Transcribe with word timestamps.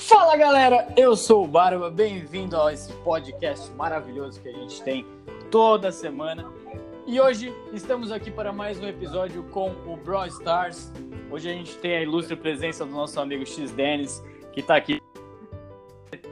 Fala 0.00 0.34
galera, 0.34 0.88
eu 0.96 1.14
sou 1.14 1.44
o 1.44 1.46
Barba, 1.46 1.90
bem-vindo 1.90 2.58
a 2.58 2.72
esse 2.72 2.90
podcast 3.04 3.70
maravilhoso 3.72 4.40
que 4.40 4.48
a 4.48 4.52
gente 4.52 4.82
tem 4.82 5.06
toda 5.50 5.92
semana. 5.92 6.50
E 7.06 7.20
hoje 7.20 7.54
estamos 7.70 8.10
aqui 8.10 8.30
para 8.30 8.50
mais 8.50 8.80
um 8.80 8.86
episódio 8.86 9.42
com 9.50 9.72
o 9.86 9.98
Brawl 9.98 10.26
Stars. 10.26 10.90
Hoje 11.30 11.50
a 11.50 11.52
gente 11.52 11.76
tem 11.76 11.98
a 11.98 12.02
ilustre 12.02 12.34
presença 12.34 12.86
do 12.86 12.92
nosso 12.92 13.20
amigo 13.20 13.44
X 13.44 13.72
Dennis, 13.72 14.24
que 14.54 14.60
está 14.60 14.76
aqui. 14.76 15.02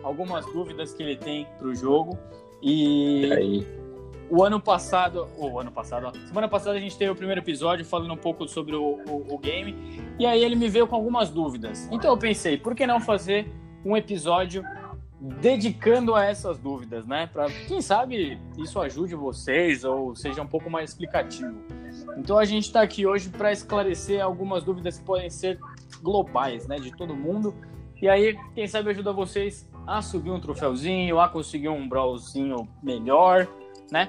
Algumas 0.02 0.46
dúvidas 0.46 0.94
que 0.94 1.02
ele 1.02 1.16
tem 1.18 1.46
para 1.58 1.68
o 1.68 1.74
jogo. 1.74 2.18
E, 2.62 3.26
E? 3.26 3.66
O 4.30 4.44
ano 4.44 4.60
passado, 4.60 5.28
o 5.36 5.58
ano 5.58 5.70
passado, 5.70 6.06
ó, 6.06 6.26
semana 6.26 6.48
passada 6.48 6.76
a 6.76 6.80
gente 6.80 6.96
teve 6.96 7.10
o 7.10 7.16
primeiro 7.16 7.40
episódio 7.40 7.84
falando 7.84 8.12
um 8.12 8.16
pouco 8.16 8.46
sobre 8.46 8.76
o, 8.76 9.00
o, 9.08 9.34
o 9.34 9.38
game, 9.38 9.74
e 10.18 10.26
aí 10.26 10.42
ele 10.42 10.56
me 10.56 10.68
veio 10.68 10.86
com 10.86 10.96
algumas 10.96 11.30
dúvidas. 11.30 11.88
Então 11.90 12.10
eu 12.10 12.18
pensei, 12.18 12.58
por 12.58 12.74
que 12.74 12.86
não 12.86 13.00
fazer 13.00 13.50
um 13.84 13.96
episódio 13.96 14.62
dedicando 15.20 16.14
a 16.14 16.24
essas 16.24 16.58
dúvidas, 16.58 17.04
né? 17.06 17.28
Para 17.32 17.50
quem 17.66 17.82
sabe 17.82 18.38
isso 18.56 18.80
ajude 18.80 19.14
vocês 19.16 19.84
ou 19.84 20.14
seja 20.14 20.42
um 20.42 20.46
pouco 20.46 20.70
mais 20.70 20.90
explicativo. 20.90 21.54
Então 22.16 22.38
a 22.38 22.44
gente 22.44 22.64
está 22.64 22.82
aqui 22.82 23.04
hoje 23.04 23.28
para 23.28 23.50
esclarecer 23.50 24.22
algumas 24.22 24.62
dúvidas 24.62 24.98
que 24.98 25.04
podem 25.04 25.28
ser 25.28 25.58
globais, 26.00 26.66
né, 26.68 26.76
de 26.76 26.96
todo 26.96 27.16
mundo. 27.16 27.54
E 28.00 28.08
aí, 28.08 28.38
quem 28.54 28.68
sabe 28.68 28.90
ajuda 28.90 29.12
vocês 29.12 29.68
a 29.84 30.00
subir 30.00 30.30
um 30.30 30.38
troféuzinho, 30.38 31.18
a 31.18 31.28
conseguir 31.28 31.68
um 31.68 31.88
brawlzinho 31.88 32.68
melhor, 32.80 33.48
né? 33.90 34.08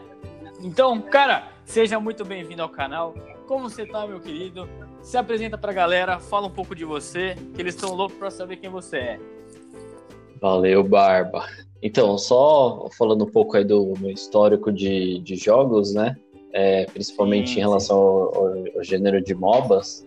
Então, 0.61 0.99
cara, 1.01 1.47
seja 1.65 1.99
muito 1.99 2.25
bem-vindo 2.25 2.61
ao 2.61 2.69
canal. 2.69 3.13
Como 3.47 3.69
você 3.69 3.85
tá, 3.85 4.05
meu 4.05 4.19
querido? 4.19 4.67
Se 5.01 5.17
apresenta 5.17 5.57
pra 5.57 5.71
galera, 5.73 6.19
fala 6.19 6.47
um 6.47 6.51
pouco 6.51 6.75
de 6.75 6.85
você, 6.85 7.35
que 7.55 7.61
eles 7.61 7.73
estão 7.75 7.93
loucos 7.95 8.17
pra 8.17 8.29
saber 8.29 8.57
quem 8.57 8.69
você 8.69 8.97
é. 8.97 9.19
Valeu, 10.41 10.83
Barba. 10.83 11.45
Então, 11.81 12.17
só 12.17 12.87
falando 12.97 13.23
um 13.25 13.29
pouco 13.31 13.55
aí 13.57 13.63
do 13.63 13.93
meu 13.99 14.11
histórico 14.11 14.71
de, 14.71 15.19
de 15.19 15.35
jogos, 15.35 15.93
né? 15.93 16.15
É, 16.51 16.85
principalmente 16.85 17.51
Sim, 17.51 17.57
em 17.57 17.59
relação 17.59 17.97
ao, 17.97 18.35
ao- 18.35 18.53
ao 18.75 18.83
gênero 18.83 19.21
de 19.21 19.33
MOBAs. 19.33 20.05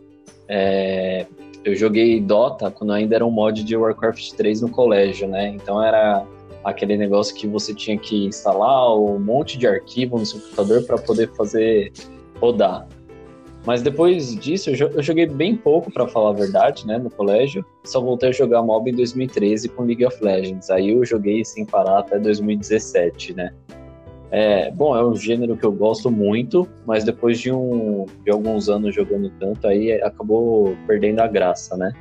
É, 0.48 1.26
eu 1.64 1.74
joguei 1.74 2.20
Dota 2.20 2.70
quando 2.70 2.92
ainda 2.92 3.14
era 3.14 3.24
um 3.24 3.30
mod 3.30 3.62
de 3.64 3.76
Warcraft 3.76 4.32
3 4.32 4.60
no 4.62 4.70
colégio, 4.70 5.28
né? 5.28 5.48
Então 5.48 5.82
era 5.82 6.26
aquele 6.64 6.96
negócio 6.96 7.34
que 7.34 7.46
você 7.46 7.74
tinha 7.74 7.98
que 7.98 8.26
instalar 8.26 8.96
um 8.96 9.18
monte 9.18 9.58
de 9.58 9.66
arquivo 9.66 10.18
no 10.18 10.26
seu 10.26 10.40
computador 10.40 10.84
para 10.84 10.98
poder 10.98 11.30
fazer 11.34 11.92
rodar. 12.40 12.86
Mas 13.64 13.80
depois 13.80 14.34
disso, 14.34 14.70
eu 14.70 14.74
jo- 14.74 14.90
eu 14.92 15.02
joguei 15.02 15.26
bem 15.26 15.56
pouco, 15.56 15.90
para 15.92 16.08
falar 16.08 16.30
a 16.30 16.32
verdade, 16.32 16.84
né, 16.84 16.98
no 16.98 17.08
colégio. 17.08 17.64
Só 17.84 18.00
voltei 18.00 18.30
a 18.30 18.32
jogar 18.32 18.60
MOBA 18.62 18.90
em 18.90 18.94
2013 18.94 19.68
com 19.68 19.84
League 19.84 20.04
of 20.04 20.22
Legends. 20.22 20.68
Aí 20.68 20.90
eu 20.90 21.04
joguei 21.04 21.44
sem 21.44 21.64
parar 21.64 22.00
até 22.00 22.18
2017, 22.18 23.34
né. 23.34 23.52
É, 24.32 24.70
bom, 24.70 24.96
é 24.96 25.04
um 25.04 25.14
gênero 25.14 25.56
que 25.56 25.64
eu 25.64 25.70
gosto 25.70 26.10
muito, 26.10 26.66
mas 26.86 27.04
depois 27.04 27.38
de, 27.38 27.52
um, 27.52 28.06
de 28.24 28.30
alguns 28.32 28.68
anos 28.68 28.94
jogando 28.94 29.30
tanto, 29.38 29.66
aí 29.66 29.92
acabou 30.02 30.74
perdendo 30.86 31.20
a 31.20 31.26
graça, 31.28 31.76
né. 31.76 31.92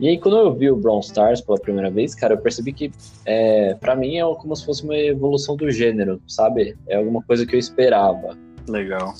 E 0.00 0.08
aí, 0.08 0.18
quando 0.18 0.36
eu 0.36 0.52
vi 0.52 0.70
o 0.70 0.76
Brawl 0.76 1.00
Stars 1.00 1.40
pela 1.40 1.58
primeira 1.58 1.88
vez, 1.90 2.14
cara, 2.14 2.34
eu 2.34 2.38
percebi 2.38 2.72
que, 2.72 2.90
é, 3.24 3.74
para 3.74 3.94
mim, 3.94 4.16
é 4.18 4.24
como 4.34 4.54
se 4.56 4.64
fosse 4.66 4.82
uma 4.82 4.96
evolução 4.96 5.56
do 5.56 5.70
gênero, 5.70 6.20
sabe? 6.26 6.76
É 6.88 6.96
alguma 6.96 7.22
coisa 7.22 7.46
que 7.46 7.54
eu 7.54 7.58
esperava 7.60 8.36
Legal. 8.68 9.14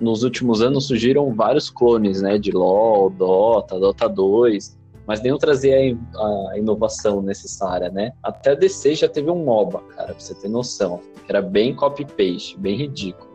nos 0.00 0.22
últimos 0.22 0.62
anos 0.62 0.86
surgiram 0.86 1.34
vários 1.34 1.68
clones, 1.68 2.22
né, 2.22 2.38
de 2.38 2.50
LoL, 2.50 3.10
Dota, 3.10 3.78
Dota 3.78 4.08
2, 4.08 4.76
mas 5.06 5.20
nenhum 5.20 5.36
trazia 5.38 5.76
a 5.76 5.84
in- 5.86 6.00
a 6.14 6.58
inovação 6.58 7.20
necessária, 7.22 7.90
né? 7.90 8.12
Até 8.22 8.50
a 8.50 8.54
DC 8.54 8.94
já 8.94 9.08
teve 9.08 9.30
um 9.30 9.44
MOBA, 9.44 9.80
cara, 9.94 10.12
pra 10.14 10.18
você 10.18 10.34
ter 10.34 10.48
noção. 10.48 11.00
Era 11.28 11.40
bem 11.42 11.74
copy-paste, 11.74 12.58
bem 12.58 12.76
ridículo. 12.76 13.28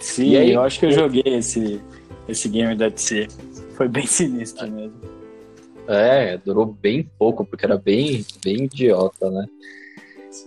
Sim, 0.00 0.36
aí- 0.36 0.52
eu 0.52 0.60
acho 0.62 0.80
que 0.80 0.86
eu 0.86 0.90
joguei 0.92 1.22
esse, 1.26 1.80
esse 2.28 2.48
game 2.48 2.74
da 2.74 2.88
DC. 2.88 3.28
Foi 3.76 3.88
bem 3.88 4.04
sinistro 4.06 4.70
mesmo. 4.70 5.13
É, 5.88 6.38
durou 6.38 6.66
bem 6.66 7.08
pouco, 7.18 7.44
porque 7.44 7.64
era 7.64 7.76
bem, 7.76 8.24
bem 8.42 8.64
idiota, 8.64 9.30
né? 9.30 9.46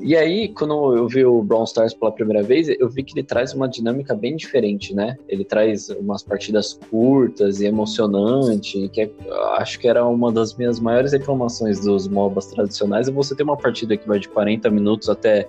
E 0.01 0.17
aí, 0.17 0.49
quando 0.49 0.95
eu 0.95 1.07
vi 1.07 1.23
o 1.23 1.41
Brawl 1.41 1.63
Stars 1.63 1.93
pela 1.93 2.11
primeira 2.11 2.43
vez, 2.43 2.67
eu 2.67 2.89
vi 2.89 3.03
que 3.03 3.13
ele 3.13 3.23
traz 3.23 3.53
uma 3.53 3.69
dinâmica 3.69 4.13
bem 4.13 4.35
diferente, 4.35 4.93
né? 4.93 5.15
Ele 5.29 5.45
traz 5.45 5.89
umas 5.89 6.21
partidas 6.21 6.77
curtas 6.89 7.61
e 7.61 7.65
emocionante, 7.65 8.89
que 8.89 9.01
é- 9.01 9.11
acho 9.57 9.79
que 9.79 9.87
era 9.87 10.05
uma 10.05 10.29
das 10.29 10.55
minhas 10.55 10.79
maiores 10.79 11.13
reclamações 11.13 11.79
dos 11.79 12.07
MOBAs 12.07 12.47
tradicionais, 12.47 13.07
é 13.07 13.11
você 13.11 13.33
ter 13.33 13.43
uma 13.43 13.55
partida 13.55 13.95
que 13.95 14.05
vai 14.05 14.19
de 14.19 14.27
40 14.27 14.69
minutos 14.69 15.07
até 15.07 15.47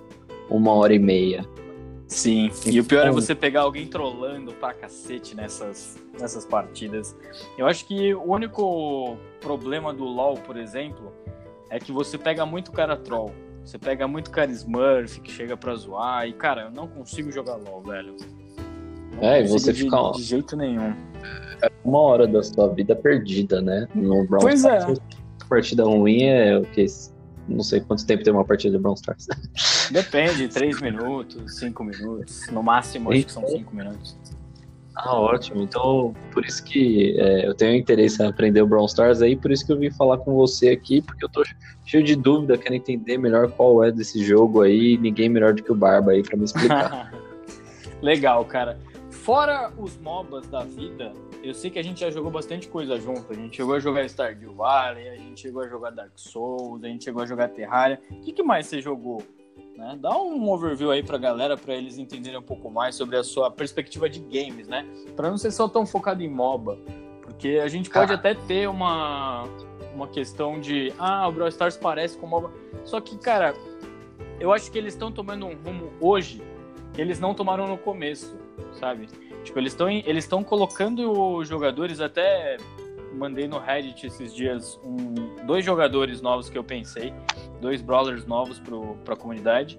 uma 0.48 0.72
hora 0.72 0.94
e 0.94 1.00
meia. 1.00 1.44
Sim, 2.08 2.50
e 2.64 2.80
o 2.80 2.84
pior 2.84 3.06
é 3.06 3.10
você 3.10 3.34
pegar 3.34 3.60
alguém 3.60 3.86
trolando 3.86 4.52
pra 4.54 4.72
cacete 4.72 5.36
nessas, 5.36 5.96
nessas 6.18 6.46
partidas. 6.46 7.14
Eu 7.58 7.66
acho 7.66 7.84
que 7.86 8.14
o 8.14 8.32
único 8.32 9.18
problema 9.42 9.92
do 9.92 10.04
LoL, 10.04 10.38
por 10.38 10.56
exemplo, 10.56 11.12
é 11.68 11.78
que 11.78 11.92
você 11.92 12.16
pega 12.16 12.46
muito 12.46 12.72
cara 12.72 12.96
troll. 12.96 13.30
Você 13.62 13.76
pega 13.78 14.08
muito 14.08 14.30
cara 14.30 14.50
Smurf 14.50 15.20
que 15.20 15.30
chega 15.30 15.54
pra 15.54 15.74
zoar. 15.74 16.26
E, 16.26 16.32
cara, 16.32 16.62
eu 16.62 16.70
não 16.70 16.88
consigo 16.88 17.30
jogar 17.30 17.56
LoL, 17.56 17.82
velho. 17.82 18.16
Não 19.12 19.22
É, 19.28 19.42
e 19.42 19.46
você 19.48 19.70
de, 19.74 19.82
fica- 19.84 20.12
de 20.12 20.22
jeito 20.22 20.56
nenhum. 20.56 20.94
Uma 21.84 21.98
hora 22.00 22.26
da 22.26 22.42
sua 22.42 22.68
vida 22.68 22.96
perdida, 22.96 23.60
né? 23.60 23.86
No 23.94 24.26
Brawl 24.26 24.40
Pois 24.40 24.64
é. 24.64 24.78
Stars. 24.78 24.98
Partida 25.46 25.84
ruim 25.84 26.22
é 26.22 26.56
o 26.56 26.62
que? 26.62 26.86
Não 27.46 27.62
sei 27.62 27.80
quanto 27.80 28.06
tempo 28.06 28.22
tem 28.24 28.32
uma 28.32 28.44
partida 28.46 28.76
de 28.76 28.82
Brawl 28.82 28.94
Stars. 28.94 29.26
Depende, 29.90 30.48
3 30.48 30.80
minutos, 30.80 31.58
5 31.58 31.84
minutos. 31.84 32.46
No 32.50 32.62
máximo, 32.62 33.10
acho 33.12 33.26
que 33.26 33.32
são 33.32 33.46
5 33.46 33.74
minutos. 33.74 34.16
Ah, 34.94 35.14
ótimo. 35.14 35.62
Então, 35.62 36.12
por 36.32 36.44
isso 36.44 36.62
que 36.64 37.16
é, 37.20 37.46
eu 37.46 37.54
tenho 37.54 37.76
interesse 37.76 38.20
em 38.20 38.26
aprender 38.26 38.60
o 38.62 38.66
Brawl 38.66 38.86
Stars 38.86 39.22
aí, 39.22 39.36
por 39.36 39.52
isso 39.52 39.64
que 39.64 39.72
eu 39.72 39.78
vim 39.78 39.90
falar 39.90 40.18
com 40.18 40.34
você 40.34 40.70
aqui, 40.70 41.00
porque 41.00 41.24
eu 41.24 41.28
tô 41.28 41.44
cheio 41.86 42.02
de 42.02 42.16
dúvida, 42.16 42.58
quero 42.58 42.74
entender 42.74 43.16
melhor 43.16 43.48
qual 43.52 43.84
é 43.84 43.92
desse 43.92 44.24
jogo 44.24 44.62
aí, 44.62 44.98
ninguém 44.98 45.28
melhor 45.28 45.54
do 45.54 45.62
que 45.62 45.70
o 45.70 45.74
Barba 45.74 46.10
aí 46.10 46.22
pra 46.22 46.36
me 46.36 46.44
explicar. 46.44 47.12
Legal, 48.02 48.44
cara. 48.44 48.78
Fora 49.08 49.72
os 49.78 49.96
MOBAs 49.98 50.48
da 50.48 50.64
vida, 50.64 51.12
eu 51.44 51.54
sei 51.54 51.70
que 51.70 51.78
a 51.78 51.82
gente 51.82 52.00
já 52.00 52.10
jogou 52.10 52.30
bastante 52.30 52.66
coisa 52.66 52.98
junto. 52.98 53.30
A 53.30 53.34
gente 53.34 53.56
chegou 53.56 53.74
a 53.74 53.80
jogar 53.80 54.08
Stardew 54.08 54.54
Valley, 54.54 55.08
a 55.08 55.16
gente 55.16 55.40
chegou 55.40 55.62
a 55.62 55.68
jogar 55.68 55.90
Dark 55.90 56.12
Souls, 56.16 56.82
a 56.82 56.88
gente 56.88 57.04
chegou 57.04 57.22
a 57.22 57.26
jogar 57.26 57.48
Terraria. 57.48 58.00
O 58.10 58.20
que, 58.20 58.32
que 58.32 58.42
mais 58.42 58.66
você 58.66 58.80
jogou? 58.80 59.22
Né? 59.78 59.96
Dá 60.00 60.10
um 60.20 60.50
overview 60.50 60.90
aí 60.90 61.04
pra 61.04 61.16
galera, 61.16 61.56
pra 61.56 61.72
eles 61.72 61.98
entenderem 61.98 62.36
um 62.36 62.42
pouco 62.42 62.68
mais 62.68 62.96
sobre 62.96 63.16
a 63.16 63.22
sua 63.22 63.48
perspectiva 63.48 64.10
de 64.10 64.18
games, 64.18 64.66
né? 64.66 64.84
Pra 65.14 65.30
não 65.30 65.38
ser 65.38 65.52
só 65.52 65.68
tão 65.68 65.86
focado 65.86 66.20
em 66.20 66.28
MOBA. 66.28 66.76
Porque 67.22 67.60
a 67.62 67.68
gente 67.68 67.88
pode 67.88 68.12
até 68.12 68.34
ter 68.34 68.68
uma, 68.68 69.44
uma 69.94 70.08
questão 70.08 70.58
de, 70.58 70.92
ah, 70.98 71.28
o 71.28 71.32
Brawl 71.32 71.48
Stars 71.48 71.76
parece 71.76 72.18
com 72.18 72.26
MOBA. 72.26 72.50
Só 72.84 73.00
que, 73.00 73.16
cara, 73.18 73.54
eu 74.40 74.52
acho 74.52 74.68
que 74.68 74.76
eles 74.76 74.94
estão 74.94 75.12
tomando 75.12 75.46
um 75.46 75.54
rumo 75.54 75.92
hoje 76.00 76.42
que 76.92 77.00
eles 77.00 77.20
não 77.20 77.32
tomaram 77.32 77.68
no 77.68 77.78
começo, 77.78 78.36
sabe? 78.72 79.08
Tipo, 79.44 79.60
eles 79.60 79.74
estão 79.74 79.88
eles 79.88 80.24
estão 80.24 80.42
colocando 80.42 81.36
os 81.36 81.46
jogadores 81.46 82.00
até 82.00 82.56
mandei 83.14 83.46
no 83.48 83.58
Reddit 83.58 84.06
esses 84.06 84.34
dias 84.34 84.78
um, 84.84 85.44
dois 85.46 85.64
jogadores 85.64 86.20
novos 86.20 86.48
que 86.48 86.56
eu 86.58 86.64
pensei, 86.64 87.12
dois 87.60 87.80
brawlers 87.82 88.26
novos 88.26 88.58
pro, 88.58 88.96
pra 89.04 89.16
comunidade. 89.16 89.78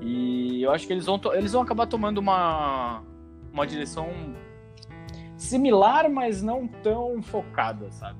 E 0.00 0.62
eu 0.62 0.72
acho 0.72 0.86
que 0.86 0.92
eles 0.92 1.06
vão 1.06 1.20
eles 1.34 1.52
vão 1.52 1.62
acabar 1.62 1.86
tomando 1.86 2.18
uma 2.18 3.02
uma 3.52 3.66
direção 3.66 4.08
similar, 5.36 6.10
mas 6.10 6.42
não 6.42 6.66
tão 6.66 7.22
focada, 7.22 7.90
sabe? 7.92 8.18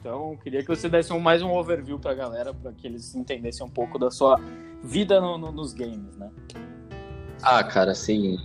Então, 0.00 0.36
queria 0.42 0.62
que 0.62 0.68
você 0.68 0.88
desse 0.88 1.12
um- 1.12 1.18
mais 1.18 1.42
um 1.42 1.50
overview 1.52 1.98
pra 1.98 2.14
galera, 2.14 2.54
para 2.54 2.72
que 2.72 2.86
eles 2.86 3.14
entendessem 3.14 3.66
um 3.66 3.70
pouco 3.70 3.98
da 3.98 4.10
sua 4.10 4.40
vida 4.82 5.20
no- 5.20 5.36
no- 5.36 5.50
nos 5.52 5.72
games, 5.72 6.16
né? 6.16 6.30
ah, 7.42 7.62
cara, 7.62 7.92
assim, 7.92 8.36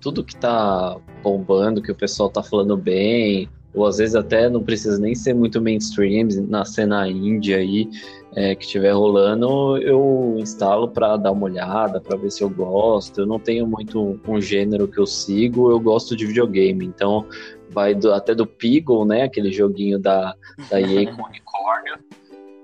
tudo 0.00 0.24
que 0.24 0.34
tá 0.36 0.98
bombando, 1.22 1.82
que 1.82 1.92
o 1.92 1.94
pessoal 1.94 2.30
tá 2.30 2.42
falando 2.42 2.74
bem, 2.76 3.48
ou 3.74 3.86
às 3.86 3.98
vezes 3.98 4.14
até 4.14 4.48
não 4.48 4.62
precisa 4.62 4.98
nem 4.98 5.14
ser 5.14 5.34
muito 5.34 5.60
mainstream, 5.60 6.28
na 6.48 6.64
cena 6.64 7.08
índia 7.08 7.56
aí, 7.56 7.88
é, 8.36 8.54
que 8.54 8.64
estiver 8.64 8.92
rolando, 8.92 9.76
eu 9.78 10.36
instalo 10.38 10.88
pra 10.88 11.16
dar 11.16 11.32
uma 11.32 11.44
olhada, 11.46 12.00
pra 12.00 12.16
ver 12.16 12.30
se 12.30 12.42
eu 12.42 12.50
gosto. 12.50 13.20
Eu 13.20 13.26
não 13.26 13.38
tenho 13.38 13.66
muito 13.66 14.18
um 14.26 14.40
gênero 14.40 14.88
que 14.88 14.98
eu 14.98 15.06
sigo, 15.06 15.70
eu 15.70 15.78
gosto 15.78 16.16
de 16.16 16.26
videogame, 16.26 16.84
então 16.84 17.26
vai 17.70 17.94
do- 17.94 18.12
até 18.12 18.34
do 18.34 18.46
Peagle, 18.46 19.04
né, 19.04 19.22
aquele 19.22 19.52
joguinho 19.52 19.98
da, 19.98 20.34
da 20.70 20.80
EA 20.80 21.12
com 21.12 21.22
unicórnio, 21.24 21.98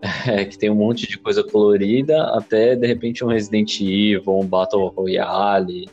é, 0.27 0.45
que 0.45 0.57
tem 0.59 0.71
um 0.71 0.75
monte 0.77 1.07
de 1.09 1.19
coisa 1.19 1.43
colorida, 1.45 2.23
até 2.37 2.75
de 2.75 2.87
repente 2.87 3.25
um 3.25 3.29
Resident 3.29 3.81
Evil, 3.81 4.23
um 4.27 4.47
Battle 4.47 4.87
Royale. 4.89 5.89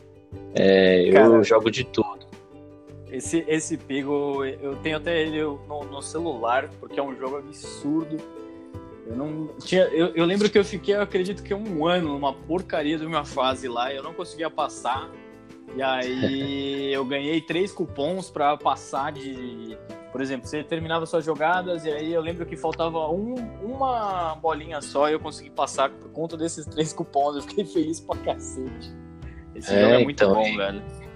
É, 0.54 1.08
eu 1.08 1.42
jogo 1.44 1.70
de 1.70 1.84
tudo. 1.84 2.07
Esse, 3.18 3.44
esse 3.48 3.76
Pigo, 3.76 4.44
eu 4.44 4.76
tenho 4.76 4.96
até 4.96 5.20
ele 5.20 5.42
no, 5.42 5.84
no 5.84 6.00
celular, 6.00 6.70
porque 6.78 7.00
é 7.00 7.02
um 7.02 7.16
jogo 7.16 7.38
absurdo. 7.38 8.16
Eu 9.04 9.16
não 9.16 9.48
tinha. 9.58 9.82
Eu, 9.86 10.14
eu, 10.14 10.24
lembro 10.24 10.48
que 10.48 10.56
eu 10.56 10.64
fiquei, 10.64 10.94
eu 10.94 11.02
acredito 11.02 11.42
que 11.42 11.52
um 11.52 11.84
ano 11.84 12.12
numa 12.12 12.32
porcaria 12.32 12.96
de 12.96 13.04
uma 13.04 13.24
fase 13.24 13.66
lá, 13.66 13.92
eu 13.92 14.04
não 14.04 14.14
conseguia 14.14 14.48
passar. 14.48 15.10
E 15.74 15.82
aí 15.82 16.92
eu 16.94 17.04
ganhei 17.04 17.40
três 17.40 17.72
cupons 17.72 18.30
para 18.30 18.56
passar 18.56 19.10
de. 19.10 19.76
Por 20.12 20.20
exemplo, 20.20 20.46
você 20.46 20.62
terminava 20.62 21.04
suas 21.04 21.24
jogadas 21.24 21.84
e 21.84 21.90
aí 21.90 22.12
eu 22.12 22.20
lembro 22.20 22.46
que 22.46 22.56
faltava 22.56 23.10
um, 23.10 23.34
uma 23.60 24.36
bolinha 24.36 24.80
só 24.80 25.08
e 25.08 25.12
eu 25.14 25.20
consegui 25.20 25.50
passar 25.50 25.90
por 25.90 26.08
conta 26.10 26.36
desses 26.36 26.64
três 26.66 26.92
cupons. 26.92 27.34
Eu 27.34 27.42
fiquei 27.42 27.64
feliz 27.64 27.98
pra 27.98 28.16
cacete. 28.18 28.94
Esse 29.56 29.74
é, 29.74 29.82
jogo 29.82 29.94
é 29.94 30.04
muito 30.04 30.22
então, 30.22 30.34
bom, 30.34 30.56
velho. 30.56 31.07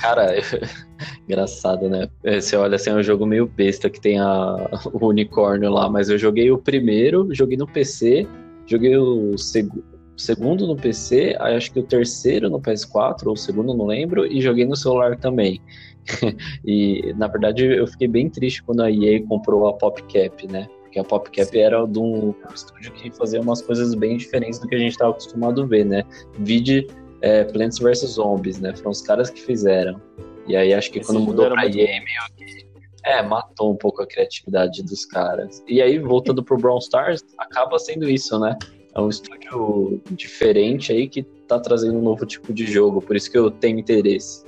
Cara, 0.00 0.34
engraçado, 1.28 1.88
né? 1.88 2.08
Você 2.24 2.56
olha 2.56 2.76
assim, 2.76 2.90
é 2.90 2.94
um 2.94 3.02
jogo 3.02 3.26
meio 3.26 3.46
besta 3.46 3.90
que 3.90 4.00
tem 4.00 4.18
a, 4.18 4.70
o 4.92 5.06
unicórnio 5.06 5.70
lá, 5.70 5.88
mas 5.88 6.08
eu 6.08 6.18
joguei 6.18 6.50
o 6.50 6.58
primeiro, 6.58 7.28
joguei 7.32 7.56
no 7.56 7.66
PC, 7.66 8.26
joguei 8.66 8.96
o 8.96 9.36
seg 9.36 9.68
segundo 10.16 10.66
no 10.66 10.74
PC, 10.74 11.36
acho 11.38 11.72
que 11.72 11.78
o 11.78 11.84
terceiro 11.84 12.50
no 12.50 12.60
PS4, 12.60 13.26
ou 13.26 13.34
o 13.34 13.36
segundo, 13.36 13.72
não 13.72 13.86
lembro, 13.86 14.26
e 14.26 14.40
joguei 14.40 14.66
no 14.66 14.74
celular 14.76 15.16
também. 15.16 15.62
e, 16.66 17.14
na 17.16 17.28
verdade, 17.28 17.64
eu 17.64 17.86
fiquei 17.86 18.08
bem 18.08 18.28
triste 18.28 18.62
quando 18.64 18.82
a 18.82 18.90
EA 18.90 19.22
comprou 19.24 19.68
a 19.68 19.74
PopCap, 19.74 20.46
né? 20.48 20.68
Porque 20.82 20.98
a 20.98 21.04
PopCap 21.04 21.50
Sim. 21.50 21.58
era 21.58 21.86
de 21.86 21.98
um 22.00 22.34
estúdio 22.52 22.92
que 22.92 23.10
fazia 23.12 23.40
umas 23.40 23.62
coisas 23.62 23.94
bem 23.94 24.16
diferentes 24.16 24.58
do 24.58 24.66
que 24.66 24.74
a 24.74 24.78
gente 24.78 24.92
estava 24.92 25.12
acostumado 25.12 25.62
a 25.62 25.66
ver, 25.66 25.84
né? 25.84 26.02
Vide 26.38 26.88
é, 27.20 27.44
Plants 27.44 27.78
vs 27.78 28.10
Zombies, 28.10 28.60
né? 28.60 28.74
Foram 28.76 28.90
os 28.90 29.02
caras 29.02 29.30
que 29.30 29.40
fizeram. 29.40 30.00
E 30.46 30.56
aí 30.56 30.72
acho 30.72 30.90
que 30.90 30.98
Esse 30.98 31.12
quando 31.12 31.20
mudou 31.20 31.50
pra 31.50 31.66
EA, 31.66 31.70
meio 31.70 32.02
que. 32.36 32.68
É, 33.04 33.22
matou 33.22 33.72
um 33.72 33.76
pouco 33.76 34.02
a 34.02 34.06
criatividade 34.06 34.82
dos 34.82 35.04
caras. 35.06 35.62
E 35.66 35.80
aí, 35.80 35.98
voltando 35.98 36.42
pro 36.42 36.58
Brawl 36.58 36.78
Stars, 36.78 37.24
acaba 37.38 37.78
sendo 37.78 38.08
isso, 38.08 38.38
né? 38.38 38.56
É 38.94 39.00
um 39.00 39.08
estúdio 39.08 40.02
diferente 40.10 40.92
aí 40.92 41.08
que 41.08 41.22
tá 41.22 41.58
trazendo 41.58 41.96
um 41.98 42.02
novo 42.02 42.26
tipo 42.26 42.52
de 42.52 42.66
jogo, 42.66 43.00
por 43.00 43.16
isso 43.16 43.30
que 43.30 43.38
eu 43.38 43.50
tenho 43.50 43.78
interesse. 43.78 44.44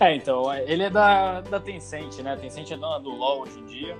É, 0.00 0.16
então, 0.16 0.52
ele 0.54 0.84
é 0.84 0.90
da, 0.90 1.42
da 1.42 1.60
Tencent, 1.60 2.20
né? 2.20 2.32
A 2.32 2.36
Tencent 2.36 2.70
é 2.70 2.76
dona 2.76 2.98
do 2.98 3.10
LoL 3.10 3.42
hoje 3.42 3.58
em 3.58 3.66
dia. 3.66 3.96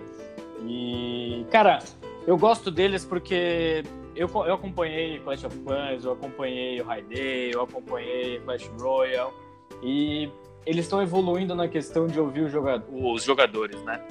E, 0.66 1.46
cara, 1.50 1.80
eu 2.26 2.38
gosto 2.38 2.70
deles 2.70 3.04
porque 3.04 3.84
eu, 4.14 4.28
eu 4.28 4.54
acompanhei 4.54 5.18
Clash 5.20 5.44
of 5.44 5.58
Clans, 5.60 6.04
eu 6.04 6.12
acompanhei 6.12 6.80
o 6.80 6.84
Day, 6.84 7.50
eu 7.52 7.62
acompanhei 7.62 8.40
Clash 8.40 8.70
Royale 8.78 9.32
e 9.82 10.30
eles 10.66 10.84
estão 10.84 11.02
evoluindo 11.02 11.54
na 11.54 11.68
questão 11.68 12.06
de 12.06 12.18
ouvir 12.18 12.42
os 12.42 13.24
jogadores, 13.24 13.82
né? 13.82 14.04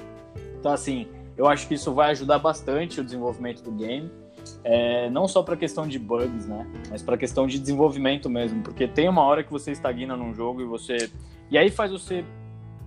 Então, 0.60 0.72
assim, 0.72 1.08
eu 1.38 1.48
acho 1.48 1.68
que 1.68 1.76
isso 1.76 1.94
vai 1.94 2.12
ajudar 2.12 2.40
bastante 2.40 3.00
o 3.00 3.04
desenvolvimento 3.04 3.62
do 3.62 3.72
game. 3.72 4.12
É, 4.64 5.10
não 5.10 5.28
só 5.28 5.44
para 5.44 5.56
questão 5.56 5.88
de 5.88 6.00
bugs, 6.00 6.48
né? 6.48 6.66
Mas 6.90 7.02
para 7.02 7.18
questão 7.18 7.46
de 7.46 7.60
desenvolvimento 7.60 8.30
mesmo, 8.30 8.64
porque 8.64 8.88
tem 8.88 9.08
uma 9.08 9.22
hora 9.24 9.44
que 9.44 9.52
você 9.52 9.72
estagna 9.72 10.16
num 10.16 10.34
jogo 10.34 10.62
e 10.62 10.66
você 10.66 11.10
e 11.52 11.58
aí 11.58 11.70
faz 11.70 11.92
você 11.92 12.24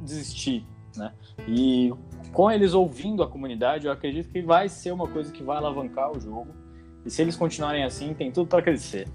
desistir, 0.00 0.65
né? 0.97 1.12
E 1.47 1.93
com 2.32 2.50
eles 2.50 2.75
ouvindo 2.75 3.23
a 3.23 3.29
comunidade, 3.29 3.87
eu 3.87 3.93
acredito 3.93 4.31
que 4.31 4.43
vai 4.43 4.69
ser 4.69 4.93
uma 4.93 5.06
coisa 5.06 5.32
que 5.32 5.43
vai 5.43 5.56
alavancar 5.56 6.11
o 6.11 6.20
jogo 6.20 6.62
e 7.04 7.10
se 7.10 7.22
eles 7.22 7.37
continuarem 7.37 7.84
assim, 7.84 8.14
tem 8.14 8.31
tudo 8.31 8.49
para 8.49 8.62
crescer. 8.62 9.08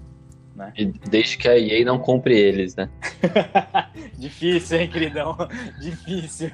Né? 0.54 0.72
E 0.76 0.86
desde 0.86 1.38
que 1.38 1.48
a 1.48 1.56
EA 1.56 1.84
não 1.84 1.98
compre 1.98 2.36
eles, 2.36 2.74
né? 2.74 2.90
Difícil, 4.18 4.80
hein, 4.80 4.90
queridão? 4.90 5.36
Difícil. 5.80 6.50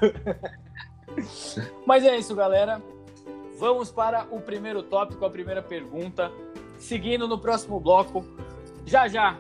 Mas 1.87 2.05
é 2.05 2.17
isso, 2.17 2.35
galera. 2.35 2.83
Vamos 3.59 3.91
para 3.91 4.27
o 4.31 4.41
primeiro 4.41 4.83
tópico, 4.83 5.25
a 5.25 5.31
primeira 5.31 5.63
pergunta. 5.63 6.31
Seguindo 6.79 7.27
no 7.27 7.39
próximo 7.39 7.81
bloco. 7.81 8.27
Já 8.85 9.09
já. 9.09 9.39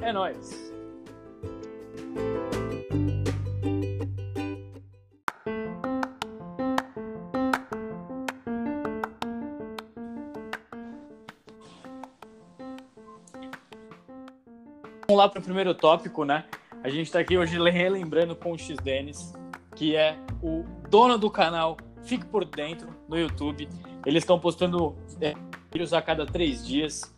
É 0.00 0.12
nóis. 0.12 0.65
Vamos 15.16 15.28
lá 15.28 15.32
para 15.32 15.40
o 15.40 15.44
primeiro 15.44 15.74
tópico, 15.74 16.26
né? 16.26 16.44
A 16.84 16.90
gente 16.90 17.06
está 17.06 17.20
aqui 17.20 17.38
hoje 17.38 17.58
relembrando 17.58 18.36
com 18.36 18.52
o 18.52 18.58
X 18.58 18.76
Dennis, 18.76 19.32
que 19.74 19.96
é 19.96 20.14
o 20.42 20.62
dono 20.90 21.16
do 21.16 21.30
canal 21.30 21.78
Fique 22.02 22.26
por 22.26 22.44
Dentro 22.44 22.90
no 23.08 23.18
YouTube. 23.18 23.66
Eles 24.04 24.24
estão 24.24 24.38
postando 24.38 24.94
é, 25.18 25.32
vídeos 25.72 25.94
a 25.94 26.02
cada 26.02 26.26
três 26.26 26.66
dias. 26.66 27.16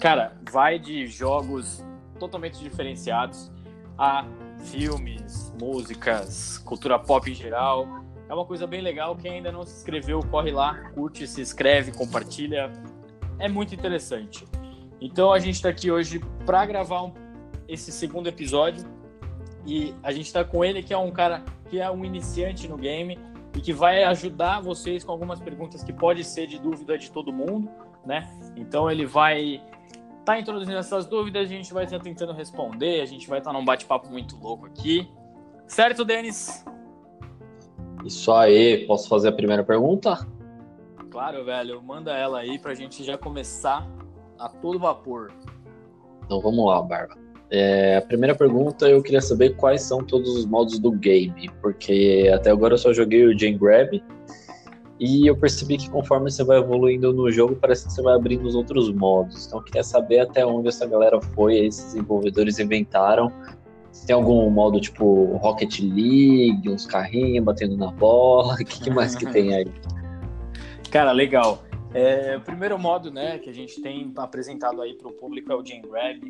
Cara, 0.00 0.36
vai 0.52 0.78
de 0.78 1.08
jogos 1.08 1.84
totalmente 2.20 2.60
diferenciados 2.60 3.50
a 3.98 4.24
filmes, 4.66 5.52
músicas, 5.60 6.58
cultura 6.58 6.96
pop 6.96 7.28
em 7.28 7.34
geral. 7.34 7.88
É 8.28 8.32
uma 8.32 8.46
coisa 8.46 8.68
bem 8.68 8.82
legal. 8.82 9.16
Quem 9.16 9.32
ainda 9.32 9.50
não 9.50 9.64
se 9.64 9.78
inscreveu, 9.78 10.20
corre 10.30 10.52
lá, 10.52 10.76
curte, 10.94 11.26
se 11.26 11.40
inscreve, 11.40 11.90
compartilha. 11.90 12.72
É 13.40 13.48
muito 13.48 13.74
interessante. 13.74 14.46
Então 15.00 15.32
a 15.32 15.38
gente 15.38 15.54
está 15.54 15.70
aqui 15.70 15.90
hoje 15.90 16.20
para 16.44 16.66
gravar 16.66 17.02
um, 17.02 17.12
esse 17.66 17.90
segundo 17.90 18.28
episódio 18.28 18.84
e 19.66 19.94
a 20.02 20.12
gente 20.12 20.26
está 20.26 20.44
com 20.44 20.64
ele 20.64 20.82
que 20.82 20.92
é 20.92 20.98
um 20.98 21.10
cara 21.10 21.42
que 21.68 21.80
é 21.80 21.90
um 21.90 22.04
iniciante 22.04 22.68
no 22.68 22.76
game 22.76 23.18
e 23.56 23.60
que 23.60 23.72
vai 23.72 24.04
ajudar 24.04 24.60
vocês 24.60 25.02
com 25.02 25.12
algumas 25.12 25.40
perguntas 25.40 25.82
que 25.82 25.92
pode 25.92 26.22
ser 26.24 26.46
de 26.46 26.58
dúvida 26.58 26.98
de 26.98 27.10
todo 27.10 27.32
mundo, 27.32 27.70
né? 28.04 28.30
Então 28.56 28.90
ele 28.90 29.06
vai 29.06 29.54
estar 29.54 30.24
tá 30.24 30.38
introduzindo 30.38 30.76
essas 30.76 31.06
dúvidas, 31.06 31.44
a 31.44 31.48
gente 31.48 31.72
vai 31.72 31.84
estar 31.84 31.98
tentando 31.98 32.32
responder, 32.32 33.00
a 33.00 33.06
gente 33.06 33.28
vai 33.28 33.38
estar 33.38 33.52
tá 33.52 33.58
num 33.58 33.64
bate-papo 33.64 34.08
muito 34.10 34.36
louco 34.36 34.66
aqui. 34.66 35.08
Certo, 35.66 36.04
Denis? 36.04 36.64
Isso 38.04 38.32
aí, 38.32 38.86
posso 38.86 39.08
fazer 39.08 39.28
a 39.28 39.32
primeira 39.32 39.62
pergunta? 39.64 40.26
Claro, 41.10 41.44
velho, 41.44 41.82
manda 41.82 42.16
ela 42.16 42.40
aí 42.40 42.58
para 42.58 42.72
a 42.72 42.74
gente 42.74 43.02
já 43.04 43.18
começar 43.18 43.86
a 44.40 44.48
todo 44.48 44.78
vapor. 44.78 45.30
Então 46.24 46.40
vamos 46.40 46.64
lá, 46.66 46.82
Barba. 46.82 47.16
É, 47.50 47.96
a 47.96 48.02
primeira 48.02 48.34
pergunta 48.34 48.88
eu 48.88 49.02
queria 49.02 49.20
saber 49.20 49.56
quais 49.56 49.82
são 49.82 50.04
todos 50.04 50.36
os 50.36 50.46
modos 50.46 50.78
do 50.78 50.92
game, 50.92 51.50
porque 51.60 52.30
até 52.32 52.50
agora 52.50 52.74
eu 52.74 52.78
só 52.78 52.92
joguei 52.92 53.24
o 53.24 53.36
Jane 53.36 53.58
Grab 53.58 54.00
e 55.00 55.26
eu 55.26 55.36
percebi 55.36 55.76
que 55.76 55.90
conforme 55.90 56.30
você 56.30 56.44
vai 56.44 56.58
evoluindo 56.58 57.12
no 57.12 57.30
jogo, 57.30 57.56
parece 57.56 57.86
que 57.86 57.92
você 57.92 58.02
vai 58.02 58.14
abrindo 58.14 58.46
os 58.46 58.54
outros 58.54 58.92
modos. 58.92 59.46
Então 59.46 59.58
eu 59.58 59.64
queria 59.64 59.82
saber 59.82 60.20
até 60.20 60.46
onde 60.46 60.68
essa 60.68 60.86
galera 60.86 61.20
foi, 61.20 61.58
esses 61.58 61.86
desenvolvedores 61.86 62.58
inventaram. 62.58 63.32
Se 63.90 64.06
tem 64.06 64.14
algum 64.14 64.48
modo 64.48 64.80
tipo 64.80 65.36
Rocket 65.38 65.80
League, 65.80 66.68
uns 66.68 66.86
carrinhos 66.86 67.44
batendo 67.44 67.76
na 67.76 67.90
bola, 67.90 68.54
o 68.60 68.64
que, 68.64 68.80
que 68.80 68.90
mais 68.90 69.16
que 69.16 69.26
tem 69.26 69.54
aí? 69.54 69.66
Cara, 70.90 71.10
legal. 71.10 71.64
É, 71.92 72.36
o 72.36 72.40
primeiro 72.40 72.78
modo 72.78 73.10
né, 73.10 73.38
que 73.38 73.50
a 73.50 73.52
gente 73.52 73.80
tem 73.80 74.12
apresentado 74.16 74.80
aí 74.80 74.94
para 74.94 75.08
o 75.08 75.12
público 75.12 75.52
é 75.52 75.56
o 75.56 75.64
Jam 75.64 75.80
Grab. 75.82 76.20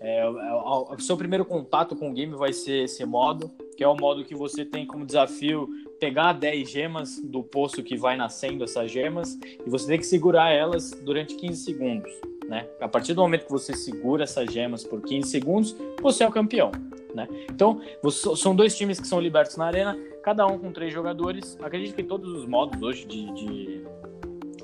É, 0.00 0.20
é, 0.20 0.26
o, 0.26 0.94
o 0.94 1.00
seu 1.00 1.16
primeiro 1.16 1.44
contato 1.44 1.96
com 1.96 2.10
o 2.10 2.12
game 2.12 2.34
vai 2.34 2.52
ser 2.52 2.84
esse 2.84 3.04
modo, 3.04 3.50
que 3.76 3.82
é 3.82 3.88
o 3.88 3.96
modo 3.96 4.24
que 4.24 4.34
você 4.34 4.64
tem 4.64 4.86
como 4.86 5.06
desafio 5.06 5.68
pegar 5.98 6.34
10 6.34 6.70
gemas 6.70 7.20
do 7.22 7.42
poço 7.42 7.82
que 7.82 7.96
vai 7.96 8.16
nascendo 8.16 8.64
essas 8.64 8.90
gemas 8.90 9.38
e 9.64 9.70
você 9.70 9.86
tem 9.86 9.98
que 9.98 10.06
segurar 10.06 10.50
elas 10.50 10.90
durante 10.90 11.34
15 11.34 11.64
segundos. 11.64 12.12
Né? 12.46 12.68
A 12.80 12.86
partir 12.86 13.14
do 13.14 13.22
momento 13.22 13.46
que 13.46 13.50
você 13.50 13.74
segura 13.74 14.24
essas 14.24 14.52
gemas 14.52 14.84
por 14.84 15.00
15 15.00 15.28
segundos, 15.28 15.76
você 16.00 16.24
é 16.24 16.28
o 16.28 16.32
campeão. 16.32 16.70
Né? 17.14 17.26
Então, 17.50 17.80
você, 18.02 18.36
são 18.36 18.54
dois 18.54 18.76
times 18.76 19.00
que 19.00 19.06
são 19.08 19.18
libertos 19.18 19.56
na 19.56 19.64
arena, 19.66 19.98
cada 20.22 20.46
um 20.46 20.58
com 20.58 20.70
três 20.70 20.92
jogadores. 20.92 21.56
Acredito 21.62 21.94
que 21.96 22.02
todos 22.02 22.30
os 22.30 22.46
modos 22.46 22.80
hoje 22.82 23.06
de, 23.06 23.32
de 23.32 23.85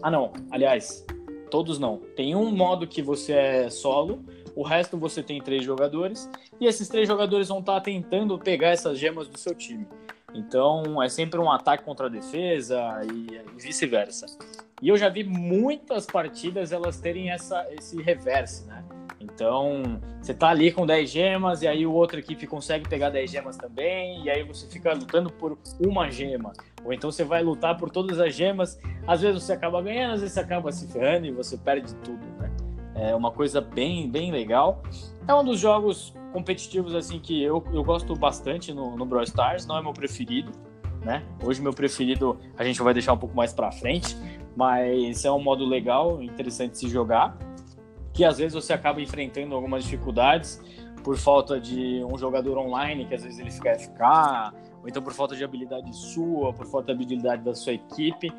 ah, 0.02 0.10
não. 0.10 0.32
Aliás, 0.50 1.06
todos 1.50 1.78
não. 1.78 1.98
Tem 2.16 2.34
um 2.34 2.50
modo 2.50 2.86
que 2.86 3.00
você 3.00 3.32
é 3.32 3.70
solo, 3.70 4.24
o 4.56 4.62
resto 4.62 4.98
você 4.98 5.22
tem 5.22 5.40
três 5.40 5.64
jogadores, 5.64 6.28
e 6.60 6.66
esses 6.66 6.88
três 6.88 7.08
jogadores 7.08 7.48
vão 7.48 7.60
estar 7.60 7.80
tentando 7.80 8.38
pegar 8.38 8.68
essas 8.68 8.98
gemas 8.98 9.28
do 9.28 9.38
seu 9.38 9.54
time. 9.54 9.86
Então 10.34 11.02
é 11.02 11.08
sempre 11.08 11.38
um 11.38 11.50
ataque 11.50 11.84
contra 11.84 12.06
a 12.06 12.08
defesa 12.08 13.00
e, 13.04 13.40
vice-versa. 13.60 14.26
E 14.80 14.88
eu 14.88 14.96
já 14.96 15.08
vi 15.08 15.22
muitas 15.22 16.06
partidas 16.06 16.72
elas 16.72 16.98
terem 16.98 17.30
essa, 17.30 17.66
esse 17.70 18.00
reverse, 18.02 18.66
né? 18.66 18.84
Então, 19.20 20.00
você 20.20 20.34
tá 20.34 20.48
ali 20.48 20.72
com 20.72 20.84
10 20.84 21.08
gemas, 21.08 21.62
e 21.62 21.68
aí 21.68 21.86
o 21.86 21.92
outro 21.92 22.18
equipe 22.18 22.44
consegue 22.44 22.88
pegar 22.88 23.08
10 23.08 23.30
gemas 23.30 23.56
também, 23.56 24.24
e 24.24 24.30
aí 24.30 24.42
você 24.42 24.66
fica 24.66 24.92
lutando 24.92 25.32
por 25.32 25.56
uma 25.78 26.10
gema. 26.10 26.52
Ou 26.84 26.92
então 26.92 27.10
você 27.10 27.24
vai 27.24 27.42
lutar 27.42 27.76
por 27.76 27.90
todas 27.90 28.18
as 28.18 28.34
gemas, 28.34 28.78
às 29.06 29.20
vezes 29.20 29.42
você 29.42 29.52
acaba 29.52 29.80
ganhando, 29.80 30.14
às 30.14 30.20
vezes 30.20 30.34
você 30.34 30.40
acaba 30.40 30.72
se 30.72 30.86
ferrando 30.88 31.26
e 31.26 31.30
você 31.30 31.56
perde 31.56 31.94
tudo, 31.96 32.24
né? 32.38 32.50
É 32.94 33.14
uma 33.14 33.30
coisa 33.30 33.60
bem, 33.60 34.10
bem 34.10 34.30
legal. 34.30 34.82
É 35.26 35.34
um 35.34 35.44
dos 35.44 35.58
jogos 35.58 36.14
competitivos, 36.32 36.94
assim, 36.94 37.18
que 37.20 37.42
eu, 37.42 37.62
eu 37.72 37.84
gosto 37.84 38.14
bastante 38.14 38.72
no, 38.72 38.96
no 38.96 39.06
Brawl 39.06 39.24
Stars, 39.24 39.66
não 39.66 39.78
é 39.78 39.82
meu 39.82 39.92
preferido, 39.92 40.50
né? 41.04 41.22
Hoje 41.42 41.60
meu 41.60 41.72
preferido 41.72 42.38
a 42.56 42.64
gente 42.64 42.82
vai 42.82 42.92
deixar 42.92 43.12
um 43.12 43.18
pouco 43.18 43.34
mais 43.34 43.52
para 43.52 43.70
frente, 43.70 44.16
Mas 44.56 45.24
é 45.24 45.30
um 45.30 45.42
modo 45.42 45.64
legal, 45.64 46.22
interessante 46.22 46.72
de 46.72 46.78
se 46.78 46.88
jogar, 46.88 47.36
que 48.12 48.24
às 48.24 48.38
vezes 48.38 48.52
você 48.52 48.72
acaba 48.72 49.00
enfrentando 49.00 49.54
algumas 49.54 49.84
dificuldades 49.84 50.60
por 51.02 51.16
falta 51.16 51.58
de 51.58 52.04
um 52.04 52.16
jogador 52.16 52.58
online, 52.58 53.06
que 53.06 53.14
às 53.14 53.22
vezes 53.24 53.38
ele 53.38 53.50
fica 53.50 53.74
FK, 53.78 54.52
ou 54.82 54.88
então 54.88 55.00
por 55.00 55.12
falta 55.12 55.36
de 55.36 55.44
habilidade 55.44 55.94
sua, 55.96 56.52
por 56.52 56.66
falta 56.66 56.86
de 56.86 56.92
habilidade 56.92 57.42
da 57.42 57.54
sua 57.54 57.72
equipe. 57.72 58.32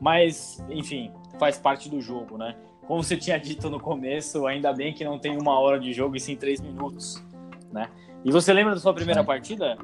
Mas, 0.00 0.64
enfim, 0.70 1.12
faz 1.38 1.58
parte 1.58 1.88
do 1.88 2.00
jogo, 2.00 2.38
né? 2.38 2.56
Como 2.86 3.02
você 3.02 3.16
tinha 3.16 3.38
dito 3.38 3.68
no 3.70 3.78
começo, 3.78 4.46
ainda 4.46 4.72
bem 4.72 4.92
que 4.92 5.04
não 5.04 5.18
tem 5.18 5.36
uma 5.36 5.58
hora 5.60 5.78
de 5.78 5.92
jogo 5.92 6.16
e 6.16 6.20
sim 6.20 6.34
três 6.34 6.60
minutos, 6.60 7.22
né? 7.70 7.88
E 8.24 8.32
você 8.32 8.52
lembra 8.52 8.74
da 8.74 8.80
sua 8.80 8.92
primeira 8.94 9.22
partida? 9.22 9.78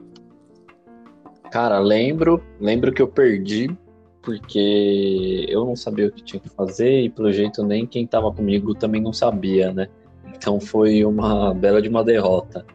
Cara, 1.51 1.79
lembro. 1.79 2.43
Lembro 2.59 2.93
que 2.93 3.01
eu 3.01 3.09
perdi 3.09 3.77
porque 4.23 5.47
eu 5.49 5.65
não 5.65 5.77
sabia 5.77 6.09
o 6.09 6.11
que 6.11 6.21
tinha 6.21 6.41
que 6.41 6.49
fazer 6.49 7.03
e 7.03 7.09
pelo 7.09 7.33
jeito 7.33 7.63
nem 7.63 7.87
quem 7.87 8.05
tava 8.05 8.33
comigo 8.33 8.75
também 8.75 9.01
não 9.01 9.13
sabia, 9.13 9.73
né? 9.73 9.89
Então 10.35 10.59
foi 10.59 11.05
uma 11.05 11.55
bela 11.55 11.81
de 11.81 11.89
uma 11.89 12.03
derrota. 12.03 12.67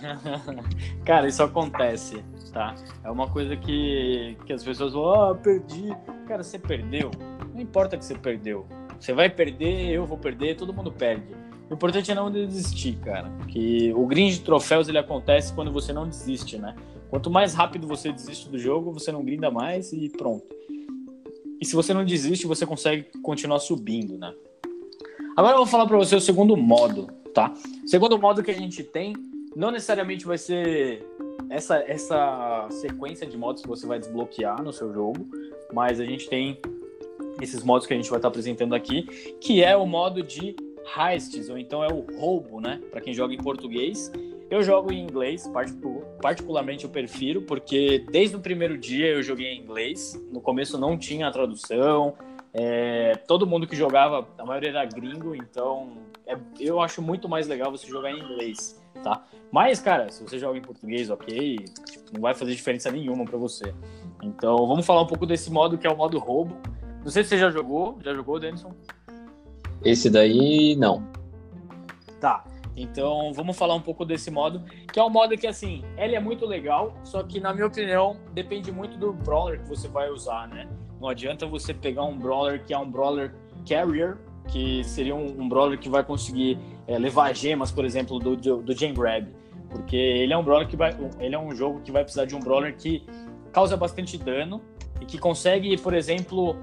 Cara, 1.04 1.28
isso 1.28 1.42
acontece, 1.42 2.24
tá? 2.52 2.74
É 3.02 3.10
uma 3.10 3.28
coisa 3.28 3.56
que, 3.56 4.36
que 4.44 4.52
as 4.52 4.62
pessoas 4.62 4.92
vão, 4.92 5.12
ah, 5.12 5.34
perdi. 5.34 5.94
Cara, 6.26 6.42
você 6.42 6.58
perdeu. 6.58 7.10
Não 7.54 7.60
importa 7.60 7.96
que 7.96 8.04
você 8.04 8.14
perdeu. 8.14 8.66
Você 9.00 9.12
vai 9.12 9.28
perder, 9.28 9.90
eu 9.90 10.06
vou 10.06 10.18
perder, 10.18 10.56
todo 10.56 10.72
mundo 10.72 10.92
perde. 10.92 11.34
O 11.68 11.74
importante 11.74 12.10
é 12.10 12.14
não 12.14 12.30
desistir, 12.30 12.96
cara. 12.98 13.30
Porque 13.38 13.92
o 13.96 14.06
grind 14.06 14.34
de 14.34 14.40
troféus 14.40 14.88
ele 14.88 14.98
acontece 14.98 15.52
quando 15.54 15.72
você 15.72 15.92
não 15.92 16.06
desiste, 16.06 16.58
né? 16.58 16.76
Quanto 17.08 17.30
mais 17.30 17.54
rápido 17.54 17.86
você 17.86 18.12
desiste 18.12 18.48
do 18.48 18.58
jogo, 18.58 18.92
você 18.92 19.10
não 19.10 19.24
grinda 19.24 19.50
mais 19.50 19.92
e 19.92 20.08
pronto. 20.10 20.46
E 21.60 21.64
se 21.64 21.74
você 21.74 21.94
não 21.94 22.04
desiste, 22.04 22.46
você 22.46 22.66
consegue 22.66 23.06
continuar 23.22 23.58
subindo, 23.58 24.18
né? 24.18 24.32
Agora 25.36 25.54
eu 25.54 25.58
vou 25.58 25.66
falar 25.66 25.86
para 25.86 25.96
você 25.96 26.14
o 26.14 26.20
segundo 26.20 26.56
modo, 26.56 27.06
tá? 27.32 27.52
O 27.84 27.88
segundo 27.88 28.18
modo 28.18 28.42
que 28.42 28.50
a 28.50 28.54
gente 28.54 28.82
tem 28.82 29.14
não 29.54 29.70
necessariamente 29.70 30.26
vai 30.26 30.38
ser 30.38 31.06
essa, 31.52 31.76
essa 31.86 32.66
sequência 32.70 33.26
de 33.26 33.36
modos 33.36 33.62
que 33.62 33.68
você 33.68 33.86
vai 33.86 33.98
desbloquear 33.98 34.62
no 34.62 34.72
seu 34.72 34.92
jogo, 34.92 35.26
mas 35.72 36.00
a 36.00 36.04
gente 36.04 36.28
tem 36.28 36.58
esses 37.40 37.62
modos 37.62 37.86
que 37.86 37.92
a 37.92 37.96
gente 37.96 38.08
vai 38.08 38.18
estar 38.18 38.28
apresentando 38.28 38.74
aqui, 38.74 39.02
que 39.40 39.62
é 39.62 39.76
o 39.76 39.86
modo 39.86 40.22
de 40.22 40.56
heists, 40.96 41.48
ou 41.48 41.58
então 41.58 41.84
é 41.84 41.88
o 41.88 42.00
roubo, 42.18 42.60
né? 42.60 42.80
Para 42.90 43.00
quem 43.00 43.12
joga 43.12 43.34
em 43.34 43.38
português. 43.38 44.10
Eu 44.50 44.62
jogo 44.62 44.92
em 44.92 45.02
inglês, 45.02 45.50
particularmente 46.20 46.84
eu 46.84 46.90
prefiro, 46.90 47.42
porque 47.42 48.04
desde 48.10 48.36
o 48.36 48.40
primeiro 48.40 48.76
dia 48.76 49.08
eu 49.08 49.22
joguei 49.22 49.48
em 49.48 49.60
inglês. 49.60 50.20
No 50.30 50.40
começo 50.40 50.78
não 50.78 50.98
tinha 50.98 51.28
a 51.28 51.30
tradução. 51.30 52.14
É, 52.52 53.14
todo 53.26 53.46
mundo 53.46 53.66
que 53.66 53.76
jogava, 53.76 54.28
a 54.36 54.44
maioria 54.44 54.70
era 54.70 54.84
gringo, 54.84 55.34
então 55.34 55.96
é, 56.26 56.36
eu 56.60 56.80
acho 56.80 57.00
muito 57.00 57.28
mais 57.28 57.46
legal 57.46 57.70
você 57.70 57.86
jogar 57.86 58.10
em 58.10 58.18
inglês, 58.18 58.81
tá? 59.02 59.24
Mas, 59.50 59.80
cara, 59.80 60.10
se 60.10 60.22
você 60.22 60.38
joga 60.38 60.58
em 60.58 60.62
português, 60.62 61.10
ok, 61.10 61.58
tipo, 61.90 62.12
não 62.12 62.20
vai 62.20 62.34
fazer 62.34 62.54
diferença 62.54 62.90
nenhuma 62.90 63.24
para 63.24 63.38
você. 63.38 63.74
Então, 64.22 64.66
vamos 64.66 64.86
falar 64.86 65.02
um 65.02 65.06
pouco 65.06 65.26
desse 65.26 65.50
modo 65.50 65.76
que 65.76 65.86
é 65.86 65.90
o 65.90 65.96
modo 65.96 66.18
roubo. 66.18 66.56
Não 67.02 67.10
sei 67.10 67.22
se 67.22 67.30
você 67.30 67.38
já 67.38 67.50
jogou, 67.50 67.98
já 68.02 68.14
jogou, 68.14 68.38
Denison? 68.38 68.72
Esse 69.84 70.08
daí, 70.08 70.76
não. 70.76 71.02
Tá. 72.20 72.44
Então, 72.76 73.32
vamos 73.34 73.56
falar 73.56 73.74
um 73.74 73.80
pouco 73.80 74.04
desse 74.04 74.30
modo, 74.30 74.62
que 74.90 74.98
é 74.98 75.04
um 75.04 75.10
modo 75.10 75.36
que, 75.36 75.46
assim, 75.46 75.84
ele 75.98 76.14
é 76.14 76.20
muito 76.20 76.46
legal, 76.46 76.94
só 77.04 77.22
que, 77.22 77.38
na 77.38 77.52
minha 77.52 77.66
opinião, 77.66 78.16
depende 78.32 78.72
muito 78.72 78.96
do 78.96 79.12
brawler 79.12 79.60
que 79.60 79.68
você 79.68 79.88
vai 79.88 80.08
usar, 80.08 80.48
né? 80.48 80.68
Não 81.00 81.08
adianta 81.08 81.46
você 81.46 81.74
pegar 81.74 82.04
um 82.04 82.16
brawler 82.16 82.64
que 82.64 82.72
é 82.72 82.78
um 82.78 82.88
brawler 82.88 83.34
carrier, 83.68 84.16
que 84.48 84.82
seria 84.84 85.14
um, 85.14 85.42
um 85.42 85.48
brawler 85.48 85.78
que 85.78 85.88
vai 85.88 86.02
conseguir 86.02 86.58
é, 86.86 86.98
levar 86.98 87.34
gemas, 87.34 87.70
por 87.70 87.84
exemplo, 87.84 88.18
do, 88.18 88.36
do, 88.36 88.62
do 88.62 88.76
Gen 88.76 88.94
Grab, 88.94 89.28
porque 89.70 89.96
ele 89.96 90.32
é 90.32 90.36
um 90.36 90.42
brawler 90.42 90.68
que 90.68 90.76
vai, 90.76 90.96
ele 91.18 91.34
é 91.34 91.38
um 91.38 91.54
jogo 91.54 91.80
que 91.80 91.90
vai 91.90 92.02
precisar 92.02 92.24
de 92.24 92.34
um 92.34 92.40
brawler 92.40 92.76
que 92.76 93.04
causa 93.52 93.76
bastante 93.76 94.18
dano 94.18 94.62
e 95.00 95.04
que 95.04 95.18
consegue, 95.18 95.76
por 95.78 95.94
exemplo, 95.94 96.56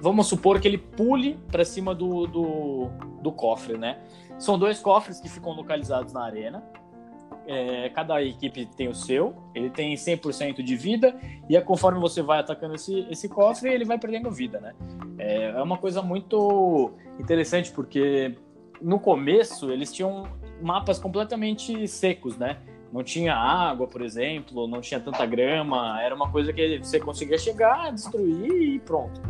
vamos 0.00 0.26
supor 0.26 0.60
que 0.60 0.66
ele 0.66 0.78
pule 0.78 1.38
para 1.50 1.64
cima 1.64 1.94
do, 1.94 2.26
do, 2.26 2.88
do 3.22 3.32
cofre, 3.32 3.78
né? 3.78 4.00
São 4.38 4.58
dois 4.58 4.80
cofres 4.80 5.20
que 5.20 5.28
ficam 5.28 5.52
localizados 5.52 6.12
na 6.12 6.24
arena. 6.24 6.62
É, 7.46 7.88
cada 7.90 8.22
equipe 8.22 8.66
tem 8.66 8.88
o 8.88 8.94
seu, 8.94 9.34
ele 9.54 9.68
tem 9.68 9.94
100% 9.94 10.62
de 10.62 10.76
vida, 10.76 11.14
e 11.48 11.56
é 11.56 11.60
conforme 11.60 11.98
você 11.98 12.22
vai 12.22 12.38
atacando 12.38 12.74
esse, 12.74 13.06
esse 13.10 13.28
cofre, 13.28 13.72
ele 13.72 13.84
vai 13.84 13.98
perdendo 13.98 14.30
vida, 14.30 14.60
né? 14.60 14.74
É, 15.18 15.50
é 15.50 15.62
uma 15.62 15.76
coisa 15.76 16.02
muito 16.02 16.92
interessante, 17.18 17.72
porque 17.72 18.36
no 18.82 18.98
começo 18.98 19.70
eles 19.70 19.92
tinham 19.92 20.26
mapas 20.60 20.98
completamente 20.98 21.86
secos, 21.88 22.36
né? 22.36 22.58
Não 22.92 23.02
tinha 23.02 23.34
água, 23.34 23.86
por 23.86 24.02
exemplo, 24.02 24.66
não 24.66 24.80
tinha 24.80 25.00
tanta 25.00 25.24
grama, 25.24 26.00
era 26.02 26.14
uma 26.14 26.30
coisa 26.30 26.52
que 26.52 26.78
você 26.78 27.00
conseguia 27.00 27.38
chegar, 27.38 27.90
destruir 27.92 28.74
e 28.74 28.78
pronto. 28.80 29.20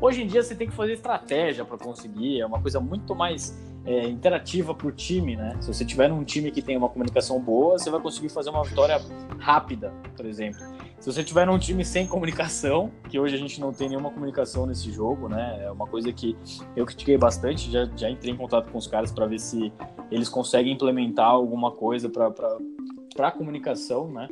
Hoje 0.00 0.22
em 0.22 0.26
dia 0.26 0.42
você 0.42 0.56
tem 0.56 0.66
que 0.66 0.74
fazer 0.74 0.94
estratégia 0.94 1.64
para 1.64 1.78
conseguir, 1.78 2.40
é 2.40 2.46
uma 2.46 2.60
coisa 2.60 2.80
muito 2.80 3.14
mais 3.14 3.56
é, 3.84 4.08
interativa 4.08 4.74
para 4.74 4.88
o 4.88 4.92
time, 4.92 5.36
né? 5.36 5.56
Se 5.60 5.72
você 5.72 5.84
tiver 5.84 6.10
um 6.10 6.24
time 6.24 6.50
que 6.50 6.60
tem 6.60 6.76
uma 6.76 6.88
comunicação 6.88 7.38
boa, 7.40 7.78
você 7.78 7.90
vai 7.90 8.00
conseguir 8.00 8.28
fazer 8.28 8.50
uma 8.50 8.64
vitória 8.64 9.00
rápida, 9.38 9.92
por 10.16 10.26
exemplo. 10.26 10.60
Se 11.02 11.12
você 11.12 11.24
tiver 11.24 11.50
um 11.50 11.58
time 11.58 11.84
sem 11.84 12.06
comunicação, 12.06 12.88
que 13.10 13.18
hoje 13.18 13.34
a 13.34 13.38
gente 13.38 13.60
não 13.60 13.72
tem 13.72 13.88
nenhuma 13.88 14.08
comunicação 14.08 14.66
nesse 14.66 14.92
jogo, 14.92 15.28
né? 15.28 15.64
É 15.64 15.68
uma 15.68 15.84
coisa 15.84 16.12
que 16.12 16.36
eu 16.76 16.86
critiquei 16.86 17.18
bastante, 17.18 17.72
já, 17.72 17.90
já 17.96 18.08
entrei 18.08 18.32
em 18.32 18.36
contato 18.36 18.70
com 18.70 18.78
os 18.78 18.86
caras 18.86 19.10
para 19.10 19.26
ver 19.26 19.40
se 19.40 19.72
eles 20.12 20.28
conseguem 20.28 20.74
implementar 20.74 21.26
alguma 21.26 21.72
coisa 21.72 22.08
para 22.08 22.56
a 23.18 23.32
comunicação, 23.32 24.12
né? 24.12 24.28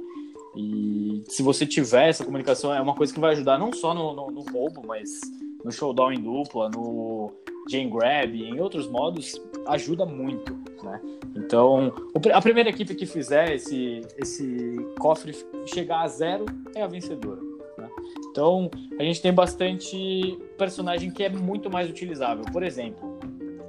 E 0.56 1.24
se 1.26 1.42
você 1.42 1.66
tiver 1.66 2.08
essa 2.08 2.24
comunicação, 2.24 2.72
é 2.72 2.80
uma 2.80 2.94
coisa 2.94 3.12
que 3.12 3.18
vai 3.18 3.32
ajudar 3.32 3.58
não 3.58 3.72
só 3.72 3.92
no, 3.92 4.14
no, 4.14 4.30
no 4.30 4.42
roubo, 4.42 4.86
mas 4.86 5.10
no 5.64 5.72
showdown 5.72 6.12
em 6.12 6.20
dupla, 6.20 6.68
no 6.68 7.32
Jane 7.70 7.88
Grab, 7.88 8.34
em 8.34 8.58
outros 8.58 8.88
modos, 8.88 9.40
ajuda 9.66 10.04
muito, 10.04 10.58
né? 10.82 11.00
Então, 11.36 11.92
a 12.32 12.42
primeira 12.42 12.68
equipe 12.68 12.94
que 12.94 13.06
fizer 13.06 13.54
esse, 13.54 14.00
esse 14.18 14.76
cofre 14.98 15.32
chegar 15.66 16.00
a 16.00 16.08
zero 16.08 16.44
é 16.74 16.82
a 16.82 16.88
vencedora. 16.88 17.40
Né? 17.78 17.88
Então, 18.30 18.68
a 18.98 19.02
gente 19.04 19.22
tem 19.22 19.32
bastante 19.32 20.36
personagem 20.58 21.10
que 21.10 21.22
é 21.22 21.28
muito 21.28 21.70
mais 21.70 21.88
utilizável. 21.88 22.44
Por 22.52 22.64
exemplo, 22.64 23.20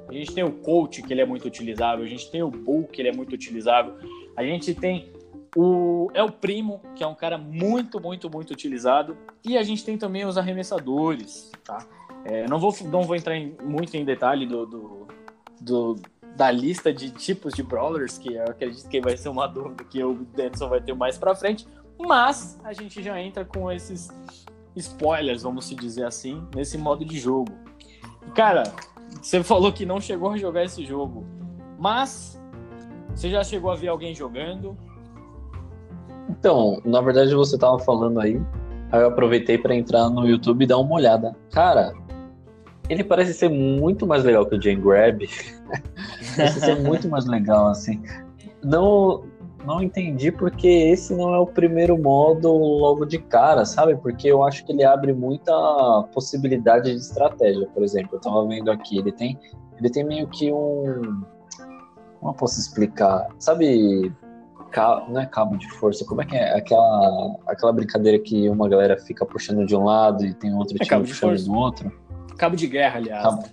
a 0.09 0.13
gente 0.13 0.33
tem 0.33 0.43
o 0.43 0.51
Coach, 0.51 1.03
que 1.03 1.13
ele 1.13 1.21
é 1.21 1.25
muito 1.25 1.45
utilizável, 1.45 2.03
a 2.03 2.07
gente 2.07 2.31
tem 2.31 2.41
o 2.41 2.49
Bull, 2.49 2.85
que 2.85 3.01
ele 3.01 3.09
é 3.09 3.13
muito 3.13 3.33
utilizável, 3.33 3.93
a 4.35 4.43
gente 4.43 4.73
tem 4.73 5.11
o 5.55 6.09
é 6.13 6.23
o 6.23 6.31
Primo, 6.31 6.81
que 6.95 7.03
é 7.03 7.07
um 7.07 7.15
cara 7.15 7.37
muito, 7.37 7.99
muito, 7.99 8.29
muito 8.29 8.51
utilizado, 8.51 9.17
e 9.43 9.57
a 9.57 9.63
gente 9.63 9.83
tem 9.83 9.97
também 9.97 10.25
os 10.25 10.37
arremessadores, 10.37 11.51
tá? 11.63 11.85
É, 12.25 12.47
não, 12.47 12.59
vou, 12.59 12.73
não 12.85 13.03
vou 13.03 13.15
entrar 13.15 13.35
em, 13.35 13.55
muito 13.63 13.95
em 13.95 14.05
detalhe 14.05 14.45
do, 14.45 14.65
do, 14.65 15.07
do, 15.59 15.95
da 16.35 16.51
lista 16.51 16.93
de 16.93 17.09
tipos 17.11 17.53
de 17.53 17.63
brawlers, 17.63 18.17
que 18.17 18.35
eu 18.35 18.43
acredito 18.45 18.87
que 18.87 19.01
vai 19.01 19.17
ser 19.17 19.29
uma 19.29 19.47
dúvida 19.47 19.83
que 19.83 20.03
o 20.03 20.13
Denison 20.35 20.69
vai 20.69 20.81
ter 20.81 20.93
mais 20.93 21.17
pra 21.17 21.35
frente, 21.35 21.67
mas 21.99 22.59
a 22.63 22.73
gente 22.73 23.01
já 23.01 23.19
entra 23.19 23.43
com 23.43 23.71
esses 23.71 24.09
spoilers, 24.75 25.43
vamos 25.43 25.65
se 25.65 25.75
dizer 25.75 26.05
assim, 26.05 26.43
nesse 26.55 26.77
modo 26.77 27.03
de 27.03 27.19
jogo. 27.19 27.51
Cara, 28.33 28.63
você 29.21 29.43
falou 29.43 29.71
que 29.71 29.85
não 29.85 29.99
chegou 29.99 30.31
a 30.31 30.37
jogar 30.37 30.63
esse 30.63 30.85
jogo, 30.85 31.25
mas 31.79 32.39
você 33.13 33.29
já 33.29 33.43
chegou 33.43 33.71
a 33.71 33.75
ver 33.75 33.89
alguém 33.89 34.15
jogando? 34.15 34.77
Então, 36.29 36.81
na 36.85 37.01
verdade 37.01 37.35
você 37.35 37.57
tava 37.57 37.77
falando 37.79 38.19
aí, 38.19 38.41
aí 38.91 39.01
eu 39.01 39.07
aproveitei 39.07 39.57
para 39.57 39.75
entrar 39.75 40.09
no 40.09 40.25
YouTube 40.27 40.63
e 40.63 40.67
dar 40.67 40.77
uma 40.77 40.95
olhada. 40.95 41.35
Cara, 41.51 41.93
ele 42.91 43.05
parece 43.05 43.33
ser 43.33 43.49
muito 43.49 44.05
mais 44.05 44.23
legal 44.25 44.45
que 44.45 44.55
o 44.55 44.61
Jane 44.61 44.81
Grab. 44.81 45.25
parece 46.35 46.59
ser 46.59 46.75
muito 46.81 47.07
mais 47.07 47.25
legal, 47.25 47.67
assim. 47.67 48.01
Não, 48.61 49.23
não 49.65 49.81
entendi 49.81 50.29
porque 50.29 50.67
esse 50.67 51.15
não 51.15 51.33
é 51.33 51.39
o 51.39 51.47
primeiro 51.47 51.97
modo 51.97 52.51
logo 52.51 53.05
de 53.05 53.17
cara, 53.17 53.63
sabe? 53.63 53.95
Porque 53.95 54.27
eu 54.27 54.43
acho 54.43 54.65
que 54.65 54.73
ele 54.73 54.83
abre 54.83 55.13
muita 55.13 55.53
possibilidade 56.13 56.91
de 56.91 56.97
estratégia, 56.97 57.65
por 57.73 57.81
exemplo. 57.81 58.17
Eu 58.17 58.19
tava 58.19 58.45
vendo 58.45 58.69
aqui, 58.69 58.97
ele 58.97 59.13
tem, 59.13 59.39
ele 59.79 59.89
tem 59.89 60.03
meio 60.03 60.27
que 60.27 60.51
um. 60.51 61.23
Como 62.19 62.31
eu 62.31 62.35
posso 62.35 62.59
explicar? 62.59 63.29
Sabe 63.39 64.13
cabo, 64.71 65.11
não 65.11 65.21
é 65.21 65.25
cabo 65.25 65.57
de 65.57 65.69
força, 65.71 66.03
como 66.05 66.21
é 66.21 66.25
que 66.25 66.35
é? 66.35 66.57
Aquela, 66.57 67.35
aquela 67.47 67.71
brincadeira 67.71 68.19
que 68.19 68.49
uma 68.49 68.67
galera 68.67 68.97
fica 68.97 69.25
puxando 69.25 69.65
de 69.65 69.75
um 69.75 69.83
lado 69.83 70.25
e 70.25 70.33
tem 70.33 70.53
outro 70.53 70.75
é 70.79 70.85
time 70.85 71.01
puxando 71.01 71.43
do 71.43 71.53
outro. 71.53 72.00
Cabo 72.41 72.55
de 72.55 72.65
guerra, 72.65 72.97
aliás. 72.97 73.21
Cabo... 73.21 73.43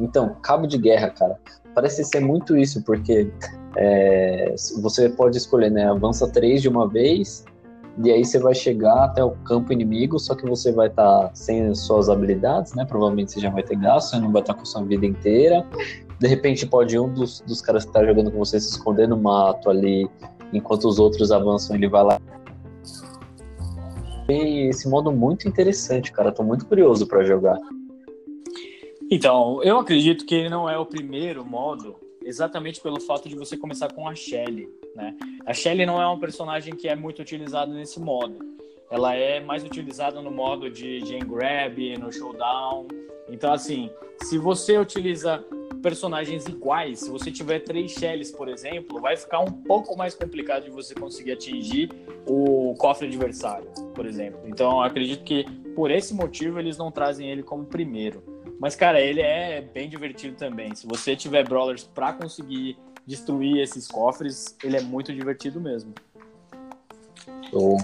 Então, 0.00 0.36
cabo 0.42 0.66
de 0.66 0.78
guerra, 0.78 1.10
cara. 1.10 1.38
Parece 1.74 2.02
ser 2.02 2.20
muito 2.20 2.56
isso, 2.56 2.82
porque 2.82 3.30
é, 3.76 4.54
você 4.80 5.10
pode 5.10 5.36
escolher, 5.36 5.70
né? 5.70 5.90
Avança 5.90 6.26
três 6.26 6.62
de 6.62 6.68
uma 6.68 6.88
vez, 6.88 7.44
E 8.02 8.10
aí 8.10 8.24
você 8.24 8.38
vai 8.38 8.54
chegar 8.54 9.04
até 9.04 9.22
o 9.22 9.32
campo 9.32 9.70
inimigo, 9.70 10.18
só 10.18 10.34
que 10.34 10.48
você 10.48 10.72
vai 10.72 10.86
estar 10.86 11.28
tá 11.28 11.30
sem 11.34 11.74
suas 11.74 12.08
habilidades, 12.08 12.72
né? 12.72 12.86
Provavelmente 12.86 13.32
você 13.32 13.40
já 13.40 13.50
vai 13.50 13.62
ter 13.62 13.76
gasto, 13.76 14.10
você 14.12 14.18
não 14.18 14.32
vai 14.32 14.40
estar 14.40 14.54
tá 14.54 14.58
com 14.58 14.64
sua 14.64 14.82
vida 14.82 15.04
inteira. 15.04 15.62
De 16.18 16.26
repente 16.26 16.66
pode 16.66 16.98
um 16.98 17.12
dos, 17.12 17.40
dos 17.40 17.60
caras 17.60 17.84
que 17.84 17.92
tá 17.92 18.02
jogando 18.02 18.30
com 18.30 18.38
você 18.38 18.58
se 18.58 18.70
esconder 18.70 19.06
no 19.06 19.18
mato 19.18 19.68
ali, 19.68 20.08
enquanto 20.54 20.88
os 20.88 20.98
outros 20.98 21.30
avançam, 21.30 21.76
ele 21.76 21.88
vai 21.88 22.02
lá. 22.02 22.18
E 24.28 24.68
esse 24.68 24.88
modo 24.88 25.12
muito 25.12 25.46
interessante, 25.46 26.12
cara. 26.12 26.32
Tô 26.32 26.42
muito 26.42 26.66
curioso 26.66 27.06
para 27.06 27.24
jogar. 27.24 27.58
Então, 29.10 29.62
eu 29.62 29.78
acredito 29.78 30.24
que 30.24 30.34
ele 30.34 30.48
não 30.48 30.68
é 30.68 30.78
o 30.78 30.86
primeiro 30.86 31.44
modo, 31.44 31.96
exatamente 32.22 32.80
pelo 32.80 33.00
fato 33.00 33.28
de 33.28 33.36
você 33.36 33.56
começar 33.56 33.92
com 33.92 34.08
a 34.08 34.14
Shelly, 34.14 34.68
né? 34.96 35.14
A 35.44 35.52
Shelly 35.52 35.84
não 35.84 36.00
é 36.00 36.08
um 36.08 36.18
personagem 36.18 36.74
que 36.74 36.88
é 36.88 36.96
muito 36.96 37.20
utilizado 37.20 37.72
nesse 37.72 38.00
modo. 38.00 38.38
Ela 38.90 39.14
é 39.14 39.40
mais 39.40 39.62
utilizada 39.62 40.22
no 40.22 40.30
modo 40.30 40.70
de 40.70 41.00
Gen 41.04 41.20
Grab, 41.20 41.98
no 41.98 42.10
Showdown. 42.12 42.88
Então, 43.28 43.52
assim, 43.52 43.90
se 44.22 44.38
você 44.38 44.78
utiliza 44.78 45.44
personagens 45.84 46.46
iguais, 46.46 47.00
se 47.00 47.10
você 47.10 47.30
tiver 47.30 47.58
três 47.58 47.92
Shells, 47.92 48.34
por 48.34 48.48
exemplo, 48.48 49.02
vai 49.02 49.18
ficar 49.18 49.40
um 49.40 49.52
pouco 49.52 49.94
mais 49.94 50.14
complicado 50.14 50.64
de 50.64 50.70
você 50.70 50.94
conseguir 50.94 51.32
atingir 51.32 51.90
o 52.26 52.74
cofre 52.78 53.06
adversário, 53.06 53.68
por 53.94 54.06
exemplo. 54.06 54.40
Então, 54.46 54.80
acredito 54.80 55.22
que 55.22 55.44
por 55.76 55.90
esse 55.90 56.14
motivo 56.14 56.58
eles 56.58 56.78
não 56.78 56.90
trazem 56.90 57.30
ele 57.30 57.42
como 57.42 57.66
primeiro. 57.66 58.24
Mas, 58.58 58.74
cara, 58.74 58.98
ele 58.98 59.20
é 59.20 59.60
bem 59.60 59.86
divertido 59.86 60.34
também. 60.36 60.74
Se 60.74 60.86
você 60.86 61.14
tiver 61.14 61.46
brawlers 61.46 61.84
para 61.84 62.14
conseguir 62.14 62.78
destruir 63.06 63.58
esses 63.58 63.86
cofres, 63.86 64.56
ele 64.64 64.78
é 64.78 64.80
muito 64.80 65.12
divertido 65.12 65.60
mesmo. 65.60 65.92
Oh. 67.52 67.76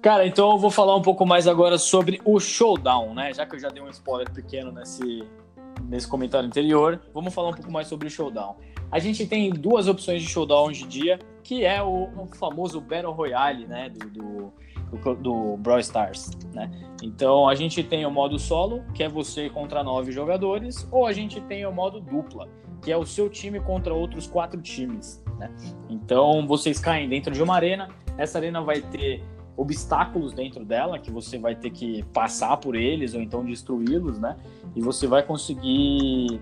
Cara, 0.00 0.26
então 0.26 0.52
eu 0.52 0.58
vou 0.58 0.70
falar 0.70 0.96
um 0.96 1.02
pouco 1.02 1.26
mais 1.26 1.46
agora 1.46 1.76
sobre 1.76 2.22
o 2.24 2.40
Showdown, 2.40 3.12
né? 3.12 3.34
Já 3.34 3.44
que 3.44 3.54
eu 3.54 3.58
já 3.58 3.68
dei 3.68 3.82
um 3.82 3.90
spoiler 3.90 4.30
pequeno 4.30 4.72
nesse, 4.72 5.26
nesse 5.88 6.08
comentário 6.08 6.46
anterior, 6.46 7.00
vamos 7.12 7.32
falar 7.34 7.50
um 7.50 7.54
pouco 7.54 7.70
mais 7.70 7.86
sobre 7.86 8.06
o 8.06 8.10
Showdown. 8.10 8.56
A 8.90 8.98
gente 8.98 9.26
tem 9.26 9.50
duas 9.50 9.88
opções 9.88 10.22
de 10.22 10.28
Showdown 10.28 10.66
hoje 10.66 10.84
em 10.84 10.88
dia, 10.88 11.18
que 11.42 11.64
é 11.64 11.82
o, 11.82 12.08
o 12.16 12.26
famoso 12.36 12.80
Battle 12.80 13.12
Royale, 13.12 13.66
né, 13.66 13.90
do, 13.90 14.10
do, 14.10 14.52
do, 14.96 15.14
do 15.14 15.56
Brawl 15.58 15.80
Stars, 15.80 16.30
né? 16.52 16.70
Então 17.02 17.48
a 17.48 17.54
gente 17.54 17.82
tem 17.82 18.06
o 18.06 18.10
modo 18.10 18.38
solo, 18.38 18.82
que 18.94 19.02
é 19.02 19.08
você 19.08 19.50
contra 19.50 19.82
nove 19.82 20.12
jogadores, 20.12 20.88
ou 20.90 21.06
a 21.06 21.12
gente 21.12 21.40
tem 21.42 21.66
o 21.66 21.72
modo 21.72 22.00
dupla, 22.00 22.48
que 22.82 22.90
é 22.90 22.96
o 22.96 23.04
seu 23.04 23.28
time 23.28 23.60
contra 23.60 23.92
outros 23.92 24.26
quatro 24.26 24.60
times, 24.60 25.22
né? 25.38 25.50
Então 25.90 26.46
vocês 26.46 26.78
caem 26.78 27.08
dentro 27.08 27.32
de 27.32 27.42
uma 27.42 27.54
arena, 27.54 27.88
essa 28.16 28.38
arena 28.38 28.62
vai 28.62 28.80
ter 28.80 29.22
obstáculos 29.56 30.32
dentro 30.32 30.64
dela 30.64 30.98
que 30.98 31.10
você 31.10 31.38
vai 31.38 31.54
ter 31.54 31.70
que 31.70 32.02
passar 32.12 32.56
por 32.56 32.74
eles 32.74 33.14
ou 33.14 33.20
então 33.20 33.44
destruí-los, 33.44 34.18
né? 34.18 34.36
E 34.74 34.80
você 34.80 35.06
vai 35.06 35.22
conseguir 35.22 36.40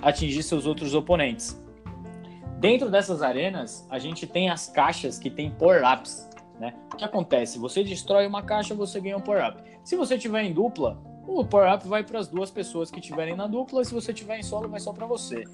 atingir 0.00 0.42
seus 0.42 0.66
outros 0.66 0.94
oponentes. 0.94 1.62
Dentro 2.58 2.90
dessas 2.90 3.20
arenas, 3.20 3.86
a 3.90 3.98
gente 3.98 4.26
tem 4.26 4.48
as 4.48 4.68
caixas 4.68 5.18
que 5.18 5.28
tem 5.30 5.50
power-ups, 5.50 6.28
né? 6.58 6.74
O 6.92 6.96
que 6.96 7.04
acontece? 7.04 7.58
Você 7.58 7.84
destrói 7.84 8.26
uma 8.26 8.42
caixa, 8.42 8.74
você 8.74 9.00
ganha 9.00 9.16
um 9.16 9.20
power-up. 9.20 9.62
Se 9.82 9.96
você 9.96 10.16
tiver 10.16 10.44
em 10.44 10.52
dupla, 10.52 10.98
o 11.26 11.44
power-up 11.44 11.86
vai 11.86 12.02
para 12.02 12.18
as 12.18 12.28
duas 12.28 12.50
pessoas 12.50 12.90
que 12.90 13.00
estiverem 13.00 13.36
na 13.36 13.46
dupla, 13.46 13.84
se 13.84 13.92
você 13.92 14.12
tiver 14.12 14.38
em 14.38 14.42
solo, 14.42 14.68
vai 14.68 14.80
só 14.80 14.92
para 14.92 15.06
você. 15.06 15.44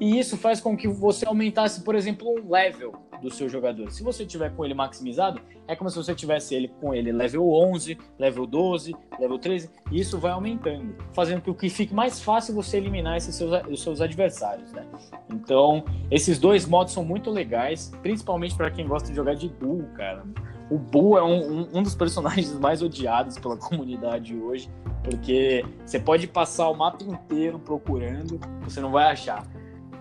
E 0.00 0.18
isso 0.18 0.36
faz 0.36 0.60
com 0.60 0.76
que 0.76 0.88
você 0.88 1.26
aumentasse, 1.26 1.82
por 1.82 1.94
exemplo, 1.94 2.28
um 2.28 2.50
level 2.50 2.92
do 3.22 3.30
seu 3.30 3.48
jogador. 3.48 3.90
Se 3.90 4.02
você 4.02 4.26
tiver 4.26 4.54
com 4.54 4.64
ele 4.64 4.74
maximizado, 4.74 5.40
é 5.66 5.74
como 5.74 5.88
se 5.88 5.96
você 5.96 6.14
tivesse 6.14 6.54
ele 6.54 6.68
com 6.80 6.94
ele 6.94 7.10
level 7.10 7.50
11, 7.50 7.96
level 8.18 8.46
12, 8.46 8.94
level 9.18 9.38
13, 9.38 9.70
e 9.90 10.00
isso 10.00 10.18
vai 10.18 10.32
aumentando, 10.32 10.94
fazendo 11.12 11.40
com 11.40 11.54
que 11.54 11.70
fique 11.70 11.94
mais 11.94 12.20
fácil 12.20 12.54
você 12.54 12.76
eliminar 12.76 13.16
esses 13.16 13.34
seus, 13.34 13.50
os 13.68 13.82
seus 13.82 14.00
adversários, 14.00 14.72
né? 14.72 14.84
Então, 15.32 15.84
esses 16.10 16.38
dois 16.38 16.66
modos 16.66 16.92
são 16.92 17.04
muito 17.04 17.30
legais, 17.30 17.90
principalmente 18.02 18.54
para 18.54 18.70
quem 18.70 18.86
gosta 18.86 19.08
de 19.08 19.14
jogar 19.14 19.34
de 19.34 19.48
duo, 19.48 19.84
cara. 19.94 20.24
O 20.70 20.78
Buu 20.78 21.18
é 21.18 21.22
um, 21.22 21.60
um, 21.60 21.68
um 21.74 21.82
dos 21.82 21.94
personagens 21.94 22.52
mais 22.58 22.82
odiados 22.82 23.38
pela 23.38 23.56
comunidade 23.56 24.36
hoje, 24.36 24.70
porque 25.02 25.64
você 25.84 25.98
pode 25.98 26.26
passar 26.26 26.68
o 26.68 26.74
mapa 26.74 27.04
inteiro 27.04 27.58
procurando, 27.58 28.40
você 28.62 28.80
não 28.80 28.90
vai 28.90 29.10
achar. 29.10 29.46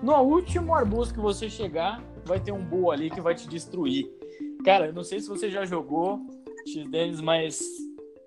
No 0.03 0.21
último 0.21 0.75
arbusto 0.75 1.13
que 1.13 1.19
você 1.21 1.49
chegar, 1.49 2.03
vai 2.25 2.37
ter 2.37 2.51
um 2.51 2.61
Bull 2.61 2.91
ali 2.91 3.09
que 3.09 3.21
vai 3.21 3.33
te 3.33 3.47
destruir. 3.47 4.11
Cara, 4.65 4.87
eu 4.87 4.93
não 4.93 5.01
sei 5.01 5.21
se 5.21 5.29
você 5.29 5.49
já 5.49 5.63
jogou 5.63 6.19
X-Denis, 6.67 7.21
mas 7.21 7.63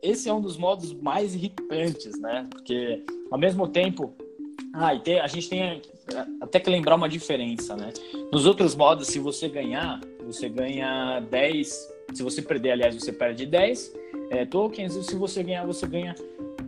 esse 0.03 0.27
é 0.27 0.33
um 0.33 0.41
dos 0.41 0.57
modos 0.57 0.95
mais 0.95 1.35
irritantes, 1.35 2.19
né? 2.19 2.47
Porque 2.51 3.05
ao 3.31 3.39
mesmo 3.39 3.69
tempo. 3.69 4.15
Ah, 4.73 4.95
e 4.95 5.01
tem, 5.01 5.21
a 5.21 5.27
gente 5.27 5.51
tem 5.51 5.83
até 6.41 6.59
que 6.59 6.71
lembrar 6.71 6.95
uma 6.95 7.11
diferença, 7.11 7.77
né? 7.77 7.93
Nos 8.33 8.47
outros 8.47 8.75
modos, 8.75 9.09
se 9.09 9.19
você 9.19 9.47
ganhar, 9.47 10.01
você 10.25 10.49
ganha 10.49 11.21
10. 11.31 11.95
Se 12.15 12.23
você 12.23 12.41
perder, 12.41 12.71
aliás, 12.71 12.95
você 12.95 13.13
perde 13.13 13.45
10 13.45 13.93
é, 14.31 14.47
tokens. 14.47 14.97
E 14.97 15.05
se 15.05 15.15
você 15.15 15.43
ganhar, 15.43 15.67
você 15.67 15.87
ganha 15.87 16.15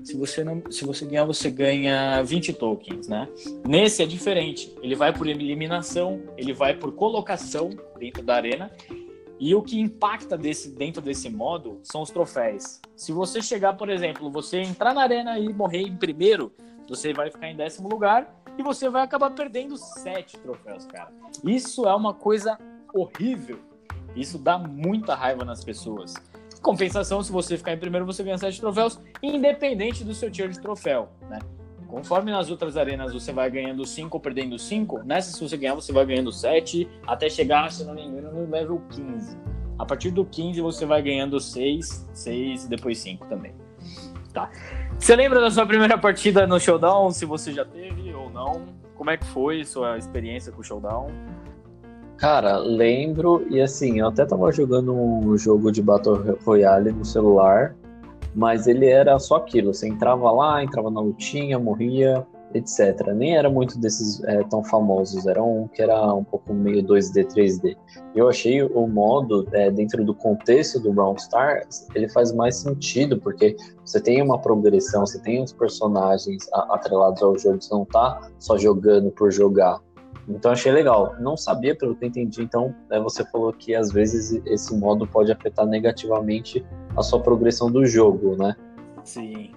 se 0.09 0.17
você 0.17 0.43
não, 0.43 0.63
se 0.71 0.87
você 0.87 1.05
ganhar, 1.05 1.27
você 1.27 1.51
ganha 1.51 2.23
20 2.23 2.55
tokens, 2.55 3.07
né? 3.09 3.29
Nesse 3.63 4.03
é 4.03 4.07
diferente. 4.07 4.75
Ele 4.83 4.95
vai 4.95 5.13
por 5.13 5.27
eliminação, 5.27 6.23
ele 6.35 6.55
vai 6.55 6.75
por 6.75 6.93
colocação 6.93 7.69
dentro 7.99 8.23
da 8.23 8.37
arena. 8.37 8.73
E 9.39 9.55
o 9.55 9.63
que 9.63 9.79
impacta 9.79 10.35
desse, 10.35 10.71
dentro 10.71 11.03
desse 11.03 11.29
modo 11.29 11.79
são 11.83 12.01
os 12.01 12.11
troféus. 12.11 12.81
Se 12.97 13.13
você 13.13 13.43
chegar, 13.43 13.75
por 13.75 13.91
exemplo, 13.91 14.31
você 14.31 14.63
entrar 14.63 14.95
na 14.95 15.03
arena 15.03 15.39
e 15.39 15.53
morrer 15.53 15.83
em 15.83 15.95
primeiro, 15.95 16.51
você 16.89 17.13
vai 17.13 17.31
ficar 17.31 17.51
em 17.51 17.57
décimo 17.57 17.87
lugar 17.87 18.35
e 18.57 18.63
você 18.63 18.89
vai 18.89 19.03
acabar 19.03 19.31
perdendo 19.31 19.77
sete 19.77 20.39
troféus, 20.39 20.87
cara. 20.87 21.13
Isso 21.45 21.87
é 21.87 21.95
uma 21.95 22.15
coisa 22.15 22.59
horrível. 22.95 23.59
Isso 24.17 24.39
dá 24.39 24.57
muita 24.57 25.15
raiva 25.15 25.45
nas 25.45 25.63
pessoas. 25.63 26.15
Compensação, 26.61 27.23
se 27.23 27.31
você 27.31 27.57
ficar 27.57 27.73
em 27.73 27.79
primeiro, 27.79 28.05
você 28.05 28.23
ganha 28.23 28.39
7 28.39 28.61
troféus, 28.61 29.01
independente 29.23 30.05
do 30.05 30.15
seu 30.15 30.31
tier 30.31 30.49
de 30.49 30.61
troféu, 30.61 31.09
né? 31.29 31.39
Conforme 31.87 32.31
nas 32.31 32.51
outras 32.51 32.77
arenas 32.77 33.15
você 33.15 33.33
vai 33.33 33.51
ganhando 33.51 33.85
5 33.85 34.15
ou 34.15 34.21
perdendo 34.21 34.59
5, 34.59 35.05
nessa 35.05 35.33
se 35.33 35.41
você 35.41 35.57
ganhar 35.57 35.75
você 35.75 35.91
vai 35.91 36.05
ganhando 36.05 36.31
7, 36.31 36.87
até 37.07 37.31
chegar, 37.31 37.73
se 37.73 37.83
não 37.85 37.95
me 37.95 38.05
engano, 38.05 38.31
no 38.31 38.51
level 38.51 38.83
15. 38.91 39.39
A 39.79 39.87
partir 39.87 40.11
do 40.11 40.25
15 40.25 40.61
você 40.61 40.85
vai 40.85 41.01
ganhando 41.01 41.41
6, 41.41 42.11
6 42.13 42.65
e 42.65 42.69
depois 42.69 42.99
5 42.99 43.27
também. 43.27 43.55
Tá. 44.35 44.51
Você 44.99 45.17
lembra 45.17 45.41
da 45.41 45.51
sua 45.51 45.65
primeira 45.65 45.97
partida 45.97 46.47
no 46.47 46.61
Showdown? 46.61 47.11
Se 47.11 47.25
você 47.25 47.53
já 47.53 47.65
teve 47.65 48.13
ou 48.13 48.29
não? 48.29 48.67
Como 48.95 49.11
é 49.11 49.17
que 49.17 49.25
foi 49.25 49.65
sua 49.65 49.97
experiência 49.97 50.53
com 50.53 50.61
o 50.61 50.65
Showdown? 50.65 51.11
Cara, 52.19 52.59
lembro, 52.59 53.47
e 53.49 53.61
assim, 53.61 54.01
eu 54.01 54.09
até 54.09 54.27
tava 54.27 54.51
jogando 54.51 54.93
um 54.93 55.39
jogo 55.39 55.71
de 55.71 55.81
Battle 55.81 56.37
Royale 56.45 56.91
no 56.91 57.05
celular, 57.05 57.77
mas 58.35 58.67
ele 58.67 58.87
era 58.87 59.17
só 59.21 59.37
aquilo, 59.37 59.73
você 59.73 59.87
entrava 59.87 60.29
lá, 60.33 60.63
entrava 60.63 60.91
na 60.91 61.01
lutinha, 61.01 61.61
morria, 61.61 62.27
etc. 62.55 63.07
Nem 63.15 63.37
era 63.37 63.49
muito 63.49 63.79
desses 63.79 64.23
é, 64.25 64.43
tão 64.45 64.65
famosos, 64.65 65.27
era 65.27 65.41
um 65.43 65.69
que 65.69 65.81
era 65.81 66.13
um 66.13 66.25
pouco 66.25 66.53
meio 66.53 66.83
2D, 66.83 67.27
3D. 67.27 67.77
Eu 68.17 68.29
achei 68.29 68.63
o 68.63 68.87
modo, 68.89 69.47
é, 69.53 69.71
dentro 69.71 70.05
do 70.05 70.15
contexto 70.15 70.81
do 70.81 70.93
Brown 70.93 71.15
Stars, 71.15 71.87
ele 71.95 72.09
faz 72.09 72.33
mais 72.33 72.57
sentido, 72.57 73.19
porque 73.21 73.57
você 73.85 74.01
tem 74.01 74.21
uma 74.23 74.41
progressão, 74.41 75.07
você 75.07 75.21
tem 75.21 75.43
os 75.43 75.53
personagens 75.53 76.49
atrelados 76.53 77.23
ao 77.23 77.39
jogo, 77.39 77.63
você 77.63 77.73
não 77.73 77.85
tá 77.85 78.29
só 78.39 78.59
jogando 78.59 79.11
por 79.11 79.31
jogar. 79.31 79.81
Então 80.29 80.53
achei 80.53 80.71
legal. 80.71 81.15
Não 81.19 81.37
sabia, 81.37 81.75
pelo 81.75 81.97
que 81.97 82.05
eu 82.05 82.09
entendi. 82.09 82.43
Então, 82.43 82.75
né, 82.91 83.01
você 83.01 83.25
falou 83.25 83.53
que 83.53 83.75
às 83.75 83.91
vezes 83.91 84.41
esse 84.47 84.77
modo 84.77 85.07
pode 85.07 85.33
afetar 85.33 85.67
negativamente 85.67 86.65
a 86.97 87.03
sua 87.03 87.21
progressão 87.21 87.71
do 87.71 87.87
jogo, 87.87 88.37
né? 88.37 88.55
Sim. 89.05 89.51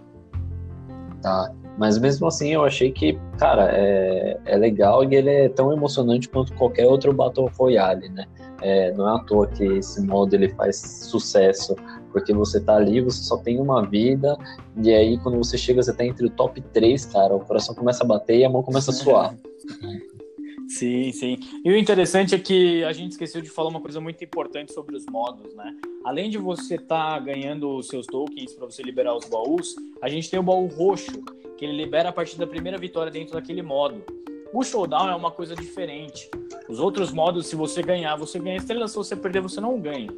Tá. 1.22 1.52
Mas 1.78 1.98
mesmo 1.98 2.28
assim, 2.28 2.54
eu 2.54 2.66
achei 2.66 2.92
que, 2.92 3.18
cara, 3.38 3.70
é, 3.72 4.38
é 4.46 4.58
legal 4.58 5.04
e 5.04 5.16
ele 5.16 5.30
é 5.30 5.50
tão 5.50 5.72
emocionante 5.72 6.28
quanto 6.28 6.54
qualquer 6.54 6.86
outro 6.86 7.14
Battle 7.14 7.50
Royale, 7.58 8.10
né? 8.10 8.26
É, 8.62 8.92
não 8.94 9.08
é 9.08 9.16
à 9.16 9.24
toa 9.24 9.48
que 9.48 9.64
esse 9.64 10.02
modo 10.06 10.36
ele 10.36 10.50
faz 10.50 10.76
sucesso, 10.76 11.76
porque 12.12 12.34
você 12.34 12.60
tá 12.60 12.76
ali, 12.76 13.02
você 13.02 13.24
só 13.24 13.38
tem 13.38 13.60
uma 13.60 13.84
vida, 13.86 14.38
e 14.84 14.94
aí 14.94 15.18
quando 15.20 15.38
você 15.38 15.58
chega, 15.58 15.82
você 15.82 15.94
tá 15.94 16.06
entre 16.06 16.28
o 16.28 16.30
top 16.30 16.62
3, 16.62 17.06
cara, 17.06 17.36
o 17.36 17.40
coração 17.40 17.74
começa 17.74 18.04
a 18.04 18.08
bater 18.08 18.38
e 18.38 18.46
a 18.46 18.50
mão 18.50 18.62
começa 18.62 18.92
a 18.92 18.94
suar. 18.94 19.36
Sim, 20.78 21.12
sim. 21.12 21.38
E 21.66 21.70
o 21.70 21.76
interessante 21.76 22.34
é 22.34 22.40
que 22.40 22.82
a 22.86 22.94
gente 22.94 23.12
esqueceu 23.12 23.42
de 23.42 23.50
falar 23.50 23.70
uma 23.70 23.82
coisa 23.82 24.00
muito 24.00 24.24
importante 24.24 24.72
sobre 24.72 24.96
os 24.96 25.06
modos, 25.06 25.54
né? 25.54 25.76
Além 26.06 26.30
de 26.30 26.38
você 26.38 26.76
estar 26.76 27.16
tá 27.16 27.20
ganhando 27.20 27.76
os 27.76 27.88
seus 27.90 28.08
tokens 28.08 28.54
para 28.54 28.66
você 28.66 28.82
liberar 28.82 29.14
os 29.14 29.28
baús, 29.28 29.76
a 30.02 30.08
gente 30.08 30.32
tem 30.32 30.40
o 30.40 30.44
baú 30.44 30.68
roxo, 30.68 31.24
que 31.58 31.66
ele 31.66 31.76
libera 31.76 32.08
a 32.08 32.14
partir 32.14 32.38
da 32.38 32.48
primeira 32.48 32.78
vitória 32.78 33.12
dentro 33.12 33.34
daquele 33.34 33.62
modo. 33.62 34.02
O 34.54 34.64
showdown 34.64 35.10
é 35.10 35.16
uma 35.16 35.30
coisa 35.30 35.58
diferente. 35.58 36.30
Os 36.70 36.80
outros 36.80 37.12
modos, 37.12 37.48
se 37.48 37.56
você 37.56 37.84
ganhar, 37.84 38.16
você 38.16 38.40
ganha 38.40 38.56
estrela, 38.56 38.88
se 38.88 38.96
você 38.96 39.14
perder, 39.14 39.42
você 39.42 39.60
não 39.60 39.78
ganha. 39.78 40.10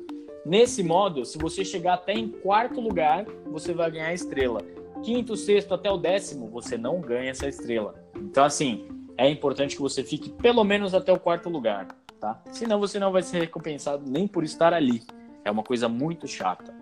Nesse 0.45 0.83
modo, 0.83 1.25
se 1.25 1.37
você 1.37 1.65
chegar 1.65 1.95
até 1.95 2.13
em 2.13 2.29
quarto 2.29 2.79
lugar, 2.79 3.25
você 3.47 3.73
vai 3.73 3.89
ganhar 3.89 4.09
a 4.09 4.13
estrela. 4.13 4.61
Quinto, 5.03 5.35
sexto 5.35 5.73
até 5.73 5.89
o 5.89 5.97
décimo, 5.97 6.47
você 6.47 6.77
não 6.77 7.01
ganha 7.01 7.31
essa 7.31 7.47
estrela. 7.47 7.95
Então, 8.15 8.43
assim, 8.43 8.87
é 9.17 9.29
importante 9.29 9.75
que 9.75 9.81
você 9.81 10.03
fique 10.03 10.29
pelo 10.29 10.63
menos 10.63 10.93
até 10.93 11.11
o 11.11 11.19
quarto 11.19 11.49
lugar, 11.49 11.87
tá? 12.19 12.41
Senão 12.51 12.79
você 12.79 12.99
não 12.99 13.11
vai 13.11 13.21
ser 13.21 13.39
recompensado 13.39 14.03
nem 14.09 14.27
por 14.27 14.43
estar 14.43 14.73
ali. 14.73 15.03
É 15.45 15.51
uma 15.51 15.63
coisa 15.63 15.87
muito 15.89 16.27
chata. 16.27 16.73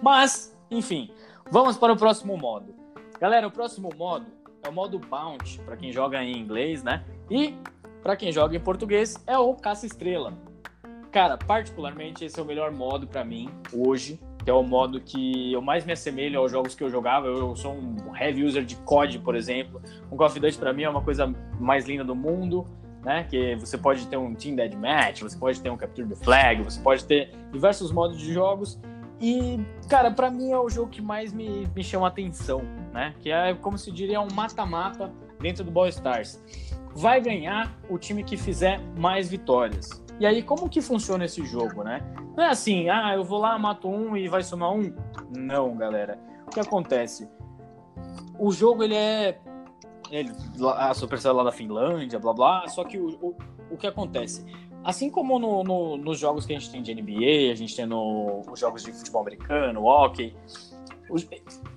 Mas, 0.00 0.56
enfim, 0.70 1.10
vamos 1.50 1.76
para 1.76 1.92
o 1.92 1.96
próximo 1.96 2.36
modo. 2.36 2.74
Galera, 3.20 3.46
o 3.46 3.50
próximo 3.50 3.90
modo 3.96 4.26
é 4.62 4.68
o 4.68 4.72
modo 4.72 4.98
Bounty, 4.98 5.60
para 5.60 5.76
quem 5.76 5.92
joga 5.92 6.22
em 6.22 6.38
inglês, 6.38 6.82
né? 6.82 7.04
E 7.30 7.54
para 8.02 8.16
quem 8.16 8.32
joga 8.32 8.56
em 8.56 8.60
português 8.60 9.16
é 9.26 9.36
o 9.38 9.54
Caça 9.54 9.86
Estrela. 9.86 10.32
Cara, 11.10 11.36
particularmente 11.36 12.24
esse 12.24 12.38
é 12.38 12.42
o 12.42 12.46
melhor 12.46 12.70
modo 12.70 13.06
para 13.06 13.24
mim 13.24 13.48
hoje, 13.72 14.20
que 14.48 14.50
é 14.50 14.54
o 14.54 14.62
modo 14.62 14.98
que 14.98 15.52
eu 15.52 15.60
mais 15.60 15.84
me 15.84 15.92
assemelho 15.92 16.40
aos 16.40 16.50
jogos 16.50 16.74
que 16.74 16.82
eu 16.82 16.88
jogava. 16.88 17.26
Eu 17.26 17.54
sou 17.54 17.74
um 17.74 18.16
heavy 18.16 18.44
user 18.44 18.64
de 18.64 18.76
COD, 18.76 19.18
por 19.18 19.36
exemplo. 19.36 19.78
Um 20.10 20.16
Call 20.16 20.26
of 20.26 20.40
Duty 20.40 20.56
para 20.56 20.72
mim 20.72 20.84
é 20.84 20.88
uma 20.88 21.02
coisa 21.02 21.30
mais 21.60 21.84
linda 21.84 22.02
do 22.02 22.14
mundo, 22.16 22.66
né? 23.04 23.26
Que 23.28 23.56
você 23.56 23.76
pode 23.76 24.06
ter 24.06 24.16
um 24.16 24.34
Team 24.34 24.56
Deathmatch, 24.56 25.20
você 25.20 25.36
pode 25.36 25.60
ter 25.60 25.68
um 25.68 25.76
Capture 25.76 26.08
the 26.08 26.14
Flag, 26.14 26.62
você 26.62 26.80
pode 26.80 27.04
ter 27.04 27.30
diversos 27.52 27.92
modos 27.92 28.18
de 28.18 28.32
jogos 28.32 28.80
e, 29.20 29.60
cara, 29.86 30.10
para 30.10 30.30
mim 30.30 30.50
é 30.50 30.58
o 30.58 30.70
jogo 30.70 30.88
que 30.88 31.02
mais 31.02 31.30
me, 31.30 31.68
me 31.76 31.84
chama 31.84 32.08
atenção, 32.08 32.62
né? 32.90 33.14
Que 33.20 33.30
é, 33.30 33.52
como 33.52 33.76
se 33.76 33.92
diria, 33.92 34.18
um 34.18 34.28
mata-mata 34.32 35.12
dentro 35.38 35.62
do 35.62 35.70
Ball 35.70 35.88
Stars. 35.88 36.42
Vai 36.94 37.20
ganhar 37.20 37.78
o 37.90 37.98
time 37.98 38.24
que 38.24 38.38
fizer 38.38 38.80
mais 38.96 39.28
vitórias. 39.28 40.02
E 40.18 40.24
aí, 40.24 40.42
como 40.42 40.70
que 40.70 40.80
funciona 40.80 41.26
esse 41.26 41.44
jogo, 41.44 41.84
né? 41.84 42.00
Não 42.38 42.44
é 42.44 42.50
assim, 42.50 42.88
ah, 42.88 43.14
eu 43.16 43.24
vou 43.24 43.40
lá, 43.40 43.58
mato 43.58 43.88
um 43.88 44.16
e 44.16 44.28
vai 44.28 44.44
somar 44.44 44.72
um. 44.72 44.94
Não, 45.36 45.76
galera. 45.76 46.20
O 46.46 46.50
que 46.50 46.60
acontece? 46.60 47.28
O 48.38 48.52
jogo, 48.52 48.84
ele 48.84 48.94
é... 48.94 49.40
Ele, 50.08 50.30
a 50.76 50.94
Supercell 50.94 51.32
lá 51.32 51.42
da 51.42 51.50
Finlândia, 51.50 52.16
blá, 52.16 52.32
blá. 52.32 52.68
Só 52.68 52.84
que 52.84 52.96
o, 52.96 53.08
o, 53.20 53.36
o 53.72 53.76
que 53.76 53.88
acontece? 53.88 54.46
Assim 54.84 55.10
como 55.10 55.36
no, 55.40 55.64
no, 55.64 55.96
nos 55.96 56.20
jogos 56.20 56.46
que 56.46 56.54
a 56.54 56.58
gente 56.60 56.70
tem 56.70 56.80
de 56.80 56.94
NBA, 56.94 57.50
a 57.50 57.56
gente 57.56 57.74
tem 57.74 57.86
no, 57.86 58.42
nos 58.46 58.60
jogos 58.60 58.84
de 58.84 58.92
futebol 58.92 59.22
americano, 59.22 59.82
hockey, 59.82 60.32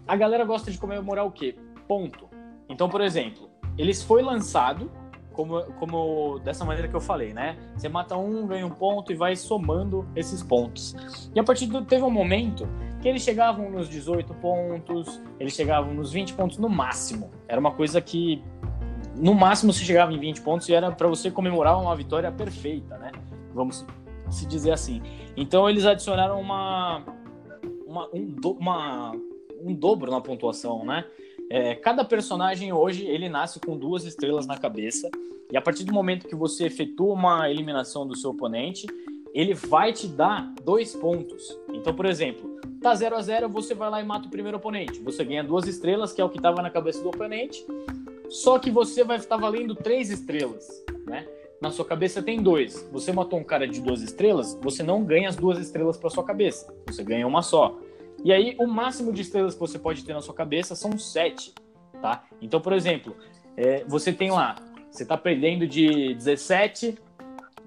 a 0.08 0.16
galera 0.16 0.46
gosta 0.46 0.70
de 0.70 0.78
comemorar 0.78 1.26
o 1.26 1.32
quê? 1.32 1.56
Ponto. 1.88 2.30
Então, 2.70 2.88
por 2.88 3.02
exemplo, 3.02 3.50
eles 3.80 4.04
foi 4.04 4.22
lançado 4.22 4.92
como, 5.34 5.64
como 5.74 6.40
dessa 6.40 6.66
maneira 6.66 6.88
que 6.88 6.96
eu 6.96 7.02
falei, 7.02 7.34
né? 7.34 7.58
Você 7.76 7.88
mata 7.88 8.18
um, 8.18 8.46
ganha 8.48 8.66
um 8.66 8.70
ponto 8.70 9.12
e 9.12 9.16
vai 9.16 9.36
somando 9.36 10.08
esses 10.16 10.44
pontos. 10.44 10.96
E 11.34 11.40
a 11.40 11.44
partir 11.44 11.68
do 11.68 11.84
teve 11.84 12.04
um 12.04 12.10
momento 12.10 12.68
que 13.02 13.08
eles 13.08 13.22
chegavam 13.22 13.70
nos 13.70 13.90
18 13.90 14.34
pontos, 14.36 15.22
eles 15.40 15.54
chegavam 15.54 15.94
nos 15.94 16.12
20 16.12 16.34
pontos 16.34 16.58
no 16.58 16.70
máximo. 16.70 17.32
Era 17.48 17.60
uma 17.60 17.72
coisa 17.72 18.00
que 18.02 18.44
no 19.16 19.34
máximo 19.34 19.74
se 19.74 19.84
chegava 19.84 20.14
em 20.14 20.20
20 20.20 20.42
pontos 20.42 20.70
e 20.70 20.74
era 20.74 20.92
para 20.92 21.08
você 21.08 21.32
comemorar 21.32 21.80
uma 21.80 21.96
vitória 21.96 22.32
perfeita, 22.32 22.98
né? 22.98 23.12
Vamos 23.54 23.86
se 24.30 24.46
dizer 24.46 24.72
assim. 24.72 25.02
Então 25.36 25.70
eles 25.70 25.86
adicionaram 25.86 26.40
uma, 26.40 27.04
uma, 27.86 28.10
um, 28.14 28.26
do, 28.28 28.52
uma 28.52 29.12
um 29.64 29.74
dobro 29.74 30.12
na 30.12 30.20
pontuação, 30.22 30.84
né? 30.84 31.06
É, 31.54 31.76
cada 31.76 32.06
personagem 32.06 32.72
hoje 32.72 33.06
ele 33.06 33.28
nasce 33.28 33.60
com 33.60 33.78
duas 33.78 34.06
estrelas 34.06 34.48
na 34.48 34.58
cabeça 34.58 35.12
e 35.52 35.58
a 35.58 35.62
partir 35.62 35.84
do 35.84 35.92
momento 35.92 36.26
que 36.26 36.34
você 36.34 36.68
efetua 36.68 37.14
uma 37.14 37.50
eliminação 37.50 38.08
do 38.08 38.16
seu 38.16 38.30
oponente, 38.30 38.88
ele 39.34 39.54
vai 39.54 39.92
te 39.92 40.08
dar 40.08 40.50
dois 40.64 40.96
pontos. 40.96 41.60
Então, 41.74 41.94
por 41.94 42.06
exemplo, 42.06 42.58
tá 42.82 42.96
0 42.96 43.18
a 43.18 43.22
0 43.22 43.50
você 43.50 43.76
vai 43.76 43.90
lá 43.90 44.00
e 44.00 44.06
mata 44.06 44.30
o 44.30 44.32
primeiro 44.32 44.60
oponente. 44.60 45.02
Você 45.02 45.26
ganha 45.26 45.44
duas 45.44 45.68
estrelas, 45.68 46.14
que 46.14 46.22
é 46.22 46.24
o 46.24 46.30
que 46.30 46.38
estava 46.38 46.62
na 46.62 46.70
cabeça 46.70 47.04
do 47.04 47.10
oponente, 47.10 47.66
só 48.30 48.58
que 48.58 48.72
você 48.72 49.04
vai 49.04 49.18
estar 49.18 49.36
valendo 49.36 49.76
três 49.76 50.10
estrelas, 50.10 50.66
né? 51.06 51.28
Na 51.62 51.70
sua 51.70 51.84
cabeça 51.84 52.24
tem 52.24 52.42
dois. 52.42 52.88
Você 52.94 53.12
matou 53.12 53.38
um 53.38 53.44
cara 53.44 53.68
de 53.68 53.82
duas 53.82 54.02
estrelas, 54.02 54.58
você 54.62 54.84
não 54.84 55.04
ganha 55.04 55.28
as 55.28 55.36
duas 55.36 55.60
estrelas 55.60 55.98
para 55.98 56.10
sua 56.10 56.24
cabeça. 56.24 56.74
Você 56.88 57.04
ganha 57.04 57.28
uma 57.28 57.42
só. 57.42 57.78
E 58.24 58.32
aí, 58.32 58.56
o 58.60 58.68
máximo 58.68 59.12
de 59.12 59.22
estrelas 59.22 59.54
que 59.54 59.60
você 59.60 59.80
pode 59.80 60.04
ter 60.04 60.14
na 60.14 60.22
sua 60.22 60.34
cabeça 60.34 60.76
são 60.76 60.98
sete, 60.98 61.54
tá? 62.02 62.24
Então, 62.42 62.62
por 62.62 62.74
exemplo, 62.74 63.16
é, 63.58 63.84
você 63.86 64.14
tem 64.14 64.32
lá, 64.32 64.56
você 64.90 65.04
está 65.04 65.18
perdendo 65.18 65.68
de 65.68 66.14
17 66.16 66.98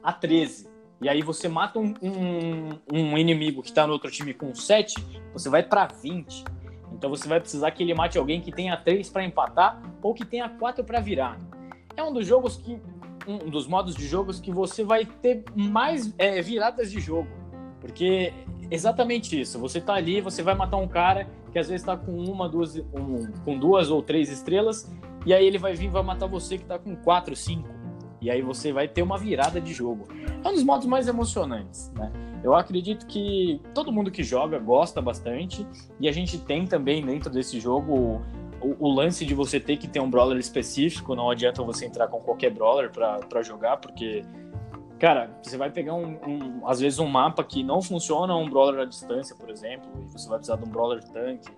a 0.02 0.12
13. 0.12 0.68
E 1.00 1.08
aí 1.08 1.22
você 1.22 1.48
mata 1.48 1.78
um, 1.78 1.94
um, 2.00 2.68
um 2.92 3.18
inimigo 3.18 3.62
que 3.62 3.68
está 3.68 3.86
no 3.86 3.92
outro 3.92 4.10
time 4.10 4.32
com 4.32 4.54
7, 4.54 4.94
você 5.32 5.48
vai 5.48 5.62
para 5.62 5.86
20. 5.86 6.44
Então 6.92 7.10
você 7.10 7.28
vai 7.28 7.40
precisar 7.40 7.70
que 7.72 7.82
ele 7.82 7.92
mate 7.92 8.16
alguém 8.16 8.40
que 8.40 8.52
tenha 8.52 8.76
três 8.76 9.10
para 9.10 9.24
empatar 9.24 9.82
ou 10.00 10.14
que 10.14 10.24
tenha 10.24 10.48
quatro 10.48 10.84
para 10.84 11.00
virar. 11.00 11.38
É 11.96 12.02
um 12.02 12.12
dos 12.12 12.26
jogos 12.26 12.56
que 12.56 12.80
um 13.26 13.50
dos 13.50 13.66
modos 13.66 13.94
de 13.94 14.06
jogos 14.06 14.38
que 14.38 14.50
você 14.50 14.84
vai 14.84 15.06
ter 15.06 15.44
mais 15.54 16.14
é, 16.18 16.42
viradas 16.42 16.90
de 16.90 17.00
jogo, 17.00 17.28
porque 17.85 18.33
exatamente 18.70 19.38
isso. 19.38 19.59
Você 19.59 19.79
tá 19.79 19.92
ali, 19.92 20.23
você 20.23 20.42
vai 20.42 20.55
matar 20.55 20.79
um 20.79 20.88
cara 20.88 21.29
que 21.53 21.59
às 21.59 21.68
vezes 21.68 21.83
está 21.83 21.94
com 21.94 22.12
uma, 22.12 22.49
duas, 22.49 22.77
um, 22.77 23.31
com 23.44 23.59
duas 23.59 23.90
ou 23.90 24.03
três 24.03 24.31
estrelas 24.31 24.90
e 25.27 25.35
aí 25.35 25.47
ele 25.47 25.59
vai 25.59 25.75
vir, 25.75 25.90
vai 25.90 26.03
matar 26.03 26.27
você 26.27 26.57
que 26.57 26.62
está 26.62 26.79
com 26.79 26.97
quatro, 26.97 27.37
cinco. 27.37 27.68
E 28.23 28.31
aí 28.31 28.40
você 28.40 28.73
vai 28.73 28.88
ter 28.88 29.03
uma 29.03 29.18
virada 29.18 29.61
de 29.61 29.75
jogo. 29.75 30.09
É 30.42 30.49
um 30.49 30.55
dos 30.55 30.64
modos 30.64 30.87
mais 30.87 31.09
emocionantes, 31.09 31.92
né? 31.92 32.11
Eu 32.42 32.55
acredito 32.55 33.07
que 33.07 33.61
todo 33.75 33.92
mundo 33.92 34.11
que 34.11 34.23
joga 34.23 34.59
gosta 34.59 35.03
bastante 35.03 35.66
e 36.01 36.09
a 36.09 36.12
gente 36.12 36.38
tem 36.38 36.64
também 36.64 37.05
dentro 37.05 37.29
desse 37.29 37.61
jogo 37.61 38.23
o, 38.62 38.77
o 38.79 38.90
lance 38.90 39.27
de 39.27 39.35
você 39.35 39.61
ter 39.61 39.77
que 39.77 39.87
ter 39.87 40.01
um 40.01 40.09
brawler 40.09 40.38
específico, 40.38 41.14
não 41.14 41.31
adianta 41.31 41.62
você 41.62 41.85
entrar 41.85 42.09
com 42.09 42.18
qualquer 42.20 42.51
brawler 42.51 42.90
para 42.90 43.42
jogar, 43.42 43.77
porque 43.77 44.25
cara, 44.98 45.30
você 45.42 45.57
vai 45.57 45.70
pegar 45.70 45.94
um, 45.94 46.18
um, 46.26 46.68
às 46.68 46.80
vezes 46.80 46.98
um 46.98 47.07
mapa 47.07 47.42
que 47.44 47.62
não 47.62 47.83
funciona 47.83 48.35
um 48.37 48.48
brawler 48.48 48.80
à 48.80 48.85
distância, 48.85 49.35
por 49.37 49.50
exemplo, 49.50 49.88
e 50.02 50.11
você 50.11 50.28
vai 50.28 50.38
precisar 50.38 50.57
de 50.57 50.64
um 50.64 50.70
brawler 50.70 51.02
tanque. 51.04 51.50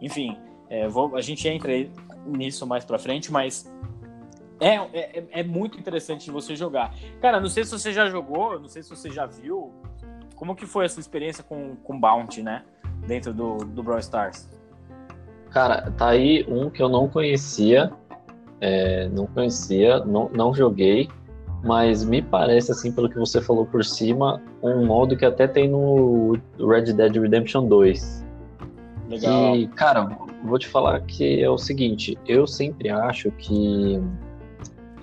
Enfim, 0.00 0.36
é, 0.68 0.88
vou, 0.88 1.16
a 1.16 1.20
gente 1.20 1.46
entra 1.48 1.72
nisso 2.26 2.66
mais 2.66 2.84
para 2.84 2.98
frente, 2.98 3.30
mas 3.30 3.70
é, 4.60 4.76
é, 4.76 5.24
é, 5.30 5.42
muito 5.42 5.78
interessante 5.78 6.30
você 6.30 6.54
jogar. 6.54 6.94
Cara, 7.20 7.40
não 7.40 7.48
sei 7.48 7.64
se 7.64 7.72
você 7.72 7.92
já 7.92 8.08
jogou, 8.08 8.60
não 8.60 8.68
sei 8.68 8.82
se 8.82 8.90
você 8.90 9.10
já 9.10 9.26
viu, 9.26 9.72
como 10.36 10.54
que 10.54 10.66
foi 10.66 10.86
a 10.86 10.88
sua 10.88 11.00
experiência 11.00 11.42
com, 11.42 11.76
com 11.76 11.98
Bounty, 11.98 12.42
né? 12.42 12.64
Dentro 13.06 13.32
do, 13.34 13.58
do 13.58 13.82
Brawl 13.82 13.98
Stars? 13.98 14.48
Cara, 15.50 15.90
tá 15.92 16.08
aí 16.08 16.44
um 16.48 16.70
que 16.70 16.82
eu 16.82 16.88
não 16.88 17.08
conhecia. 17.08 17.92
É, 18.60 19.08
não 19.08 19.26
conhecia, 19.26 19.98
não, 20.04 20.28
não 20.28 20.54
joguei, 20.54 21.08
mas 21.62 22.04
me 22.04 22.20
parece, 22.20 22.72
assim, 22.72 22.90
pelo 22.90 23.08
que 23.08 23.18
você 23.18 23.40
falou 23.40 23.64
por 23.64 23.84
cima, 23.84 24.42
um 24.62 24.84
modo 24.84 25.16
que 25.16 25.24
até 25.24 25.46
tem 25.46 25.68
no 25.68 26.36
Red 26.58 26.92
Dead 26.92 27.14
Redemption 27.16 27.66
2. 27.66 28.24
Legal. 29.08 29.56
E, 29.56 29.68
cara, 29.68 30.18
vou 30.44 30.58
te 30.58 30.68
falar 30.68 31.00
que 31.00 31.42
é 31.42 31.48
o 31.48 31.58
seguinte, 31.58 32.18
eu 32.26 32.46
sempre 32.46 32.88
acho 32.88 33.30
que 33.32 34.00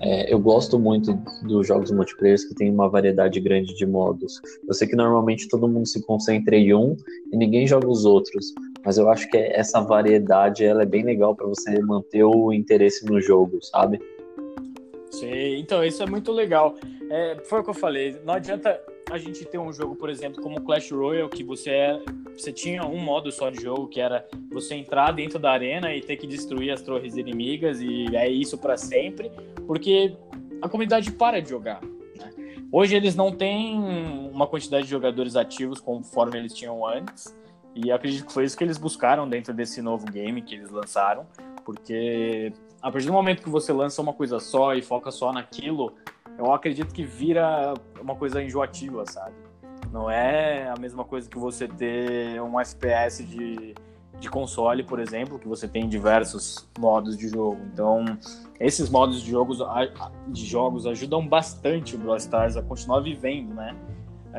é, 0.00 0.32
eu 0.32 0.38
gosto 0.38 0.78
muito 0.78 1.12
dos 1.42 1.66
jogos 1.66 1.90
multiplayer 1.90 2.38
que 2.48 2.54
tem 2.54 2.70
uma 2.70 2.88
variedade 2.88 3.38
grande 3.38 3.74
de 3.74 3.86
modos. 3.86 4.40
Eu 4.66 4.72
sei 4.74 4.88
que 4.88 4.96
normalmente 4.96 5.48
todo 5.48 5.68
mundo 5.68 5.86
se 5.86 6.02
concentra 6.04 6.56
em 6.56 6.74
um 6.74 6.96
e 7.32 7.36
ninguém 7.36 7.66
joga 7.66 7.86
os 7.86 8.04
outros, 8.04 8.46
mas 8.84 8.96
eu 8.96 9.10
acho 9.10 9.28
que 9.28 9.36
essa 9.36 9.80
variedade 9.80 10.64
ela 10.64 10.82
é 10.82 10.86
bem 10.86 11.04
legal 11.04 11.34
para 11.34 11.46
você 11.46 11.78
manter 11.82 12.24
o 12.24 12.52
interesse 12.52 13.04
no 13.04 13.20
jogo, 13.20 13.58
sabe? 13.62 14.00
Então 15.58 15.84
isso 15.84 16.02
é 16.02 16.06
muito 16.06 16.32
legal. 16.32 16.74
É, 17.10 17.36
foi 17.44 17.60
o 17.60 17.64
que 17.64 17.70
eu 17.70 17.74
falei, 17.74 18.20
não 18.24 18.34
adianta 18.34 18.80
a 19.10 19.18
gente 19.18 19.44
ter 19.44 19.58
um 19.58 19.72
jogo, 19.72 19.96
por 19.96 20.08
exemplo, 20.08 20.40
como 20.40 20.60
Clash 20.60 20.90
Royale, 20.92 21.28
que 21.28 21.42
você, 21.42 21.70
é, 21.70 22.00
você 22.32 22.52
tinha 22.52 22.84
um 22.86 22.98
modo 22.98 23.32
só 23.32 23.50
de 23.50 23.60
jogo, 23.60 23.88
que 23.88 24.00
era 24.00 24.24
você 24.50 24.76
entrar 24.76 25.10
dentro 25.10 25.38
da 25.38 25.50
arena 25.50 25.92
e 25.94 26.00
ter 26.00 26.16
que 26.16 26.26
destruir 26.26 26.70
as 26.70 26.80
torres 26.80 27.16
inimigas, 27.16 27.80
e 27.80 28.14
é 28.14 28.28
isso 28.28 28.56
para 28.56 28.76
sempre, 28.76 29.30
porque 29.66 30.16
a 30.62 30.68
comunidade 30.68 31.10
para 31.10 31.40
de 31.42 31.50
jogar. 31.50 31.80
Né? 31.82 32.32
Hoje 32.70 32.94
eles 32.94 33.16
não 33.16 33.32
têm 33.32 33.76
uma 34.32 34.46
quantidade 34.46 34.84
de 34.84 34.90
jogadores 34.90 35.34
ativos 35.34 35.80
conforme 35.80 36.38
eles 36.38 36.54
tinham 36.54 36.86
antes, 36.86 37.36
e 37.74 37.90
acredito 37.90 38.26
que 38.26 38.32
foi 38.32 38.44
isso 38.44 38.56
que 38.56 38.64
eles 38.64 38.78
buscaram 38.78 39.28
dentro 39.28 39.52
desse 39.52 39.82
novo 39.82 40.06
game 40.06 40.40
que 40.42 40.54
eles 40.54 40.70
lançaram, 40.70 41.26
porque 41.64 42.52
a 42.82 42.90
partir 42.90 43.06
do 43.06 43.12
momento 43.12 43.42
que 43.42 43.48
você 43.48 43.72
lança 43.72 44.00
uma 44.00 44.12
coisa 44.12 44.38
só 44.40 44.74
e 44.74 44.82
foca 44.82 45.10
só 45.10 45.32
naquilo, 45.32 45.94
eu 46.38 46.52
acredito 46.52 46.94
que 46.94 47.04
vira 47.04 47.74
uma 48.00 48.14
coisa 48.14 48.42
enjoativa, 48.42 49.04
sabe? 49.06 49.34
Não 49.92 50.10
é 50.10 50.68
a 50.68 50.80
mesma 50.80 51.04
coisa 51.04 51.28
que 51.28 51.38
você 51.38 51.66
ter 51.66 52.40
um 52.40 52.58
FPS 52.58 53.24
de, 53.24 53.74
de 54.18 54.30
console, 54.30 54.82
por 54.82 55.00
exemplo, 55.00 55.38
que 55.38 55.48
você 55.48 55.66
tem 55.66 55.88
diversos 55.88 56.68
modos 56.78 57.16
de 57.16 57.28
jogo. 57.28 57.58
Então, 57.72 58.04
esses 58.58 58.88
modos 58.88 59.22
de 59.22 59.30
jogos, 59.30 59.58
de 60.28 60.46
jogos 60.46 60.86
ajudam 60.86 61.26
bastante 61.26 61.96
o 61.96 61.98
Brawl 61.98 62.16
Stars 62.16 62.56
a 62.56 62.62
continuar 62.62 63.00
vivendo, 63.00 63.52
né? 63.54 63.76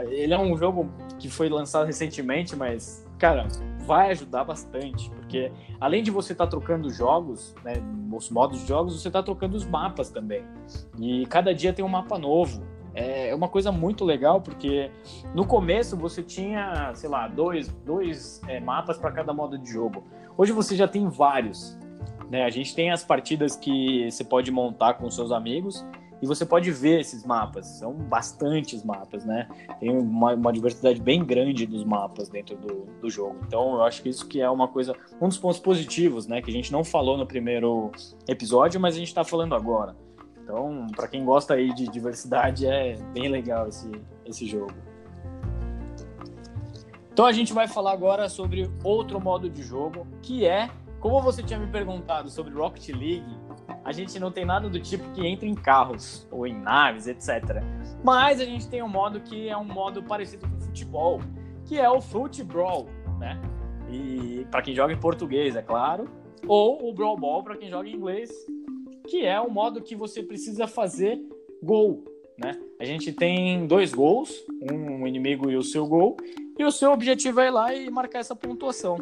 Ele 0.10 0.34
é 0.34 0.40
um 0.40 0.56
jogo 0.58 0.90
que 1.20 1.30
foi 1.30 1.50
lançado 1.50 1.86
recentemente, 1.86 2.56
mas, 2.56 3.06
cara, 3.20 3.48
vai 3.86 4.12
ajudar 4.12 4.44
bastante, 4.44 5.10
porque 5.12 5.52
além 5.80 6.04
de 6.04 6.12
você 6.12 6.34
estar 6.34 6.46
tá 6.46 6.50
trocando 6.50 6.90
jogos, 6.90 7.56
né, 7.64 7.74
os 8.12 8.30
modos 8.30 8.60
de 8.62 8.68
jogos, 8.68 9.02
você 9.02 9.08
está 9.08 9.22
trocando 9.22 9.56
os 9.56 9.66
mapas 9.66 10.10
também. 10.10 10.44
E 11.00 11.26
cada 11.28 11.54
dia 11.54 11.74
tem 11.74 11.84
um 11.84 11.90
mapa 11.90 12.18
novo. 12.18 12.62
É 12.94 13.34
uma 13.34 13.48
coisa 13.48 13.72
muito 13.72 14.04
legal, 14.04 14.42
porque 14.42 14.92
no 15.34 15.46
começo 15.46 15.96
você 15.96 16.22
tinha, 16.22 16.92
sei 16.94 17.10
lá, 17.10 17.28
dois, 17.28 17.70
dois 17.86 18.42
é, 18.48 18.60
mapas 18.60 18.98
para 18.98 19.12
cada 19.12 19.34
modo 19.34 19.58
de 19.58 19.72
jogo. 19.72 20.04
Hoje 20.38 20.52
você 20.52 20.76
já 20.76 20.88
tem 20.88 21.08
vários. 21.08 21.78
Né? 22.30 22.44
A 22.44 22.50
gente 22.50 22.76
tem 22.76 22.92
as 22.92 23.04
partidas 23.04 23.56
que 23.56 24.10
você 24.12 24.24
pode 24.24 24.52
montar 24.52 24.96
com 24.96 25.10
seus 25.10 25.32
amigos 25.32 25.86
e 26.22 26.28
você 26.28 26.46
pode 26.46 26.70
ver 26.72 27.00
esses 27.00 27.26
mapas. 27.26 27.66
São 27.66 27.94
bastantes 27.94 28.84
mapas, 28.84 29.26
né? 29.26 29.50
Tem 29.80 29.90
uma, 29.90 30.36
uma 30.36 30.54
diversidade 30.54 31.02
bem 31.02 31.26
grande 31.26 31.66
dos 31.66 31.84
mapas 31.84 32.30
dentro 32.30 32.56
do, 32.56 32.86
do, 33.02 33.10
jogo. 33.10 33.38
Então, 33.48 33.74
eu 33.74 33.84
acho 33.84 34.04
que 34.04 34.10
isso 34.10 34.28
que 34.28 34.40
é 34.40 34.50
uma 34.50 34.68
coisa, 34.68 34.96
um 35.20 35.28
dos 35.28 35.40
pontos 35.40 35.60
positivos, 35.60 36.28
né? 36.28 36.42
Que 36.42 36.52
a 36.52 36.54
gente 36.54 36.72
não 36.72 36.84
falou 36.84 37.18
no 37.18 37.26
primeiro 37.26 37.92
episódio, 38.28 38.80
mas 38.80 38.96
a 38.96 39.00
gente 39.00 39.08
está 39.08 39.24
falando 39.24 39.56
agora. 39.56 39.96
Então, 40.44 40.88
para 40.96 41.08
quem 41.08 41.26
gosta 41.26 41.56
aí 41.56 41.74
de 41.74 41.88
diversidade, 41.88 42.68
é 42.68 42.96
bem 43.14 43.28
legal 43.28 43.68
esse, 43.68 43.90
esse 44.26 44.46
jogo. 44.46 44.74
Então, 47.12 47.26
a 47.26 47.32
gente 47.32 47.52
vai 47.52 47.68
falar 47.68 47.94
agora 47.94 48.30
sobre 48.30 48.70
outro 48.84 49.20
modo 49.20 49.50
de 49.50 49.64
jogo, 49.64 50.08
que 50.22 50.46
é, 50.46 50.70
como 51.00 51.20
você 51.22 51.42
tinha 51.42 51.60
me 51.60 51.68
perguntado 51.68 52.30
sobre 52.30 52.54
Rocket 52.54 52.90
League, 52.90 53.38
a 53.84 53.92
gente 53.92 54.20
não 54.20 54.32
tem 54.32 54.46
nada 54.46 54.70
do 54.70 54.80
tipo 54.80 55.10
que 55.12 55.26
entra 55.26 55.48
em 55.48 55.56
carros 55.56 56.28
ou 56.32 56.46
em 56.46 56.54
naves, 56.54 57.08
etc. 57.08 57.64
Mas 58.04 58.40
a 58.40 58.46
gente 58.46 58.68
tem 58.68 58.82
um 58.84 58.88
modo 58.88 59.20
que 59.20 59.50
é 59.50 59.58
um 59.58 59.66
modo 59.66 60.04
parecido 60.04 60.48
com 60.48 60.60
futebol, 60.60 61.20
que 61.66 61.80
é 61.80 61.90
o 61.90 62.00
Football, 62.00 62.88
né? 63.20 63.42
E 63.90 64.46
para 64.52 64.62
quem 64.62 64.76
joga 64.76 64.94
em 64.94 65.00
português, 65.00 65.56
é 65.56 65.62
claro, 65.62 66.10
ou 66.48 66.90
o 66.90 66.94
Brawl 66.94 67.18
Ball 67.18 67.44
para 67.44 67.58
quem 67.58 67.70
joga 67.70 67.90
em 67.90 67.96
inglês, 67.96 68.30
que 69.08 69.26
é 69.26 69.40
um 69.42 69.50
modo 69.50 69.82
que 69.82 69.96
você 69.96 70.22
precisa 70.22 70.68
fazer 70.68 71.20
gol, 71.62 72.06
né? 72.38 72.60
A 72.80 72.86
gente 72.86 73.12
tem 73.12 73.66
dois 73.68 73.94
gols, 73.94 74.44
um 74.72 75.06
inimigo 75.08 75.50
e 75.50 75.58
o 75.58 75.64
seu 75.64 75.88
gol, 75.88 76.18
e 76.58 76.64
o 76.64 76.72
seu 76.72 76.92
objetivo 76.92 77.40
é 77.40 77.48
ir 77.48 77.52
lá 77.52 77.74
e 77.74 77.90
marcar 77.90 78.20
essa 78.20 78.36
pontuação. 78.36 78.98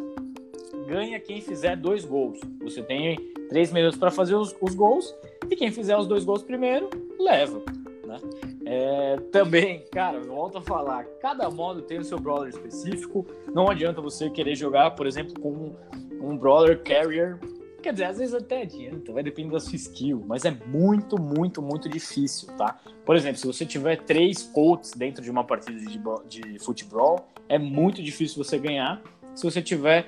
Ganha 0.86 1.20
quem 1.20 1.40
fizer 1.40 1.76
dois 1.76 2.04
gols. 2.04 2.40
Você 2.62 2.82
tem 2.82 3.16
três 3.50 3.72
minutos 3.72 3.98
para 3.98 4.12
fazer 4.12 4.36
os, 4.36 4.56
os, 4.60 4.74
gols 4.74 5.12
e 5.50 5.56
quem 5.56 5.72
fizer 5.72 5.96
os 5.96 6.06
dois 6.06 6.24
gols 6.24 6.42
primeiro 6.42 6.88
leva. 7.18 7.60
Né? 8.06 8.16
É, 8.64 9.16
também, 9.32 9.84
cara, 9.90 10.20
volto 10.20 10.58
a 10.58 10.62
falar, 10.62 11.04
cada 11.20 11.50
modo 11.50 11.82
tem 11.82 11.98
o 11.98 12.04
seu 12.04 12.18
brawler 12.18 12.48
específico. 12.48 13.26
Não 13.52 13.68
adianta 13.68 14.00
você 14.00 14.30
querer 14.30 14.54
jogar, 14.54 14.92
por 14.92 15.04
exemplo, 15.04 15.38
com 15.40 15.50
um, 15.50 15.76
um 16.22 16.36
brawler 16.38 16.80
carrier. 16.82 17.38
Quer 17.82 17.92
dizer, 17.92 18.04
às 18.04 18.18
vezes 18.18 18.34
até 18.34 18.62
adianta, 18.62 19.12
vai 19.12 19.22
depender 19.22 19.50
da 19.50 19.58
sua 19.58 19.74
skill, 19.74 20.22
mas 20.26 20.44
é 20.44 20.56
muito, 20.66 21.20
muito, 21.20 21.60
muito 21.60 21.88
difícil, 21.88 22.54
tá? 22.56 22.78
Por 23.04 23.16
exemplo, 23.16 23.38
se 23.38 23.46
você 23.46 23.66
tiver 23.66 23.96
três 24.04 24.42
Colts 24.42 24.92
dentro 24.92 25.24
de 25.24 25.30
uma 25.30 25.42
partida 25.42 25.80
de, 25.80 26.40
de 26.40 26.58
futebol, 26.58 27.26
é 27.48 27.58
muito 27.58 28.02
difícil 28.02 28.44
você 28.44 28.58
ganhar. 28.58 29.02
Se 29.34 29.42
você 29.42 29.62
tiver 29.62 30.06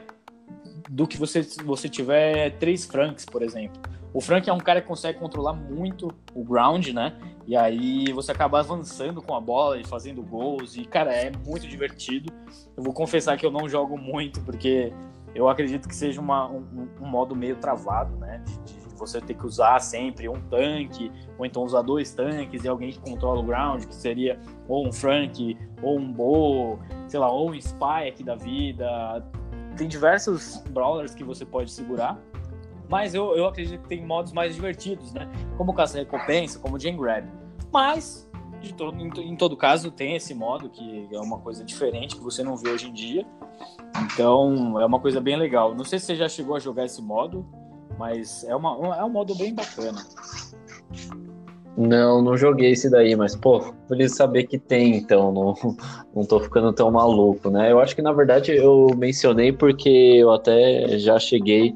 do 0.89 1.07
que 1.07 1.17
você, 1.17 1.43
você 1.65 1.89
tiver 1.89 2.51
três 2.59 2.85
Franks, 2.85 3.25
por 3.25 3.43
exemplo. 3.43 3.81
O 4.15 4.21
Frank 4.21 4.49
é 4.49 4.53
um 4.53 4.59
cara 4.59 4.81
que 4.83 4.87
consegue 4.87 5.19
controlar 5.19 5.55
muito 5.55 6.13
o 6.35 6.45
ground, 6.45 6.89
né? 6.89 7.17
E 7.47 7.57
aí 7.57 8.13
você 8.13 8.31
acaba 8.31 8.61
avançando 8.61 9.23
com 9.23 9.35
a 9.35 9.41
bola 9.41 9.79
e 9.79 9.85
fazendo 9.85 10.23
gols. 10.23 10.77
E, 10.77 10.85
cara, 10.85 11.13
é 11.15 11.33
muito 11.47 11.67
divertido. 11.67 12.31
Eu 12.77 12.83
vou 12.83 12.93
confessar 12.93 13.39
que 13.39 13.47
eu 13.47 13.51
não 13.51 13.69
jogo 13.69 13.97
muito, 13.97 14.41
porque 14.43 14.93
eu 15.35 15.49
acredito 15.49 15.89
que 15.89 15.97
seja 15.97 16.21
uma, 16.21 16.47
um, 16.51 16.89
um, 17.01 17.07
modo 17.07 17.35
meio 17.35 17.57
travado, 17.57 18.15
né? 18.17 18.43
De, 18.45 18.75
de, 18.75 18.83
você 19.03 19.21
ter 19.21 19.35
que 19.35 19.45
usar 19.45 19.81
sempre 19.81 20.29
um 20.29 20.41
tanque, 20.43 21.11
ou 21.37 21.45
então 21.45 21.65
usar 21.65 21.83
dois 21.83 22.15
tanques 22.15 22.63
e 22.63 22.69
alguém 22.69 22.93
que 22.93 23.01
controla 23.01 23.41
o 23.41 23.43
ground, 23.43 23.85
que 23.85 23.95
seria 23.97 24.39
ou 24.69 24.87
um 24.87 24.93
Frank, 24.93 25.59
ou 25.83 25.99
um 25.99 26.13
Bo, 26.13 26.79
sei 27.09 27.19
lá, 27.19 27.29
ou 27.29 27.51
um 27.51 27.55
Spy 27.55 28.07
aqui 28.09 28.23
da 28.23 28.37
vida 28.37 29.25
tem 29.77 29.89
diversos 29.89 30.63
brawlers 30.71 31.15
que 31.15 31.25
você 31.25 31.45
pode 31.45 31.71
segurar, 31.71 32.19
mas 32.89 33.15
eu, 33.15 33.35
eu 33.37 33.47
acredito 33.47 33.81
que 33.83 33.89
tem 33.89 34.05
modos 34.05 34.33
mais 34.33 34.55
divertidos, 34.55 35.13
né? 35.13 35.27
Como 35.57 35.73
caça-recompensa, 35.73 36.59
como 36.59 36.79
Jam 36.79 36.97
Grab. 36.97 37.27
Mas, 37.73 38.31
de 38.61 38.75
todo, 38.75 39.01
em, 39.01 39.09
em, 39.31 39.37
todo 39.37 39.57
caso, 39.57 39.91
tem 39.91 40.15
esse 40.15 40.35
modo 40.35 40.69
que 40.69 41.09
é 41.11 41.19
uma 41.19 41.39
coisa 41.39 41.65
diferente 41.65 42.17
que 42.17 42.23
você 42.23 42.43
não 42.43 42.57
vê 42.57 42.71
hoje 42.71 42.89
em 42.89 42.93
dia. 42.93 43.27
Então, 44.05 44.79
é 44.79 44.85
uma 44.85 45.01
coisa 45.01 45.21
bem 45.21 45.37
legal. 45.37 45.75
Não 45.75 45.85
sei 45.85 45.99
se 45.99 46.07
você 46.07 46.17
já 46.17 46.29
chegou 46.29 46.55
a 46.55 46.59
jogar 46.59 46.85
esse 46.85 47.01
modo, 47.01 47.47
mas 47.99 48.45
é, 48.45 48.55
uma, 48.55 48.97
é 48.97 49.05
um 49.05 49.11
modo 49.11 49.35
bem 49.35 49.55
bacana. 49.55 50.05
Não, 51.77 52.21
não 52.21 52.37
joguei 52.37 52.73
esse 52.73 52.91
daí, 52.91 53.17
mas, 53.17 53.35
pô, 53.35 53.73
feliz 53.89 54.15
saber 54.15 54.45
que 54.45 54.59
tem, 54.59 54.97
então, 54.97 55.33
não, 55.33 55.55
não 56.15 56.25
tô 56.25 56.39
ficando 56.39 56.73
tão 56.73 56.91
maluco, 56.91 57.49
né? 57.49 57.73
Eu 57.73 57.81
acho 57.81 57.97
que, 57.97 58.03
na 58.03 58.13
verdade, 58.13 58.55
eu 58.55 58.89
mencionei 58.97 59.53
porque 59.53 59.89
eu 59.89 60.31
até 60.31 60.99
já 60.99 61.19
cheguei, 61.19 61.75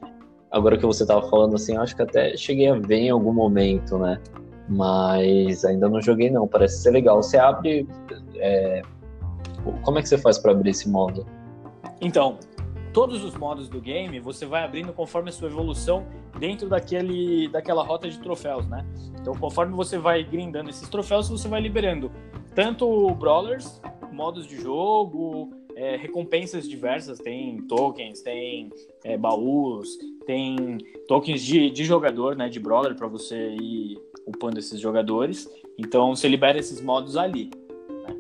agora 0.51 0.77
que 0.77 0.85
você 0.85 1.07
tava 1.07 1.27
falando 1.31 1.57
assim, 1.57 1.77
acho 1.77 1.97
que 1.97 2.03
até 2.03 2.37
cheguei 2.37 2.69
a 2.69 2.75
ver 2.75 2.97
em 2.97 3.11
algum 3.11 3.33
momento, 3.33 3.97
né? 3.99 4.21
Mas 4.69 5.65
ainda 5.65 5.89
não 5.89 6.01
joguei, 6.01 6.31
não, 6.31 6.47
parece 6.47 6.83
ser 6.83 6.91
legal. 6.91 7.23
Você 7.23 7.39
abre. 7.39 7.87
É... 8.37 8.83
Como 9.83 9.99
é 9.99 10.03
que 10.03 10.09
você 10.09 10.19
faz 10.19 10.39
para 10.39 10.53
abrir 10.53 10.71
esse 10.71 10.89
modo? 10.89 11.27
Então, 12.01 12.39
todos 12.97 13.23
os 13.23 13.37
modos 13.37 13.69
do 13.69 13.79
game 13.79 14.19
você 14.21 14.47
vai 14.47 14.65
abrindo 14.65 14.91
conforme 14.91 15.29
a 15.29 15.33
sua 15.33 15.49
evolução 15.49 16.07
dentro 16.39 16.67
daquele, 16.67 17.47
daquela 17.47 17.85
rota 17.85 18.09
de 18.09 18.19
troféus, 18.19 18.67
né? 18.67 18.87
Então, 19.21 19.35
conforme 19.35 19.75
você 19.75 19.99
vai 19.99 20.25
grindando 20.25 20.71
esses 20.71 20.89
troféus, 20.89 21.29
você 21.29 21.47
vai 21.47 21.61
liberando 21.61 22.11
tanto 22.55 23.11
brawlers, 23.11 23.83
modos 24.11 24.47
de 24.47 24.57
jogo, 24.57 25.51
é, 25.77 25.95
recompensas 25.97 26.67
diversas, 26.67 27.19
tem 27.19 27.59
tokens, 27.67 28.23
tem 28.23 28.71
é, 29.05 29.19
baús, 29.19 29.91
tem 30.25 30.79
tokens 31.07 31.43
de, 31.43 31.69
de 31.69 31.85
jogador, 31.85 32.35
né, 32.35 32.49
de 32.49 32.59
brawler 32.59 32.97
para 32.97 33.09
você 33.09 33.57
ir 33.61 34.01
upando 34.27 34.59
esses 34.59 34.81
jogadores. 34.81 35.47
Então, 35.77 36.17
você 36.17 36.29
libera 36.29 36.59
esses 36.59 36.81
modos 36.81 37.15
ali. 37.15 37.51
Né? 37.91 38.17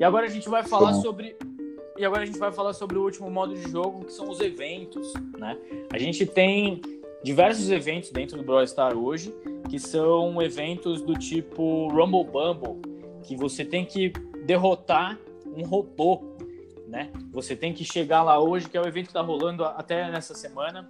E 0.00 0.04
agora 0.04 0.24
a 0.24 0.30
gente 0.30 0.48
vai 0.48 0.62
falar 0.62 0.94
sobre 0.94 1.36
e 1.98 2.04
agora 2.04 2.22
a 2.22 2.26
gente 2.26 2.38
vai 2.38 2.52
falar 2.52 2.72
sobre 2.72 2.96
o 2.96 3.02
último 3.02 3.30
modo 3.30 3.54
de 3.54 3.68
jogo, 3.70 4.04
que 4.04 4.12
são 4.12 4.28
os 4.28 4.40
eventos, 4.40 5.12
né? 5.36 5.58
A 5.92 5.98
gente 5.98 6.24
tem 6.24 6.80
diversos 7.24 7.70
eventos 7.70 8.10
dentro 8.10 8.36
do 8.36 8.44
Brawl 8.44 8.66
Star 8.66 8.96
hoje, 8.96 9.34
que 9.68 9.78
são 9.78 10.40
eventos 10.40 11.02
do 11.02 11.14
tipo 11.14 11.88
Rumble 11.88 12.24
Bumble, 12.24 12.80
que 13.24 13.36
você 13.36 13.64
tem 13.64 13.84
que 13.84 14.12
derrotar 14.46 15.18
um 15.44 15.64
robô, 15.64 16.22
né? 16.86 17.10
Você 17.32 17.56
tem 17.56 17.72
que 17.74 17.84
chegar 17.84 18.22
lá 18.22 18.38
hoje, 18.38 18.68
que 18.68 18.76
é 18.76 18.80
o 18.80 18.86
evento 18.86 19.06
que 19.06 19.10
está 19.10 19.20
rolando 19.20 19.64
até 19.64 20.08
nessa 20.10 20.34
semana, 20.34 20.86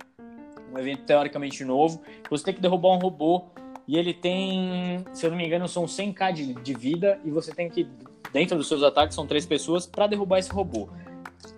um 0.70 0.78
evento 0.78 1.04
teoricamente 1.04 1.64
novo. 1.64 2.02
Você 2.28 2.44
tem 2.44 2.54
que 2.54 2.60
derrubar 2.60 2.90
um 2.90 2.98
robô 2.98 3.46
e 3.86 3.96
ele 3.96 4.12
tem, 4.12 5.02
se 5.14 5.24
eu 5.24 5.30
não 5.30 5.38
me 5.38 5.46
engano, 5.46 5.66
são 5.66 5.86
100k 5.86 6.32
de, 6.34 6.54
de 6.54 6.74
vida 6.74 7.18
e 7.24 7.30
você 7.30 7.54
tem 7.54 7.70
que 7.70 7.88
dentro 8.32 8.56
dos 8.56 8.68
seus 8.68 8.82
ataques 8.82 9.14
são 9.14 9.26
três 9.26 9.46
pessoas 9.46 9.86
para 9.86 10.06
derrubar 10.06 10.38
esse 10.38 10.50
robô. 10.50 10.88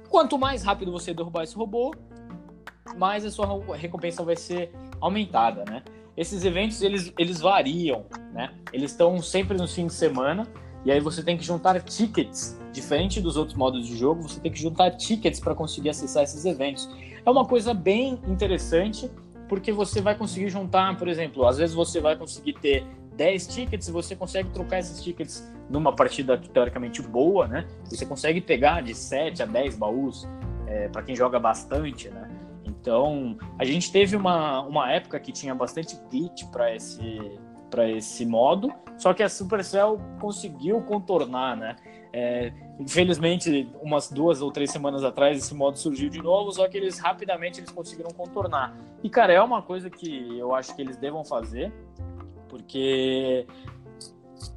Quanto 0.09 0.39
mais 0.39 0.63
rápido 0.63 0.91
você 0.91 1.15
derrubar 1.15 1.45
esse 1.45 1.55
robô, 1.55 1.95
mais 2.97 3.25
a 3.25 3.31
sua 3.31 3.47
recompensa 3.77 4.25
vai 4.25 4.37
ser 4.37 4.73
aumentada, 5.01 5.65
né? 5.65 5.83
Esses 6.17 6.45
eventos 6.45 6.83
eles, 6.83 7.13
eles 7.19 7.41
variam, 7.41 8.05
né? 8.33 8.53
Eles 8.73 8.91
estão 8.91 9.23
sempre 9.23 9.57
no 9.57 9.67
fim 9.67 9.87
de 9.87 9.95
semana 9.95 10.47
e 10.85 10.91
aí 10.91 11.01
você 11.01 11.23
tem 11.23 11.37
que 11.37 11.45
juntar 11.45 11.81
tickets, 11.83 12.59
diferente 12.73 13.21
dos 13.21 13.37
outros 13.37 13.57
modos 13.57 13.87
de 13.87 13.97
jogo, 13.97 14.23
você 14.23 14.41
tem 14.41 14.51
que 14.51 14.61
juntar 14.61 14.91
tickets 14.93 15.39
para 15.39 15.55
conseguir 15.55 15.91
acessar 15.91 16.23
esses 16.23 16.45
eventos. 16.45 16.89
É 17.25 17.31
uma 17.31 17.45
coisa 17.45 17.73
bem 17.73 18.19
interessante 18.27 19.11
porque 19.49 19.73
você 19.73 20.01
vai 20.01 20.15
conseguir 20.15 20.49
juntar, 20.49 20.97
por 20.97 21.09
exemplo, 21.09 21.47
às 21.47 21.59
vezes 21.59 21.75
você 21.75 22.01
vai 22.01 22.17
conseguir 22.17 22.55
ter 22.55 22.87
10 23.21 23.47
tickets 23.49 23.91
você 23.91 24.17
consegue 24.17 24.49
trocar 24.49 24.79
esses 24.79 25.03
tickets 25.03 25.47
numa 25.69 25.95
partida 25.95 26.39
teoricamente 26.39 27.03
boa, 27.03 27.47
né? 27.47 27.67
Você 27.85 28.07
consegue 28.07 28.41
pegar 28.41 28.81
de 28.81 28.95
7 28.95 29.43
a 29.43 29.47
10 29.47 29.77
baús 29.77 30.27
é, 30.67 30.89
para 30.89 31.03
quem 31.03 31.15
joga 31.15 31.39
bastante, 31.39 32.09
né? 32.09 32.31
Então, 32.65 33.37
a 33.59 33.65
gente 33.67 33.93
teve 33.93 34.17
uma, 34.17 34.63
uma 34.63 34.91
época 34.91 35.21
que 35.21 35.33
tinha 35.33 35.55
bastante 35.55 35.99
glitch 36.11 36.47
para 36.51 36.75
esse 36.75 37.39
para 37.71 37.89
esse 37.89 38.27
modo, 38.27 38.73
só 38.99 39.15
que 39.15 39.23
a 39.23 39.29
Supercell 39.29 40.01
conseguiu 40.19 40.81
contornar, 40.81 41.57
né? 41.57 41.77
É, 42.13 42.53
infelizmente, 42.81 43.71
umas 43.81 44.11
duas 44.11 44.43
ou 44.43 44.51
três 44.51 44.73
semanas 44.73 45.05
atrás 45.05 45.39
esse 45.39 45.55
modo 45.55 45.79
surgiu 45.79 46.09
de 46.09 46.21
novo, 46.21 46.51
só 46.51 46.67
que 46.67 46.77
eles 46.77 46.99
rapidamente 46.99 47.61
eles 47.61 47.71
conseguiram 47.71 48.11
contornar. 48.11 48.75
E 49.05 49.09
cara, 49.09 49.33
é 49.33 49.41
uma 49.41 49.63
coisa 49.63 49.89
que 49.89 50.37
eu 50.37 50.53
acho 50.53 50.75
que 50.75 50.83
eles 50.83 50.97
devam 50.97 51.25
fazer, 51.25 51.73
porque 52.61 53.47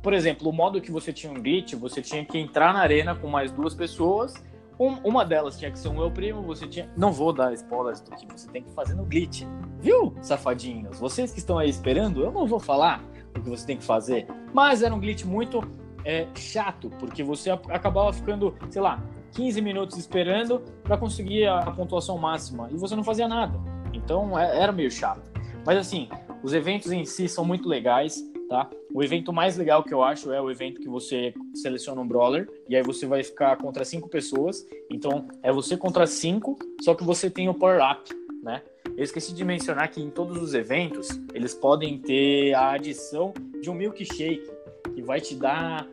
por 0.01 0.13
exemplo, 0.13 0.49
o 0.49 0.53
modo 0.53 0.81
que 0.81 0.91
você 0.91 1.11
tinha 1.11 1.31
um 1.31 1.41
glitch, 1.41 1.73
você 1.75 2.01
tinha 2.01 2.23
que 2.25 2.37
entrar 2.37 2.73
na 2.73 2.79
arena 2.79 3.15
com 3.15 3.27
mais 3.27 3.51
duas 3.51 3.73
pessoas. 3.73 4.33
Um, 4.79 4.95
uma 5.03 5.23
delas 5.23 5.57
tinha 5.57 5.71
que 5.71 5.77
ser 5.77 5.87
um 5.87 5.93
meu 5.93 6.11
primo, 6.11 6.41
você 6.41 6.67
tinha. 6.67 6.89
Não 6.97 7.11
vou 7.11 7.31
dar 7.31 7.53
spoilers 7.53 8.01
do 8.01 8.11
que 8.11 8.25
você 8.25 8.49
tem 8.49 8.63
que 8.63 8.71
fazer 8.71 8.95
no 8.95 9.05
glitch. 9.05 9.43
Viu, 9.79 10.15
safadinhos? 10.21 10.99
Vocês 10.99 11.31
que 11.31 11.39
estão 11.39 11.57
aí 11.57 11.69
esperando, 11.69 12.23
eu 12.23 12.31
não 12.31 12.45
vou 12.45 12.59
falar 12.59 13.01
o 13.35 13.41
que 13.41 13.49
você 13.49 13.65
tem 13.65 13.77
que 13.77 13.83
fazer. 13.83 14.27
Mas 14.53 14.81
era 14.81 14.93
um 14.93 14.99
glitch 14.99 15.23
muito 15.23 15.61
é, 16.03 16.27
chato, 16.35 16.89
porque 16.99 17.23
você 17.23 17.51
acabava 17.51 18.11
ficando, 18.11 18.55
sei 18.69 18.81
lá, 18.81 19.01
15 19.31 19.61
minutos 19.61 19.97
esperando 19.97 20.59
para 20.83 20.97
conseguir 20.97 21.47
a, 21.47 21.71
pontuação 21.71 22.17
máxima 22.17 22.69
e 22.71 22.77
você 22.77 22.95
não 22.95 23.03
fazia 23.03 23.27
nada. 23.27 23.59
Então 23.93 24.37
é, 24.37 24.59
era 24.59 24.71
meio 24.71 24.91
chato. 24.91 25.31
Mas 25.65 25.77
assim, 25.77 26.09
os 26.43 26.53
eventos 26.53 26.91
em 26.91 27.05
si 27.05 27.27
são 27.29 27.45
muito 27.45 27.69
legais, 27.69 28.21
tá? 28.49 28.69
O 28.93 29.01
evento 29.01 29.31
mais 29.31 29.57
legal 29.57 29.81
que 29.83 29.93
eu 29.93 30.03
acho 30.03 30.31
é 30.31 30.41
o 30.41 30.51
evento 30.51 30.81
que 30.81 30.89
você 30.89 31.33
seleciona 31.55 32.01
um 32.01 32.07
brawler 32.07 32.49
e 32.67 32.75
aí 32.75 32.83
você 32.83 33.05
vai 33.05 33.23
ficar 33.23 33.55
contra 33.57 33.85
cinco 33.85 34.09
pessoas. 34.09 34.67
Então 34.91 35.27
é 35.41 35.51
você 35.51 35.77
contra 35.77 36.05
cinco, 36.05 36.59
só 36.81 36.93
que 36.93 37.03
você 37.03 37.29
tem 37.29 37.47
o 37.47 37.53
power 37.53 37.79
up, 37.81 38.13
né? 38.43 38.61
Eu 38.97 39.03
esqueci 39.03 39.33
de 39.33 39.43
mencionar 39.45 39.89
que 39.89 40.01
em 40.01 40.09
todos 40.09 40.41
os 40.41 40.53
eventos 40.53 41.07
eles 41.33 41.53
podem 41.53 41.97
ter 41.97 42.53
a 42.53 42.71
adição 42.71 43.33
de 43.61 43.69
um 43.69 43.73
milkshake 43.73 44.51
que 44.93 45.01
vai 45.01 45.21
te 45.21 45.35
dar 45.35 45.87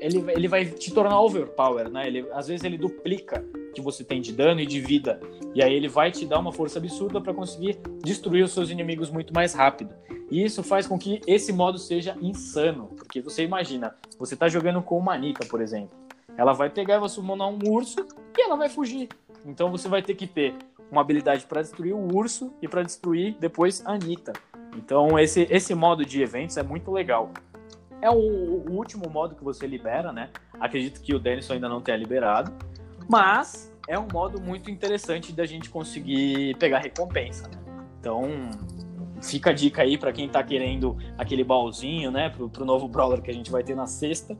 ele, 0.00 0.24
ele 0.32 0.48
vai 0.48 0.64
te 0.64 0.92
tornar 0.92 1.20
overpower, 1.20 1.88
né? 1.90 2.06
Ele, 2.06 2.26
às 2.32 2.48
vezes 2.48 2.64
ele 2.64 2.78
duplica 2.78 3.44
que 3.78 3.84
você 3.84 4.02
tem 4.02 4.20
de 4.20 4.32
dano 4.32 4.60
e 4.60 4.66
de 4.66 4.80
vida. 4.80 5.20
E 5.54 5.62
aí 5.62 5.72
ele 5.72 5.88
vai 5.88 6.10
te 6.10 6.26
dar 6.26 6.40
uma 6.40 6.52
força 6.52 6.78
absurda 6.78 7.20
para 7.20 7.32
conseguir 7.32 7.78
destruir 8.02 8.44
os 8.44 8.52
seus 8.52 8.70
inimigos 8.70 9.10
muito 9.10 9.32
mais 9.32 9.54
rápido. 9.54 9.94
E 10.30 10.44
isso 10.44 10.62
faz 10.62 10.86
com 10.86 10.98
que 10.98 11.20
esse 11.26 11.52
modo 11.52 11.78
seja 11.78 12.16
insano. 12.20 12.88
Porque 12.96 13.20
você 13.20 13.44
imagina, 13.44 13.94
você 14.18 14.36
tá 14.36 14.48
jogando 14.48 14.82
com 14.82 14.98
uma 14.98 15.14
Anitta, 15.14 15.46
por 15.46 15.60
exemplo. 15.60 15.96
Ela 16.36 16.52
vai 16.52 16.68
pegar 16.68 16.96
e 16.96 17.00
vai 17.00 17.08
summonar 17.08 17.48
um 17.48 17.58
urso 17.70 18.04
e 18.36 18.42
ela 18.42 18.56
vai 18.56 18.68
fugir. 18.68 19.08
Então 19.46 19.70
você 19.70 19.88
vai 19.88 20.02
ter 20.02 20.14
que 20.14 20.26
ter 20.26 20.54
uma 20.90 21.00
habilidade 21.00 21.46
para 21.46 21.62
destruir 21.62 21.94
o 21.94 22.16
urso 22.16 22.52
e 22.60 22.68
para 22.68 22.82
destruir 22.82 23.36
depois 23.38 23.84
a 23.86 23.92
Anitta. 23.92 24.32
Então 24.76 25.18
esse, 25.18 25.46
esse 25.50 25.74
modo 25.74 26.04
de 26.04 26.22
eventos 26.22 26.56
é 26.56 26.62
muito 26.62 26.90
legal. 26.90 27.30
É 28.00 28.10
o, 28.10 28.14
o, 28.14 28.72
último 28.72 29.10
modo 29.10 29.34
que 29.34 29.42
você 29.42 29.66
libera, 29.66 30.12
né? 30.12 30.30
Acredito 30.60 31.00
que 31.00 31.12
o 31.14 31.18
Denison 31.18 31.54
ainda 31.54 31.68
não 31.68 31.80
tenha 31.80 31.96
liberado. 31.96 32.52
Mas 33.08 33.72
é 33.88 33.98
um 33.98 34.06
modo 34.12 34.40
muito 34.40 34.70
interessante 34.70 35.32
da 35.32 35.46
gente 35.46 35.70
conseguir 35.70 36.56
pegar 36.56 36.78
recompensa, 36.78 37.48
né? 37.48 37.58
Então, 37.98 38.22
fica 39.22 39.50
a 39.50 39.52
dica 39.52 39.82
aí 39.82 39.96
para 39.96 40.12
quem 40.12 40.28
tá 40.28 40.42
querendo 40.42 40.96
aquele 41.16 41.42
baúzinho, 41.42 42.10
né? 42.10 42.28
Pro, 42.28 42.48
pro 42.48 42.64
novo 42.64 42.86
brawler 42.86 43.22
que 43.22 43.30
a 43.30 43.34
gente 43.34 43.50
vai 43.50 43.62
ter 43.62 43.74
na 43.74 43.86
sexta. 43.86 44.36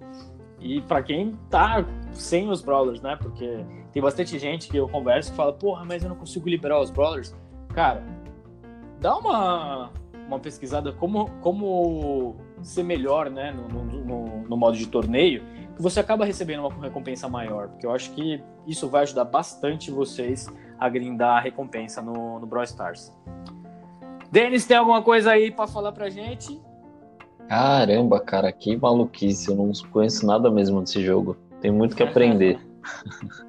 E 0.61 0.81
para 0.83 1.03
quem 1.03 1.37
tá 1.49 1.85
sem 2.13 2.49
os 2.51 2.61
brawlers, 2.61 3.01
né? 3.01 3.17
Porque 3.17 3.65
tem 3.93 4.03
bastante 4.03 4.39
gente 4.39 4.69
que 4.69 4.77
eu 4.77 4.89
converso 4.89 5.33
e 5.33 5.37
fala, 5.37 5.53
porra, 5.53 5.85
mas 5.85 6.03
eu 6.03 6.09
não 6.09 6.17
consigo 6.17 6.49
liberar 6.49 6.81
os 6.81 6.91
brawlers. 6.91 7.35
Cara, 7.75 8.05
dá 9.01 9.17
uma, 9.17 9.91
uma 10.27 10.39
pesquisada 10.39 10.93
como, 10.93 11.31
como 11.41 12.37
ser 12.63 12.83
melhor 12.83 13.31
né, 13.31 13.53
no, 13.53 13.85
no, 13.85 14.49
no, 14.49 14.57
modo 14.57 14.77
de 14.77 14.87
torneio, 14.87 15.43
que 15.43 15.58
você 15.79 16.01
acaba 16.01 16.25
recebendo 16.25 16.67
uma 16.67 16.83
recompensa 16.83 17.29
maior. 17.29 17.69
Porque 17.69 17.87
eu 17.87 17.93
acho 17.93 18.11
que 18.13 18.43
isso 18.67 18.89
vai 18.89 19.03
ajudar 19.03 19.25
bastante 19.25 19.91
vocês 19.91 20.47
a 20.79 20.89
grindar 20.89 21.39
a 21.39 21.41
recompensa 21.41 22.03
no, 22.03 22.39
no 22.39 22.47
Brawl 22.47 22.65
Stars. 22.65 23.13
Denis, 24.31 24.67
tem 24.67 24.77
alguma 24.77 25.03
coisa 25.03 25.31
aí 25.31 25.51
para 25.51 25.67
falar 25.67 25.93
pra 25.93 26.11
gente? 26.11 26.61
Caramba, 27.49 28.21
cara, 28.21 28.53
que 28.53 28.77
maluquice. 28.77 29.51
Eu 29.51 29.57
não 29.57 29.73
conheço 29.91 30.27
nada 30.27 30.51
mesmo 30.51 30.83
desse 30.83 31.03
jogo. 31.03 31.37
Tem 31.61 31.71
muito 31.71 31.97
que 31.97 32.03
aprender. 32.03 32.61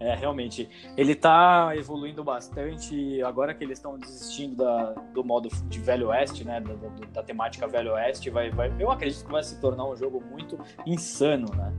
É, 0.00 0.14
realmente. 0.14 0.66
Ele 0.96 1.14
tá 1.14 1.72
evoluindo 1.76 2.24
bastante. 2.24 3.22
Agora 3.22 3.52
que 3.52 3.62
eles 3.62 3.78
estão 3.78 3.98
desistindo 3.98 4.56
da, 4.56 4.92
do 5.12 5.22
modo 5.22 5.50
de 5.68 5.78
Velho 5.78 6.08
Oeste, 6.08 6.42
né? 6.42 6.58
Da, 6.58 6.72
da, 6.72 6.88
da, 7.12 7.22
temática 7.22 7.68
Velho 7.68 7.92
Oeste, 7.92 8.30
vai, 8.30 8.50
vai, 8.50 8.72
eu 8.78 8.90
acredito 8.90 9.26
que 9.26 9.30
vai 9.30 9.42
se 9.42 9.60
tornar 9.60 9.84
um 9.84 9.94
jogo 9.94 10.22
muito 10.30 10.58
insano, 10.86 11.46
né? 11.54 11.70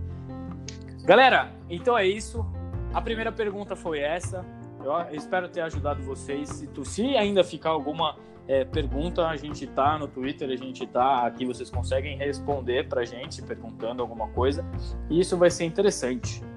Galera, 1.03 1.51
então 1.67 1.97
é 1.97 2.05
isso. 2.05 2.45
A 2.93 3.01
primeira 3.01 3.31
pergunta 3.31 3.75
foi 3.75 3.99
essa. 3.99 4.45
Eu, 4.83 4.91
eu 4.91 5.15
espero 5.15 5.49
ter 5.49 5.61
ajudado 5.61 6.03
vocês. 6.03 6.47
Se, 6.47 6.67
tu, 6.67 6.85
se 6.85 7.17
ainda 7.17 7.43
ficar 7.43 7.71
alguma 7.71 8.17
é, 8.47 8.63
pergunta, 8.63 9.27
a 9.27 9.35
gente 9.35 9.65
tá 9.65 9.97
no 9.97 10.07
Twitter, 10.07 10.49
a 10.49 10.55
gente 10.55 10.85
tá 10.85 11.25
aqui, 11.25 11.43
vocês 11.43 11.71
conseguem 11.71 12.17
responder 12.17 12.87
pra 12.87 13.03
gente 13.03 13.41
perguntando 13.41 14.03
alguma 14.03 14.27
coisa. 14.27 14.63
E 15.09 15.19
isso 15.19 15.37
vai 15.37 15.49
ser 15.49 15.65
interessante. 15.65 16.50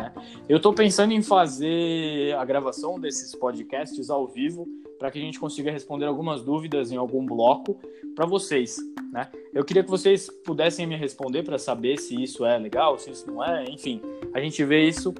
Né? 0.00 0.12
Eu 0.48 0.56
estou 0.56 0.72
pensando 0.72 1.12
em 1.12 1.22
fazer 1.22 2.34
a 2.36 2.44
gravação 2.44 2.98
desses 2.98 3.34
podcasts 3.34 4.10
ao 4.10 4.26
vivo 4.26 4.66
para 4.98 5.10
que 5.10 5.18
a 5.18 5.22
gente 5.22 5.38
consiga 5.38 5.70
responder 5.70 6.06
algumas 6.06 6.42
dúvidas 6.42 6.92
em 6.92 6.96
algum 6.96 7.24
bloco 7.24 7.78
para 8.14 8.26
vocês. 8.26 8.78
Né? 9.12 9.28
Eu 9.52 9.64
queria 9.64 9.82
que 9.82 9.90
vocês 9.90 10.28
pudessem 10.44 10.86
me 10.86 10.96
responder 10.96 11.42
para 11.42 11.58
saber 11.58 11.98
se 11.98 12.20
isso 12.22 12.44
é 12.44 12.58
legal, 12.58 12.98
se 12.98 13.10
isso 13.10 13.30
não 13.30 13.42
é, 13.44 13.64
enfim. 13.64 14.00
A 14.34 14.40
gente 14.40 14.62
vê 14.64 14.86
isso 14.86 15.14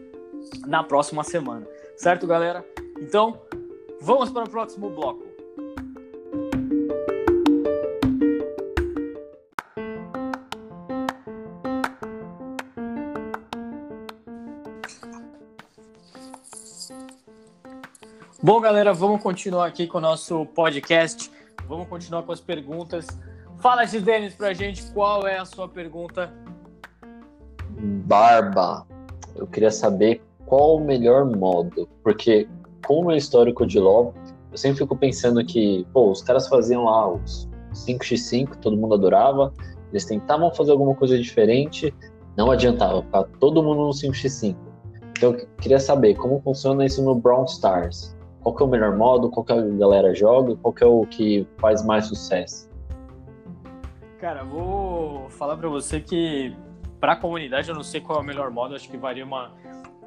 na 0.66 0.82
próxima 0.82 1.24
semana. 1.24 1.66
Certo, 1.96 2.26
galera? 2.26 2.64
Então, 3.00 3.38
vamos 4.00 4.30
para 4.30 4.44
o 4.44 4.50
próximo 4.50 4.90
bloco. 4.90 5.29
Bom, 18.50 18.60
galera, 18.60 18.92
vamos 18.92 19.22
continuar 19.22 19.66
aqui 19.66 19.86
com 19.86 19.98
o 19.98 20.00
nosso 20.00 20.44
podcast. 20.44 21.30
Vamos 21.68 21.86
continuar 21.86 22.24
com 22.24 22.32
as 22.32 22.40
perguntas. 22.40 23.06
Fala, 23.60 23.86
Denis, 23.86 24.34
pra 24.34 24.52
gente 24.52 24.90
qual 24.90 25.24
é 25.24 25.38
a 25.38 25.44
sua 25.44 25.68
pergunta. 25.68 26.34
Barba, 27.78 28.84
eu 29.36 29.46
queria 29.46 29.70
saber 29.70 30.20
qual 30.46 30.78
o 30.78 30.80
melhor 30.84 31.24
modo, 31.26 31.88
porque 32.02 32.48
com 32.84 33.02
o 33.02 33.06
meu 33.06 33.16
histórico 33.16 33.64
de 33.64 33.78
LoL, 33.78 34.12
eu 34.50 34.58
sempre 34.58 34.78
fico 34.78 34.96
pensando 34.96 35.46
que, 35.46 35.86
pô, 35.92 36.10
os 36.10 36.20
caras 36.20 36.48
faziam 36.48 36.86
lá 36.86 37.08
os 37.08 37.48
5x5, 37.72 38.56
todo 38.56 38.76
mundo 38.76 38.94
adorava, 38.94 39.54
eles 39.92 40.04
tentavam 40.04 40.52
fazer 40.52 40.72
alguma 40.72 40.96
coisa 40.96 41.16
diferente, 41.16 41.94
não 42.36 42.50
adiantava, 42.50 43.00
ficar 43.00 43.22
todo 43.38 43.62
mundo 43.62 43.84
no 43.84 43.90
5x5. 43.90 44.56
Então 45.16 45.34
eu 45.34 45.46
queria 45.58 45.78
saber 45.78 46.16
como 46.16 46.40
funciona 46.40 46.84
isso 46.84 47.00
no 47.00 47.14
Brown 47.14 47.44
Stars 47.44 48.18
qual 48.42 48.54
que 48.54 48.62
é 48.62 48.66
o 48.66 48.68
melhor 48.68 48.96
modo, 48.96 49.30
qual 49.30 49.44
que 49.44 49.52
a 49.52 49.60
galera 49.60 50.14
joga, 50.14 50.56
qual 50.56 50.72
que 50.72 50.82
é 50.82 50.86
o 50.86 51.06
que 51.06 51.46
faz 51.58 51.84
mais 51.84 52.06
sucesso? 52.06 52.68
Cara, 54.18 54.44
vou 54.44 55.28
falar 55.30 55.56
para 55.56 55.68
você 55.68 56.00
que 56.00 56.54
para 57.00 57.12
a 57.12 57.16
comunidade 57.16 57.68
eu 57.68 57.74
não 57.74 57.82
sei 57.82 58.00
qual 58.00 58.18
é 58.18 58.22
o 58.22 58.24
melhor 58.24 58.50
modo, 58.50 58.74
acho 58.74 58.88
que 58.90 58.96
varia 58.96 59.24
uma 59.24 59.52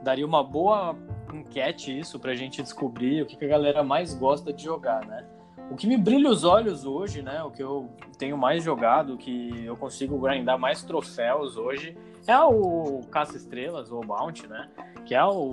daria 0.04 0.26
uma 0.26 0.44
boa 0.44 0.96
enquete 1.34 1.98
isso 1.98 2.20
pra 2.20 2.36
gente 2.36 2.62
descobrir 2.62 3.22
o 3.22 3.26
que, 3.26 3.36
que 3.36 3.46
a 3.46 3.48
galera 3.48 3.84
mais 3.84 4.14
gosta 4.14 4.52
de 4.54 4.64
jogar, 4.64 5.06
né? 5.06 5.26
O 5.72 5.76
que 5.76 5.88
me 5.88 5.98
brilha 5.98 6.30
os 6.30 6.44
olhos 6.44 6.86
hoje, 6.86 7.22
né? 7.22 7.42
O 7.42 7.50
que 7.50 7.64
eu 7.64 7.90
tenho 8.18 8.38
mais 8.38 8.64
jogado, 8.64 9.18
que 9.18 9.66
eu 9.66 9.76
consigo 9.78 10.20
grindar 10.20 10.60
mais 10.60 10.84
troféus 10.84 11.58
hoje, 11.58 11.98
é 12.28 12.38
o 12.40 13.02
Caça 13.10 13.38
Estrelas, 13.38 13.92
ou 13.92 14.02
Bounty, 14.02 14.46
né? 14.46 14.70
Que 15.06 15.16
é 15.16 15.24
o, 15.24 15.52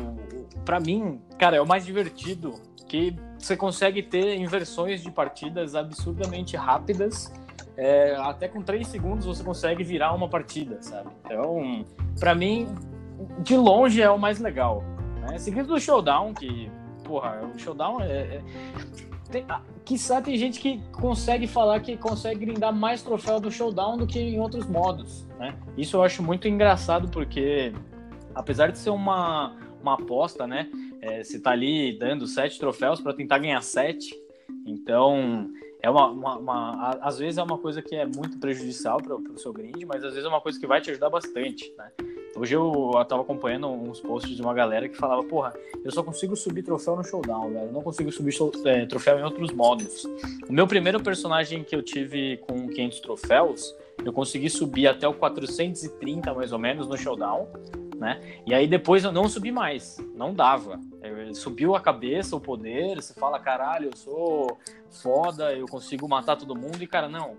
para 0.64 0.80
mim, 0.80 1.20
cara, 1.38 1.56
é 1.56 1.60
o 1.60 1.66
mais 1.66 1.86
divertido 1.86 2.54
que 2.90 3.14
você 3.38 3.56
consegue 3.56 4.02
ter 4.02 4.36
inversões 4.36 5.00
de 5.00 5.12
partidas 5.12 5.76
absurdamente 5.76 6.56
rápidas. 6.56 7.32
É, 7.76 8.16
até 8.16 8.48
com 8.48 8.60
3 8.60 8.84
segundos 8.84 9.24
você 9.24 9.44
consegue 9.44 9.84
virar 9.84 10.12
uma 10.12 10.28
partida, 10.28 10.82
sabe? 10.82 11.08
Então, 11.24 11.86
para 12.18 12.34
mim, 12.34 12.66
de 13.38 13.56
longe 13.56 14.02
é 14.02 14.10
o 14.10 14.18
mais 14.18 14.40
legal. 14.40 14.82
Né? 15.20 15.38
Seguido 15.38 15.68
do 15.68 15.80
Showdown, 15.80 16.34
que, 16.34 16.68
porra, 17.04 17.40
o 17.54 17.56
Showdown 17.56 18.00
é. 18.00 18.06
é 18.06 18.42
tem, 19.30 19.44
ah, 19.48 19.62
quiçá 19.84 20.20
tem 20.20 20.36
gente 20.36 20.58
que 20.58 20.82
consegue 20.90 21.46
falar 21.46 21.78
que 21.78 21.96
consegue 21.96 22.44
grindar 22.44 22.74
mais 22.74 23.00
troféu 23.00 23.38
do 23.38 23.52
Showdown 23.52 23.98
do 23.98 24.04
que 24.04 24.18
em 24.18 24.40
outros 24.40 24.66
modos, 24.66 25.24
né? 25.38 25.54
Isso 25.78 25.96
eu 25.96 26.02
acho 26.02 26.20
muito 26.20 26.48
engraçado 26.48 27.08
porque, 27.08 27.72
apesar 28.34 28.72
de 28.72 28.78
ser 28.78 28.90
uma, 28.90 29.54
uma 29.80 29.94
aposta, 29.94 30.48
né? 30.48 30.68
É, 31.00 31.22
você 31.22 31.38
tá 31.38 31.50
ali 31.50 31.98
dando 31.98 32.26
sete 32.26 32.58
troféus 32.58 33.00
para 33.00 33.14
tentar 33.14 33.38
ganhar 33.38 33.60
sete. 33.62 34.14
Então, 34.66 35.50
é 35.82 35.88
uma, 35.88 36.10
uma, 36.10 36.36
uma, 36.36 36.90
às 37.00 37.18
vezes 37.18 37.38
é 37.38 37.42
uma 37.42 37.58
coisa 37.58 37.80
que 37.80 37.94
é 37.94 38.04
muito 38.04 38.38
prejudicial 38.38 38.98
para 38.98 39.14
o 39.16 39.38
seu 39.38 39.52
grind, 39.52 39.82
mas 39.86 40.04
às 40.04 40.12
vezes 40.12 40.24
é 40.24 40.28
uma 40.28 40.40
coisa 40.40 40.58
que 40.58 40.66
vai 40.66 40.80
te 40.80 40.90
ajudar 40.90 41.08
bastante, 41.08 41.72
né? 41.76 41.90
Hoje 42.36 42.54
eu, 42.54 42.92
eu 42.94 43.04
tava 43.04 43.22
acompanhando 43.22 43.66
uns 43.68 44.00
posts 44.00 44.36
de 44.36 44.40
uma 44.40 44.54
galera 44.54 44.88
que 44.88 44.96
falava, 44.96 45.22
porra, 45.24 45.52
eu 45.84 45.90
só 45.90 46.02
consigo 46.02 46.36
subir 46.36 46.62
troféu 46.62 46.96
no 46.96 47.04
showdown, 47.04 47.50
velho. 47.50 47.66
Eu 47.66 47.72
não 47.72 47.82
consigo 47.82 48.10
subir 48.12 48.34
é, 48.66 48.86
troféu 48.86 49.18
em 49.18 49.22
outros 49.22 49.50
modos. 49.50 50.04
O 50.48 50.52
meu 50.52 50.66
primeiro 50.66 51.02
personagem 51.02 51.64
que 51.64 51.74
eu 51.74 51.82
tive 51.82 52.36
com 52.46 52.68
500 52.68 53.00
troféus 53.00 53.74
Eu 54.04 54.12
consegui 54.12 54.48
subir 54.48 54.86
até 54.86 55.06
o 55.08 55.12
430 55.12 56.32
mais 56.32 56.52
ou 56.52 56.58
menos 56.58 56.86
no 56.86 56.96
showdown, 56.96 57.48
né? 58.00 58.18
E 58.46 58.54
aí 58.54 58.66
depois 58.66 59.04
eu 59.04 59.12
não 59.12 59.28
subi 59.28 59.52
mais, 59.52 59.98
não 60.16 60.32
dava. 60.32 60.80
Eu, 61.02 61.34
subiu 61.34 61.76
a 61.76 61.80
cabeça, 61.80 62.34
o 62.34 62.40
poder, 62.40 62.96
você 62.96 63.12
fala, 63.12 63.38
caralho, 63.38 63.90
eu 63.92 63.96
sou 63.96 64.58
foda, 64.88 65.52
eu 65.52 65.66
consigo 65.66 66.08
matar 66.08 66.36
todo 66.36 66.58
mundo, 66.58 66.82
e 66.82 66.86
cara, 66.86 67.10
não, 67.10 67.36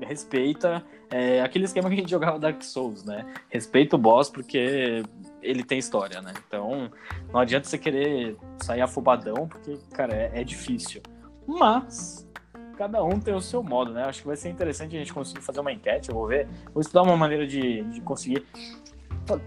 respeita 0.00 0.84
é, 1.10 1.40
aquele 1.40 1.64
esquema 1.64 1.88
que 1.88 1.94
a 1.94 1.98
gente 1.98 2.10
jogava 2.10 2.38
Dark 2.38 2.62
Souls, 2.62 3.04
né? 3.04 3.24
Respeita 3.48 3.96
o 3.96 3.98
boss 3.98 4.28
porque 4.28 5.02
ele 5.40 5.64
tem 5.64 5.78
história, 5.78 6.20
né? 6.20 6.34
Então 6.46 6.90
não 7.32 7.40
adianta 7.40 7.66
você 7.66 7.78
querer 7.78 8.36
sair 8.58 8.82
afobadão, 8.82 9.48
porque, 9.48 9.78
cara, 9.94 10.14
é, 10.14 10.40
é 10.40 10.44
difícil. 10.44 11.02
Mas 11.46 12.28
cada 12.76 13.02
um 13.02 13.18
tem 13.18 13.34
o 13.34 13.40
seu 13.40 13.62
modo, 13.62 13.92
né? 13.92 14.04
Acho 14.04 14.20
que 14.20 14.26
vai 14.26 14.36
ser 14.36 14.50
interessante 14.50 14.94
a 14.94 14.98
gente 14.98 15.12
conseguir 15.12 15.40
fazer 15.40 15.60
uma 15.60 15.72
enquete, 15.72 16.10
eu 16.10 16.14
vou 16.14 16.26
ver. 16.26 16.48
Vou 16.72 16.80
estudar 16.80 17.02
uma 17.02 17.16
maneira 17.16 17.46
de, 17.46 17.82
de 17.84 18.00
conseguir 18.02 18.46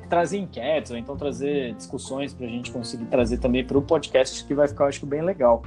trazer 0.10 0.38
enquetes, 0.38 0.92
ou 0.92 0.98
então 0.98 1.16
trazer 1.16 1.74
discussões 1.74 2.34
para 2.34 2.46
a 2.46 2.50
gente 2.50 2.72
conseguir 2.72 3.06
trazer 3.06 3.38
também 3.38 3.66
para 3.66 3.78
o 3.78 3.82
podcast, 3.82 4.44
que 4.46 4.54
vai 4.54 4.68
ficar, 4.68 4.86
acho 4.86 5.00
que, 5.00 5.06
bem 5.06 5.22
legal. 5.22 5.62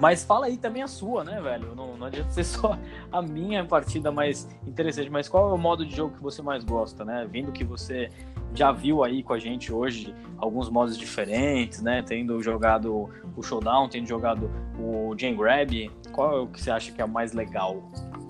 Mas 0.00 0.24
fala 0.24 0.46
aí 0.46 0.56
também 0.56 0.82
a 0.82 0.86
sua, 0.86 1.24
né, 1.24 1.40
velho? 1.40 1.74
Não, 1.74 1.96
não 1.96 2.06
adianta 2.06 2.30
ser 2.30 2.44
só 2.44 2.78
a 3.10 3.20
minha 3.20 3.64
partida 3.64 4.12
mais 4.12 4.48
interessante, 4.66 5.10
mas 5.10 5.28
qual 5.28 5.50
é 5.50 5.54
o 5.54 5.58
modo 5.58 5.84
de 5.84 5.94
jogo 5.94 6.14
que 6.14 6.22
você 6.22 6.40
mais 6.40 6.62
gosta, 6.62 7.04
né? 7.04 7.26
Vindo 7.28 7.50
que 7.50 7.64
você 7.64 8.08
já 8.54 8.70
viu 8.70 9.02
aí 9.04 9.22
com 9.22 9.32
a 9.32 9.38
gente 9.38 9.72
hoje 9.72 10.14
alguns 10.38 10.70
modos 10.70 10.96
diferentes, 10.96 11.82
né? 11.82 12.02
Tendo 12.02 12.40
jogado 12.42 13.10
o 13.36 13.42
Showdown, 13.42 13.88
tendo 13.88 14.06
jogado 14.06 14.50
o 14.78 15.14
Jam 15.18 15.36
Grab, 15.36 15.90
qual 16.12 16.36
é 16.36 16.40
o 16.40 16.46
que 16.46 16.60
você 16.60 16.70
acha 16.70 16.92
que 16.92 17.00
é 17.00 17.04
o 17.04 17.08
mais 17.08 17.32
legal 17.32 17.82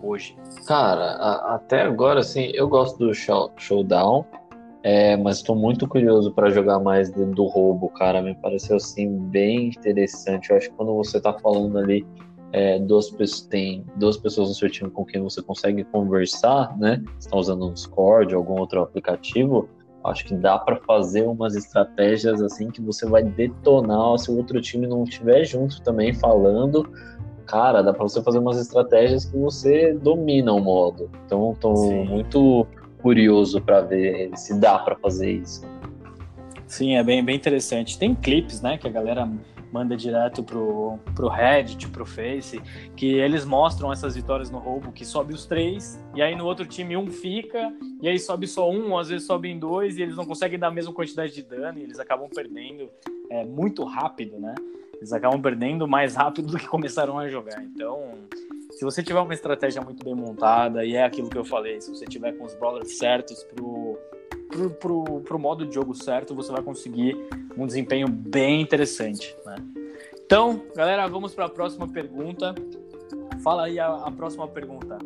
hoje? 0.03 0.37
Cara, 0.67 1.17
a, 1.17 1.55
até 1.57 1.83
agora, 1.83 2.21
assim, 2.21 2.51
eu 2.55 2.67
gosto 2.67 2.99
do 2.99 3.15
show, 3.15 3.53
Showdown. 3.57 4.25
É, 4.91 5.19
mas 5.19 5.37
estou 5.37 5.55
muito 5.55 5.87
curioso 5.87 6.33
para 6.33 6.49
jogar 6.49 6.81
mais 6.81 7.11
do 7.11 7.45
roubo, 7.45 7.91
cara. 7.91 8.23
Me 8.23 8.35
pareceu 8.35 8.77
assim 8.77 9.19
bem 9.19 9.69
interessante. 9.69 10.49
Eu 10.49 10.57
acho 10.57 10.71
que 10.71 10.77
quando 10.77 10.95
você 10.95 11.19
está 11.19 11.31
falando 11.35 11.77
ali 11.77 12.07
é, 12.55 12.79
duas 12.79 13.11
pessoas, 13.11 13.43
tem 13.43 13.85
duas 13.97 14.17
pessoas 14.17 14.49
no 14.49 14.55
seu 14.55 14.71
time 14.71 14.91
com 14.91 15.05
quem 15.05 15.21
você 15.21 15.43
consegue 15.43 15.85
conversar, 15.85 16.75
né? 16.79 17.05
Estão 17.21 17.39
usando 17.39 17.69
um 17.69 17.75
Discord, 17.75 18.35
algum 18.35 18.59
outro 18.59 18.81
aplicativo. 18.81 19.69
Acho 20.03 20.25
que 20.25 20.35
dá 20.35 20.59
para 20.59 20.77
fazer 20.77 21.29
umas 21.29 21.55
estratégias 21.55 22.41
assim 22.41 22.71
que 22.71 22.81
você 22.81 23.05
vai 23.05 23.23
detonar 23.23 24.17
se 24.17 24.31
o 24.31 24.39
outro 24.39 24.59
time 24.59 24.87
não 24.87 25.05
estiver 25.05 25.45
junto 25.45 25.83
também 25.83 26.15
falando. 26.15 26.91
Cara, 27.45 27.83
dá 27.83 27.93
para 27.93 28.05
você 28.05 28.23
fazer 28.23 28.39
umas 28.39 28.59
estratégias 28.59 29.27
que 29.27 29.37
você 29.37 29.93
domina 29.93 30.51
o 30.51 30.61
modo. 30.61 31.11
Então, 31.27 31.53
estou 31.53 31.75
muito 32.07 32.67
curioso 33.03 33.61
para 33.61 33.81
ver 33.81 34.31
se 34.37 34.59
dá 34.59 34.79
para 34.79 34.97
fazer 34.97 35.33
isso. 35.33 35.63
Sim, 36.67 36.97
é 36.97 37.03
bem, 37.03 37.25
bem 37.25 37.37
interessante. 37.37 37.99
Tem 37.99 38.15
clipes, 38.15 38.61
né, 38.61 38.77
que 38.77 38.87
a 38.87 38.91
galera 38.91 39.29
manda 39.73 39.97
direto 39.97 40.43
pro, 40.43 40.99
pro 41.15 41.29
Reddit, 41.29 41.89
pro 41.89 42.05
Face, 42.05 42.61
que 42.97 43.15
eles 43.15 43.45
mostram 43.45 43.93
essas 43.93 44.15
vitórias 44.15 44.51
no 44.51 44.59
roubo, 44.59 44.93
que 44.93 45.05
sobe 45.05 45.35
os 45.35 45.47
três, 45.47 46.03
e 46.15 46.23
aí 46.23 46.35
no 46.35 46.45
outro 46.45 46.67
time 46.67 46.97
um 46.97 47.09
fica, 47.09 47.73
e 48.01 48.09
aí 48.09 48.19
sobe 48.19 48.47
só 48.47 48.71
um, 48.71 48.97
às 48.97 49.09
vezes 49.09 49.27
sobem 49.27 49.59
dois, 49.59 49.99
e 49.99 50.03
eles 50.03 50.17
não 50.17 50.25
conseguem 50.25 50.59
dar 50.59 50.69
a 50.69 50.71
mesma 50.71 50.93
quantidade 50.93 51.35
de 51.35 51.43
dano, 51.43 51.79
e 51.79 51.83
eles 51.83 51.99
acabam 51.99 52.29
perdendo 52.29 52.89
é, 53.31 53.45
muito 53.45 53.85
rápido, 53.85 54.39
né? 54.39 54.55
Eles 54.97 55.13
acabam 55.13 55.41
perdendo 55.41 55.87
mais 55.87 56.17
rápido 56.17 56.49
do 56.49 56.59
que 56.59 56.67
começaram 56.67 57.19
a 57.19 57.29
jogar. 57.29 57.63
Então, 57.63 58.15
se 58.71 58.85
você 58.85 59.03
tiver 59.03 59.21
uma 59.21 59.35
estratégia 59.35 59.83
muito 59.83 60.05
bem 60.05 60.15
montada, 60.15 60.85
e 60.85 60.95
é 60.95 61.05
aquilo 61.05 61.29
que 61.29 61.39
eu 61.39 61.45
falei, 61.45 61.81
se 61.81 61.91
você 61.91 62.05
tiver 62.05 62.33
com 62.33 62.45
os 62.45 62.55
brawlers 62.55 62.99
certos 62.99 63.43
pro, 63.45 63.99
pro, 64.49 64.71
pro, 64.71 65.21
pro 65.21 65.39
modo 65.39 65.67
de 65.67 65.75
jogo 65.75 65.95
certo, 65.95 66.35
você 66.35 66.53
vai 66.53 66.63
conseguir 66.63 67.17
um 67.57 67.67
desempenho 67.67 68.09
bem 68.09 68.61
interessante. 68.61 69.37
Né? 69.45 69.57
Então, 70.25 70.63
galera, 70.77 71.07
vamos 71.07 71.35
para 71.35 71.47
a 71.47 71.49
próxima 71.49 71.89
pergunta. 71.89 72.55
Fala 73.43 73.65
aí 73.65 73.79
a, 73.79 73.89
a 73.89 74.11
próxima 74.11 74.47
pergunta. 74.47 74.99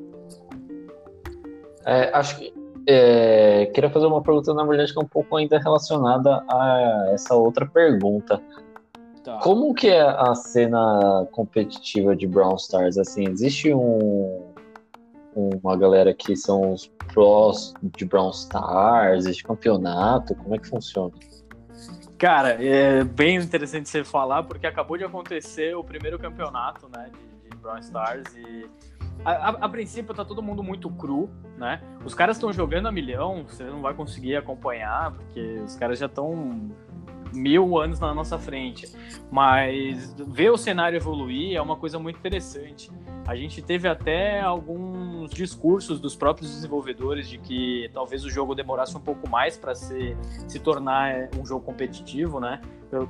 É, 1.85 2.11
acho 2.13 2.39
que 2.39 2.53
é, 2.87 3.67
queria 3.67 3.91
fazer 3.91 4.07
uma 4.07 4.23
pergunta, 4.23 4.53
na 4.55 4.65
verdade, 4.65 4.93
que 4.93 4.99
é 4.99 5.03
um 5.03 5.09
pouco 5.09 5.37
ainda 5.37 5.59
relacionada 5.59 6.45
a 6.49 7.11
essa 7.13 7.35
outra 7.35 7.67
pergunta. 7.67 8.43
Tá. 9.25 9.39
Como 9.39 9.73
que 9.73 9.89
é 9.89 10.01
a 10.03 10.35
cena 10.35 11.27
competitiva 11.31 12.17
de 12.17 12.27
Brown 12.27 12.57
Stars? 12.57 12.99
Assim, 12.99 13.29
existe 13.29 13.73
um, 13.73 14.53
uma 15.35 15.77
galera 15.77 16.13
que 16.13 16.35
são 16.37 16.73
os 16.73 16.91
pros 17.13 17.75
de 17.97 18.05
Brown 18.05 18.31
Stars, 18.31 19.25
existe 19.25 19.45
campeonato, 19.45 20.35
como 20.35 20.55
é 20.55 20.59
que 20.59 20.69
funciona? 20.69 21.13
Cara, 22.19 22.63
é 22.63 23.05
bem 23.05 23.37
interessante 23.37 23.89
você 23.89 24.05
falar, 24.05 24.43
porque 24.45 24.67
acabou 24.67 24.97
de 24.97 25.05
acontecer 25.05 25.77
o 25.77 25.83
primeiro 25.83 26.19
campeonato, 26.19 26.89
né, 26.89 27.11
de, 27.11 27.51
de 27.51 27.57
Brown 27.57 27.79
Stars 27.79 28.35
e 28.37 28.69
a, 29.25 29.31
a, 29.31 29.49
a, 29.51 29.69
princípio 29.69 30.13
tá 30.15 30.25
todo 30.25 30.43
mundo 30.43 30.63
muito 30.63 30.91
cru, 30.91 31.31
né? 31.57 31.81
Os 32.05 32.13
caras 32.13 32.37
estão 32.37 32.53
jogando 32.53 32.89
a 32.89 32.93
milhão, 32.93 33.45
você 33.47 33.63
não 33.65 33.81
vai 33.81 33.95
conseguir 33.95 34.35
acompanhar, 34.35 35.13
porque 35.13 35.61
os 35.65 35.77
caras 35.77 35.99
já 35.99 36.07
estão 36.07 36.73
mil 37.33 37.79
anos 37.79 38.01
na 38.01 38.15
nossa 38.15 38.39
frente. 38.39 38.89
Mas 39.31 40.15
ver 40.27 40.51
o 40.51 40.57
cenário 40.57 40.97
evoluir 40.97 41.57
é 41.57 41.61
uma 41.61 41.77
coisa 41.77 41.99
muito 41.99 42.19
interessante. 42.19 42.91
A 43.27 43.37
gente 43.37 43.63
teve 43.63 43.89
até 43.89 44.41
alguns 44.41 45.31
discursos 45.31 46.01
dos 46.01 46.17
próprios 46.17 46.51
desenvolvedores 46.51 47.29
de 47.29 47.39
que 47.39 47.89
talvez 47.95 48.25
o 48.25 48.31
jogo 48.31 48.55
demorasse 48.55 48.97
um 48.97 49.01
pouco 49.01 49.29
mais 49.29 49.57
para 49.57 49.75
se, 49.75 50.17
se 50.49 50.59
tornar 50.59 51.11
é, 51.11 51.31
um 51.41 51.47
jogo 51.47 51.65
competitivo, 51.65 52.41
né? 52.41 52.61
Eu, 52.91 53.09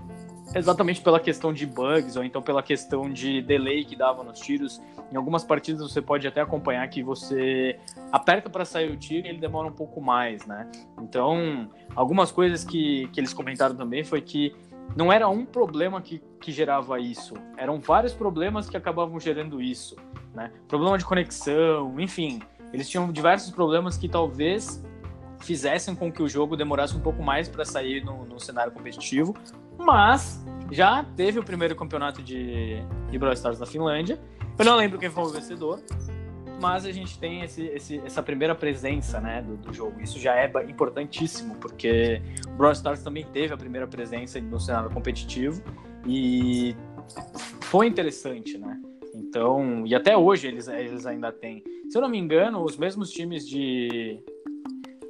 exatamente 0.54 1.00
pela 1.00 1.18
questão 1.18 1.52
de 1.52 1.66
bugs 1.66 2.16
ou 2.16 2.24
então 2.24 2.42
pela 2.42 2.62
questão 2.62 3.10
de 3.10 3.40
delay 3.42 3.84
que 3.84 3.96
dava 3.96 4.22
nos 4.22 4.38
tiros. 4.38 4.80
Em 5.12 5.16
algumas 5.16 5.44
partidas 5.44 5.82
você 5.82 6.00
pode 6.00 6.26
até 6.26 6.40
acompanhar 6.40 6.88
que 6.88 7.02
você 7.02 7.78
aperta 8.10 8.48
para 8.48 8.64
sair 8.64 8.90
o 8.90 8.96
tiro 8.96 9.26
e 9.26 9.30
ele 9.30 9.38
demora 9.38 9.68
um 9.68 9.72
pouco 9.72 10.00
mais, 10.00 10.46
né? 10.46 10.70
Então, 11.00 11.68
algumas 11.94 12.32
coisas 12.32 12.64
que, 12.64 13.08
que 13.08 13.20
eles 13.20 13.34
comentaram 13.34 13.74
também 13.74 14.02
foi 14.02 14.22
que 14.22 14.56
não 14.96 15.12
era 15.12 15.28
um 15.28 15.44
problema 15.44 16.00
que, 16.00 16.22
que 16.40 16.50
gerava 16.50 16.98
isso, 16.98 17.34
eram 17.58 17.78
vários 17.78 18.14
problemas 18.14 18.70
que 18.70 18.76
acabavam 18.76 19.20
gerando 19.20 19.60
isso, 19.60 19.96
né? 20.34 20.50
Problema 20.66 20.96
de 20.96 21.04
conexão, 21.04 22.00
enfim, 22.00 22.40
eles 22.72 22.88
tinham 22.88 23.12
diversos 23.12 23.50
problemas 23.50 23.98
que 23.98 24.08
talvez 24.08 24.82
fizessem 25.40 25.94
com 25.94 26.10
que 26.10 26.22
o 26.22 26.28
jogo 26.28 26.56
demorasse 26.56 26.96
um 26.96 27.00
pouco 27.00 27.22
mais 27.22 27.48
para 27.48 27.64
sair 27.64 28.02
no, 28.02 28.24
no, 28.24 28.40
cenário 28.40 28.72
competitivo, 28.72 29.34
mas 29.78 30.42
já 30.70 31.04
teve 31.16 31.38
o 31.38 31.44
primeiro 31.44 31.76
campeonato 31.76 32.22
de, 32.22 32.76
de 33.10 33.18
Brawl 33.18 33.34
Stars 33.34 33.58
na 33.58 33.66
Finlândia. 33.66 34.18
Eu 34.58 34.64
não 34.64 34.76
lembro 34.76 34.98
quem 34.98 35.10
foi 35.10 35.24
o 35.24 35.28
vencedor, 35.28 35.80
mas 36.60 36.86
a 36.86 36.92
gente 36.92 37.18
tem 37.18 37.42
esse, 37.42 37.64
esse, 37.66 37.98
essa 37.98 38.22
primeira 38.22 38.54
presença 38.54 39.20
né, 39.20 39.42
do, 39.42 39.56
do, 39.56 39.72
jogo. 39.72 40.00
Isso 40.00 40.18
já 40.18 40.36
é 40.36 40.50
importantíssimo, 40.68 41.56
porque 41.56 42.22
o 42.46 42.50
Brawl 42.52 42.72
Stars 42.72 43.02
também 43.02 43.24
teve 43.24 43.52
a 43.52 43.56
primeira 43.56 43.86
presença 43.86 44.40
no 44.40 44.60
cenário 44.60 44.88
competitivo 44.90 45.60
e 46.06 46.76
foi 47.62 47.86
interessante, 47.86 48.56
né? 48.58 48.80
Então, 49.14 49.86
e 49.86 49.94
até 49.94 50.16
hoje 50.16 50.46
eles, 50.46 50.68
eles 50.68 51.04
ainda 51.04 51.32
têm. 51.32 51.64
Se 51.90 51.98
eu 51.98 52.02
não 52.02 52.08
me 52.08 52.18
engano, 52.18 52.62
os 52.62 52.76
mesmos 52.76 53.10
times 53.10 53.46
de, 53.46 54.20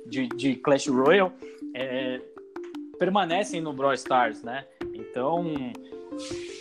de, 0.06 0.28
de 0.28 0.56
Clash 0.56 0.86
Royale 0.88 1.32
é, 1.74 2.20
permanecem 2.98 3.60
no 3.60 3.72
Brawl 3.72 3.94
Stars, 3.94 4.42
né? 4.42 4.64
Então, 4.94 5.44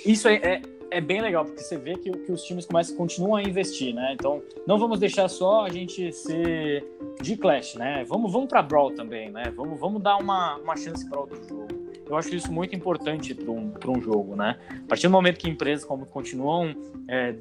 isso 0.06 0.28
é, 0.28 0.36
é, 0.36 0.62
é, 0.92 1.02
bem 1.02 1.22
legal, 1.22 1.46
porque 1.46 1.62
você 1.62 1.78
vê 1.78 1.96
que, 1.96 2.12
que 2.12 2.32
os 2.32 2.44
times 2.44 2.66
começam, 2.66 2.96
continuam 2.96 3.36
a 3.36 3.42
investir, 3.42 3.94
né? 3.94 4.14
Então, 4.14 4.42
não 4.68 4.78
vamos 4.78 5.00
deixar 5.00 5.28
só 5.30 5.66
a 5.66 5.70
gente 5.70 6.12
ser 6.12 6.86
de 7.22 7.36
Clash, 7.38 7.76
né? 7.76 8.04
Vamos, 8.08 8.32
vamos 8.32 8.48
para 8.48 8.62
Brawl 8.62 8.92
também, 8.94 9.32
né? 9.32 9.52
Vamos, 9.56 9.80
vamos 9.80 10.02
dar 10.02 10.18
uma, 10.18 10.58
uma 10.58 10.76
chance 10.76 11.08
para 11.10 11.20
outro 11.20 11.42
jogo. 11.48 11.68
Eu 12.06 12.18
acho 12.18 12.36
isso 12.36 12.52
muito 12.52 12.76
importante 12.76 13.34
para 13.34 13.50
um, 13.50 13.74
um 13.88 14.02
jogo, 14.02 14.36
né? 14.36 14.60
A 14.70 14.88
partir 14.88 15.08
do 15.08 15.12
momento 15.12 15.38
que 15.38 15.50
empresas 15.50 15.86
como 15.86 16.06
continuam 16.06 16.76
é, 17.08 17.36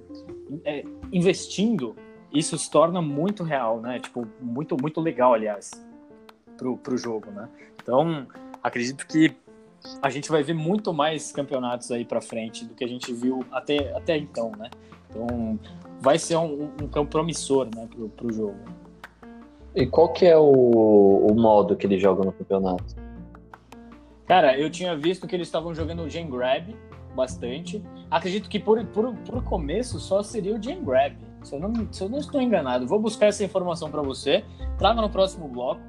é, 0.64 0.84
investindo, 1.12 1.96
isso 2.32 2.56
se 2.56 2.70
torna 2.70 3.02
muito 3.02 3.42
real, 3.42 3.80
né? 3.80 3.98
Tipo, 3.98 4.26
muito, 4.40 4.76
muito 4.80 5.00
legal, 5.00 5.34
aliás 5.34 5.72
pro, 6.60 6.76
pro 6.76 6.98
jogo, 6.98 7.30
né? 7.30 7.48
Então, 7.82 8.26
acredito 8.62 9.06
que 9.06 9.34
a 10.02 10.10
gente 10.10 10.30
vai 10.30 10.42
ver 10.42 10.54
muito 10.54 10.92
mais 10.92 11.32
campeonatos 11.32 11.90
aí 11.90 12.04
para 12.04 12.20
frente 12.20 12.64
do 12.64 12.74
que 12.74 12.84
a 12.84 12.88
gente 12.88 13.12
viu 13.12 13.44
até, 13.50 13.94
até 13.96 14.16
então, 14.16 14.52
né? 14.56 14.70
Então, 15.08 15.58
vai 16.00 16.18
ser 16.18 16.36
um, 16.36 16.70
um 16.82 16.88
campo 16.88 17.10
promissor, 17.10 17.68
né, 17.74 17.88
pro, 17.90 18.08
pro 18.08 18.32
jogo. 18.32 18.58
E 19.74 19.86
qual 19.86 20.12
que 20.12 20.26
é 20.26 20.36
o, 20.36 21.26
o 21.30 21.34
modo 21.34 21.76
que 21.76 21.86
eles 21.86 22.00
jogam 22.00 22.24
no 22.24 22.32
campeonato? 22.32 22.96
Cara, 24.26 24.58
eu 24.58 24.70
tinha 24.70 24.96
visto 24.96 25.26
que 25.26 25.34
eles 25.34 25.48
estavam 25.48 25.74
jogando 25.74 26.02
o 26.02 26.08
Gen 26.08 26.28
Grab, 26.28 26.74
bastante. 27.14 27.82
Acredito 28.10 28.48
que 28.48 28.58
por, 28.58 28.84
por, 28.86 29.14
por 29.14 29.44
começo 29.44 29.98
só 29.98 30.22
seria 30.22 30.54
o 30.54 30.62
Jam 30.62 30.82
Grab. 30.84 31.16
Se 31.42 31.54
eu, 31.54 31.60
não, 31.60 31.92
se 31.92 32.02
eu 32.02 32.08
não 32.08 32.18
estou 32.18 32.40
enganado, 32.40 32.86
vou 32.86 32.98
buscar 32.98 33.26
essa 33.26 33.42
informação 33.44 33.90
para 33.90 34.02
você, 34.02 34.44
traga 34.78 35.00
no 35.00 35.08
próximo 35.08 35.48
bloco, 35.48 35.80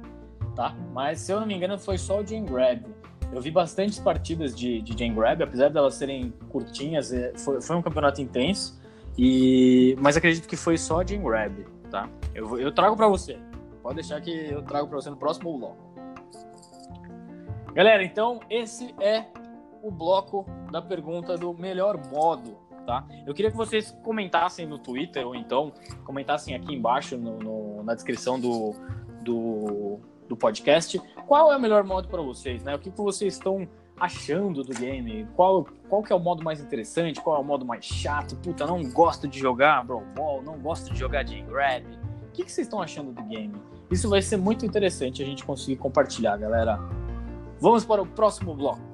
tá? 0.54 0.74
Mas 0.92 1.20
se 1.20 1.32
eu 1.32 1.40
não 1.40 1.46
me 1.46 1.54
engano, 1.54 1.78
foi 1.78 1.98
só 1.98 2.20
o 2.20 2.26
Jam 2.26 2.44
Grab. 2.44 2.84
Eu 3.32 3.40
vi 3.40 3.50
bastantes 3.50 3.98
partidas 3.98 4.54
de, 4.54 4.82
de 4.82 4.98
Jam 4.98 5.14
Grab, 5.14 5.42
apesar 5.42 5.70
de 5.70 5.78
elas 5.78 5.94
serem 5.94 6.32
curtinhas, 6.50 7.12
é, 7.12 7.32
foi, 7.38 7.62
foi 7.62 7.76
um 7.76 7.82
campeonato 7.82 8.20
intenso. 8.20 8.78
E, 9.16 9.96
mas 9.98 10.16
acredito 10.16 10.46
que 10.46 10.56
foi 10.56 10.76
só 10.76 11.04
Jam 11.04 11.22
Grab, 11.22 11.64
tá? 11.90 12.10
Eu, 12.34 12.58
eu 12.58 12.70
trago 12.70 12.94
para 12.94 13.08
você. 13.08 13.38
Pode 13.82 13.96
deixar 13.96 14.20
que 14.20 14.30
eu 14.30 14.62
trago 14.62 14.86
para 14.86 15.00
você 15.00 15.08
no 15.08 15.16
próximo 15.16 15.58
bloco. 15.58 15.92
Galera, 17.74 18.04
então 18.04 18.38
esse 18.50 18.94
é 19.00 19.24
o 19.82 19.90
bloco 19.90 20.46
da 20.70 20.82
pergunta 20.82 21.36
do 21.38 21.54
melhor 21.54 21.98
modo, 22.10 22.58
tá? 22.86 23.06
Eu 23.26 23.32
queria 23.32 23.50
que 23.50 23.56
vocês 23.56 23.96
comentassem 24.02 24.66
no 24.66 24.78
Twitter 24.78 25.26
ou 25.26 25.34
então 25.34 25.72
comentassem 26.04 26.54
aqui 26.54 26.74
embaixo 26.74 27.16
no, 27.16 27.38
no, 27.38 27.82
na 27.82 27.94
descrição 27.94 28.38
do, 28.38 28.74
do, 29.22 30.00
do, 30.32 30.36
podcast 30.36 31.00
qual 31.26 31.52
é 31.52 31.56
o 31.56 31.60
melhor 31.60 31.84
modo 31.84 32.08
para 32.08 32.20
vocês, 32.20 32.62
né? 32.62 32.74
O 32.74 32.78
que, 32.78 32.90
que 32.90 33.00
vocês 33.00 33.34
estão 33.34 33.66
achando 33.98 34.62
do 34.62 34.74
game? 34.74 35.26
Qual, 35.34 35.66
qual 35.88 36.02
que 36.02 36.12
é 36.12 36.16
o 36.16 36.20
modo 36.20 36.42
mais 36.42 36.60
interessante? 36.60 37.20
Qual 37.20 37.36
é 37.36 37.40
o 37.40 37.44
modo 37.44 37.64
mais 37.64 37.84
chato? 37.84 38.36
Puta, 38.36 38.66
não 38.66 38.82
gosto 38.90 39.28
de 39.28 39.38
jogar 39.38 39.84
Brawl 39.84 40.04
Ball, 40.14 40.42
não 40.42 40.58
gosto 40.58 40.92
de 40.92 40.98
jogar 40.98 41.26
Jam 41.26 41.46
Grab. 41.46 41.84
O 42.28 42.32
que, 42.32 42.44
que 42.44 42.52
vocês 42.52 42.66
estão 42.66 42.82
achando 42.82 43.12
do 43.12 43.22
game? 43.24 43.54
Isso 43.90 44.08
vai 44.08 44.22
ser 44.22 44.36
muito 44.36 44.66
interessante 44.66 45.22
a 45.22 45.26
gente 45.26 45.44
conseguir 45.44 45.76
compartilhar, 45.76 46.36
galera. 46.36 46.78
Vamos 47.60 47.84
para 47.84 48.02
o 48.02 48.06
próximo 48.06 48.54
bloco. 48.54 48.91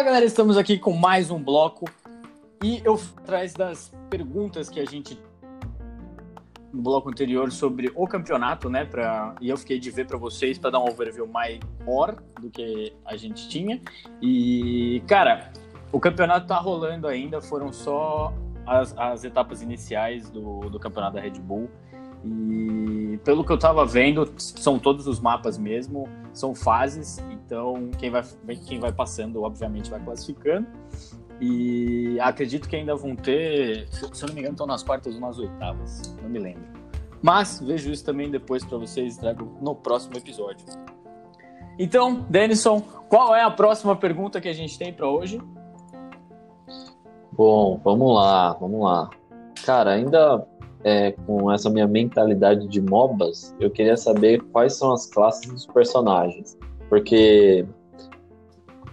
Fala 0.00 0.12
galera, 0.12 0.24
estamos 0.24 0.56
aqui 0.56 0.78
com 0.78 0.94
mais 0.94 1.30
um 1.30 1.38
bloco 1.38 1.84
e 2.64 2.80
eu 2.82 2.98
atrás 3.18 3.52
das 3.52 3.92
perguntas 4.08 4.70
que 4.70 4.80
a 4.80 4.84
gente 4.86 5.20
no 6.72 6.80
bloco 6.80 7.10
anterior 7.10 7.52
sobre 7.52 7.92
o 7.94 8.06
campeonato, 8.06 8.70
né? 8.70 8.86
Pra, 8.86 9.34
e 9.42 9.50
eu 9.50 9.58
fiquei 9.58 9.78
de 9.78 9.90
ver 9.90 10.06
para 10.06 10.16
vocês 10.16 10.56
para 10.56 10.70
dar 10.70 10.78
um 10.80 10.88
overview 10.88 11.26
maior 11.26 12.16
do 12.40 12.48
que 12.48 12.94
a 13.04 13.14
gente 13.14 13.46
tinha. 13.46 13.78
E, 14.22 15.02
cara, 15.06 15.52
o 15.92 16.00
campeonato 16.00 16.46
tá 16.46 16.56
rolando 16.56 17.06
ainda, 17.06 17.42
foram 17.42 17.70
só 17.70 18.32
as, 18.66 18.96
as 18.96 19.22
etapas 19.22 19.60
iniciais 19.60 20.30
do, 20.30 20.60
do 20.70 20.80
campeonato 20.80 21.16
da 21.16 21.20
Red 21.20 21.38
Bull. 21.40 21.68
E 22.24 23.18
pelo 23.22 23.44
que 23.44 23.52
eu 23.52 23.58
tava 23.58 23.84
vendo, 23.84 24.32
são 24.38 24.78
todos 24.78 25.06
os 25.06 25.20
mapas 25.20 25.58
mesmo, 25.58 26.08
são 26.32 26.54
fases, 26.54 27.18
então 27.30 27.90
quem 27.98 28.10
vai, 28.10 28.22
quem 28.66 28.78
vai 28.78 28.92
passando, 28.92 29.42
obviamente, 29.42 29.90
vai 29.90 30.00
classificando. 30.00 30.66
E 31.40 32.18
acredito 32.20 32.68
que 32.68 32.76
ainda 32.76 32.94
vão 32.94 33.16
ter, 33.16 33.88
se 33.90 34.22
eu 34.22 34.28
não 34.28 34.34
me 34.34 34.40
engano, 34.40 34.54
estão 34.54 34.66
nas 34.66 34.82
quartas 34.82 35.14
ou 35.14 35.20
nas 35.20 35.38
oitavas, 35.38 36.16
não 36.22 36.28
me 36.28 36.38
lembro. 36.38 36.68
Mas 37.22 37.60
vejo 37.60 37.90
isso 37.90 38.04
também 38.04 38.30
depois 38.30 38.64
para 38.64 38.78
vocês 38.78 39.16
trago 39.16 39.56
no 39.60 39.74
próximo 39.74 40.16
episódio. 40.16 40.66
Então, 41.78 42.26
Denison, 42.28 42.80
qual 43.08 43.34
é 43.34 43.42
a 43.42 43.50
próxima 43.50 43.96
pergunta 43.96 44.40
que 44.40 44.48
a 44.48 44.52
gente 44.52 44.78
tem 44.78 44.92
para 44.92 45.08
hoje? 45.08 45.40
Bom, 47.32 47.80
vamos 47.82 48.14
lá, 48.14 48.52
vamos 48.52 48.82
lá. 48.82 49.08
Cara, 49.64 49.92
ainda 49.92 50.46
é, 50.84 51.12
com 51.26 51.50
essa 51.52 51.68
minha 51.68 51.86
mentalidade 51.86 52.66
de 52.66 52.80
MOBAs, 52.80 53.54
eu 53.60 53.70
queria 53.70 53.96
saber 53.96 54.42
quais 54.52 54.74
são 54.74 54.92
as 54.92 55.06
classes 55.06 55.50
dos 55.50 55.66
personagens. 55.66 56.58
Porque 56.88 57.66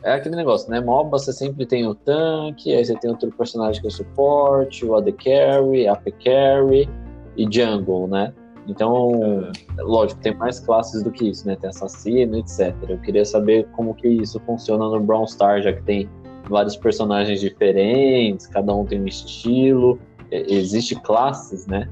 é 0.03 0.13
aquele 0.13 0.35
negócio, 0.35 0.69
né? 0.69 0.79
MOBA 0.79 1.17
você 1.17 1.33
sempre 1.33 1.65
tem 1.65 1.88
o 1.88 1.95
tanque, 1.95 2.73
aí 2.73 2.85
você 2.85 2.95
tem 2.95 3.09
outro 3.09 3.31
personagem 3.31 3.81
que 3.81 3.88
é 3.88 3.89
o 3.89 3.91
suporte, 3.91 4.85
o 4.85 4.95
AD 4.95 5.11
Carry, 5.13 5.88
AP 5.88 6.11
Carry 6.23 6.89
e 7.35 7.47
Jungle, 7.49 8.07
né? 8.07 8.33
Então, 8.67 9.49
lógico, 9.77 10.19
tem 10.19 10.35
mais 10.35 10.59
classes 10.59 11.01
do 11.01 11.09
que 11.09 11.29
isso, 11.29 11.47
né? 11.47 11.55
Tem 11.55 11.69
assassino, 11.69 12.38
etc. 12.38 12.75
Eu 12.89 12.97
queria 12.99 13.23
saber 13.23 13.65
como 13.71 13.95
que 13.95 14.07
isso 14.07 14.39
funciona 14.41 14.89
no 14.89 14.99
Brown 14.99 15.25
Star, 15.25 15.61
já 15.61 15.71
que 15.71 15.81
tem 15.83 16.09
vários 16.49 16.75
personagens 16.75 17.39
diferentes, 17.39 18.45
cada 18.47 18.73
um 18.73 18.85
tem 18.85 19.01
um 19.01 19.07
estilo, 19.07 19.99
existe 20.32 20.95
classes, 21.01 21.67
né? 21.67 21.89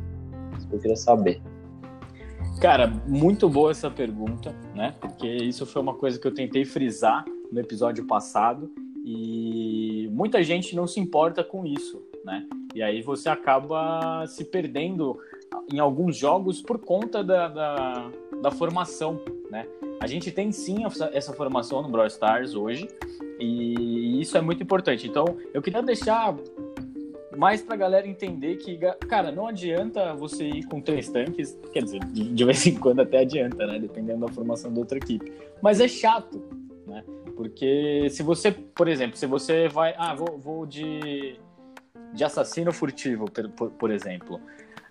Isso 0.57 0.67
que 0.67 0.75
eu 0.75 0.79
queria 0.79 0.95
saber. 0.95 1.41
Cara, 2.59 2.87
muito 3.05 3.49
boa 3.49 3.71
essa 3.71 3.91
pergunta, 3.91 4.55
né? 4.73 4.95
Porque 4.99 5.27
isso 5.27 5.65
foi 5.65 5.81
uma 5.81 5.93
coisa 5.93 6.17
que 6.17 6.25
eu 6.25 6.33
tentei 6.33 6.63
frisar 6.63 7.25
no 7.51 7.59
episódio 7.59 8.05
passado 8.05 8.71
e 9.03 10.09
muita 10.11 10.43
gente 10.43 10.75
não 10.75 10.87
se 10.87 10.99
importa 10.99 11.43
com 11.43 11.65
isso, 11.65 12.01
né? 12.23 12.47
E 12.73 12.81
aí 12.81 13.01
você 13.01 13.29
acaba 13.29 14.25
se 14.27 14.43
perdendo 14.45 15.17
em 15.71 15.79
alguns 15.79 16.17
jogos 16.17 16.61
por 16.61 16.79
conta 16.79 17.23
da, 17.23 17.47
da, 17.47 18.11
da 18.41 18.51
formação, 18.51 19.21
né? 19.51 19.67
A 19.99 20.07
gente 20.07 20.31
tem 20.31 20.51
sim 20.51 20.83
essa, 21.13 21.33
formação 21.33 21.81
no 21.81 21.89
Brawl 21.89 22.07
Stars 22.07 22.55
hoje 22.55 22.87
e 23.39 24.19
isso 24.21 24.37
é 24.37 24.41
muito 24.41 24.61
importante. 24.61 25.07
Então, 25.07 25.25
eu 25.53 25.61
queria 25.61 25.81
deixar 25.81 26.35
mais 27.35 27.61
pra 27.61 27.75
galera 27.75 28.07
entender 28.07 28.57
que, 28.57 28.77
cara, 29.07 29.31
não 29.31 29.47
adianta 29.47 30.13
você 30.13 30.47
ir 30.47 30.65
com 30.65 30.81
três 30.81 31.09
tanques, 31.09 31.57
quer 31.71 31.83
dizer, 31.83 31.99
de, 32.05 32.45
vez 32.45 32.65
em 32.65 32.75
quando 32.75 33.01
até 33.01 33.19
adianta, 33.19 33.65
né? 33.65 33.79
Dependendo 33.79 34.25
da 34.25 34.31
formação 34.31 34.73
da 34.73 34.79
outra 34.79 34.97
equipe. 34.97 35.31
Mas 35.61 35.79
é 35.79 35.87
chato, 35.87 36.41
né? 36.85 37.03
Porque 37.35 38.07
se 38.09 38.23
você, 38.23 38.51
por 38.51 38.87
exemplo, 38.87 39.17
se 39.17 39.25
você 39.25 39.67
vai. 39.67 39.93
Ah, 39.97 40.15
vou, 40.15 40.37
vou 40.37 40.65
de, 40.65 41.37
de 42.13 42.23
assassino 42.23 42.71
furtivo, 42.71 43.25
por, 43.29 43.71
por, 43.71 43.91
exemplo. 43.91 44.39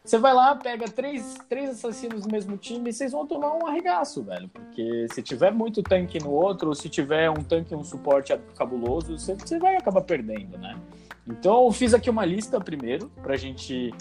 Você 0.05 0.18
vai 0.18 0.34
lá, 0.34 0.55
pega 0.55 0.84
três, 0.86 1.34
três 1.49 1.70
assassinos 1.70 2.26
no 2.26 2.30
mesmo 2.30 2.59
time 2.59 2.90
e 2.90 2.92
vocês 2.92 3.12
vão 3.12 3.26
tomar 3.26 3.55
um 3.55 3.66
arregaço, 3.66 4.22
velho. 4.22 4.49
Porque 4.51 5.07
se 5.11 5.22
tiver 5.22 5.51
muito 5.51 5.82
tanque 5.82 6.18
no 6.18 6.30
outro, 6.30 6.68
ou 6.68 6.74
se 6.74 6.90
tiver 6.90 7.30
um 7.30 7.42
tanque 7.42 7.72
e 7.72 7.76
um 7.76 7.82
suporte 7.82 8.38
cabuloso, 8.55 9.18
você, 9.18 9.34
você 9.34 9.59
vai 9.59 9.76
acabar 9.76 10.03
perdendo, 10.03 10.59
né? 10.59 10.78
Então 11.27 11.64
eu 11.64 11.72
fiz 11.72 11.95
aqui 11.95 12.11
uma 12.11 12.25
lista 12.25 12.61
primeiro, 12.61 13.11
pra 13.22 13.37
gente 13.37 13.93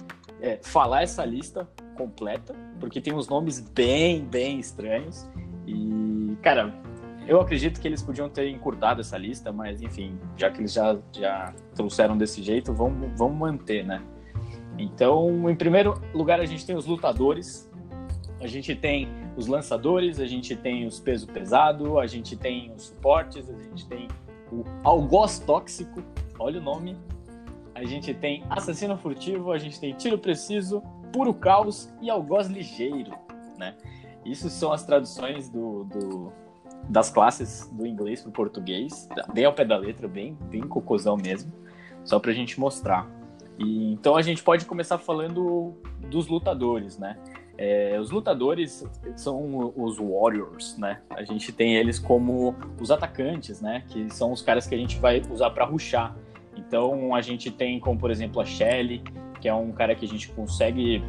é, 0.41 0.59
falar 0.61 1.03
essa 1.03 1.24
lista 1.24 1.67
completa, 1.95 2.53
porque 2.80 2.99
tem 2.99 3.13
uns 3.13 3.28
nomes 3.28 3.59
bem, 3.59 4.26
bem 4.26 4.59
estranhos. 4.59 5.28
E, 5.65 6.36
cara, 6.41 6.74
eu 7.26 7.39
acredito 7.39 7.80
que 7.80 7.88
eles 7.88 8.01
podiam 8.01 8.30
ter 8.30 8.49
encurtado 8.49 8.99
essa 8.99 9.17
lista, 9.17 9.51
mas 9.51 9.82
enfim, 9.82 10.19
já 10.36 10.51
que 10.51 10.59
eles 10.59 10.74
já, 10.74 10.97
já 11.13 11.53
trouxeram 11.74 12.17
desse 12.17 12.43
jeito, 12.43 12.74
vamos, 12.74 13.09
vamos 13.17 13.38
manter, 13.38 13.86
né? 13.86 14.01
Então, 14.78 15.49
em 15.49 15.55
primeiro 15.55 16.01
lugar, 16.13 16.39
a 16.39 16.45
gente 16.45 16.65
tem 16.65 16.76
os 16.76 16.86
lutadores, 16.86 17.69
a 18.41 18.47
gente 18.47 18.76
tem 18.76 19.07
os 19.38 19.47
lançadores, 19.47 20.19
a 20.19 20.26
gente 20.26 20.55
tem 20.55 20.86
os 20.86 20.99
peso 20.99 21.28
pesado, 21.28 21.99
a 21.99 22.07
gente 22.07 22.36
tem 22.36 22.74
os 22.76 22.88
suportes, 22.88 23.49
a 23.49 23.57
gente 23.57 23.88
tem 23.88 24.07
o 24.51 24.63
algoz 24.84 25.39
tóxico, 25.39 26.03
olha 26.38 26.59
o 26.59 26.63
nome. 26.63 26.97
A 27.76 27.84
gente 27.86 28.13
tem 28.13 28.43
assassino 28.49 28.97
furtivo, 28.97 29.51
a 29.51 29.57
gente 29.57 29.80
tem 29.80 29.93
tiro 29.93 30.17
preciso, 30.17 30.82
puro 31.11 31.34
caos 31.34 31.91
e 32.01 32.09
algoz 32.09 32.47
ligeiro, 32.47 33.11
né? 33.57 33.76
Isso 34.26 34.49
são 34.49 34.71
as 34.71 34.86
traduções 34.86 35.49
do, 35.49 35.84
do 35.86 36.32
das 36.89 37.09
classes 37.09 37.69
do 37.71 37.86
inglês 37.86 38.21
para 38.21 38.30
o 38.30 38.32
português, 38.32 39.07
bem 39.34 39.45
ao 39.45 39.53
pé 39.53 39.63
da 39.63 39.78
letra, 39.78 40.07
bem, 40.07 40.38
bem 40.49 40.61
cocôzão 40.61 41.15
mesmo, 41.15 41.51
só 42.03 42.19
para 42.19 42.32
a 42.32 42.34
gente 42.34 42.59
mostrar. 42.59 43.09
E, 43.57 43.93
então 43.93 44.15
a 44.15 44.21
gente 44.21 44.43
pode 44.43 44.65
começar 44.65 44.97
falando 44.97 45.74
dos 46.09 46.28
lutadores, 46.28 46.97
né? 46.97 47.17
É, 47.57 47.99
os 47.99 48.09
lutadores 48.09 48.84
são 49.15 49.74
os 49.76 49.97
warriors, 49.97 50.76
né? 50.78 51.01
A 51.11 51.24
gente 51.24 51.51
tem 51.51 51.76
eles 51.76 51.99
como 51.99 52.55
os 52.82 52.89
atacantes, 52.89 53.61
né? 53.61 53.84
Que 53.89 54.11
são 54.11 54.32
os 54.32 54.41
caras 54.41 54.65
que 54.65 54.74
a 54.74 54.78
gente 54.78 54.97
vai 54.99 55.21
usar 55.30 55.51
para 55.51 55.63
ruxar. 55.63 56.15
Então 56.74 57.13
a 57.13 57.21
gente 57.21 57.51
tem 57.51 57.80
como 57.80 57.99
por 57.99 58.09
exemplo 58.09 58.41
a 58.41 58.45
Shelly, 58.45 59.03
que 59.39 59.47
é 59.47 59.53
um 59.53 59.71
cara 59.71 59.93
que 59.93 60.03
a 60.03 60.07
gente 60.07 60.28
consegue 60.30 61.03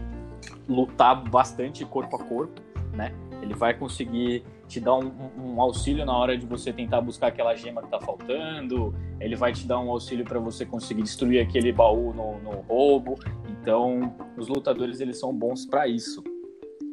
lutar 0.68 1.24
bastante 1.24 1.86
corpo 1.86 2.16
a 2.16 2.18
corpo, 2.22 2.60
né? 2.92 3.14
Ele 3.40 3.54
vai 3.54 3.72
conseguir 3.72 4.44
te 4.68 4.78
dar 4.78 4.94
um, 4.94 5.10
um, 5.38 5.62
auxílio 5.62 6.04
na 6.04 6.14
hora 6.14 6.36
de 6.36 6.44
você 6.44 6.70
tentar 6.70 7.00
buscar 7.00 7.28
aquela 7.28 7.54
gema 7.54 7.80
que 7.80 7.88
tá 7.88 7.98
faltando, 7.98 8.94
ele 9.18 9.36
vai 9.36 9.54
te 9.54 9.66
dar 9.66 9.80
um 9.80 9.90
auxílio 9.90 10.22
para 10.26 10.38
você 10.38 10.66
conseguir 10.66 11.02
destruir 11.02 11.40
aquele 11.40 11.72
baú 11.72 12.12
no, 12.12 12.38
no, 12.40 12.60
roubo. 12.60 13.18
Então, 13.48 14.14
os 14.36 14.48
lutadores 14.48 15.00
eles 15.00 15.18
são 15.18 15.32
bons 15.32 15.64
para 15.64 15.88
isso, 15.88 16.22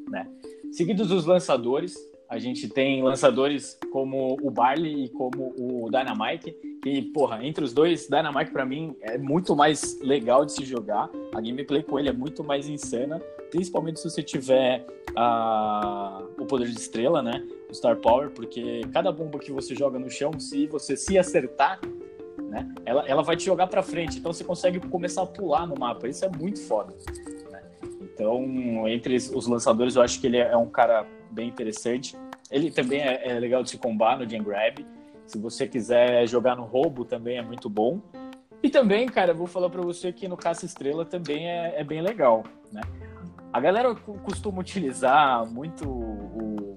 né? 0.10 0.26
Seguidos 0.72 1.10
dos 1.10 1.26
lançadores, 1.26 1.98
A 2.32 2.40
gente 2.40 2.70
tem 2.70 3.04
lançadores 3.04 3.78
como 3.92 4.38
o 4.42 4.50
Barley 4.50 5.04
e 5.04 5.10
como 5.10 5.54
o 5.58 5.90
Dynamite, 5.92 6.56
que, 6.82 7.02
porra, 7.02 7.46
entre 7.46 7.62
os 7.62 7.74
dois, 7.74 8.08
Dynamite 8.08 8.52
para 8.52 8.66
mim 8.66 8.96
é 9.02 9.18
muito 9.18 9.54
mais 9.54 10.00
legal 10.00 10.46
de 10.46 10.54
se 10.54 10.64
jogar. 10.64 11.10
A 11.36 11.42
gameplay 11.42 11.84
com 11.84 12.00
ele 12.00 12.08
é 12.08 12.14
muito 12.14 12.42
mais 12.42 12.70
insana, 12.70 13.20
principalmente 13.50 14.00
se 14.00 14.10
você 14.10 14.24
tiver 14.24 14.88
a... 15.14 16.24
o 16.40 16.46
poder 16.46 16.70
de 16.70 16.80
estrela, 16.80 17.22
né? 17.22 17.46
O 17.70 17.74
Star 17.74 17.98
Power, 17.98 18.30
porque 18.30 18.80
cada 18.94 19.12
bomba 19.12 19.38
que 19.38 19.52
você 19.52 19.76
joga 19.76 20.00
no 20.00 20.10
chão, 20.10 20.40
se 20.40 20.68
você 20.68 20.96
se 20.96 21.18
acertar, 21.18 21.82
né? 22.44 22.74
Ela, 22.86 23.06
ela 23.10 23.24
vai 23.24 23.36
te 23.36 23.44
jogar 23.44 23.68
para 23.68 23.84
frente, 23.84 24.20
então 24.20 24.32
você 24.32 24.46
consegue 24.46 24.80
começar 24.80 25.24
a 25.24 25.28
pular 25.28 25.68
no 25.68 25.78
mapa. 25.78 26.08
Isso 26.08 26.24
é 26.24 26.30
muito 26.30 26.62
foda. 26.62 26.94
Né? 27.52 27.62
Então, 28.02 28.88
entre 28.88 29.18
os 29.18 29.48
lançadores, 29.48 29.98
eu 29.98 30.02
acho 30.02 30.22
que 30.22 30.28
ele 30.28 30.38
é 30.38 30.56
um 30.56 30.70
cara 30.70 31.06
bem 31.32 31.48
interessante. 31.48 32.18
Ele 32.50 32.70
também 32.70 33.02
é, 33.02 33.30
é 33.30 33.40
legal 33.40 33.64
de 33.64 33.70
se 33.70 33.78
combar 33.78 34.18
no 34.18 34.30
Gen 34.30 34.44
Grab. 34.44 34.86
Se 35.26 35.38
você 35.38 35.68
quiser 35.68 36.28
jogar 36.28 36.56
no 36.56 36.64
roubo, 36.64 37.06
também 37.06 37.38
é 37.38 37.42
muito 37.42 37.70
bom. 37.70 38.02
E 38.64 38.70
também, 38.70 39.08
cara, 39.08 39.34
vou 39.34 39.48
falar 39.48 39.70
para 39.70 39.82
você 39.82 40.12
que 40.12 40.28
no 40.28 40.38
Caça 40.38 40.66
Estrela 40.66 41.06
também 41.06 41.50
é, 41.50 41.80
é, 41.80 41.84
bem 41.84 42.02
legal, 42.02 42.44
né? 42.72 42.82
A 43.52 43.60
galera 43.60 43.94
costuma 43.96 44.60
utilizar 44.60 45.46
muito 45.46 45.90
o, 45.90 46.74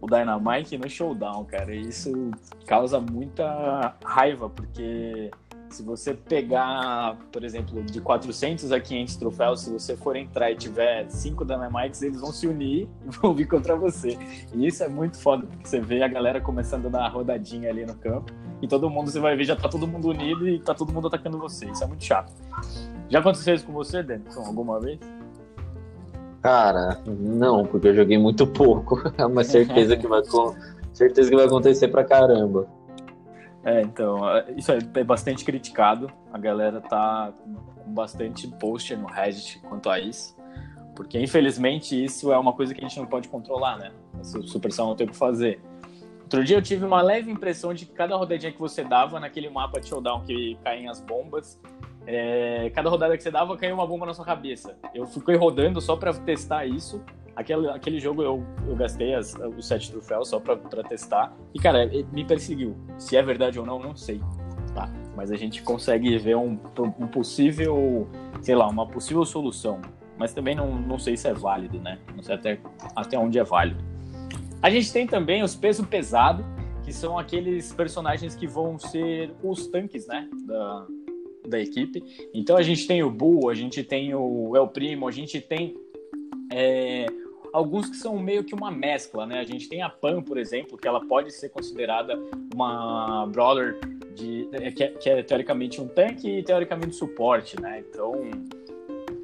o 0.00 0.06
Dynamite 0.06 0.78
no 0.78 0.88
Showdown, 0.88 1.44
cara. 1.44 1.74
E 1.74 1.82
isso 1.82 2.30
causa 2.66 3.00
muita 3.00 3.94
raiva, 4.04 4.48
porque 4.48 5.30
se 5.70 5.82
você 5.82 6.14
pegar, 6.14 7.18
por 7.32 7.44
exemplo, 7.44 7.82
de 7.82 8.00
400 8.00 8.72
a 8.72 8.80
500 8.80 9.16
troféus, 9.16 9.60
se 9.62 9.72
você 9.72 9.96
for 9.96 10.16
entrar 10.16 10.50
e 10.50 10.56
tiver 10.56 11.08
5 11.08 11.44
Dynamites, 11.44 12.02
eles 12.02 12.20
vão 12.20 12.32
se 12.32 12.46
unir 12.46 12.88
e 13.04 13.10
vão 13.20 13.34
vir 13.34 13.46
contra 13.46 13.76
você. 13.76 14.16
E 14.54 14.66
isso 14.66 14.82
é 14.82 14.88
muito 14.88 15.18
foda, 15.18 15.46
porque 15.46 15.68
você 15.68 15.80
vê 15.80 16.02
a 16.02 16.08
galera 16.08 16.40
começando 16.40 16.86
a 16.86 16.90
dar 16.90 17.08
rodadinha 17.08 17.70
ali 17.70 17.84
no 17.84 17.94
campo 17.94 18.32
e 18.62 18.66
todo 18.66 18.88
mundo, 18.88 19.10
você 19.10 19.20
vai 19.20 19.36
ver, 19.36 19.44
já 19.44 19.54
tá 19.54 19.68
todo 19.68 19.86
mundo 19.86 20.08
unido 20.08 20.48
e 20.48 20.58
tá 20.58 20.74
todo 20.74 20.92
mundo 20.92 21.08
atacando 21.08 21.38
você. 21.38 21.66
Isso 21.66 21.84
é 21.84 21.86
muito 21.86 22.04
chato. 22.04 22.32
Já 23.08 23.18
aconteceu 23.18 23.54
isso 23.54 23.66
com 23.66 23.72
você, 23.72 24.02
Denison, 24.02 24.44
alguma 24.44 24.80
vez? 24.80 24.98
Cara, 26.42 27.00
não, 27.06 27.66
porque 27.66 27.88
eu 27.88 27.94
joguei 27.94 28.16
muito 28.18 28.46
pouco. 28.46 29.02
É 29.18 29.26
uma 29.26 29.44
certeza 29.44 29.96
que 29.96 30.06
vai, 30.06 30.22
certeza 30.92 31.28
que 31.28 31.36
vai 31.36 31.46
acontecer 31.46 31.88
pra 31.88 32.04
caramba. 32.04 32.66
É, 33.66 33.82
então, 33.82 34.30
é, 34.30 34.44
isso 34.56 34.70
é 34.70 35.02
bastante 35.02 35.44
criticado. 35.44 36.08
A 36.32 36.38
galera 36.38 36.80
tá 36.80 37.34
com 37.74 37.92
bastante 37.92 38.46
post 38.46 38.94
no 38.94 39.08
Reddit 39.08 39.58
quanto 39.68 39.90
a 39.90 39.98
isso. 39.98 40.36
Porque, 40.94 41.20
infelizmente, 41.20 42.02
isso 42.02 42.32
é 42.32 42.38
uma 42.38 42.52
coisa 42.52 42.72
que 42.72 42.82
a 42.82 42.88
gente 42.88 42.96
não 42.96 43.06
pode 43.06 43.28
controlar, 43.28 43.76
né? 43.76 43.90
O 44.20 44.24
Supercell 44.24 44.86
não 44.86 44.94
tem 44.94 45.08
o 45.08 45.10
que 45.10 45.16
fazer. 45.16 45.60
Outro 46.22 46.44
dia 46.44 46.56
eu 46.56 46.62
tive 46.62 46.84
uma 46.84 47.02
leve 47.02 47.28
impressão 47.28 47.74
de 47.74 47.86
que 47.86 47.92
cada 47.92 48.14
rodadinha 48.14 48.52
que 48.52 48.58
você 48.58 48.84
dava 48.84 49.18
naquele 49.18 49.50
mapa 49.50 49.80
de 49.80 49.88
showdown 49.88 50.22
que 50.22 50.56
caem 50.62 50.88
as 50.88 51.00
bombas, 51.00 51.60
é, 52.06 52.70
cada 52.70 52.88
rodada 52.88 53.16
que 53.16 53.22
você 53.22 53.32
dava 53.32 53.56
caía 53.56 53.74
uma 53.74 53.86
bomba 53.86 54.06
na 54.06 54.14
sua 54.14 54.24
cabeça. 54.24 54.78
Eu 54.94 55.06
fiquei 55.06 55.34
rodando 55.34 55.80
só 55.80 55.96
para 55.96 56.14
testar 56.14 56.66
isso 56.66 57.04
Aquele, 57.36 57.68
aquele 57.68 58.00
jogo 58.00 58.22
eu, 58.22 58.42
eu 58.66 58.74
gastei 58.74 59.14
as, 59.14 59.34
os 59.56 59.68
sete 59.68 59.92
troféus 59.92 60.28
só 60.28 60.40
pra, 60.40 60.56
pra 60.56 60.82
testar. 60.82 61.36
E, 61.54 61.58
cara, 61.58 61.86
me 62.10 62.24
perseguiu. 62.24 62.74
Se 62.98 63.14
é 63.14 63.22
verdade 63.22 63.60
ou 63.60 63.66
não, 63.66 63.78
não 63.78 63.94
sei. 63.94 64.20
Tá? 64.74 64.90
Mas 65.14 65.30
a 65.30 65.36
gente 65.36 65.62
consegue 65.62 66.16
ver 66.18 66.36
um, 66.36 66.58
um 66.98 67.06
possível, 67.06 68.08
sei 68.40 68.54
lá, 68.54 68.66
uma 68.66 68.86
possível 68.86 69.24
solução. 69.24 69.80
Mas 70.18 70.32
também 70.32 70.54
não, 70.54 70.74
não 70.80 70.98
sei 70.98 71.14
se 71.16 71.28
é 71.28 71.34
válido, 71.34 71.78
né? 71.78 71.98
Não 72.14 72.22
sei 72.22 72.34
até, 72.34 72.58
até 72.94 73.18
onde 73.18 73.38
é 73.38 73.44
válido. 73.44 73.84
A 74.62 74.70
gente 74.70 74.90
tem 74.90 75.06
também 75.06 75.42
os 75.42 75.54
peso 75.54 75.86
pesado, 75.86 76.42
que 76.82 76.92
são 76.92 77.18
aqueles 77.18 77.72
personagens 77.72 78.34
que 78.34 78.46
vão 78.46 78.78
ser 78.78 79.34
os 79.42 79.66
tanques, 79.66 80.06
né? 80.06 80.26
Da, 80.46 80.86
da 81.48 81.60
equipe. 81.60 82.02
Então 82.32 82.56
a 82.56 82.62
gente 82.62 82.86
tem 82.86 83.02
o 83.02 83.10
Bull, 83.10 83.50
a 83.50 83.54
gente 83.54 83.82
tem 83.82 84.14
o 84.14 84.56
El 84.56 84.68
Primo, 84.68 85.06
a 85.06 85.10
gente 85.10 85.40
tem 85.40 85.74
é, 86.52 87.06
alguns 87.56 87.88
que 87.88 87.96
são 87.96 88.18
meio 88.18 88.44
que 88.44 88.54
uma 88.54 88.70
mescla, 88.70 89.24
né? 89.24 89.40
A 89.40 89.44
gente 89.44 89.66
tem 89.66 89.80
a 89.80 89.88
Pan, 89.88 90.22
por 90.22 90.36
exemplo, 90.36 90.76
que 90.76 90.86
ela 90.86 91.00
pode 91.00 91.32
ser 91.32 91.48
considerada 91.48 92.14
uma 92.54 93.26
brawler 93.28 93.78
de, 94.14 94.46
é, 94.52 94.70
que, 94.70 94.84
é, 94.84 94.88
que 94.88 95.08
é 95.08 95.22
teoricamente 95.22 95.80
um 95.80 95.88
tanque 95.88 96.28
e 96.28 96.42
teoricamente 96.42 96.94
suporte, 96.94 97.58
né? 97.58 97.82
Então 97.88 98.12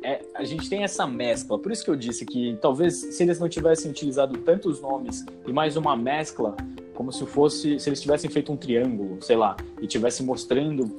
é, 0.02 0.22
a 0.34 0.44
gente 0.44 0.66
tem 0.70 0.82
essa 0.82 1.06
mescla. 1.06 1.58
Por 1.58 1.70
isso 1.70 1.84
que 1.84 1.90
eu 1.90 1.96
disse 1.96 2.24
que 2.24 2.56
talvez 2.62 2.94
se 2.94 3.22
eles 3.22 3.38
não 3.38 3.50
tivessem 3.50 3.90
utilizado 3.90 4.38
tantos 4.38 4.80
nomes 4.80 5.26
e 5.46 5.52
mais 5.52 5.76
uma 5.76 5.94
mescla, 5.94 6.56
como 6.94 7.12
se 7.12 7.26
fosse 7.26 7.78
se 7.78 7.90
eles 7.90 8.00
tivessem 8.00 8.30
feito 8.30 8.50
um 8.50 8.56
triângulo, 8.56 9.20
sei 9.20 9.36
lá, 9.36 9.58
e 9.78 9.86
tivessem 9.86 10.24
mostrando 10.24 10.90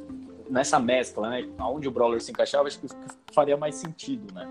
nessa 0.52 0.80
mescla, 0.80 1.32
né? 1.32 1.50
Aonde 1.58 1.88
o 1.88 1.92
brawler 1.92 2.22
se 2.22 2.30
encaixava, 2.30 2.68
acho 2.68 2.80
que 2.80 2.88
faria 3.34 3.58
mais 3.58 3.74
sentido, 3.74 4.32
né? 4.36 4.48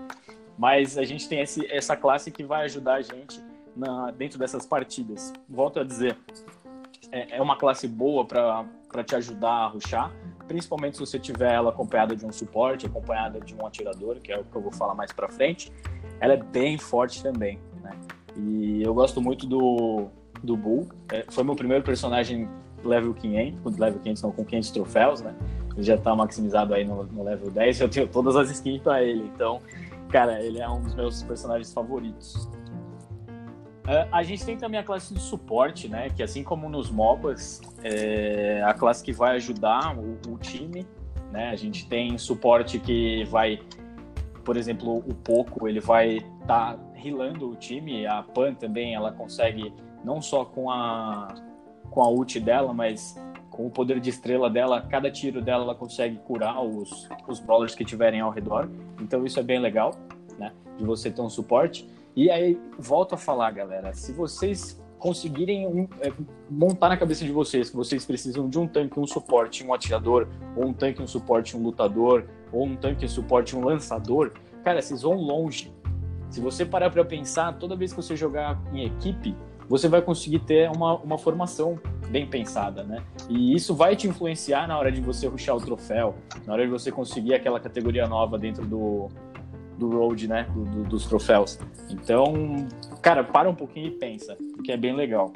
Mas 0.57 0.97
a 0.97 1.03
gente 1.03 1.27
tem 1.27 1.41
esse, 1.41 1.65
essa 1.71 1.95
classe 1.95 2.31
que 2.31 2.43
vai 2.43 2.65
ajudar 2.65 2.95
a 2.95 3.01
gente 3.01 3.41
na, 3.75 4.11
dentro 4.11 4.37
dessas 4.37 4.65
partidas. 4.65 5.33
Volto 5.49 5.79
a 5.79 5.83
dizer, 5.83 6.17
é, 7.11 7.37
é 7.37 7.41
uma 7.41 7.57
classe 7.57 7.87
boa 7.87 8.25
para 8.25 9.03
te 9.03 9.15
ajudar 9.15 9.51
a 9.51 9.67
ruxar, 9.67 10.11
principalmente 10.47 10.97
se 10.97 10.99
você 10.99 11.19
tiver 11.19 11.53
ela 11.53 11.69
acompanhada 11.69 12.15
de 12.15 12.25
um 12.25 12.31
suporte, 12.31 12.85
acompanhada 12.85 13.39
de 13.39 13.55
um 13.55 13.65
atirador, 13.65 14.19
que 14.19 14.31
é 14.31 14.39
o 14.39 14.43
que 14.43 14.55
eu 14.55 14.61
vou 14.61 14.71
falar 14.71 14.95
mais 14.95 15.11
para 15.11 15.29
frente. 15.29 15.71
Ela 16.19 16.33
é 16.33 16.37
bem 16.37 16.77
forte 16.77 17.21
também, 17.21 17.59
né? 17.81 17.91
E 18.35 18.81
eu 18.83 18.93
gosto 18.93 19.21
muito 19.21 19.45
do, 19.45 20.07
do 20.43 20.55
Bull. 20.55 20.89
É, 21.11 21.25
foi 21.29 21.43
meu 21.43 21.55
primeiro 21.55 21.83
personagem 21.83 22.47
level 22.83 23.13
500, 23.13 23.77
level 23.77 23.99
500 23.99 24.23
não, 24.23 24.31
com 24.31 24.45
500 24.45 24.71
troféus, 24.71 25.21
né? 25.21 25.35
Ele 25.73 25.83
já 25.83 25.97
tá 25.97 26.15
maximizado 26.15 26.73
aí 26.73 26.85
no, 26.85 27.03
no 27.03 27.23
level 27.23 27.49
10, 27.49 27.81
eu 27.81 27.89
tenho 27.89 28.07
todas 28.07 28.35
as 28.35 28.51
skins 28.51 28.81
para 28.81 29.03
ele, 29.03 29.23
então 29.33 29.59
Cara, 30.13 30.39
ele 30.43 30.61
é 30.61 30.69
um 30.69 30.79
dos 30.79 30.93
meus 30.93 31.23
personagens 31.23 31.73
favoritos. 31.73 32.35
Uh, 33.83 34.07
a 34.11 34.21
gente 34.21 34.45
tem 34.45 34.55
também 34.55 34.79
a 34.79 34.83
classe 34.83 35.11
de 35.11 35.19
suporte, 35.19 35.87
né? 35.87 36.11
Que 36.11 36.21
assim 36.21 36.43
como 36.43 36.69
nos 36.69 36.91
MOBAs, 36.91 37.59
é 37.83 38.61
a 38.63 38.75
classe 38.75 39.03
que 39.03 39.11
vai 39.11 39.37
ajudar 39.37 39.97
o, 39.97 40.19
o 40.31 40.37
time, 40.37 40.85
né? 41.31 41.49
A 41.49 41.55
gente 41.55 41.87
tem 41.87 42.15
suporte 42.19 42.77
que 42.77 43.23
vai, 43.23 43.59
por 44.45 44.55
exemplo, 44.55 44.99
o 44.99 45.15
Poco, 45.15 45.67
ele 45.67 45.79
vai 45.79 46.17
estar 46.17 46.77
tá 46.77 46.79
rilando 46.93 47.49
o 47.49 47.55
time, 47.55 48.05
a 48.05 48.21
Pan 48.21 48.53
também, 48.53 48.93
ela 48.93 49.11
consegue 49.11 49.73
não 50.05 50.21
só 50.21 50.45
com 50.45 50.69
a 50.69 51.33
com 51.89 52.03
a 52.03 52.07
ult 52.07 52.39
dela, 52.39 52.71
mas 52.71 53.15
com 53.53 53.67
o 53.67 53.69
poder 53.69 53.99
de 53.99 54.09
estrela 54.09 54.49
dela, 54.49 54.81
cada 54.81 55.11
tiro 55.11 55.39
dela 55.39 55.63
ela 55.63 55.75
consegue 55.75 56.17
curar 56.17 56.59
os, 56.59 57.07
os 57.27 57.39
brawlers 57.39 57.75
que 57.75 57.85
tiverem 57.85 58.19
ao 58.19 58.31
redor. 58.31 58.67
Então 58.99 59.23
isso 59.25 59.39
é 59.39 59.43
bem 59.43 59.59
legal, 59.59 59.95
né? 60.39 60.51
De 60.75 60.83
você 60.83 61.11
ter 61.11 61.21
um 61.21 61.29
suporte. 61.29 61.87
E 62.15 62.31
aí, 62.31 62.59
volto 62.79 63.13
a 63.13 63.17
falar, 63.17 63.51
galera, 63.51 63.93
se 63.93 64.11
vocês 64.11 64.81
conseguirem 64.97 65.67
um, 65.67 65.87
é, 66.01 66.11
montar 66.49 66.89
na 66.89 66.97
cabeça 66.97 67.23
de 67.23 67.31
vocês 67.31 67.69
que 67.69 67.75
vocês 67.75 68.03
precisam 68.05 68.49
de 68.49 68.57
um 68.57 68.67
tanque, 68.67 68.99
um 68.99 69.05
suporte, 69.05 69.63
um 69.63 69.71
atirador, 69.71 70.27
ou 70.55 70.65
um 70.65 70.73
tanque, 70.73 71.01
um 71.01 71.07
suporte, 71.07 71.55
um 71.55 71.61
lutador, 71.61 72.25
ou 72.51 72.65
um 72.65 72.75
tanque, 72.75 73.05
um 73.05 73.09
suporte, 73.09 73.55
um 73.55 73.63
lançador, 73.63 74.33
cara, 74.63 74.81
vocês 74.81 75.03
vão 75.03 75.13
longe. 75.13 75.71
Se 76.29 76.41
você 76.41 76.65
parar 76.65 76.89
para 76.89 77.05
pensar, 77.05 77.53
toda 77.59 77.75
vez 77.75 77.93
que 77.93 78.01
você 78.01 78.15
jogar 78.15 78.59
em 78.73 78.85
equipe, 78.85 79.35
você 79.67 79.87
vai 79.87 80.01
conseguir 80.01 80.39
ter 80.39 80.69
uma, 80.69 80.95
uma 80.97 81.17
formação 81.17 81.79
bem 82.09 82.27
pensada, 82.27 82.83
né? 82.83 83.03
E 83.29 83.55
isso 83.55 83.73
vai 83.73 83.95
te 83.95 84.07
influenciar 84.07 84.67
na 84.67 84.77
hora 84.77 84.91
de 84.91 85.01
você 85.01 85.27
ruxar 85.27 85.55
o 85.55 85.61
troféu, 85.61 86.15
na 86.45 86.53
hora 86.53 86.65
de 86.65 86.71
você 86.71 86.91
conseguir 86.91 87.33
aquela 87.33 87.59
categoria 87.59 88.07
nova 88.07 88.37
dentro 88.37 88.65
do, 88.65 89.07
do 89.77 89.89
road, 89.89 90.27
né? 90.27 90.47
Do, 90.53 90.65
do, 90.65 90.83
dos 90.83 91.05
troféus. 91.05 91.59
Então, 91.89 92.67
cara, 93.01 93.23
para 93.23 93.49
um 93.49 93.55
pouquinho 93.55 93.87
e 93.87 93.91
pensa, 93.91 94.37
porque 94.55 94.71
é 94.71 94.77
bem 94.77 94.95
legal. 94.95 95.31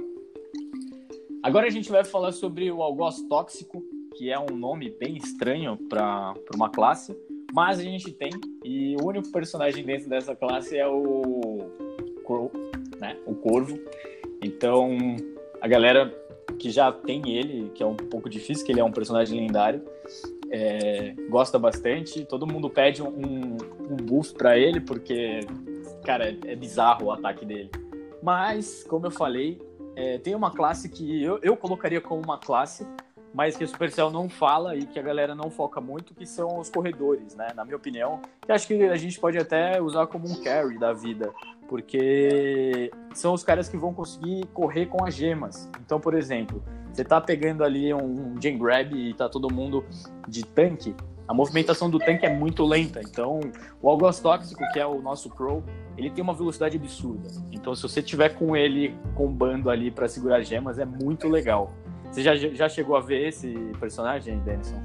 Agora 1.42 1.68
a 1.68 1.70
gente 1.70 1.90
vai 1.90 2.04
falar 2.04 2.32
sobre 2.32 2.72
o 2.72 2.82
algoz 2.82 3.22
tóxico, 3.30 3.82
que 4.18 4.32
é 4.32 4.40
um 4.40 4.56
nome 4.56 4.90
bem 4.90 5.16
estranho 5.16 5.78
para 5.88 6.34
uma 6.56 6.70
classe, 6.70 7.16
mas 7.54 7.80
a 7.80 7.84
gente 7.84 8.12
tem, 8.12 8.32
e 8.64 8.96
o 9.02 9.08
único 9.08 9.32
personagem 9.32 9.86
dentro 9.86 10.10
dessa 10.10 10.36
classe 10.36 10.78
é 10.78 10.88
o 10.88 11.72
Crow, 12.26 12.52
né? 13.00 13.18
O 13.26 13.34
Corvo. 13.36 13.80
Então, 14.42 14.98
a 15.62 15.68
galera 15.68 16.14
que 16.60 16.70
já 16.70 16.92
tem 16.92 17.30
ele, 17.30 17.70
que 17.74 17.84
é 17.84 17.86
um 17.86 17.96
pouco 17.96 18.30
difícil, 18.30 18.66
que 18.66 18.72
ele 18.72 18.80
é 18.80 18.84
um 18.84 18.92
personagem 18.92 19.40
lendário, 19.40 19.84
é, 20.50 21.14
gosta 21.30 21.60
bastante. 21.60 22.26
Todo 22.26 22.48
mundo 22.48 22.70
pede 22.70 23.04
um, 23.04 23.58
um 23.90 23.96
buff 23.96 24.34
para 24.34 24.58
ele, 24.58 24.80
porque, 24.80 25.42
cara, 26.06 26.30
é, 26.30 26.38
é, 26.46 26.56
bizarro 26.56 27.08
o 27.08 27.12
ataque 27.12 27.46
dele. 27.46 27.70
Mas, 28.22 28.84
como 28.84 29.06
eu 29.06 29.12
falei, 29.12 29.62
é, 29.96 30.18
tem 30.18 30.36
uma 30.36 30.52
classe 30.52 30.90
que 30.90 31.24
eu, 31.24 31.40
eu 31.42 31.56
colocaria 31.56 32.02
como 32.02 32.22
uma 32.22 32.38
classe, 32.38 32.88
mas 33.34 33.56
que 33.56 33.64
o 33.64 33.68
Supercell 33.68 34.10
não 34.10 34.30
fala 34.30 34.76
e 34.76 34.86
que 34.86 34.98
a 34.98 35.02
galera 35.02 35.36
não 35.36 35.50
foca 35.52 35.80
muito, 35.80 36.16
que 36.16 36.26
são 36.26 36.60
os 36.60 36.70
corredores, 36.70 37.36
né? 37.36 37.50
Na 37.56 37.64
minha 37.64 37.78
opinião, 37.78 38.22
que 38.44 38.52
acho 38.52 38.68
que 38.68 38.84
a 38.84 38.96
gente 38.96 39.20
pode 39.20 39.38
até 39.38 39.82
usar 39.82 40.08
como 40.08 40.28
um 40.28 40.42
carry 40.42 40.80
da 40.80 40.94
vida, 40.94 41.32
porque 41.68 42.92
são 43.14 43.34
os 43.34 43.44
caras 43.44 43.68
que 43.70 43.78
vão 43.78 43.94
conseguir 43.94 44.46
correr 44.54 44.86
com 44.86 45.06
as 45.06 45.16
gemas. 45.16 45.70
Então, 45.86 46.00
por 46.00 46.14
exemplo, 46.14 46.64
você 46.92 47.04
tá 47.04 47.20
pegando 47.22 47.64
ali 47.64 47.94
um, 47.94 48.34
um 48.34 48.42
Gen 48.42 48.58
Grab 48.58 48.94
e 48.94 49.14
tá 49.14 49.30
todo 49.30 49.54
mundo 49.54 49.86
de 50.28 50.44
tanque, 50.46 50.96
a 51.28 51.34
movimentação 51.34 51.90
do 51.90 52.00
tanque 52.00 52.26
é 52.26 52.34
muito 52.34 52.66
lenta. 52.66 53.02
Então, 53.02 53.42
o 53.82 53.90
Algoz 53.90 54.20
Tóxico, 54.20 54.64
que 54.72 54.80
é 54.80 54.86
o 54.86 55.02
nosso 55.02 55.30
Crow, 55.30 55.62
ele 55.98 56.10
tem 56.10 56.24
uma 56.24 56.34
velocidade 56.34 56.78
absurda. 56.78 57.30
Então, 57.52 57.76
se 57.76 57.82
você 57.82 58.02
tiver 58.02 58.30
com 58.30 58.56
ele 58.56 58.98
combando 59.14 59.70
ali 59.70 59.92
para 59.92 60.08
segurar 60.08 60.42
gemas, 60.42 60.80
é 60.80 60.86
muito 60.86 61.28
legal. 61.28 61.74
Você 62.10 62.22
já, 62.22 62.36
já 62.36 62.70
chegou 62.70 62.96
a 62.96 63.02
ver 63.02 63.28
esse 63.28 63.54
personagem, 63.78 64.40
Denison? 64.40 64.82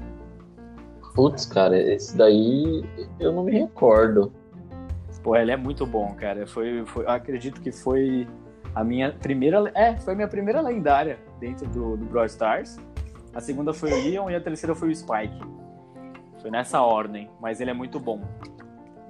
Putz, 1.15 1.45
cara, 1.45 1.79
esse 1.79 2.17
daí 2.17 2.83
eu 3.19 3.31
não 3.31 3.43
me 3.43 3.53
recordo. 3.53 4.33
Pô, 5.23 5.35
ele 5.37 5.51
é 5.51 5.57
muito 5.57 5.85
bom, 5.85 6.13
cara. 6.13 6.45
Foi, 6.45 6.85
foi, 6.85 7.07
acredito 7.07 7.61
que 7.61 7.71
foi 7.71 8.27
a 8.75 8.83
minha 8.83 9.13
primeira. 9.13 9.71
É, 9.73 9.95
foi 9.95 10.13
a 10.13 10.15
minha 10.15 10.27
primeira 10.27 10.59
lendária 10.59 11.17
dentro 11.39 11.65
do, 11.69 11.95
do 11.95 12.05
Brawl 12.05 12.25
Stars. 12.25 12.77
A 13.33 13.39
segunda 13.39 13.73
foi 13.73 13.91
o 13.91 14.03
Leon 14.03 14.29
e 14.29 14.35
a 14.35 14.41
terceira 14.41 14.75
foi 14.75 14.89
o 14.89 14.95
Spike. 14.95 15.39
Foi 16.41 16.51
nessa 16.51 16.81
ordem, 16.81 17.31
mas 17.41 17.61
ele 17.61 17.71
é 17.71 17.73
muito 17.73 17.99
bom. 17.99 18.21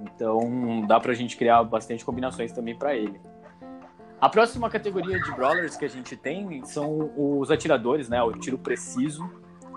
Então 0.00 0.86
dá 0.86 1.00
pra 1.00 1.12
gente 1.14 1.36
criar 1.36 1.64
bastante 1.64 2.04
combinações 2.04 2.52
também 2.52 2.78
para 2.78 2.94
ele. 2.94 3.20
A 4.20 4.28
próxima 4.28 4.70
categoria 4.70 5.18
de 5.18 5.32
brawlers 5.32 5.76
que 5.76 5.84
a 5.84 5.88
gente 5.88 6.16
tem 6.16 6.64
são 6.64 7.12
os 7.16 7.50
atiradores, 7.50 8.08
né? 8.08 8.22
O 8.22 8.32
tiro 8.32 8.56
preciso, 8.56 9.28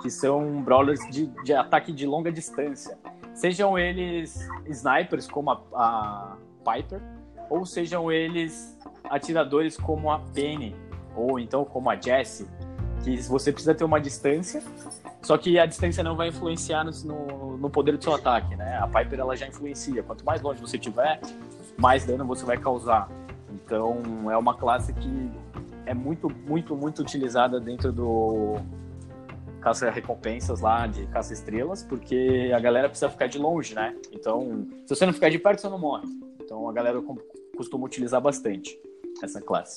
que 0.02 0.10
são 0.10 0.62
brawlers 0.62 1.00
de, 1.10 1.28
de 1.44 1.54
ataque 1.54 1.92
de 1.92 2.06
longa 2.06 2.32
distância. 2.32 2.98
Sejam 3.38 3.78
eles 3.78 4.50
snipers 4.66 5.28
como 5.28 5.52
a, 5.52 5.62
a 5.76 6.38
Piper, 6.66 7.00
ou 7.52 7.68
sejam 7.68 8.12
eles 8.12 8.76
atiradores 9.04 9.78
como 9.78 10.12
a 10.12 10.18
Penny, 10.34 10.76
ou 11.16 11.40
então 11.40 11.64
como 11.64 11.88
a 11.88 11.96
Jessie, 11.96 12.48
que 13.04 13.16
você 13.30 13.52
precisa 13.52 13.76
ter 13.76 13.84
uma 13.84 14.02
distância, 14.02 14.60
só 15.22 15.38
que 15.38 15.60
a 15.60 15.68
distância 15.68 16.04
não 16.04 16.16
vai 16.16 16.30
influenciar 16.30 16.84
no, 16.84 17.58
no 17.58 17.70
poder 17.70 17.96
do 17.96 18.04
seu 18.04 18.16
ataque, 18.16 18.56
né? 18.56 18.80
A 18.80 18.88
Piper 18.88 19.20
ela 19.20 19.36
já 19.36 19.48
influencia. 19.48 20.02
Quanto 20.02 20.26
mais 20.26 20.42
longe 20.42 20.60
você 20.60 20.80
tiver, 20.80 21.22
mais 21.78 22.06
dano 22.06 22.26
você 22.26 22.44
vai 22.44 22.58
causar. 22.58 23.08
Então 23.54 24.32
é 24.32 24.38
uma 24.38 24.56
classe 24.56 24.92
que 24.94 25.32
é 25.86 25.94
muito, 25.94 26.28
muito, 26.28 26.76
muito 26.76 27.04
utilizada 27.04 27.60
dentro 27.60 27.92
do 27.92 28.56
caça-recompensas 29.62 30.62
lá, 30.62 30.88
de 30.88 31.06
caça-estrelas, 31.08 31.84
porque 31.84 32.52
a 32.56 32.60
galera 32.60 32.90
precisa 32.90 33.10
ficar 33.10 33.28
de 33.28 33.38
longe, 33.38 33.74
né? 33.76 33.96
Então, 34.12 34.68
se 34.86 34.96
você 34.96 35.06
não 35.06 35.14
ficar 35.14 35.30
de 35.30 35.40
perto, 35.40 35.62
você 35.62 35.70
não 35.70 35.80
morre. 35.80 36.08
Então 36.42 36.70
a 36.70 36.74
galera 36.74 37.02
costuma 37.56 37.86
utilizar 37.86 38.22
bastante 38.22 38.80
essa 39.22 39.42
classe. 39.42 39.76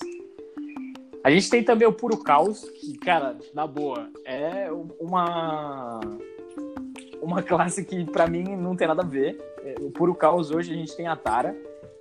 A 1.22 1.30
gente 1.30 1.50
tem 1.50 1.62
também 1.62 1.86
o 1.86 1.92
Puro 1.92 2.16
Caos, 2.18 2.64
que, 2.70 2.96
cara, 2.96 3.36
na 3.52 3.66
boa, 3.66 4.08
é 4.24 4.70
uma 4.98 6.00
uma 7.20 7.42
classe 7.44 7.84
que 7.84 8.04
para 8.04 8.26
mim 8.26 8.56
não 8.56 8.74
tem 8.74 8.86
nada 8.86 9.02
a 9.02 9.06
ver. 9.06 9.38
É, 9.62 9.74
o 9.80 9.90
Puro 9.90 10.14
Caos 10.14 10.50
hoje 10.50 10.72
a 10.72 10.76
gente 10.76 10.96
tem 10.96 11.06
a 11.06 11.16
Tara, 11.16 11.54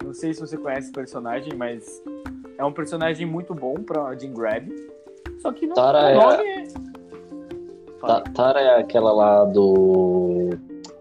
não 0.04 0.14
sei 0.14 0.34
se 0.34 0.40
você 0.40 0.58
conhece 0.58 0.90
o 0.90 0.94
personagem, 0.94 1.54
mas 1.56 2.02
é 2.58 2.64
um 2.64 2.72
personagem 2.72 3.26
muito 3.26 3.54
bom 3.54 3.76
pra 3.84 4.16
Jim 4.16 4.34
Grab. 4.34 4.70
Só 5.40 5.52
que 5.52 5.66
não 5.66 5.74
Tara 5.74 6.18
o 6.18 6.22
nome 6.22 6.48
é... 6.48 6.89
é... 8.04 8.22
Tara 8.32 8.62
é 8.62 8.80
aquela 8.80 9.12
lá 9.12 9.46
do. 9.46 10.50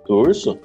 do 0.06 0.14
urso? 0.14 0.58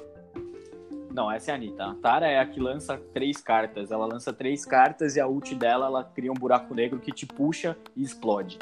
Não, 1.12 1.30
essa 1.30 1.52
é 1.52 1.54
a 1.54 1.56
Anitta. 1.56 1.84
A 1.84 1.94
Tara 1.94 2.26
é 2.26 2.40
a 2.40 2.46
que 2.46 2.58
lança 2.58 3.00
três 3.12 3.40
cartas. 3.40 3.92
Ela 3.92 4.06
lança 4.06 4.32
três 4.32 4.66
cartas 4.66 5.14
e 5.14 5.20
a 5.20 5.28
ult 5.28 5.54
dela 5.54 5.86
ela 5.86 6.02
cria 6.02 6.32
um 6.32 6.34
buraco 6.34 6.74
negro 6.74 6.98
que 6.98 7.12
te 7.12 7.24
puxa 7.24 7.76
e 7.96 8.02
explode. 8.02 8.58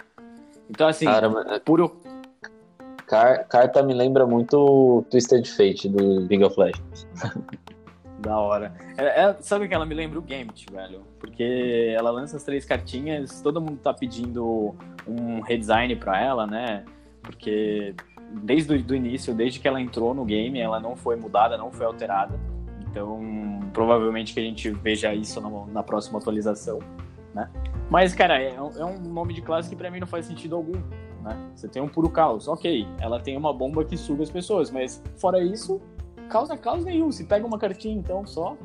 Então, 0.68 0.86
assim, 0.86 1.06
Cara, 1.06 1.30
puro. 1.60 1.96
Car 3.06 3.46
carta 3.46 3.82
me 3.82 3.94
lembra 3.94 4.26
muito 4.26 5.04
Twisted 5.10 5.46
Fate 5.46 5.88
do 5.88 6.20
League 6.20 6.44
of 6.44 6.58
Legends. 6.58 7.06
Da 8.22 8.38
hora. 8.38 8.72
É, 8.96 9.24
é, 9.24 9.36
sabe 9.40 9.66
que 9.66 9.74
ela 9.74 9.84
me 9.84 9.96
lembra 9.96 10.16
o 10.16 10.22
Gambit, 10.22 10.66
velho? 10.70 11.02
Porque 11.18 11.92
ela 11.92 12.08
lança 12.12 12.36
as 12.36 12.44
três 12.44 12.64
cartinhas, 12.64 13.40
todo 13.40 13.60
mundo 13.60 13.78
tá 13.82 13.92
pedindo 13.92 14.76
um 15.08 15.40
redesign 15.40 15.96
pra 15.96 16.20
ela, 16.20 16.46
né? 16.46 16.84
Porque 17.22 17.94
desde 18.42 18.72
o 18.72 18.94
início, 18.94 19.34
desde 19.34 19.60
que 19.60 19.68
ela 19.68 19.80
entrou 19.80 20.14
no 20.14 20.24
game, 20.24 20.58
ela 20.58 20.80
não 20.80 20.96
foi 20.96 21.16
mudada, 21.16 21.56
não 21.56 21.70
foi 21.70 21.86
alterada. 21.86 22.38
Então, 22.90 23.20
provavelmente 23.72 24.34
que 24.34 24.40
a 24.40 24.42
gente 24.42 24.70
veja 24.70 25.14
isso 25.14 25.40
na, 25.40 25.66
na 25.66 25.82
próxima 25.82 26.18
atualização, 26.18 26.78
né? 27.34 27.50
Mas, 27.90 28.14
cara, 28.14 28.40
é, 28.40 28.54
é, 28.54 28.84
um 28.84 28.98
nome 29.00 29.34
de 29.34 29.42
classe 29.42 29.68
que 29.68 29.76
pra 29.76 29.90
mim 29.90 30.00
não 30.00 30.06
faz 30.06 30.26
sentido 30.26 30.56
algum, 30.56 30.78
né? 31.22 31.36
Você 31.54 31.68
tem 31.68 31.80
um 31.80 31.88
puro 31.88 32.10
caos, 32.10 32.48
ok. 32.48 32.86
Ela 32.98 33.20
tem 33.20 33.36
uma 33.36 33.52
bomba 33.52 33.84
que 33.84 33.96
suga 33.96 34.22
as 34.22 34.30
pessoas, 34.30 34.70
mas 34.70 35.02
fora 35.16 35.42
isso, 35.42 35.80
causa 36.28 36.56
caos 36.56 36.84
nenhum. 36.84 37.10
Se 37.10 37.24
pega 37.24 37.46
uma 37.46 37.58
cartinha, 37.58 37.94
então, 37.94 38.26
só, 38.26 38.56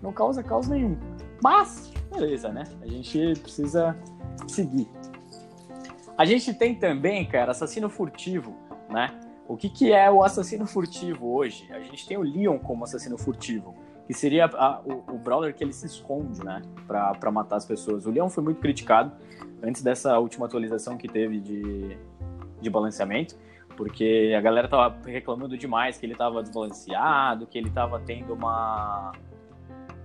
não 0.00 0.12
causa 0.12 0.42
caos 0.42 0.68
nenhum. 0.68 0.96
Mas, 1.42 1.92
beleza, 2.12 2.48
né? 2.50 2.64
A 2.80 2.86
gente 2.86 3.34
precisa 3.40 3.96
seguir. 4.46 4.88
A 6.22 6.24
gente 6.24 6.54
tem 6.54 6.72
também, 6.72 7.24
cara, 7.24 7.50
assassino 7.50 7.88
furtivo, 7.90 8.56
né? 8.88 9.10
O 9.48 9.56
que, 9.56 9.68
que 9.68 9.92
é 9.92 10.08
o 10.08 10.22
assassino 10.22 10.64
furtivo 10.68 11.34
hoje? 11.34 11.66
A 11.72 11.80
gente 11.80 12.06
tem 12.06 12.16
o 12.16 12.22
Leon 12.22 12.60
como 12.60 12.84
assassino 12.84 13.18
furtivo, 13.18 13.74
que 14.06 14.14
seria 14.14 14.44
a, 14.44 14.80
o, 14.84 15.14
o 15.14 15.18
brawler 15.18 15.52
que 15.52 15.64
ele 15.64 15.72
se 15.72 15.84
esconde, 15.84 16.44
né? 16.44 16.62
Pra, 16.86 17.10
pra 17.14 17.32
matar 17.32 17.56
as 17.56 17.66
pessoas. 17.66 18.06
O 18.06 18.10
Leon 18.12 18.28
foi 18.28 18.44
muito 18.44 18.60
criticado 18.60 19.10
antes 19.60 19.82
dessa 19.82 20.16
última 20.20 20.46
atualização 20.46 20.96
que 20.96 21.08
teve 21.08 21.40
de, 21.40 21.98
de 22.60 22.70
balanceamento 22.70 23.36
porque 23.76 24.32
a 24.38 24.40
galera 24.40 24.68
tava 24.68 24.96
reclamando 25.04 25.58
demais 25.58 25.98
que 25.98 26.06
ele 26.06 26.14
tava 26.14 26.40
desbalanceado, 26.40 27.48
que 27.48 27.58
ele 27.58 27.70
tava 27.70 27.98
tendo 27.98 28.32
uma, 28.32 29.10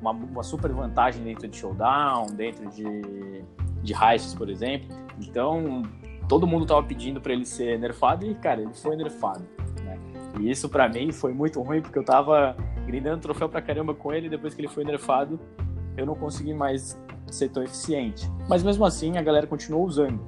uma, 0.01 0.11
uma 0.13 0.41
super 0.41 0.72
vantagem 0.72 1.24
dentro 1.24 1.47
de 1.47 1.57
showdown, 1.57 2.26
dentro 2.34 2.68
de, 2.72 3.43
de 3.84 3.93
heists, 3.93 4.34
por 4.34 4.49
exemplo. 4.49 4.97
Então, 5.20 5.84
todo 6.28 6.45
mundo 6.45 6.65
tava 6.65 6.84
pedindo 6.84 7.21
para 7.21 7.34
ele 7.34 7.45
ser 7.45 7.80
nerfado 7.80 8.25
e, 8.25 8.36
cara, 8.36 8.61
ele 8.61 8.73
foi 8.73 8.95
nerfado. 8.95 9.43
Né? 9.84 9.97
E 10.39 10.49
isso 10.49 10.69
para 10.69 10.88
mim 10.89 11.11
foi 11.11 11.34
muito 11.34 11.61
ruim, 11.61 11.82
porque 11.82 11.97
eu 11.97 12.03
tava 12.03 12.55
grindando 12.86 13.21
troféu 13.21 13.49
pra 13.49 13.61
caramba 13.61 13.93
com 13.93 14.13
ele 14.13 14.28
e 14.28 14.30
depois 14.30 14.53
que 14.53 14.61
ele 14.61 14.67
foi 14.67 14.84
nerfado, 14.84 15.39
eu 15.95 16.05
não 16.05 16.15
consegui 16.15 16.53
mais 16.53 16.99
ser 17.28 17.49
tão 17.49 17.63
eficiente. 17.63 18.30
Mas 18.47 18.63
mesmo 18.63 18.86
assim, 18.86 19.17
a 19.17 19.21
galera 19.21 19.47
continuou 19.47 19.86
usando, 19.86 20.19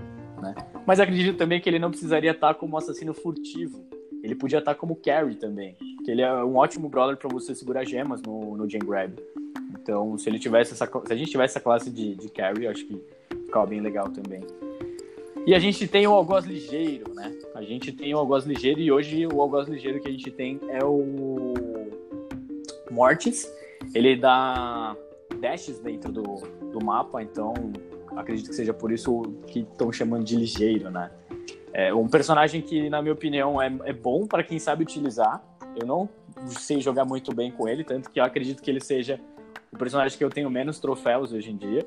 né? 0.42 0.56
Mas 0.86 1.00
acredito 1.00 1.38
também 1.38 1.62
que 1.62 1.70
ele 1.70 1.80
não 1.80 1.90
precisaria 1.90 2.32
estar 2.32 2.54
como 2.56 2.78
assassino 2.78 3.14
furtivo. 3.14 3.86
Ele 4.24 4.36
podia 4.36 4.60
estar 4.60 4.76
como 4.76 4.96
carry 4.96 5.36
também. 5.36 5.78
Porque 5.96 6.12
ele 6.12 6.22
é 6.22 6.44
um 6.44 6.58
ótimo 6.58 6.90
brawler 6.90 7.16
para 7.16 7.30
você 7.30 7.56
segurar 7.56 7.86
gemas 7.86 8.22
no, 8.22 8.58
no 8.58 8.70
Gen 8.70 8.80
Grab. 8.80 9.14
Então, 9.72 10.18
se 10.18 10.30
ele 10.30 10.40
tivesse 10.40 10.74
essa, 10.74 10.86
se 10.86 11.14
a 11.14 11.16
gente 11.16 11.32
tivesse 11.32 11.54
essa 11.54 11.60
classe 11.60 11.90
de, 11.90 12.16
de 12.16 12.30
carry, 12.30 12.68
acho 12.68 12.86
que 12.86 13.02
ficava 13.46 13.66
bem 13.66 13.80
legal 13.80 14.10
também. 14.10 14.42
E 15.46 15.56
a 15.56 15.60
gente 15.60 15.88
tem 15.88 16.06
o 16.06 16.14
algoz 16.14 16.46
ligeiro, 16.46 17.14
né? 17.14 17.36
A 17.56 17.64
gente 17.64 17.92
tem 17.92 18.14
o 18.14 18.18
algoz 18.18 18.46
ligeiro 18.46 18.80
e 18.80 18.92
hoje 18.92 19.26
o 19.28 19.42
algoz 19.42 19.68
ligeiro 19.68 20.00
que 20.00 20.08
a 20.08 20.12
gente 20.12 20.30
tem 20.32 20.60
é 20.70 20.84
o 20.84 21.54
Mortis. 22.92 23.52
Ele 23.94 24.16
dá 24.16 24.96
dashes 25.40 25.80
dentro 25.80 26.12
do, 26.12 26.24
do 26.72 26.84
mapa, 26.84 27.24
então 27.24 27.54
acredito 28.16 28.50
que 28.50 28.56
seja 28.56 28.74
por 28.74 28.92
isso 28.92 29.22
que 29.48 29.60
estão 29.60 29.92
chamando 29.92 30.24
de 30.24 30.36
ligeiro, 30.36 30.90
né? 30.92 31.12
É 31.72 31.94
um 31.94 32.08
personagem 32.08 32.62
que, 32.62 32.90
na 32.90 33.02
minha 33.02 33.14
opinião, 33.14 33.62
é, 33.62 33.72
é 33.86 33.94
bom 33.94 34.26
para 34.26 34.44
quem 34.44 34.60
sabe 34.60 34.84
utilizar. 34.84 35.44
Eu 35.80 35.86
não 35.86 36.10
sei 36.48 36.82
jogar 36.82 37.06
muito 37.06 37.34
bem 37.34 37.52
com 37.52 37.68
ele, 37.68 37.84
tanto 37.84 38.10
que 38.10 38.20
eu 38.20 38.24
acredito 38.24 38.62
que 38.62 38.70
ele 38.70 38.82
seja 38.82 39.20
o 39.72 39.78
personagem 39.78 40.18
que 40.18 40.24
eu 40.24 40.30
tenho 40.30 40.50
menos 40.50 40.80
troféus 40.80 41.32
hoje 41.32 41.52
em 41.52 41.58
dia. 41.58 41.86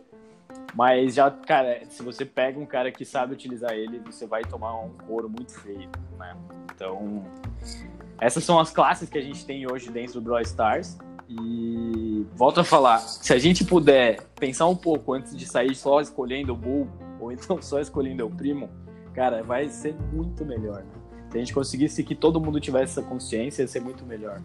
Mas 0.74 1.14
já, 1.14 1.30
cara, 1.30 1.82
se 1.88 2.02
você 2.02 2.24
pega 2.24 2.58
um 2.58 2.64
cara 2.64 2.90
que 2.90 3.04
sabe 3.04 3.34
utilizar 3.34 3.72
ele, 3.72 4.00
você 4.00 4.26
vai 4.26 4.42
tomar 4.42 4.74
um 4.80 4.90
couro 5.06 5.28
muito 5.28 5.52
feio, 5.52 5.90
né? 6.18 6.34
Então, 6.74 7.24
essas 8.18 8.42
são 8.42 8.58
as 8.58 8.70
classes 8.70 9.08
que 9.08 9.18
a 9.18 9.22
gente 9.22 9.44
tem 9.44 9.70
hoje 9.70 9.90
dentro 9.90 10.14
do 10.14 10.20
Brawl 10.22 10.40
Stars. 10.40 10.96
E 11.28 12.26
volto 12.34 12.60
a 12.60 12.64
falar, 12.64 12.98
se 12.98 13.32
a 13.32 13.38
gente 13.38 13.64
puder 13.64 14.22
pensar 14.38 14.66
um 14.66 14.76
pouco 14.76 15.14
antes 15.14 15.36
de 15.36 15.46
sair 15.46 15.74
só 15.74 16.00
escolhendo 16.00 16.52
o 16.52 16.56
Bull, 16.56 16.88
ou 17.20 17.32
então 17.32 17.60
só 17.60 17.80
escolhendo 17.80 18.26
o 18.26 18.30
Primo, 18.30 18.68
cara, 19.14 19.42
vai 19.42 19.68
ser 19.68 19.94
muito 20.12 20.44
melhor. 20.44 20.84
Se 21.30 21.36
a 21.36 21.40
gente 21.40 21.54
conseguisse 21.54 22.02
que 22.04 22.14
todo 22.14 22.40
mundo 22.40 22.60
tivesse 22.60 22.98
essa 22.98 23.02
consciência, 23.02 23.62
ia 23.62 23.68
ser 23.68 23.80
muito 23.80 24.04
melhor. 24.04 24.42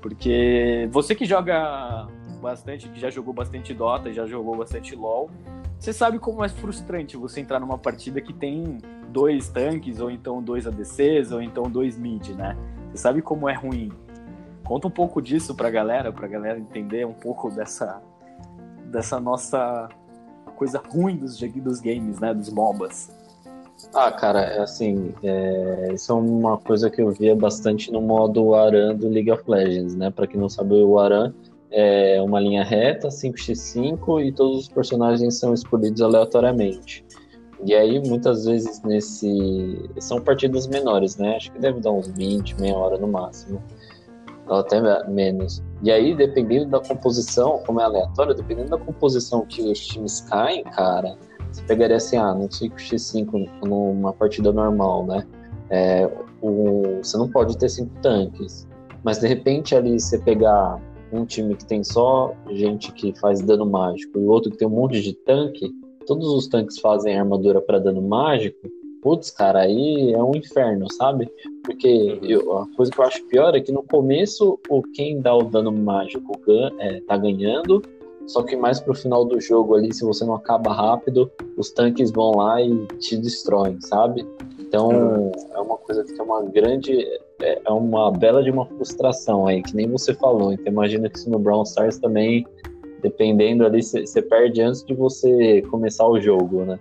Porque 0.00 0.88
você 0.92 1.14
que 1.14 1.24
joga 1.24 2.06
bastante, 2.38 2.88
que 2.88 2.98
já 2.98 3.10
jogou 3.10 3.34
bastante 3.34 3.74
Dota, 3.74 4.12
já 4.12 4.26
jogou 4.26 4.56
bastante 4.56 4.94
LoL, 4.94 5.30
você 5.78 5.92
sabe 5.92 6.18
como 6.18 6.44
é 6.44 6.48
frustrante 6.48 7.16
você 7.16 7.40
entrar 7.40 7.60
numa 7.60 7.78
partida 7.78 8.20
que 8.20 8.32
tem 8.32 8.78
dois 9.10 9.48
tanques, 9.48 10.00
ou 10.00 10.10
então 10.10 10.42
dois 10.42 10.66
ADCs, 10.66 11.30
ou 11.30 11.40
então 11.40 11.64
dois 11.64 11.96
mid, 11.96 12.30
né? 12.30 12.56
Você 12.90 12.98
sabe 12.98 13.22
como 13.22 13.48
é 13.48 13.54
ruim. 13.54 13.92
Conta 14.64 14.88
um 14.88 14.90
pouco 14.90 15.22
disso 15.22 15.54
pra 15.54 15.70
galera, 15.70 16.12
pra 16.12 16.26
galera 16.26 16.58
entender 16.58 17.06
um 17.06 17.12
pouco 17.12 17.50
dessa 17.50 18.02
dessa 18.86 19.20
nossa 19.20 19.88
coisa 20.56 20.82
ruim 20.88 21.16
dos, 21.16 21.38
dos 21.38 21.80
games, 21.80 22.18
né? 22.18 22.34
Dos 22.34 22.50
MOBAs. 22.50 23.16
Ah, 23.94 24.10
cara, 24.10 24.40
é 24.40 24.60
assim, 24.60 25.14
é, 25.22 25.92
isso 25.94 26.10
é 26.10 26.14
uma 26.14 26.58
coisa 26.58 26.90
que 26.90 27.00
eu 27.00 27.12
via 27.12 27.36
bastante 27.36 27.92
no 27.92 28.00
modo 28.00 28.54
Aran 28.54 28.96
do 28.96 29.08
League 29.08 29.30
of 29.30 29.44
Legends, 29.46 29.94
né? 29.94 30.10
Pra 30.10 30.26
quem 30.26 30.40
não 30.40 30.48
sabe, 30.48 30.74
o 30.74 30.98
Aran 30.98 31.32
é 31.70 32.20
uma 32.22 32.40
linha 32.40 32.64
reta, 32.64 33.08
5x5, 33.08 34.24
e 34.24 34.32
todos 34.32 34.60
os 34.60 34.68
personagens 34.68 35.38
são 35.38 35.52
escolhidos 35.52 36.00
aleatoriamente. 36.00 37.04
E 37.64 37.74
aí, 37.74 38.00
muitas 38.06 38.44
vezes, 38.44 38.82
nesse. 38.82 39.90
São 39.98 40.20
partidas 40.20 40.66
menores, 40.66 41.16
né? 41.16 41.36
Acho 41.36 41.50
que 41.52 41.58
deve 41.58 41.80
dar 41.80 41.90
uns 41.90 42.08
20, 42.08 42.60
meia 42.60 42.76
hora 42.76 42.96
no 42.96 43.08
máximo. 43.08 43.62
Ou 44.46 44.58
até 44.58 44.80
menos. 45.08 45.62
E 45.82 45.90
aí, 45.90 46.14
dependendo 46.14 46.70
da 46.70 46.80
composição, 46.80 47.60
como 47.66 47.80
é 47.80 47.84
aleatório, 47.84 48.34
dependendo 48.34 48.70
da 48.70 48.78
composição 48.78 49.44
que 49.44 49.60
os 49.62 49.78
times 49.86 50.20
caem, 50.22 50.62
cara, 50.64 51.16
você 51.50 51.62
pegaria 51.64 51.96
assim, 51.96 52.16
ah, 52.16 52.32
no 52.32 52.48
5x5, 52.48 53.50
numa 53.64 54.12
partida 54.12 54.52
normal, 54.52 55.04
né? 55.06 55.26
É, 55.70 56.08
o, 56.40 56.98
você 57.02 57.16
não 57.16 57.28
pode 57.28 57.58
ter 57.58 57.68
cinco 57.68 57.92
tanques. 58.00 58.66
Mas 59.02 59.18
de 59.18 59.26
repente 59.26 59.74
ali 59.74 59.98
você 59.98 60.18
pegar 60.18 60.80
um 61.12 61.24
time 61.24 61.54
que 61.54 61.66
tem 61.66 61.82
só 61.82 62.34
gente 62.50 62.92
que 62.92 63.18
faz 63.18 63.40
dano 63.40 63.66
mágico 63.66 64.18
e 64.18 64.26
outro 64.26 64.50
que 64.50 64.58
tem 64.58 64.68
um 64.68 64.72
monte 64.72 65.00
de 65.00 65.12
tanque, 65.12 65.70
todos 66.06 66.28
os 66.28 66.46
tanques 66.48 66.78
fazem 66.78 67.18
armadura 67.18 67.60
para 67.60 67.78
dano 67.78 68.02
mágico, 68.02 68.68
putz, 69.02 69.30
cara, 69.30 69.60
aí 69.60 70.12
é 70.12 70.22
um 70.22 70.34
inferno, 70.34 70.90
sabe? 70.92 71.30
Porque 71.64 72.18
eu, 72.22 72.58
a 72.58 72.66
coisa 72.76 72.90
que 72.90 73.00
eu 73.00 73.04
acho 73.04 73.24
pior 73.26 73.54
é 73.54 73.60
que 73.60 73.72
no 73.72 73.82
começo 73.82 74.58
o 74.68 74.82
quem 74.82 75.20
dá 75.20 75.34
o 75.34 75.44
dano 75.44 75.72
mágico 75.72 76.32
é, 76.78 77.00
tá 77.02 77.16
ganhando, 77.16 77.82
só 78.26 78.42
que 78.42 78.56
mais 78.56 78.78
pro 78.78 78.94
final 78.94 79.24
do 79.24 79.40
jogo 79.40 79.74
ali, 79.74 79.92
se 79.94 80.04
você 80.04 80.24
não 80.24 80.34
acaba 80.34 80.72
rápido, 80.72 81.30
os 81.56 81.70
tanques 81.70 82.10
vão 82.10 82.32
lá 82.32 82.60
e 82.60 82.86
te 82.98 83.16
destroem, 83.16 83.80
sabe? 83.80 84.26
Então 84.68 85.32
é 85.54 85.58
uma 85.58 85.78
coisa 85.78 86.04
que 86.04 86.12
tem 86.12 86.22
uma 86.22 86.42
grande. 86.44 86.94
É, 87.40 87.60
é 87.64 87.70
uma 87.70 88.12
bela 88.12 88.42
de 88.42 88.50
uma 88.50 88.66
frustração 88.66 89.46
aí, 89.46 89.62
que 89.62 89.74
nem 89.74 89.88
você 89.88 90.14
falou. 90.14 90.52
Então 90.52 90.66
imagina 90.66 91.08
que 91.08 91.18
isso 91.18 91.30
no 91.30 91.38
Brown 91.38 91.62
Stars 91.62 91.98
também, 91.98 92.46
dependendo 93.00 93.64
ali, 93.64 93.82
você 93.82 94.20
perde 94.20 94.60
antes 94.60 94.84
de 94.84 94.94
você 94.94 95.62
começar 95.62 96.06
o 96.06 96.20
jogo, 96.20 96.64
né? 96.64 96.78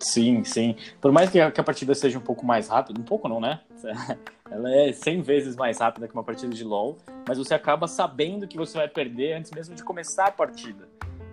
Sim, 0.00 0.42
sim. 0.44 0.74
Por 1.00 1.12
mais 1.12 1.30
que 1.30 1.38
a, 1.38 1.50
que 1.50 1.60
a 1.60 1.64
partida 1.64 1.94
seja 1.94 2.18
um 2.18 2.22
pouco 2.22 2.44
mais 2.44 2.68
rápida, 2.68 3.00
um 3.00 3.04
pouco 3.04 3.28
não, 3.28 3.40
né? 3.40 3.60
Ela 4.50 4.74
é 4.74 4.92
100 4.92 5.22
vezes 5.22 5.56
mais 5.56 5.78
rápida 5.78 6.08
que 6.08 6.14
uma 6.14 6.24
partida 6.24 6.52
de 6.52 6.64
LoL, 6.64 6.98
mas 7.28 7.38
você 7.38 7.54
acaba 7.54 7.86
sabendo 7.86 8.48
que 8.48 8.56
você 8.56 8.76
vai 8.76 8.88
perder 8.88 9.34
antes 9.34 9.52
mesmo 9.52 9.76
de 9.76 9.84
começar 9.84 10.26
a 10.26 10.32
partida. 10.32 10.88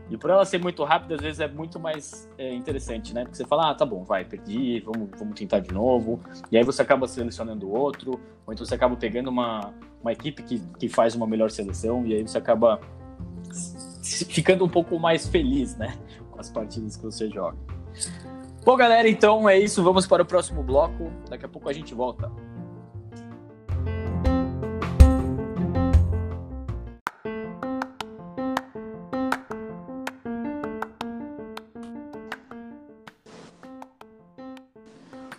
E 0.10 0.18
por 0.18 0.30
ela 0.30 0.46
ser 0.46 0.60
muito 0.60 0.84
rápida, 0.84 1.16
às 1.16 1.22
vezes 1.22 1.40
é 1.40 1.48
muito 1.48 1.80
mais 1.80 2.30
é, 2.38 2.54
interessante, 2.54 3.14
né? 3.14 3.24
Porque 3.24 3.36
você 3.36 3.46
fala, 3.46 3.72
ah, 3.72 3.76
tá 3.76 3.86
bom, 3.86 4.04
vai, 4.04 4.24
perdi, 4.24 4.80
vamos, 4.80 5.10
vamos 5.18 5.38
tentar 5.38 5.60
de 5.60 5.74
novo. 5.74 6.20
E 6.52 6.58
aí 6.58 6.64
você 6.64 6.82
acaba 6.82 7.08
selecionando 7.08 7.70
outro, 7.70 8.20
ou 8.46 8.54
então 8.54 8.66
você 8.66 8.76
acaba 8.76 8.96
pegando 8.96 9.30
uma, 9.30 9.74
uma 10.02 10.12
equipe 10.12 10.42
que, 10.44 10.60
que 10.80 10.88
faz 10.88 11.14
uma 11.14 11.28
melhor 11.28 11.52
seleção, 11.52 12.06
e 12.06 12.14
aí 12.14 12.22
você 12.22 12.38
acaba 12.38 12.80
ficando 14.04 14.64
um 14.64 14.70
pouco 14.70 14.98
mais 14.98 15.28
feliz, 15.28 15.76
né? 15.76 15.98
Com 16.32 16.40
as 16.40 16.50
partidas 16.50 16.96
que 16.96 17.04
você 17.04 17.30
joga. 17.30 17.58
Bom, 18.64 18.76
galera, 18.76 19.08
então 19.08 19.48
é 19.48 19.58
isso. 19.58 19.82
Vamos 19.82 20.06
para 20.06 20.24
o 20.24 20.26
próximo 20.26 20.62
bloco. 20.62 21.10
Daqui 21.30 21.46
a 21.46 21.48
pouco 21.48 21.70
a 21.70 21.74
gente 21.74 21.94
volta. 21.94 22.30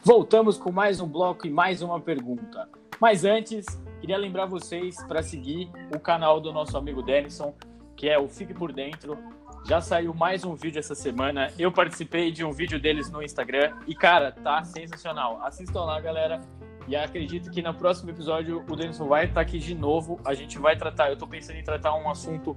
Voltamos 0.08 0.56
com 0.56 0.72
mais 0.72 1.02
um 1.02 1.06
bloco 1.06 1.46
e 1.46 1.50
mais 1.50 1.82
uma 1.82 2.00
pergunta. 2.00 2.66
Mas 2.98 3.26
antes, 3.26 3.66
queria 4.00 4.16
lembrar 4.16 4.46
vocês 4.46 4.96
para 5.04 5.22
seguir 5.22 5.70
o 5.94 6.00
canal 6.00 6.40
do 6.40 6.50
nosso 6.50 6.78
amigo 6.78 7.02
Denison, 7.02 7.54
que 7.94 8.08
é 8.08 8.18
o 8.18 8.26
Fique 8.26 8.54
por 8.54 8.72
Dentro. 8.72 9.18
Já 9.66 9.82
saiu 9.82 10.14
mais 10.14 10.44
um 10.44 10.54
vídeo 10.54 10.78
essa 10.78 10.94
semana. 10.94 11.52
Eu 11.58 11.70
participei 11.70 12.32
de 12.32 12.42
um 12.42 12.52
vídeo 12.52 12.80
deles 12.80 13.10
no 13.10 13.22
Instagram 13.22 13.76
e, 13.86 13.94
cara, 13.94 14.32
tá 14.32 14.64
sensacional. 14.64 15.42
Assistam 15.42 15.84
lá, 15.84 16.00
galera. 16.00 16.40
E 16.86 16.96
acredito 16.96 17.50
que 17.50 17.60
no 17.60 17.74
próximo 17.74 18.08
episódio 18.08 18.64
o 18.66 18.74
Denison 18.74 19.06
vai 19.08 19.26
estar 19.26 19.42
aqui 19.42 19.58
de 19.58 19.74
novo. 19.74 20.18
A 20.24 20.32
gente 20.32 20.58
vai 20.58 20.74
tratar, 20.74 21.10
eu 21.10 21.18
tô 21.18 21.26
pensando 21.26 21.56
em 21.56 21.62
tratar 21.62 21.94
um 21.94 22.08
assunto 22.08 22.56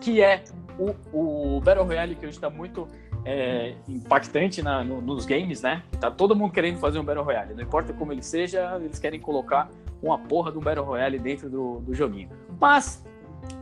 que 0.00 0.22
é 0.22 0.44
o, 0.78 1.56
o 1.56 1.60
Battle 1.60 1.84
Royale, 1.84 2.14
que 2.14 2.24
hoje 2.24 2.36
está 2.36 2.48
muito 2.48 2.86
é, 3.24 3.74
impactante 3.88 4.62
na, 4.62 4.82
no, 4.82 5.00
nos 5.00 5.24
games, 5.24 5.62
né? 5.62 5.82
Tá 6.00 6.10
todo 6.10 6.34
mundo 6.34 6.52
querendo 6.52 6.78
fazer 6.78 6.98
um 6.98 7.04
Battle 7.04 7.24
Royale. 7.24 7.54
Não 7.54 7.62
importa 7.62 7.92
como 7.92 8.12
ele 8.12 8.22
seja, 8.22 8.76
eles 8.76 8.98
querem 8.98 9.20
colocar 9.20 9.70
uma 10.02 10.18
porra 10.18 10.50
do 10.50 10.60
Battle 10.60 10.84
Royale 10.84 11.18
dentro 11.18 11.48
do, 11.48 11.80
do 11.80 11.94
joguinho. 11.94 12.28
Mas 12.60 13.04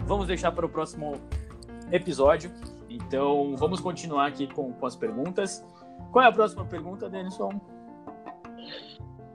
vamos 0.07 0.27
deixar 0.27 0.53
para 0.53 0.65
o 0.65 0.69
próximo 0.69 1.15
episódio. 1.93 2.51
Então 2.89 3.55
vamos 3.57 3.81
continuar 3.81 4.27
aqui 4.27 4.47
com, 4.47 4.73
com 4.73 4.87
as 4.87 4.97
perguntas. 4.97 5.65
Qual 6.11 6.25
é 6.25 6.29
a 6.29 6.33
próxima 6.33 6.65
pergunta, 6.65 7.09
Denison? 7.09 7.61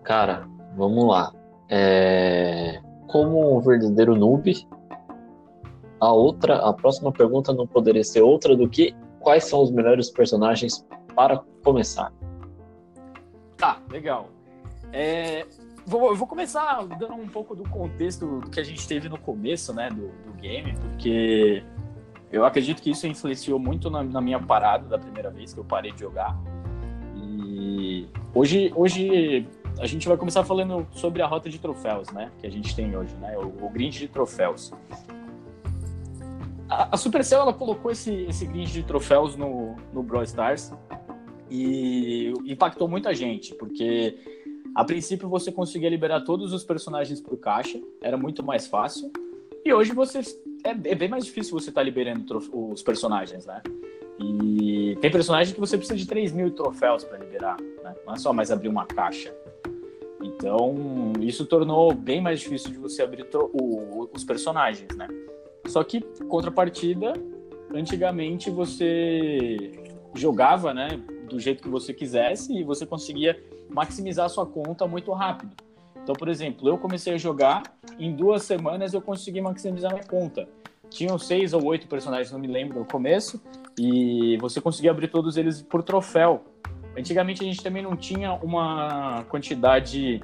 Cara, 0.03 0.47
vamos 0.75 1.07
lá. 1.07 1.31
É... 1.69 2.81
Como 3.07 3.55
um 3.55 3.61
verdadeiro 3.61 4.15
noob, 4.15 4.67
a 5.99 6.11
outra, 6.11 6.57
a 6.57 6.73
próxima 6.73 7.11
pergunta 7.11 7.53
não 7.53 7.67
poderia 7.67 8.03
ser 8.03 8.21
outra 8.21 8.55
do 8.57 8.67
que 8.67 8.95
quais 9.25 9.45
são 9.45 9.63
os 9.63 9.71
melhores 9.71 10.11
personagens 10.11 10.85
para 11.15 11.41
começar? 11.63 12.13
Tá, 13.57 13.81
legal. 13.89 14.29
É, 14.93 15.47
vou, 15.83 16.09
eu 16.09 16.15
vou 16.15 16.27
começar 16.27 16.85
dando 16.99 17.15
um 17.15 17.27
pouco 17.27 17.55
do 17.55 17.63
contexto 17.63 18.41
que 18.51 18.59
a 18.59 18.63
gente 18.63 18.87
teve 18.87 19.09
no 19.09 19.17
começo, 19.17 19.73
né, 19.73 19.89
do, 19.89 20.09
do 20.09 20.33
game, 20.39 20.75
porque 20.75 21.63
eu 22.31 22.45
acredito 22.45 22.83
que 22.83 22.91
isso 22.91 23.07
influenciou 23.07 23.57
muito 23.57 23.89
na, 23.89 24.03
na, 24.03 24.21
minha 24.21 24.39
parada 24.39 24.87
da 24.87 24.99
primeira 24.99 25.31
vez 25.31 25.55
que 25.55 25.59
eu 25.59 25.65
parei 25.65 25.91
de 25.91 26.01
jogar. 26.01 26.37
E 27.15 28.07
hoje, 28.31 28.71
hoje 28.75 29.47
a 29.79 29.87
gente 29.87 30.07
vai 30.07 30.17
começar 30.17 30.43
falando 30.43 30.85
sobre 30.91 31.23
a 31.23 31.25
rota 31.25 31.49
de 31.49 31.57
troféus, 31.57 32.11
né, 32.11 32.31
que 32.37 32.45
a 32.45 32.51
gente 32.51 32.75
tem 32.75 32.95
hoje, 32.95 33.15
né, 33.15 33.35
o, 33.39 33.65
o 33.65 33.69
grind 33.71 33.97
de 33.97 34.07
troféus 34.07 34.71
a, 36.91 36.97
Supercell 36.97 37.41
ela 37.41 37.53
colocou 37.53 37.91
esse, 37.91 38.11
esse 38.29 38.45
grid 38.45 38.71
de 38.71 38.83
troféus 38.83 39.35
no, 39.35 39.75
no 39.93 40.03
Brawl 40.03 40.23
Stars 40.23 40.71
e 41.49 42.33
impactou 42.45 42.87
muita 42.87 43.13
gente, 43.13 43.53
porque 43.55 44.17
a 44.73 44.83
princípio 44.83 45.29
você 45.29 45.51
conseguia 45.51 45.89
liberar 45.89 46.21
todos 46.21 46.53
os 46.53 46.63
personagens 46.63 47.21
por 47.21 47.37
caixa, 47.37 47.79
era 48.01 48.17
muito 48.17 48.43
mais 48.43 48.67
fácil, 48.67 49.11
e 49.63 49.73
hoje 49.73 49.93
você 49.93 50.19
é, 50.63 50.69
é 50.69 50.95
bem 50.95 51.07
mais 51.07 51.25
difícil 51.25 51.53
você 51.53 51.69
estar 51.69 51.81
tá 51.81 51.85
liberando 51.85 52.25
os 52.53 52.81
personagens, 52.81 53.45
né? 53.45 53.61
E 54.19 54.97
tem 55.01 55.11
personagem 55.11 55.53
que 55.53 55.59
você 55.59 55.77
precisa 55.77 55.97
de 55.97 56.07
3 56.07 56.31
mil 56.31 56.51
troféus 56.51 57.03
para 57.03 57.17
liberar, 57.17 57.57
né? 57.83 57.93
Não 58.05 58.13
é 58.13 58.17
só 58.17 58.31
mais 58.31 58.51
abrir 58.51 58.69
uma 58.69 58.85
caixa. 58.85 59.33
Então, 60.21 61.13
isso 61.19 61.45
tornou 61.45 61.93
bem 61.93 62.21
mais 62.21 62.39
difícil 62.39 62.71
de 62.71 62.77
você 62.77 63.03
abrir 63.03 63.27
o, 63.33 64.09
os 64.13 64.23
personagens, 64.23 64.95
né? 64.95 65.07
Só 65.67 65.83
que, 65.83 66.01
contrapartida, 66.29 67.13
antigamente 67.73 68.49
você 68.49 69.71
jogava, 70.13 70.73
né, 70.73 70.87
do 71.29 71.39
jeito 71.39 71.61
que 71.61 71.69
você 71.69 71.93
quisesse 71.93 72.53
e 72.53 72.63
você 72.63 72.85
conseguia 72.85 73.41
maximizar 73.69 74.29
sua 74.29 74.45
conta 74.45 74.87
muito 74.87 75.11
rápido. 75.11 75.51
Então, 76.01 76.13
por 76.13 76.29
exemplo, 76.29 76.69
eu 76.69 76.77
comecei 76.77 77.15
a 77.15 77.17
jogar, 77.17 77.63
em 77.97 78.15
duas 78.15 78.43
semanas 78.43 78.93
eu 78.93 79.01
consegui 79.01 79.41
maximizar 79.41 79.91
minha 79.91 80.05
conta. 80.05 80.47
Tinham 80.89 81.17
seis 81.17 81.51
ou 81.51 81.65
oito 81.65 81.87
personagens, 81.87 82.31
não 82.31 82.39
me 82.39 82.47
lembro 82.47 82.79
no 82.79 82.85
começo, 82.85 83.41
e 83.77 84.37
você 84.37 84.61
conseguia 84.61 84.91
abrir 84.91 85.07
todos 85.07 85.35
eles 85.35 85.61
por 85.63 85.81
troféu. 85.81 86.43
Antigamente 86.97 87.41
a 87.41 87.45
gente 87.45 87.61
também 87.61 87.81
não 87.81 87.95
tinha 87.95 88.33
uma 88.33 89.25
quantidade 89.27 90.21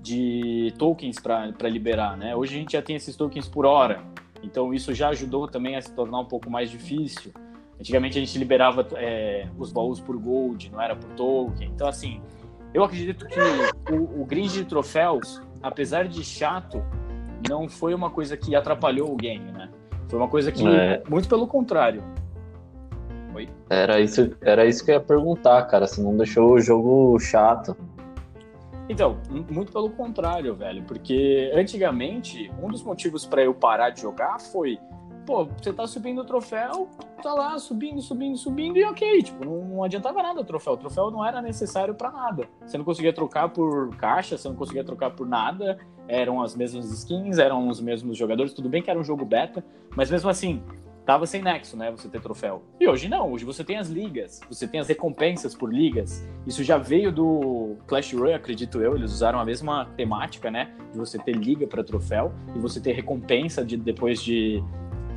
de 0.00 0.72
tokens 0.78 1.18
para 1.18 1.68
liberar, 1.68 2.16
né? 2.16 2.36
Hoje 2.36 2.54
a 2.54 2.58
gente 2.58 2.72
já 2.72 2.82
tem 2.82 2.94
esses 2.94 3.16
tokens 3.16 3.48
por 3.48 3.64
hora. 3.64 4.02
Então 4.42 4.74
isso 4.74 4.92
já 4.92 5.08
ajudou 5.10 5.46
também 5.46 5.76
a 5.76 5.80
se 5.80 5.92
tornar 5.94 6.20
um 6.20 6.24
pouco 6.24 6.50
mais 6.50 6.70
difícil. 6.70 7.32
Antigamente 7.78 8.18
a 8.18 8.20
gente 8.20 8.38
liberava 8.38 8.86
é, 8.96 9.48
os 9.58 9.72
baús 9.72 10.00
por 10.00 10.16
gold, 10.16 10.70
não 10.70 10.80
era 10.80 10.94
por 10.94 11.10
token. 11.10 11.70
Então 11.74 11.88
assim, 11.88 12.20
eu 12.74 12.82
acredito 12.84 13.26
que 13.26 13.40
o, 13.92 14.22
o 14.22 14.24
grind 14.24 14.52
de 14.52 14.64
troféus, 14.64 15.40
apesar 15.62 16.08
de 16.08 16.24
chato, 16.24 16.82
não 17.48 17.68
foi 17.68 17.94
uma 17.94 18.10
coisa 18.10 18.36
que 18.36 18.54
atrapalhou 18.54 19.12
o 19.12 19.16
game, 19.16 19.50
né? 19.52 19.68
Foi 20.08 20.18
uma 20.18 20.28
coisa 20.28 20.52
que, 20.52 20.66
é. 20.66 21.02
muito 21.08 21.28
pelo 21.28 21.46
contrário. 21.46 22.02
Oi? 23.34 23.48
Era 23.70 24.00
isso, 24.00 24.30
era 24.42 24.66
isso 24.66 24.84
que 24.84 24.90
eu 24.90 24.96
ia 24.96 25.00
perguntar, 25.00 25.62
cara. 25.64 25.86
Se 25.86 26.02
não 26.02 26.16
deixou 26.16 26.52
o 26.52 26.60
jogo 26.60 27.18
chato. 27.18 27.76
Então, 28.92 29.16
muito 29.50 29.72
pelo 29.72 29.88
contrário, 29.88 30.54
velho, 30.54 30.82
porque 30.84 31.50
antigamente 31.54 32.52
um 32.62 32.68
dos 32.68 32.82
motivos 32.82 33.24
para 33.24 33.42
eu 33.42 33.54
parar 33.54 33.88
de 33.88 34.02
jogar 34.02 34.38
foi 34.38 34.78
pô, 35.24 35.44
você 35.44 35.72
tá 35.72 35.86
subindo 35.86 36.20
o 36.20 36.24
troféu, 36.24 36.88
tá 37.22 37.32
lá 37.32 37.58
subindo, 37.58 38.02
subindo, 38.02 38.36
subindo 38.36 38.76
e 38.76 38.84
ok, 38.84 39.22
tipo, 39.22 39.44
não, 39.44 39.64
não 39.64 39.84
adiantava 39.84 40.22
nada 40.22 40.40
o 40.40 40.44
troféu. 40.44 40.74
O 40.74 40.76
troféu 40.76 41.10
não 41.10 41.24
era 41.24 41.40
necessário 41.40 41.94
para 41.94 42.10
nada. 42.10 42.46
Você 42.66 42.76
não 42.76 42.84
conseguia 42.84 43.12
trocar 43.12 43.48
por 43.48 43.96
caixa, 43.96 44.36
você 44.36 44.48
não 44.48 44.56
conseguia 44.56 44.84
trocar 44.84 45.10
por 45.10 45.26
nada. 45.26 45.78
Eram 46.06 46.42
as 46.42 46.54
mesmas 46.54 46.90
skins, 46.90 47.38
eram 47.38 47.68
os 47.68 47.80
mesmos 47.80 48.18
jogadores. 48.18 48.52
Tudo 48.52 48.68
bem 48.68 48.82
que 48.82 48.90
era 48.90 48.98
um 48.98 49.04
jogo 49.04 49.24
beta, 49.24 49.64
mas 49.96 50.10
mesmo 50.10 50.28
assim, 50.28 50.62
tava 51.04 51.26
sem 51.26 51.42
nexo, 51.42 51.76
né? 51.76 51.90
Você 51.90 52.08
ter 52.08 52.20
troféu. 52.20 52.62
E 52.80 52.88
hoje 52.88 53.08
não, 53.08 53.32
hoje 53.32 53.44
você 53.44 53.64
tem 53.64 53.76
as 53.76 53.88
ligas, 53.88 54.40
você 54.48 54.66
tem 54.66 54.80
as 54.80 54.88
recompensas 54.88 55.54
por 55.54 55.72
ligas. 55.72 56.26
Isso 56.46 56.62
já 56.62 56.78
veio 56.78 57.10
do 57.10 57.76
Clash 57.86 58.12
Royale, 58.12 58.34
acredito 58.34 58.80
eu. 58.80 58.96
Eles 58.96 59.12
usaram 59.12 59.38
a 59.40 59.44
mesma 59.44 59.86
temática, 59.96 60.50
né? 60.50 60.72
De 60.92 60.98
você 60.98 61.18
ter 61.18 61.32
liga 61.32 61.66
para 61.66 61.82
troféu 61.82 62.32
e 62.54 62.58
você 62.58 62.80
ter 62.80 62.92
recompensa 62.92 63.64
de 63.64 63.76
depois 63.76 64.22
de 64.22 64.62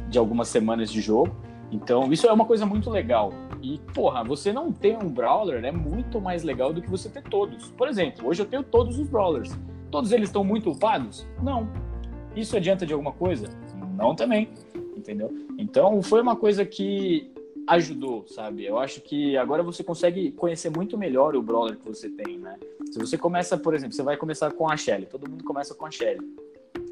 de 0.09 0.17
algumas 0.17 0.47
semanas 0.47 0.91
de 0.91 1.01
jogo. 1.01 1.35
Então, 1.71 2.11
isso 2.11 2.27
é 2.27 2.31
uma 2.31 2.45
coisa 2.45 2.65
muito 2.65 2.89
legal. 2.89 3.33
E, 3.61 3.79
porra, 3.93 4.23
você 4.23 4.53
não 4.53 4.71
ter 4.71 4.95
um 4.95 5.09
brawler 5.09 5.63
é 5.65 5.71
muito 5.71 6.21
mais 6.21 6.43
legal 6.43 6.71
do 6.71 6.81
que 6.81 6.89
você 6.89 7.09
ter 7.09 7.23
todos. 7.23 7.71
Por 7.71 7.87
exemplo, 7.87 8.27
hoje 8.27 8.41
eu 8.41 8.45
tenho 8.45 8.63
todos 8.63 8.99
os 8.99 9.07
brawlers. 9.07 9.57
Todos 9.89 10.11
eles 10.11 10.29
estão 10.29 10.43
muito 10.43 10.71
upados? 10.71 11.27
Não. 11.41 11.67
Isso 12.35 12.55
adianta 12.55 12.85
de 12.85 12.93
alguma 12.93 13.11
coisa? 13.11 13.47
Não 13.97 14.15
também. 14.15 14.49
Entendeu? 15.05 15.31
Então, 15.55 16.01
foi 16.01 16.19
uma 16.19 16.35
coisa 16.35 16.65
que 16.65 17.31
ajudou, 17.67 18.25
sabe? 18.27 18.65
Eu 18.65 18.79
acho 18.79 19.01
que 19.01 19.37
agora 19.37 19.61
você 19.61 19.83
consegue 19.83 20.31
conhecer 20.31 20.71
muito 20.71 20.97
melhor 20.97 21.35
o 21.35 21.43
brawler 21.43 21.77
que 21.77 21.87
você 21.87 22.09
tem, 22.09 22.39
né? 22.39 22.57
Se 22.91 22.97
você 22.97 23.15
começa, 23.15 23.55
por 23.55 23.75
exemplo, 23.75 23.95
você 23.95 24.01
vai 24.01 24.17
começar 24.17 24.51
com 24.51 24.67
a 24.67 24.75
Shelly. 24.75 25.05
Todo 25.05 25.29
mundo 25.29 25.43
começa 25.43 25.75
com 25.75 25.85
a 25.85 25.91
Shelly 25.91 26.19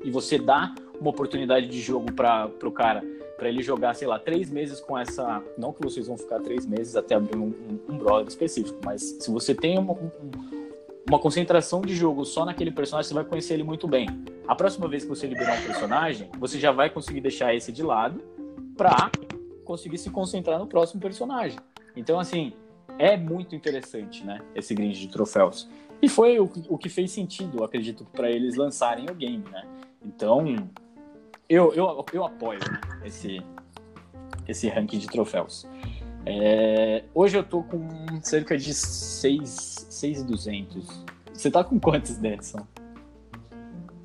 e 0.04 0.12
você 0.12 0.38
dá 0.38 0.76
uma 1.00 1.10
oportunidade 1.10 1.68
de 1.68 1.82
jogo 1.82 2.12
para 2.14 2.52
o 2.64 2.72
cara, 2.72 3.04
para 3.36 3.50
ele 3.50 3.64
jogar, 3.64 3.96
sei 3.96 4.08
lá, 4.08 4.20
três 4.20 4.52
meses 4.52 4.80
com 4.80 4.96
essa. 4.96 5.44
Não 5.58 5.74
que 5.74 5.82
vocês 5.82 6.06
vão 6.06 6.18
ficar 6.18 6.40
três 6.40 6.68
meses 6.68 6.96
até 6.96 7.16
abrir 7.16 7.38
um, 7.38 7.48
um, 7.48 7.94
um 7.94 7.98
brawler 7.98 8.28
específico, 8.28 8.78
mas 8.86 9.02
se 9.20 9.32
você 9.32 9.56
tem 9.56 9.80
uma, 9.80 9.94
um, 9.94 10.10
uma 11.14 11.20
concentração 11.20 11.82
de 11.82 11.96
jogo 11.96 12.26
só 12.26 12.44
naquele 12.44 12.72
personagem, 12.72 13.08
você 13.08 13.14
vai 13.14 13.24
conhecer 13.24 13.54
ele 13.54 13.64
muito 13.64 13.88
bem. 13.88 14.08
A 14.48 14.56
próxima 14.56 14.88
vez 14.88 15.04
que 15.04 15.10
você 15.10 15.28
liberar 15.28 15.60
um 15.60 15.64
personagem, 15.64 16.28
você 16.40 16.60
já 16.60 16.72
vai 16.72 16.90
conseguir 16.90 17.22
deixar 17.22 17.54
esse 17.54 17.72
de 17.72 17.84
lado 17.84 18.20
para 18.76 19.12
conseguir 19.64 20.00
se 20.00 20.10
concentrar 20.10 20.58
no 20.58 20.66
próximo 20.66 21.00
personagem. 21.00 21.60
Então, 21.96 22.20
assim, 22.20 22.54
é 22.98 23.16
muito 23.16 23.56
interessante, 23.56 24.26
né? 24.26 24.42
Esse 24.56 24.74
grind 24.74 24.98
de 24.98 25.08
troféus. 25.08 25.70
E 26.02 26.10
foi 26.10 26.40
o, 26.40 26.52
o 26.68 26.80
que 26.80 26.90
fez 26.90 27.12
sentido, 27.12 27.64
acredito, 27.64 28.06
para 28.06 28.32
eles 28.32 28.56
lançarem 28.56 29.06
o 29.08 29.14
game, 29.14 29.44
né? 29.52 29.68
Então, 30.04 30.44
eu, 31.48 31.74
eu, 31.74 32.04
eu 32.12 32.26
apoio 32.26 32.60
né, 32.60 32.82
esse, 33.06 33.40
esse 34.48 34.68
ranking 34.68 34.98
de 34.98 35.08
troféus. 35.08 35.68
É, 36.26 37.04
hoje 37.14 37.38
eu 37.38 37.44
tô 37.44 37.62
com 37.64 37.86
cerca 38.22 38.58
de 38.58 38.74
6,200. 38.74 41.04
Você 41.34 41.52
tá 41.52 41.62
com 41.64 41.80
quantos, 41.80 42.18
Denson? 42.18 42.66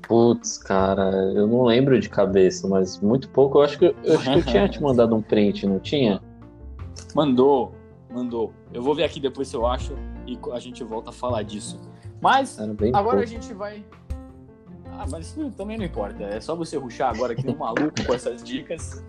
Putz, 0.01 0.57
cara, 0.57 1.11
eu 1.35 1.47
não 1.47 1.63
lembro 1.63 1.99
de 1.99 2.09
cabeça, 2.09 2.67
mas 2.67 2.99
muito 2.99 3.29
pouco. 3.29 3.59
Eu 3.59 3.63
acho 3.63 3.77
que 3.77 3.85
eu, 3.85 3.95
acho 4.19 4.31
que 4.31 4.39
eu 4.39 4.45
tinha 4.45 4.67
te 4.67 4.81
mandado 4.81 5.15
um 5.15 5.21
print, 5.21 5.67
não 5.67 5.79
tinha? 5.79 6.19
Mandou, 7.15 7.75
mandou. 8.09 8.51
Eu 8.73 8.81
vou 8.81 8.95
ver 8.95 9.03
aqui 9.03 9.19
depois 9.19 9.47
se 9.47 9.55
eu 9.55 9.67
acho 9.67 9.93
e 10.25 10.39
a 10.51 10.59
gente 10.59 10.83
volta 10.83 11.11
a 11.11 11.13
falar 11.13 11.43
disso. 11.43 11.79
Mas 12.19 12.59
agora 12.59 12.93
pouco. 12.93 13.19
a 13.19 13.25
gente 13.25 13.53
vai 13.53 13.85
ah, 14.99 15.05
mas 15.09 15.27
isso 15.27 15.49
também 15.51 15.77
não 15.77 15.85
importa. 15.85 16.25
É 16.25 16.41
só 16.41 16.53
você 16.55 16.75
ruxar 16.75 17.15
agora 17.15 17.33
que 17.33 17.45
nem 17.45 17.55
um 17.55 17.57
maluco 17.57 18.05
com 18.05 18.13
essas 18.13 18.43
dicas. 18.43 19.01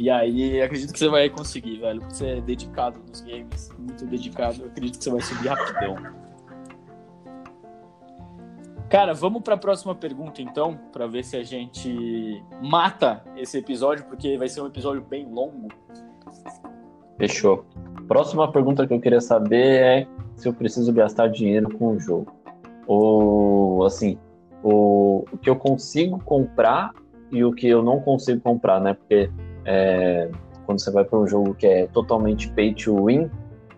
E 0.00 0.08
aí 0.08 0.62
acredito 0.62 0.94
que 0.94 0.98
você 0.98 1.08
vai 1.10 1.28
conseguir, 1.28 1.76
velho. 1.76 2.00
Você 2.08 2.26
é 2.26 2.40
dedicado 2.40 2.98
nos 3.06 3.20
games, 3.20 3.70
muito 3.78 4.06
dedicado. 4.06 4.62
Eu 4.62 4.68
acredito 4.68 4.96
que 4.96 5.04
você 5.04 5.10
vai 5.10 5.20
subir 5.20 5.48
rapidão. 5.48 5.94
Cara, 8.88 9.12
vamos 9.12 9.42
para 9.42 9.56
a 9.56 9.58
próxima 9.58 9.94
pergunta 9.94 10.40
então, 10.40 10.74
para 10.90 11.06
ver 11.06 11.22
se 11.22 11.36
a 11.36 11.42
gente 11.42 12.42
mata 12.62 13.22
esse 13.36 13.58
episódio, 13.58 14.06
porque 14.06 14.38
vai 14.38 14.48
ser 14.48 14.62
um 14.62 14.68
episódio 14.68 15.02
bem 15.02 15.30
longo. 15.30 15.68
Fechou. 17.18 17.66
Próxima 18.08 18.50
pergunta 18.50 18.86
que 18.86 18.94
eu 18.94 19.00
queria 19.02 19.20
saber 19.20 19.82
é 19.82 20.06
se 20.34 20.48
eu 20.48 20.54
preciso 20.54 20.90
gastar 20.94 21.28
dinheiro 21.28 21.76
com 21.76 21.88
o 21.88 22.00
jogo. 22.00 22.34
Ou 22.86 23.84
assim, 23.84 24.18
o, 24.62 25.26
o 25.30 25.36
que 25.36 25.50
eu 25.50 25.56
consigo 25.56 26.18
comprar 26.24 26.94
e 27.30 27.44
o 27.44 27.52
que 27.52 27.68
eu 27.68 27.82
não 27.82 28.00
consigo 28.00 28.40
comprar, 28.40 28.80
né? 28.80 28.94
Porque 28.94 29.30
é, 29.64 30.30
quando 30.66 30.80
você 30.80 30.90
vai 30.90 31.04
para 31.04 31.18
um 31.18 31.26
jogo 31.26 31.54
que 31.54 31.66
é 31.66 31.86
totalmente 31.88 32.50
pay 32.52 32.74
to 32.74 33.06
win, 33.06 33.30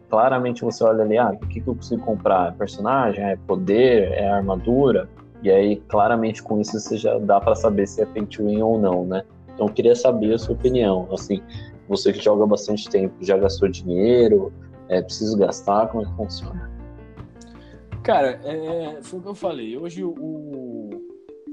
claramente 0.08 0.62
você 0.62 0.84
olha 0.84 1.02
ali, 1.04 1.16
ah, 1.16 1.30
o 1.30 1.46
que, 1.46 1.60
que 1.60 1.68
eu 1.68 1.74
consigo 1.74 2.02
comprar? 2.02 2.48
É 2.48 2.52
personagem, 2.52 3.24
é 3.24 3.36
poder, 3.46 4.12
é 4.12 4.28
armadura? 4.28 5.08
E 5.42 5.50
aí, 5.50 5.76
claramente, 5.88 6.42
com 6.42 6.60
isso 6.60 6.78
você 6.78 6.96
já 6.96 7.18
dá 7.18 7.40
para 7.40 7.54
saber 7.54 7.86
se 7.86 8.02
é 8.02 8.06
pay 8.06 8.26
to 8.26 8.44
win 8.44 8.62
ou 8.62 8.78
não, 8.78 9.04
né? 9.04 9.24
Então, 9.54 9.66
eu 9.66 9.72
queria 9.72 9.94
saber 9.94 10.34
a 10.34 10.38
sua 10.38 10.54
opinião. 10.54 11.08
Assim, 11.12 11.42
você 11.88 12.12
que 12.12 12.22
joga 12.22 12.46
bastante 12.46 12.88
tempo, 12.88 13.14
já 13.20 13.36
gastou 13.36 13.68
dinheiro? 13.68 14.52
É 14.88 15.00
preciso 15.02 15.36
gastar? 15.36 15.88
Como 15.88 16.04
é 16.04 16.06
que 16.06 16.14
funciona? 16.14 16.70
Cara, 18.02 18.40
é, 18.44 18.98
foi 19.02 19.18
o 19.18 19.22
que 19.22 19.28
eu 19.28 19.34
falei. 19.34 19.76
Hoje 19.76 20.04
o, 20.04 20.90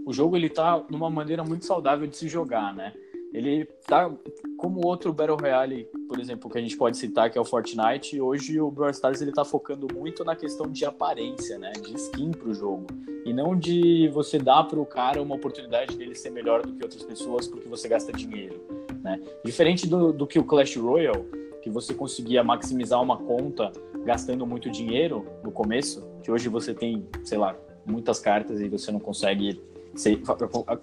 o 0.06 0.12
jogo 0.12 0.36
ele 0.36 0.50
tá 0.50 0.84
numa 0.90 1.10
maneira 1.10 1.44
muito 1.44 1.66
saudável 1.66 2.08
de 2.08 2.18
se 2.18 2.28
jogar, 2.28 2.74
né? 2.74 2.92
Ele 3.34 3.66
tá 3.86 4.12
como 4.58 4.86
outro 4.86 5.14
Battle 5.14 5.38
Royale, 5.38 5.88
por 6.08 6.20
exemplo, 6.20 6.50
que 6.50 6.58
a 6.58 6.62
gente 6.62 6.76
pode 6.76 6.98
citar, 6.98 7.30
que 7.30 7.38
é 7.38 7.42
o 7.42 7.46
Fortnite. 7.46 8.20
Hoje 8.20 8.60
o 8.60 8.72
Brawl 8.72 8.90
Stars 8.92 9.22
ele 9.22 9.32
tá 9.32 9.46
focando 9.46 9.88
muito 9.94 10.24
na 10.24 10.36
questão 10.36 10.68
de 10.68 10.84
aparência, 10.84 11.58
né? 11.58 11.72
De 11.74 11.94
skin 11.96 12.32
pro 12.32 12.54
jogo. 12.54 12.88
E 13.26 13.34
não 13.34 13.56
de 13.56 14.08
você 14.10 14.40
dar 14.40 14.64
pro 14.64 14.86
cara 14.86 15.22
uma 15.22 15.36
oportunidade 15.36 15.96
dele 15.96 16.16
ser 16.16 16.32
melhor 16.32 16.66
do 16.66 16.74
que 16.74 16.84
outras 16.84 17.04
pessoas 17.04 17.48
porque 17.48 17.68
você 17.68 17.88
gasta 17.88 18.12
dinheiro, 18.12 18.60
né? 19.04 19.22
Diferente 19.46 19.88
do, 19.88 20.12
do 20.12 20.26
que 20.26 20.40
o 20.40 20.44
Clash 20.44 20.76
Royale, 20.78 21.26
que 21.62 21.70
você 21.70 21.94
conseguia 21.94 22.44
maximizar 22.44 23.02
uma 23.02 23.18
conta 23.18 23.72
gastando 24.04 24.46
muito 24.48 24.72
dinheiro 24.72 25.26
no 25.44 25.52
começo, 25.52 26.08
que 26.24 26.32
hoje 26.32 26.50
você 26.50 26.74
tem, 26.74 27.06
sei 27.24 27.38
lá, 27.38 27.56
muitas 27.86 28.20
cartas 28.20 28.60
e 28.60 28.68
você 28.68 28.92
não 28.92 29.00
consegue 29.00 29.62
ser, 29.96 30.22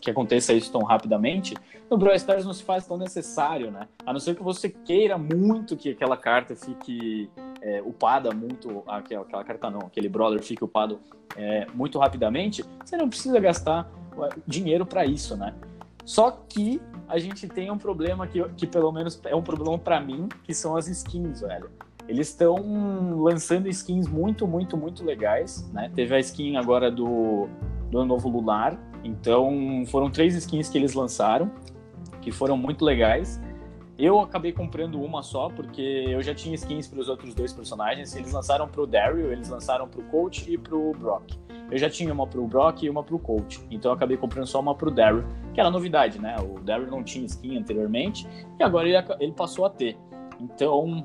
que 0.00 0.10
aconteça 0.10 0.52
isso 0.52 0.70
tão 0.72 0.82
rapidamente, 0.82 1.54
no 1.90 1.96
Brawl 1.96 2.16
Stars 2.16 2.44
não 2.44 2.52
se 2.52 2.62
faz 2.62 2.86
tão 2.86 2.96
necessário, 2.96 3.70
né? 3.70 3.88
A 4.04 4.12
não 4.12 4.20
ser 4.20 4.34
que 4.34 4.42
você 4.42 4.68
queira 4.68 5.16
muito 5.16 5.76
que 5.76 5.90
aquela 5.90 6.16
carta 6.16 6.54
fique 6.56 7.30
é, 7.62 7.80
upada 7.82 8.32
muito, 8.32 8.82
aquela, 8.86 9.22
aquela, 9.22 9.44
carta 9.44 9.70
não, 9.70 9.80
aquele 9.80 10.08
brawler 10.08 10.42
fique 10.42 10.64
upado 10.64 11.00
é, 11.36 11.66
muito 11.74 11.98
rapidamente, 11.98 12.64
você 12.84 12.96
não 12.96 13.08
precisa 13.08 13.38
gastar 13.40 13.90
dinheiro 14.46 14.86
para 14.86 15.04
isso, 15.04 15.36
né? 15.36 15.54
Só 16.04 16.30
que 16.30 16.80
a 17.08 17.18
gente 17.18 17.48
tem 17.48 17.70
um 17.70 17.78
problema 17.78 18.26
que, 18.26 18.42
que 18.50 18.66
pelo 18.66 18.92
menos 18.92 19.20
é 19.24 19.34
um 19.34 19.42
problema 19.42 19.76
para 19.78 20.00
mim, 20.00 20.28
que 20.44 20.54
são 20.54 20.76
as 20.76 20.86
skins, 20.86 21.40
velho. 21.40 21.68
Eles 22.08 22.28
estão 22.28 22.54
lançando 23.20 23.68
skins 23.68 24.06
muito, 24.06 24.46
muito, 24.46 24.76
muito 24.76 25.04
legais, 25.04 25.68
né? 25.72 25.90
Teve 25.94 26.14
a 26.14 26.20
skin 26.20 26.56
agora 26.56 26.90
do, 26.90 27.48
do 27.90 28.04
novo 28.04 28.28
Lunar. 28.28 28.78
Então, 29.06 29.84
foram 29.86 30.10
três 30.10 30.34
skins 30.34 30.68
que 30.68 30.76
eles 30.76 30.94
lançaram, 30.94 31.52
que 32.20 32.32
foram 32.32 32.56
muito 32.56 32.84
legais. 32.84 33.40
Eu 33.96 34.18
acabei 34.20 34.52
comprando 34.52 35.00
uma 35.00 35.22
só, 35.22 35.48
porque 35.48 36.04
eu 36.08 36.20
já 36.22 36.34
tinha 36.34 36.54
skins 36.56 36.88
para 36.88 36.98
os 36.98 37.08
outros 37.08 37.32
dois 37.32 37.52
personagens. 37.52 38.16
Eles 38.16 38.32
lançaram 38.32 38.66
para 38.66 38.82
o 38.82 38.86
Daryl, 38.86 39.32
eles 39.32 39.48
lançaram 39.48 39.86
para 39.86 40.00
o 40.00 40.04
Coach 40.04 40.52
e 40.52 40.58
para 40.58 40.74
o 40.74 40.92
Brock. 40.92 41.38
Eu 41.70 41.78
já 41.78 41.88
tinha 41.88 42.12
uma 42.12 42.26
para 42.26 42.40
o 42.40 42.48
Brock 42.48 42.82
e 42.82 42.90
uma 42.90 43.02
para 43.02 43.14
o 43.14 43.18
Coach. 43.18 43.60
Então 43.70 43.92
eu 43.92 43.96
acabei 43.96 44.16
comprando 44.16 44.46
só 44.46 44.58
uma 44.60 44.74
para 44.74 44.88
o 44.88 44.90
Daryl, 44.90 45.24
que 45.54 45.60
era 45.60 45.70
novidade, 45.70 46.20
né? 46.20 46.36
O 46.40 46.60
Daryl 46.60 46.88
não 46.88 47.02
tinha 47.02 47.24
skin 47.26 47.58
anteriormente 47.58 48.26
e 48.58 48.62
agora 48.62 48.88
ele, 48.88 49.04
ele 49.20 49.32
passou 49.32 49.64
a 49.64 49.70
ter. 49.70 49.96
Então 50.40 51.04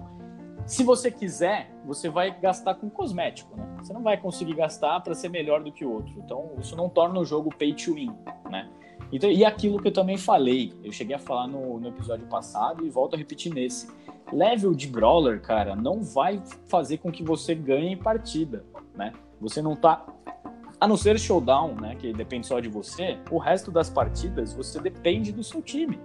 se 0.72 0.86
você 0.86 1.12
quiser, 1.12 1.70
você 1.86 2.08
vai 2.08 2.34
gastar 2.40 2.76
com 2.76 2.90
cosmético, 2.90 3.58
né? 3.58 3.68
Você 3.80 3.92
não 3.92 4.02
vai 4.02 4.16
conseguir 4.16 4.54
gastar 4.54 5.02
para 5.02 5.14
ser 5.14 5.28
melhor 5.28 5.62
do 5.62 5.70
que 5.70 5.84
o 5.84 5.92
outro. 5.92 6.14
Então, 6.18 6.52
isso 6.62 6.78
não 6.78 6.88
torna 6.88 7.20
o 7.20 7.26
jogo 7.26 7.54
pay 7.54 7.74
to 7.74 7.96
win, 7.96 8.16
né? 8.50 8.70
Então, 9.12 9.30
e 9.30 9.44
aquilo 9.44 9.82
que 9.82 9.90
eu 9.90 9.92
também 9.92 10.16
falei, 10.16 10.74
eu 10.82 10.90
cheguei 10.94 11.14
a 11.14 11.20
falar 11.20 11.46
no, 11.46 11.78
no 11.78 11.90
episódio 11.90 12.26
passado 12.28 12.86
e 12.86 12.90
volto 12.90 13.16
a 13.16 13.18
repetir 13.18 13.54
nesse. 13.54 13.90
Level 14.32 14.74
de 14.74 14.88
brawler, 14.88 15.42
cara, 15.42 15.76
não 15.76 16.02
vai 16.02 16.42
fazer 16.70 17.00
com 17.00 17.12
que 17.12 17.22
você 17.22 17.54
ganhe 17.54 17.98
partida, 17.98 18.64
né? 18.96 19.12
Você 19.42 19.62
não 19.62 19.76
tá 19.76 20.06
a 20.80 20.88
não 20.88 20.96
ser 20.96 21.20
showdown, 21.20 21.76
né, 21.82 21.96
que 21.96 22.14
depende 22.14 22.48
só 22.48 22.62
de 22.62 22.70
você, 22.70 23.20
o 23.30 23.38
resto 23.38 23.72
das 23.72 23.90
partidas 23.90 24.54
você 24.54 24.80
depende 24.80 25.34
do 25.34 25.44
seu 25.44 25.62
time. 25.62 26.00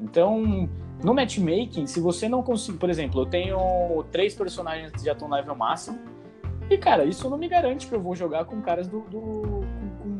Então, 0.00 0.68
no 1.04 1.12
matchmaking, 1.12 1.86
se 1.86 2.00
você 2.00 2.30
não 2.30 2.42
conseguir, 2.42 2.78
por 2.78 2.88
exemplo, 2.88 3.20
eu 3.20 3.26
tenho 3.26 4.02
três 4.10 4.34
personagens 4.34 4.90
que 4.90 5.04
já 5.04 5.12
estão 5.12 5.28
no 5.28 5.34
level 5.34 5.54
máximo, 5.54 5.98
e 6.70 6.78
cara, 6.78 7.04
isso 7.04 7.28
não 7.28 7.36
me 7.36 7.46
garante 7.46 7.86
que 7.86 7.94
eu 7.94 8.00
vou 8.00 8.16
jogar 8.16 8.46
com 8.46 8.62
caras 8.62 8.88
do, 8.88 9.00
do 9.00 9.60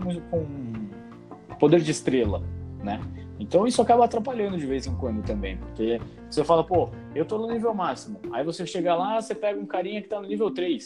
com, 0.03 0.21
com, 0.31 1.57
poder 1.59 1.81
de 1.81 1.91
estrela, 1.91 2.43
né? 2.83 3.01
Então 3.41 3.67
isso 3.67 3.81
acaba 3.81 4.05
atrapalhando 4.05 4.59
de 4.59 4.67
vez 4.67 4.87
em 4.87 4.95
quando 4.95 5.25
também, 5.25 5.57
porque 5.57 5.99
você 6.29 6.45
fala, 6.45 6.63
pô, 6.63 6.91
eu 7.15 7.25
tô 7.25 7.39
no 7.39 7.51
nível 7.51 7.73
máximo. 7.73 8.21
Aí 8.31 8.45
você 8.45 8.67
chega 8.67 8.95
lá, 8.95 9.19
você 9.19 9.35
pega 9.35 9.59
um 9.59 9.65
carinha 9.65 10.03
que 10.03 10.09
tá 10.09 10.21
no 10.21 10.29
nível 10.29 10.51
3. 10.51 10.85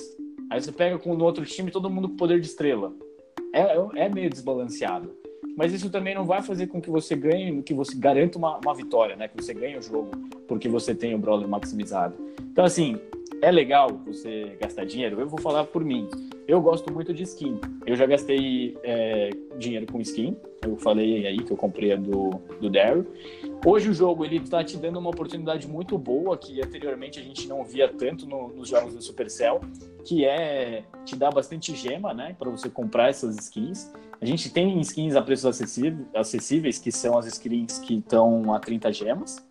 Aí 0.48 0.62
você 0.62 0.70
pega 0.70 0.96
com 0.96 1.10
o 1.10 1.22
outro 1.24 1.44
time 1.44 1.72
todo 1.72 1.90
mundo 1.90 2.08
com 2.10 2.16
poder 2.16 2.40
de 2.40 2.46
estrela. 2.46 2.92
É, 3.52 4.04
é 4.04 4.08
meio 4.08 4.30
desbalanceado. 4.30 5.17
Mas 5.58 5.72
isso 5.72 5.90
também 5.90 6.14
não 6.14 6.24
vai 6.24 6.40
fazer 6.40 6.68
com 6.68 6.80
que 6.80 6.88
você 6.88 7.16
ganhe, 7.16 7.60
que 7.64 7.74
você 7.74 7.96
garanta 7.96 8.38
uma, 8.38 8.58
uma 8.58 8.72
vitória, 8.72 9.16
né? 9.16 9.26
Que 9.26 9.42
você 9.42 9.52
ganhe 9.52 9.76
o 9.76 9.82
jogo 9.82 10.12
porque 10.46 10.68
você 10.68 10.94
tem 10.94 11.16
o 11.16 11.18
brawler 11.18 11.48
maximizado. 11.48 12.14
Então, 12.52 12.64
assim, 12.64 12.96
é 13.42 13.50
legal 13.50 14.00
você 14.06 14.56
gastar 14.60 14.84
dinheiro? 14.84 15.18
Eu 15.18 15.26
vou 15.26 15.40
falar 15.40 15.64
por 15.64 15.84
mim. 15.84 16.08
Eu 16.46 16.60
gosto 16.60 16.92
muito 16.94 17.12
de 17.12 17.24
skin. 17.24 17.60
Eu 17.84 17.96
já 17.96 18.06
gastei 18.06 18.78
é, 18.84 19.30
dinheiro 19.58 19.84
com 19.90 20.00
skin. 20.00 20.36
Eu 20.62 20.76
falei 20.76 21.26
aí 21.26 21.38
que 21.38 21.52
eu 21.52 21.56
comprei 21.56 21.92
a 21.92 21.96
do, 21.96 22.30
do 22.60 22.68
Daryl. 22.68 23.06
Hoje 23.64 23.90
o 23.90 23.94
jogo 23.94 24.24
ele 24.24 24.36
está 24.36 24.62
te 24.64 24.76
dando 24.76 24.98
uma 24.98 25.10
oportunidade 25.10 25.68
muito 25.68 25.96
boa 25.96 26.36
que 26.36 26.60
anteriormente 26.60 27.18
a 27.18 27.22
gente 27.22 27.46
não 27.46 27.64
via 27.64 27.88
tanto 27.88 28.26
no, 28.26 28.48
nos 28.48 28.68
jogos 28.68 28.94
da 28.94 29.00
Supercell, 29.00 29.60
que 30.04 30.24
é 30.24 30.84
te 31.04 31.14
dar 31.16 31.30
bastante 31.30 31.74
gema, 31.74 32.12
né, 32.12 32.34
para 32.38 32.50
você 32.50 32.68
comprar 32.68 33.08
essas 33.08 33.36
skins. 33.36 33.92
A 34.20 34.26
gente 34.26 34.50
tem 34.50 34.80
skins 34.80 35.14
a 35.14 35.22
preços 35.22 35.46
acessíveis, 36.14 36.78
que 36.78 36.90
são 36.90 37.16
as 37.16 37.26
skins 37.26 37.78
que 37.78 37.94
estão 37.94 38.52
a 38.52 38.58
30 38.58 38.92
gemas. 38.92 39.46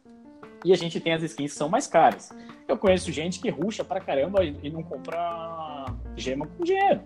E 0.65 0.73
a 0.73 0.75
gente 0.75 0.99
tem 0.99 1.13
as 1.13 1.23
skins 1.23 1.53
que 1.53 1.57
são 1.57 1.69
mais 1.69 1.87
caras. 1.87 2.31
Eu 2.67 2.77
conheço 2.77 3.11
gente 3.11 3.39
que 3.39 3.49
ruxa 3.49 3.83
pra 3.83 4.01
caramba 4.01 4.43
e 4.43 4.69
não 4.69 4.83
compra 4.83 5.85
gema 6.17 6.45
com 6.47 6.63
dinheiro. 6.63 7.01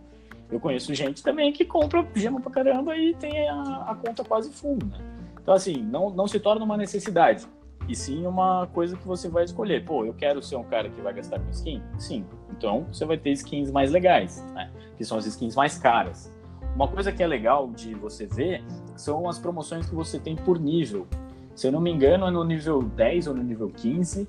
Eu 0.51 0.59
conheço 0.59 0.93
gente 0.93 1.23
também 1.23 1.51
que 1.53 1.63
compra 1.63 2.05
gema 2.13 2.41
pra 2.41 2.51
caramba 2.51 2.95
e 2.97 3.13
tem 3.15 3.47
a, 3.47 3.85
a 3.87 3.95
conta 3.95 4.23
quase 4.23 4.51
full, 4.51 4.77
né? 4.85 4.99
Então, 5.41 5.53
assim, 5.53 5.81
não, 5.81 6.09
não 6.09 6.27
se 6.27 6.39
torna 6.39 6.63
uma 6.63 6.77
necessidade, 6.77 7.47
e 7.87 7.95
sim 7.95 8.25
uma 8.25 8.67
coisa 8.67 8.95
que 8.95 9.07
você 9.07 9.27
vai 9.27 9.43
escolher. 9.43 9.83
Pô, 9.83 10.05
eu 10.05 10.13
quero 10.13 10.41
ser 10.41 10.55
um 10.55 10.63
cara 10.63 10.89
que 10.89 11.01
vai 11.01 11.13
gastar 11.13 11.39
com 11.39 11.49
skin? 11.49 11.81
Sim. 11.97 12.25
Então, 12.49 12.85
você 12.91 13.05
vai 13.05 13.17
ter 13.17 13.31
skins 13.31 13.71
mais 13.71 13.91
legais, 13.91 14.43
né? 14.53 14.71
Que 14.97 15.03
são 15.03 15.17
as 15.17 15.25
skins 15.25 15.55
mais 15.55 15.77
caras. 15.77 16.31
Uma 16.75 16.87
coisa 16.87 17.11
que 17.11 17.21
é 17.21 17.27
legal 17.27 17.69
de 17.69 17.93
você 17.95 18.25
ver 18.25 18.63
são 18.95 19.27
as 19.27 19.39
promoções 19.39 19.89
que 19.89 19.95
você 19.95 20.19
tem 20.19 20.35
por 20.35 20.59
nível. 20.59 21.07
Se 21.53 21.67
eu 21.67 21.71
não 21.71 21.81
me 21.81 21.91
engano, 21.91 22.27
é 22.27 22.31
no 22.31 22.43
nível 22.43 22.81
10 22.81 23.27
ou 23.27 23.35
no 23.35 23.43
nível 23.43 23.69
15 23.69 24.27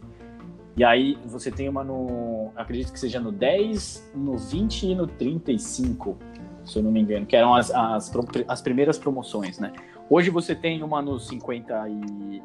e 0.77 0.85
aí 0.85 1.19
você 1.27 1.51
tem 1.51 1.69
uma 1.69 1.85
no. 1.85 2.51
Acredito 2.57 2.93
que 2.93 2.99
seja 2.99 3.21
no 3.21 3.31
10, 3.31 4.13
no 4.15 4.39
20 4.39 4.87
e 4.87 4.95
no 4.95 5.07
35, 5.07 6.17
se 6.65 6.79
eu 6.79 6.83
não 6.83 6.91
me 6.91 7.01
engano, 7.01 7.27
que 7.27 7.37
eram 7.37 7.55
as, 7.55 7.71
as, 7.71 8.11
as 8.49 8.63
primeiras 8.63 8.99
promoções, 8.99 9.59
né? 9.59 9.73
Hoje 10.09 10.31
você 10.31 10.55
tem 10.55 10.83
uma 10.83 11.03
no 11.03 11.19
50 11.19 11.89
e. 11.89 12.43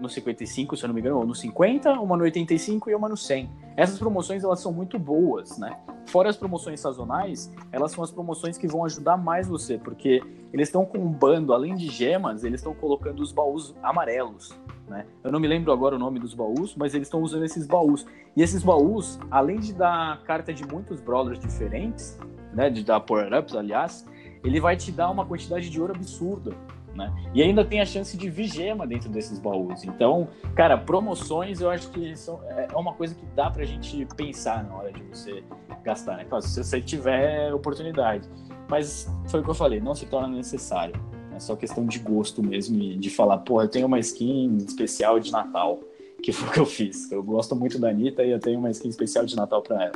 No 0.00 0.08
55, 0.08 0.76
se 0.76 0.84
eu 0.84 0.88
não 0.88 0.94
me 0.94 1.00
engano, 1.00 1.18
ou 1.18 1.26
no 1.26 1.34
50, 1.34 1.92
uma 2.00 2.16
no 2.16 2.24
85 2.24 2.90
e 2.90 2.94
uma 2.94 3.08
no 3.08 3.16
100. 3.16 3.48
Essas 3.76 3.98
promoções 3.98 4.44
elas 4.44 4.60
são 4.60 4.72
muito 4.72 4.98
boas, 4.98 5.58
né? 5.58 5.78
Fora 6.06 6.28
as 6.28 6.36
promoções 6.36 6.80
sazonais, 6.80 7.52
elas 7.72 7.92
são 7.92 8.04
as 8.04 8.10
promoções 8.10 8.58
que 8.58 8.66
vão 8.66 8.84
ajudar 8.84 9.16
mais 9.16 9.48
você, 9.48 9.78
porque 9.78 10.22
eles 10.52 10.68
estão 10.68 10.84
combando, 10.84 11.52
além 11.52 11.74
de 11.74 11.88
gemas, 11.88 12.44
eles 12.44 12.60
estão 12.60 12.74
colocando 12.74 13.20
os 13.20 13.32
baús 13.32 13.74
amarelos. 13.82 14.54
Né? 14.86 15.06
Eu 15.22 15.32
não 15.32 15.40
me 15.40 15.48
lembro 15.48 15.72
agora 15.72 15.96
o 15.96 15.98
nome 15.98 16.18
dos 16.18 16.34
baús, 16.34 16.74
mas 16.76 16.94
eles 16.94 17.08
estão 17.08 17.22
usando 17.22 17.44
esses 17.44 17.66
baús. 17.66 18.06
E 18.36 18.42
esses 18.42 18.62
baús, 18.62 19.18
além 19.30 19.58
de 19.58 19.72
dar 19.72 20.22
carta 20.22 20.52
de 20.52 20.66
muitos 20.66 21.00
brawlers 21.00 21.38
diferentes, 21.38 22.18
né, 22.52 22.70
de 22.70 22.84
dar 22.84 23.00
power-ups, 23.00 23.56
aliás, 23.56 24.06
ele 24.44 24.60
vai 24.60 24.76
te 24.76 24.92
dar 24.92 25.10
uma 25.10 25.24
quantidade 25.24 25.68
de 25.68 25.80
ouro 25.80 25.94
absurda. 25.94 26.54
Né? 26.94 27.12
E 27.34 27.42
ainda 27.42 27.64
tem 27.64 27.80
a 27.80 27.86
chance 27.86 28.16
de 28.16 28.30
vir 28.30 28.46
gema 28.46 28.86
dentro 28.86 29.08
desses 29.08 29.38
baús. 29.38 29.82
Então, 29.82 30.28
cara, 30.54 30.78
promoções 30.78 31.60
eu 31.60 31.68
acho 31.68 31.90
que 31.90 32.16
são, 32.16 32.40
é, 32.44 32.68
é 32.72 32.76
uma 32.76 32.92
coisa 32.92 33.14
que 33.14 33.26
dá 33.34 33.50
pra 33.50 33.64
gente 33.64 34.06
pensar 34.16 34.64
na 34.64 34.76
hora 34.76 34.92
de 34.92 35.02
você 35.02 35.42
gastar, 35.82 36.16
né? 36.16 36.24
Claro, 36.24 36.44
se 36.44 36.62
você 36.62 36.80
tiver 36.80 37.52
oportunidade. 37.52 38.28
Mas 38.68 39.12
foi 39.28 39.40
o 39.40 39.42
que 39.42 39.50
eu 39.50 39.54
falei, 39.54 39.80
não 39.80 39.94
se 39.94 40.06
torna 40.06 40.28
necessário. 40.28 40.94
É 41.34 41.40
só 41.40 41.56
questão 41.56 41.84
de 41.84 41.98
gosto 41.98 42.42
mesmo 42.42 42.80
e 42.80 42.96
de 42.96 43.10
falar, 43.10 43.38
pô, 43.38 43.60
eu 43.60 43.68
tenho 43.68 43.86
uma 43.86 43.98
skin 43.98 44.56
especial 44.58 45.18
de 45.18 45.32
Natal, 45.32 45.80
que 46.22 46.32
foi 46.32 46.48
o 46.48 46.52
que 46.52 46.60
eu 46.60 46.66
fiz. 46.66 47.10
Eu 47.10 47.22
gosto 47.22 47.56
muito 47.56 47.78
da 47.78 47.90
Anitta 47.90 48.22
e 48.22 48.30
eu 48.30 48.38
tenho 48.38 48.58
uma 48.58 48.70
skin 48.70 48.88
especial 48.88 49.26
de 49.26 49.34
Natal 49.34 49.60
para 49.60 49.86
ela. 49.86 49.92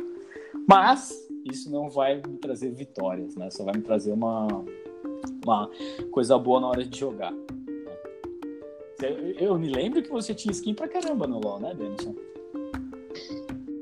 Mas 0.67 1.13
isso 1.45 1.71
não 1.71 1.89
vai 1.89 2.15
me 2.15 2.37
trazer 2.37 2.71
vitórias, 2.71 3.35
né? 3.35 3.49
Só 3.49 3.63
vai 3.63 3.75
me 3.75 3.81
trazer 3.81 4.11
uma, 4.11 4.47
uma 5.45 5.69
coisa 6.11 6.37
boa 6.37 6.59
na 6.59 6.67
hora 6.67 6.83
de 6.83 6.97
jogar. 6.97 7.33
Eu, 9.01 9.31
eu 9.39 9.57
me 9.57 9.69
lembro 9.69 10.01
que 10.01 10.09
você 10.09 10.33
tinha 10.33 10.51
skin 10.51 10.73
pra 10.73 10.87
caramba 10.87 11.25
no 11.25 11.39
LoL, 11.39 11.59
né, 11.59 11.73
Denison? 11.73 12.13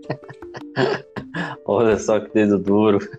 Olha 1.66 1.98
só 1.98 2.20
que 2.20 2.34
dedo 2.34 2.60
duro. 2.60 3.00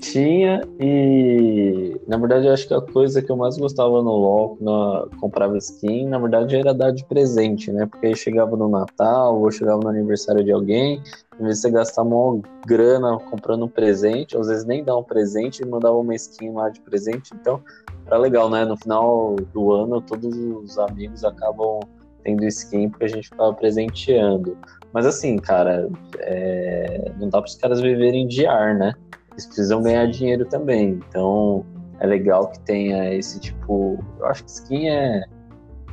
Tinha 0.00 0.62
e 0.78 2.00
na 2.06 2.16
verdade 2.16 2.46
eu 2.46 2.52
acho 2.52 2.68
que 2.68 2.74
a 2.74 2.80
coisa 2.80 3.20
que 3.20 3.30
eu 3.30 3.36
mais 3.36 3.58
gostava 3.58 4.00
no 4.00 4.16
LoL 4.16 4.56
quando 4.56 4.70
eu 4.70 5.10
comprava 5.18 5.58
skin, 5.58 6.06
na 6.06 6.18
verdade 6.18 6.54
era 6.54 6.72
dar 6.72 6.92
de 6.92 7.04
presente, 7.04 7.72
né? 7.72 7.84
Porque 7.86 8.06
aí 8.06 8.16
chegava 8.16 8.56
no 8.56 8.68
Natal 8.68 9.40
ou 9.40 9.50
chegava 9.50 9.80
no 9.80 9.88
aniversário 9.88 10.44
de 10.44 10.52
alguém, 10.52 11.02
em 11.38 11.44
vez 11.44 11.56
de 11.56 11.62
você 11.62 11.70
gastar 11.70 12.02
uma 12.02 12.40
grana 12.66 13.18
comprando 13.30 13.64
um 13.64 13.68
presente, 13.68 14.36
às 14.36 14.48
vezes 14.48 14.64
nem 14.64 14.82
dar 14.82 14.96
um 14.96 15.04
presente 15.04 15.62
e 15.62 15.66
mandava 15.66 15.96
uma 15.96 16.14
skin 16.14 16.52
lá 16.52 16.68
de 16.68 16.80
presente, 16.80 17.32
então 17.34 17.62
era 18.06 18.18
legal, 18.18 18.50
né? 18.50 18.64
No 18.64 18.76
final 18.76 19.36
do 19.52 19.72
ano 19.72 20.00
todos 20.00 20.34
os 20.36 20.78
amigos 20.78 21.24
acabam 21.24 21.80
tendo 22.24 22.44
skin 22.46 22.88
porque 22.90 23.04
a 23.04 23.08
gente 23.08 23.28
ficava 23.28 23.52
presenteando. 23.54 24.56
Mas 24.92 25.06
assim, 25.06 25.36
cara, 25.36 25.88
é... 26.18 27.12
não 27.18 27.28
dá 27.28 27.40
para 27.40 27.48
os 27.48 27.54
caras 27.54 27.80
viverem 27.80 28.26
de 28.26 28.46
ar, 28.46 28.74
né? 28.74 28.94
eles 29.38 29.46
precisam 29.46 29.82
ganhar 29.82 30.06
dinheiro 30.06 30.44
também. 30.44 31.00
Então 31.08 31.64
é 32.00 32.06
legal 32.06 32.48
que 32.48 32.60
tenha 32.60 33.14
esse 33.14 33.38
tipo. 33.38 34.04
Eu 34.18 34.26
acho 34.26 34.44
que 34.44 34.50
skin 34.50 34.88
é, 34.88 35.24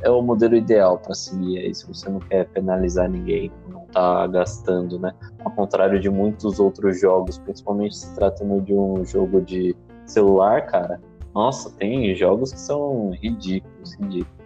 é 0.02 0.10
o 0.10 0.20
modelo 0.22 0.56
ideal 0.56 0.98
para 0.98 1.14
seguir 1.14 1.58
aí, 1.58 1.74
se 1.74 1.86
você 1.86 2.08
não 2.08 2.20
quer 2.20 2.46
penalizar 2.48 3.08
ninguém, 3.08 3.50
não 3.68 3.86
tá 3.86 4.26
gastando, 4.26 4.98
né? 4.98 5.12
Ao 5.44 5.50
contrário 5.50 5.98
de 5.98 6.10
muitos 6.10 6.60
outros 6.60 7.00
jogos, 7.00 7.38
principalmente 7.38 7.96
se 7.96 8.14
tratando 8.14 8.60
de 8.60 8.74
um 8.74 9.04
jogo 9.04 9.40
de 9.40 9.74
celular, 10.04 10.66
cara. 10.66 11.00
Nossa, 11.34 11.70
tem 11.70 12.14
jogos 12.14 12.52
que 12.52 12.60
são 12.60 13.10
ridículos, 13.10 13.94
ridículos. 13.94 14.36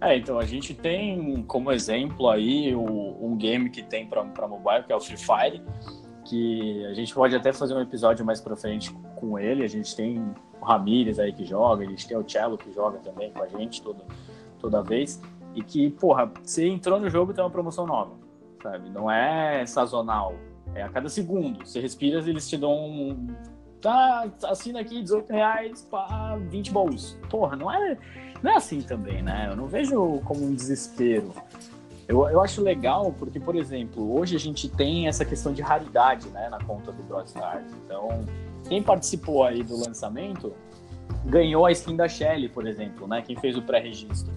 É, 0.00 0.16
então 0.16 0.38
a 0.38 0.46
gente 0.46 0.72
tem 0.74 1.42
como 1.46 1.70
exemplo 1.70 2.28
aí 2.28 2.74
o, 2.74 3.16
um 3.20 3.36
game 3.36 3.68
que 3.68 3.82
tem 3.82 4.06
para 4.06 4.24
mobile, 4.48 4.84
que 4.86 4.92
é 4.92 4.96
o 4.96 5.00
Free 5.00 5.18
Fire, 5.18 5.62
que 6.24 6.86
a 6.86 6.94
gente 6.94 7.14
pode 7.14 7.36
até 7.36 7.52
fazer 7.52 7.74
um 7.74 7.80
episódio 7.80 8.24
mais 8.24 8.40
pra 8.40 8.56
frente 8.56 8.92
com 9.16 9.38
ele. 9.38 9.62
A 9.62 9.68
gente 9.68 9.94
tem 9.94 10.24
o 10.60 10.64
Ramires 10.64 11.18
aí 11.18 11.32
que 11.32 11.44
joga, 11.44 11.84
gente 11.84 12.06
tem 12.06 12.16
o 12.16 12.28
Cello 12.28 12.58
que 12.58 12.72
joga 12.72 12.98
também 12.98 13.32
com 13.32 13.42
a 13.42 13.48
gente 13.48 13.82
toda, 13.82 14.04
toda 14.58 14.82
vez. 14.82 15.20
E 15.54 15.62
que, 15.62 15.90
porra, 15.90 16.30
você 16.42 16.68
entrou 16.68 17.00
no 17.00 17.10
jogo 17.10 17.32
tem 17.32 17.42
uma 17.42 17.50
promoção 17.50 17.86
nova, 17.86 18.12
sabe? 18.62 18.88
Não 18.90 19.10
é 19.10 19.66
sazonal, 19.66 20.34
é 20.74 20.82
a 20.82 20.88
cada 20.88 21.08
segundo. 21.08 21.66
Você 21.66 21.80
respira, 21.80 22.18
eles 22.18 22.48
te 22.48 22.56
dão 22.56 22.72
um. 22.72 23.26
Tá, 23.80 24.28
assina 24.44 24.80
aqui 24.80 25.02
18 25.02 25.32
reais 25.32 25.88
para 25.90 26.36
20 26.36 26.70
bolsos. 26.70 27.18
Porra, 27.30 27.56
não 27.56 27.72
é, 27.72 27.96
não 28.42 28.52
é 28.52 28.56
assim 28.56 28.82
também, 28.82 29.22
né? 29.22 29.48
Eu 29.50 29.56
não 29.56 29.66
vejo 29.66 30.20
como 30.24 30.44
um 30.44 30.54
desespero. 30.54 31.32
Eu, 32.06 32.28
eu 32.28 32.40
acho 32.40 32.60
legal 32.60 33.14
porque, 33.18 33.40
por 33.40 33.56
exemplo, 33.56 34.18
hoje 34.18 34.36
a 34.36 34.38
gente 34.38 34.68
tem 34.68 35.08
essa 35.08 35.24
questão 35.24 35.52
de 35.52 35.62
raridade 35.62 36.28
né, 36.28 36.48
na 36.48 36.58
conta 36.62 36.92
do 36.92 37.02
Brawl 37.04 37.24
Stars. 37.24 37.72
Então, 37.84 38.26
quem 38.70 38.80
participou 38.80 39.42
aí 39.42 39.64
do 39.64 39.76
lançamento 39.76 40.54
ganhou 41.26 41.66
a 41.66 41.72
skin 41.72 41.96
da 41.96 42.08
Shelly, 42.08 42.48
por 42.48 42.68
exemplo, 42.68 43.04
né? 43.08 43.20
Quem 43.20 43.36
fez 43.36 43.58
o 43.58 43.62
pré-registro. 43.62 44.32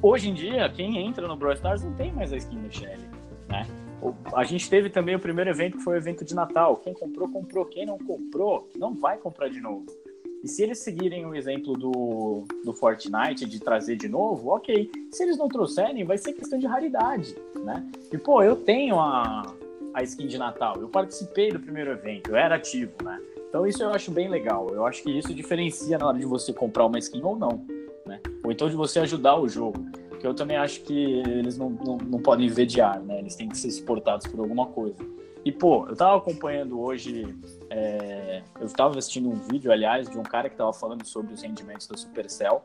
Hoje 0.00 0.30
em 0.30 0.34
dia, 0.34 0.66
quem 0.70 0.96
entra 0.96 1.28
no 1.28 1.36
Brawl 1.36 1.52
Stars 1.52 1.84
não 1.84 1.92
tem 1.92 2.10
mais 2.10 2.32
a 2.32 2.38
skin 2.38 2.58
da 2.62 2.70
Shelly, 2.70 3.06
né? 3.50 3.66
A 4.34 4.44
gente 4.44 4.68
teve 4.70 4.88
também 4.88 5.14
o 5.14 5.20
primeiro 5.20 5.50
evento 5.50 5.76
que 5.76 5.84
foi 5.84 5.96
o 5.96 5.98
evento 5.98 6.24
de 6.24 6.34
Natal. 6.34 6.78
Quem 6.78 6.94
comprou, 6.94 7.28
comprou. 7.28 7.66
Quem 7.66 7.84
não 7.84 7.98
comprou, 7.98 8.66
não 8.76 8.94
vai 8.94 9.18
comprar 9.18 9.50
de 9.50 9.60
novo. 9.60 9.84
E 10.42 10.48
se 10.48 10.62
eles 10.62 10.78
seguirem 10.78 11.26
o 11.26 11.34
exemplo 11.34 11.74
do, 11.74 12.44
do 12.64 12.72
Fortnite 12.72 13.44
de 13.44 13.60
trazer 13.60 13.96
de 13.96 14.08
novo, 14.08 14.54
ok. 14.54 14.90
Se 15.12 15.22
eles 15.22 15.36
não 15.36 15.48
trouxerem, 15.48 16.02
vai 16.02 16.16
ser 16.16 16.32
questão 16.32 16.58
de 16.58 16.66
raridade, 16.66 17.36
né? 17.56 17.86
E, 18.10 18.16
pô, 18.16 18.42
eu 18.42 18.56
tenho 18.56 18.98
a, 18.98 19.54
a 19.92 20.02
skin 20.02 20.28
de 20.28 20.38
Natal, 20.38 20.76
eu 20.80 20.88
participei 20.88 21.52
do 21.52 21.60
primeiro 21.60 21.90
evento, 21.90 22.30
eu 22.30 22.36
era 22.36 22.54
ativo, 22.54 22.92
né? 23.04 23.20
Então 23.50 23.66
isso 23.66 23.82
eu 23.82 23.90
acho 23.90 24.12
bem 24.12 24.28
legal. 24.28 24.70
Eu 24.70 24.86
acho 24.86 25.02
que 25.02 25.10
isso 25.10 25.34
diferencia 25.34 25.98
na 25.98 26.06
hora 26.06 26.18
de 26.18 26.24
você 26.24 26.52
comprar 26.52 26.86
uma 26.86 26.98
skin 26.98 27.20
ou 27.22 27.36
não, 27.36 27.66
né? 28.06 28.20
Ou 28.44 28.52
então 28.52 28.70
de 28.70 28.76
você 28.76 29.00
ajudar 29.00 29.38
o 29.38 29.48
jogo. 29.48 29.84
Porque 30.08 30.24
eu 30.24 30.34
também 30.34 30.56
acho 30.56 30.82
que 30.82 31.20
eles 31.20 31.58
não, 31.58 31.68
não, 31.68 31.96
não 31.96 32.18
podem 32.20 32.48
ver 32.48 32.66
de 32.66 32.80
ar, 32.80 33.00
né? 33.00 33.18
Eles 33.18 33.34
têm 33.34 33.48
que 33.48 33.58
ser 33.58 33.70
suportados 33.72 34.26
por 34.28 34.38
alguma 34.38 34.66
coisa. 34.66 34.96
E, 35.44 35.50
pô, 35.50 35.86
eu 35.88 35.96
tava 35.96 36.16
acompanhando 36.16 36.78
hoje, 36.80 37.34
é, 37.70 38.42
eu 38.60 38.68
tava 38.68 38.98
assistindo 38.98 39.28
um 39.30 39.34
vídeo, 39.34 39.72
aliás, 39.72 40.08
de 40.08 40.18
um 40.18 40.22
cara 40.22 40.50
que 40.50 40.56
tava 40.56 40.72
falando 40.72 41.04
sobre 41.04 41.32
os 41.32 41.42
rendimentos 41.42 41.88
da 41.88 41.96
Supercell, 41.96 42.62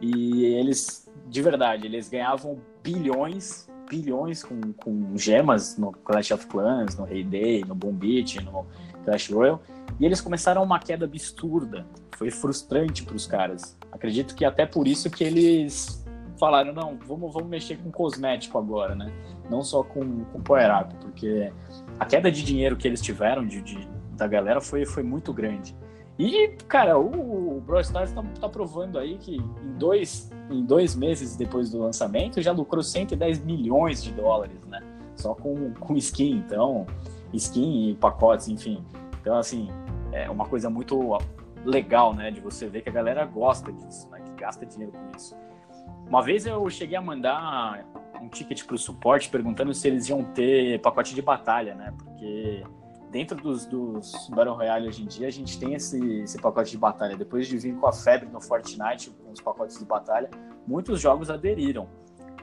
e 0.00 0.44
eles, 0.44 1.10
de 1.26 1.42
verdade, 1.42 1.86
eles 1.86 2.08
ganhavam 2.08 2.58
bilhões, 2.82 3.66
bilhões 3.88 4.44
com, 4.44 4.60
com 4.74 5.16
gemas 5.16 5.78
no 5.78 5.92
Clash 5.92 6.30
of 6.30 6.46
Clans, 6.46 6.96
no 6.96 7.04
Hay 7.06 7.24
Day, 7.24 7.64
no 7.66 7.74
Boom 7.74 7.94
Beat, 7.94 8.36
no 8.44 8.66
Clash 9.04 9.30
Royale, 9.30 9.58
e 9.98 10.04
eles 10.04 10.20
começaram 10.20 10.62
uma 10.62 10.78
queda 10.78 11.04
absurda. 11.04 11.86
Foi 12.16 12.30
frustrante 12.30 13.02
para 13.02 13.16
os 13.16 13.26
caras. 13.26 13.76
Acredito 13.92 14.34
que 14.34 14.44
até 14.44 14.66
por 14.66 14.86
isso 14.86 15.10
que 15.10 15.24
eles 15.24 16.04
falaram, 16.38 16.72
não, 16.72 16.96
vamos, 17.06 17.32
vamos 17.32 17.48
mexer 17.48 17.76
com 17.78 17.90
cosmético 17.90 18.58
agora, 18.58 18.94
né? 18.94 19.12
Não 19.50 19.62
só 19.62 19.82
com, 19.82 20.24
com 20.24 20.40
Power 20.40 20.82
Up, 20.82 20.94
porque 21.00 21.52
a 21.98 22.04
queda 22.04 22.30
de 22.30 22.44
dinheiro 22.44 22.76
que 22.76 22.86
eles 22.86 23.00
tiveram 23.00 23.46
de, 23.46 23.60
de 23.60 23.88
da 24.18 24.26
galera 24.26 24.60
foi, 24.60 24.84
foi 24.84 25.02
muito 25.02 25.32
grande. 25.32 25.74
E, 26.18 26.48
cara, 26.66 26.98
o, 26.98 27.58
o 27.58 27.60
Brawl 27.60 27.80
Stars 27.80 28.10
tá, 28.10 28.22
tá, 28.40 28.48
provando 28.48 28.98
aí 28.98 29.16
que 29.18 29.36
em 29.36 29.78
dois, 29.78 30.30
em 30.50 30.64
dois 30.64 30.96
meses 30.96 31.36
depois 31.36 31.70
do 31.70 31.78
lançamento 31.78 32.42
já 32.42 32.50
lucrou 32.50 32.82
110 32.82 33.44
milhões 33.44 34.02
de 34.02 34.12
dólares, 34.12 34.58
né? 34.66 34.82
Só 35.14 35.34
com, 35.34 35.72
com 35.74 35.96
skin, 35.96 36.42
então, 36.44 36.86
skin 37.32 37.90
e 37.90 37.94
pacotes, 37.94 38.48
enfim. 38.48 38.84
Então, 39.20 39.36
assim, 39.36 39.68
é 40.12 40.30
uma 40.30 40.46
coisa 40.46 40.70
muito 40.70 41.18
legal, 41.64 42.14
né? 42.14 42.30
De 42.30 42.40
você 42.40 42.66
ver 42.68 42.82
que 42.82 42.88
a 42.88 42.92
galera 42.92 43.24
gosta 43.24 43.72
disso, 43.72 44.08
né? 44.10 44.20
Que 44.20 44.30
gasta 44.32 44.64
dinheiro 44.64 44.92
com 44.92 45.16
isso. 45.16 45.36
Uma 46.06 46.22
vez 46.22 46.46
eu 46.46 46.68
cheguei 46.70 46.96
a 46.96 47.02
mandar 47.02 47.84
um 48.20 48.28
ticket 48.28 48.64
para 48.64 48.74
o 48.74 48.78
suporte 48.78 49.28
perguntando 49.28 49.72
se 49.74 49.86
eles 49.86 50.08
iam 50.08 50.24
ter 50.24 50.80
pacote 50.80 51.14
de 51.14 51.22
batalha, 51.22 51.74
né? 51.74 51.92
Porque 51.98 52.64
dentro 53.10 53.36
dos, 53.36 53.66
dos 53.66 54.28
Battle 54.30 54.54
Royale 54.54 54.88
hoje 54.88 55.02
em 55.02 55.06
dia 55.06 55.28
a 55.28 55.30
gente 55.30 55.58
tem 55.58 55.74
esse, 55.74 56.20
esse 56.20 56.40
pacote 56.40 56.70
de 56.70 56.78
batalha. 56.78 57.16
Depois 57.16 57.46
de 57.46 57.56
vir 57.58 57.74
com 57.76 57.86
a 57.86 57.92
febre 57.92 58.28
no 58.28 58.40
Fortnite, 58.40 59.10
com 59.10 59.30
os 59.30 59.40
pacotes 59.40 59.78
de 59.78 59.84
batalha, 59.84 60.30
muitos 60.66 61.00
jogos 61.00 61.30
aderiram. 61.30 61.88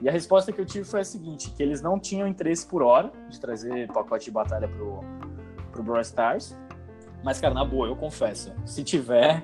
E 0.01 0.09
a 0.09 0.11
resposta 0.11 0.51
que 0.51 0.59
eu 0.59 0.65
tive 0.65 0.83
foi 0.83 0.99
a 0.99 1.05
seguinte, 1.05 1.51
que 1.51 1.63
eles 1.63 1.81
não 1.81 1.99
tinham 1.99 2.27
interesse 2.27 2.67
por 2.67 2.83
hora 2.83 3.11
de 3.29 3.39
trazer 3.39 3.87
pacote 3.91 4.25
de 4.25 4.31
batalha 4.31 4.67
pro, 4.67 4.99
pro 5.71 5.83
Brawl 5.83 6.01
Stars. 6.01 6.55
Mas, 7.25 7.41
cara, 7.41 7.55
na 7.55 7.65
boa, 7.65 7.87
eu 7.87 7.95
confesso, 7.95 8.53
se 8.67 8.83
tiver, 8.83 9.43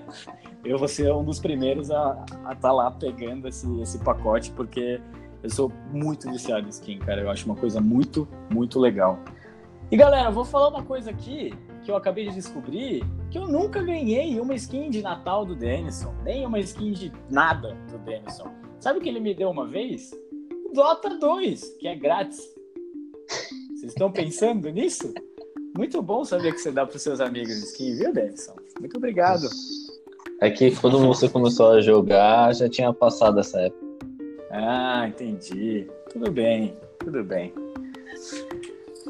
eu 0.64 0.78
vou 0.78 0.88
ser 0.88 1.12
um 1.12 1.24
dos 1.24 1.40
primeiros 1.40 1.90
a 1.90 2.24
estar 2.30 2.56
tá 2.58 2.72
lá 2.72 2.92
pegando 2.92 3.48
esse, 3.48 3.68
esse 3.82 3.98
pacote, 3.98 4.52
porque 4.52 5.02
eu 5.42 5.50
sou 5.50 5.72
muito 5.92 6.30
viciado 6.30 6.68
em 6.68 6.70
skin, 6.70 7.00
cara. 7.00 7.22
Eu 7.22 7.32
acho 7.32 7.44
uma 7.48 7.56
coisa 7.56 7.82
muito, 7.82 8.28
muito 8.52 8.80
legal. 8.80 9.18
E 9.90 9.98
galera, 9.98 10.30
vou 10.30 10.46
falar 10.46 10.68
uma 10.68 10.84
coisa 10.84 11.10
aqui 11.10 11.56
que 11.84 11.90
eu 11.90 11.96
acabei 11.96 12.30
de 12.30 12.36
descobrir, 12.36 13.04
que 13.32 13.40
eu 13.40 13.48
nunca 13.48 13.82
ganhei 13.82 14.40
uma 14.40 14.54
skin 14.54 14.92
de 14.92 15.02
Natal 15.02 15.44
do 15.44 15.56
Denison, 15.56 16.14
nem 16.24 16.46
uma 16.46 16.60
skin 16.60 16.92
de 16.92 17.12
nada 17.32 17.76
do 17.90 17.98
Denison. 17.98 18.52
Sabe 18.80 19.00
o 19.00 19.02
que 19.02 19.10
ele 19.10 19.20
me 19.20 19.34
deu 19.34 19.50
uma 19.50 19.66
vez? 19.66 20.12
O 20.70 20.72
Dota 20.72 21.18
2, 21.18 21.78
que 21.80 21.88
é 21.88 21.96
grátis. 21.96 22.40
Vocês 23.74 23.92
estão 23.92 24.12
pensando 24.12 24.70
nisso? 24.70 25.12
Muito 25.76 26.02
bom 26.02 26.24
saber 26.24 26.54
que 26.54 26.60
você 26.60 26.72
dá 26.72 26.86
para 26.86 27.00
seus 27.00 27.20
amigos 27.22 27.56
skin, 27.58 27.96
viu, 27.96 28.14
Denison? 28.14 28.56
Muito 28.80 28.98
obrigado. 28.98 29.48
É 30.42 30.50
que 30.50 30.76
quando 30.76 31.00
você 31.00 31.30
começou 31.30 31.72
a 31.72 31.82
jogar, 31.82 32.54
já 32.54 32.68
tinha 32.68 32.94
passado 32.94 33.40
essa 33.40 33.62
época. 33.62 33.86
Ah, 34.50 35.08
entendi. 35.08 35.88
Tudo 36.12 36.32
bem, 36.32 36.76
tudo 37.00 37.24
bem. 37.24 37.54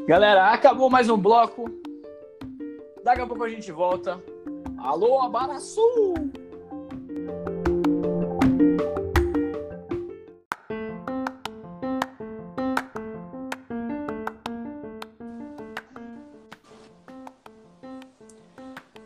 Galera, 0.07 0.51
acabou 0.51 0.89
mais 0.89 1.09
um 1.09 1.17
bloco. 1.17 1.65
Daqui 3.03 3.21
a 3.21 3.25
pouco 3.25 3.43
a 3.43 3.49
gente 3.49 3.71
volta. 3.71 4.21
Alô, 4.77 5.21
Abaraçu! 5.21 6.13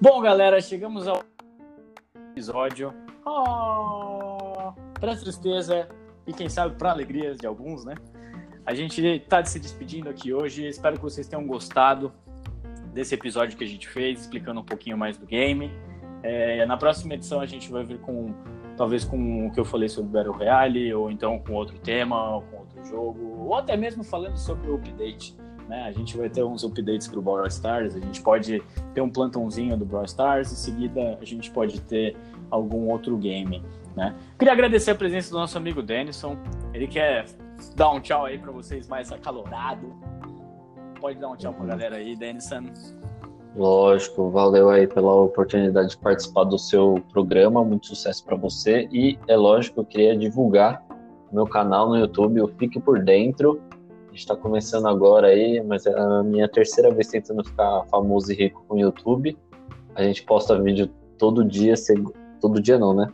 Bom, 0.07 0.22
galera, 0.22 0.61
chegamos 0.61 1.07
ao 1.07 1.23
episódio. 2.30 2.94
Oh, 3.26 4.72
para 4.99 5.15
tristeza 5.15 5.90
e 6.27 6.32
quem 6.32 6.48
sabe 6.48 6.76
para 6.76 6.91
alegria 6.91 7.34
de 7.34 7.48
alguns, 7.48 7.84
né? 7.84 7.95
A 8.64 8.76
gente 8.76 9.03
está 9.03 9.44
se 9.44 9.60
despedindo 9.60 10.07
aqui 10.07 10.32
hoje. 10.32 10.68
Espero 10.68 10.98
que 10.98 11.02
vocês 11.02 11.27
tenham 11.27 11.48
gostado 11.48 12.14
desse 12.94 13.15
episódio 13.15 13.57
que 13.57 13.64
a 13.64 13.68
gente 13.68 13.90
fez, 13.90 14.22
explicando 14.22 14.60
um 14.60 14.64
pouquinho 14.64 14.95
mais 14.95 15.18
do 15.18 15.26
game. 15.26 15.72
É, 16.22 16.64
na 16.68 16.77
próxima 16.77 17.15
edição 17.15 17.41
a 17.41 17.48
gente 17.48 17.72
vai 17.72 17.84
vir 17.84 17.98
com 17.98 18.32
talvez 18.77 19.03
com 19.03 19.48
o 19.48 19.52
que 19.52 19.60
eu 19.60 19.65
falei 19.65 19.90
sobre 19.90 20.11
Battle 20.11 20.36
Royale, 20.36 20.94
ou 20.94 21.10
então 21.10 21.40
com 21.40 21.53
outro 21.53 21.80
tema, 21.80 22.36
ou 22.36 22.41
com 22.44 22.57
outro 22.57 22.86
jogo, 22.86 23.44
ou 23.44 23.56
até 23.56 23.76
mesmo 23.76 24.03
falando 24.03 24.38
sobre 24.38 24.69
o 24.69 24.76
update. 24.76 25.36
Né? 25.67 25.83
A 25.83 25.91
gente 25.91 26.15
vai 26.15 26.29
ter 26.29 26.43
uns 26.43 26.63
updates 26.63 27.07
para 27.07 27.19
o 27.19 27.21
Brawl 27.21 27.47
Stars, 27.47 27.95
a 27.95 27.99
gente 27.99 28.21
pode 28.21 28.61
ter 28.93 29.01
um 29.01 29.09
plantãozinho 29.09 29.75
do 29.75 29.85
Brawl 29.85 30.05
Stars, 30.05 30.51
em 30.51 30.55
seguida 30.55 31.17
a 31.19 31.25
gente 31.25 31.49
pode 31.49 31.81
ter 31.81 32.15
algum 32.51 32.89
outro 32.89 33.17
game. 33.17 33.63
Né? 33.95 34.13
Queria 34.37 34.53
agradecer 34.53 34.91
a 34.91 34.95
presença 34.95 35.31
do 35.31 35.37
nosso 35.37 35.57
amigo 35.57 35.81
Denison. 35.81 36.37
Ele 36.73 36.87
quer 36.87 37.25
dar 37.75 37.91
um 37.91 37.99
tchau 37.99 38.25
aí 38.25 38.37
para 38.37 38.51
vocês 38.51 38.87
mais 38.87 39.11
acalorado. 39.11 39.93
Pode 40.99 41.17
dar 41.19 41.29
um 41.29 41.35
tchau 41.35 41.53
para 41.53 41.63
a 41.63 41.67
galera 41.67 41.95
aí, 41.97 42.15
Denison. 42.15 42.65
Lógico, 43.55 44.29
valeu 44.29 44.69
aí 44.69 44.85
pela 44.85 45.13
oportunidade 45.13 45.91
de 45.91 45.97
participar 45.97 46.43
do 46.43 46.59
seu 46.59 47.01
programa, 47.13 47.63
muito 47.63 47.87
sucesso 47.87 48.23
para 48.25 48.35
você. 48.35 48.87
E 48.91 49.17
é 49.27 49.37
lógico, 49.37 49.79
eu 49.79 49.85
queria 49.85 50.15
divulgar 50.17 50.83
meu 51.31 51.45
canal 51.45 51.89
no 51.89 51.97
YouTube, 51.97 52.41
o 52.41 52.47
Fique 52.47 52.79
Por 52.79 53.03
Dentro. 53.03 53.61
A 54.15 54.17
gente 54.17 54.27
está 54.27 54.35
começando 54.37 54.87
agora 54.87 55.27
aí, 55.27 55.61
mas 55.61 55.85
é 55.85 55.93
a 55.93 56.23
minha 56.23 56.47
terceira 56.47 56.89
vez 56.89 57.09
tentando 57.09 57.43
ficar 57.43 57.83
famoso 57.91 58.31
e 58.31 58.35
rico 58.35 58.63
com 58.65 58.75
o 58.75 58.79
YouTube. 58.79 59.37
A 59.93 60.03
gente 60.03 60.23
posta 60.23 60.57
vídeo 60.57 60.89
todo 61.17 61.43
dia, 61.43 61.73
todo 62.39 62.61
dia 62.61 62.79
não, 62.79 62.93
né? 62.93 63.09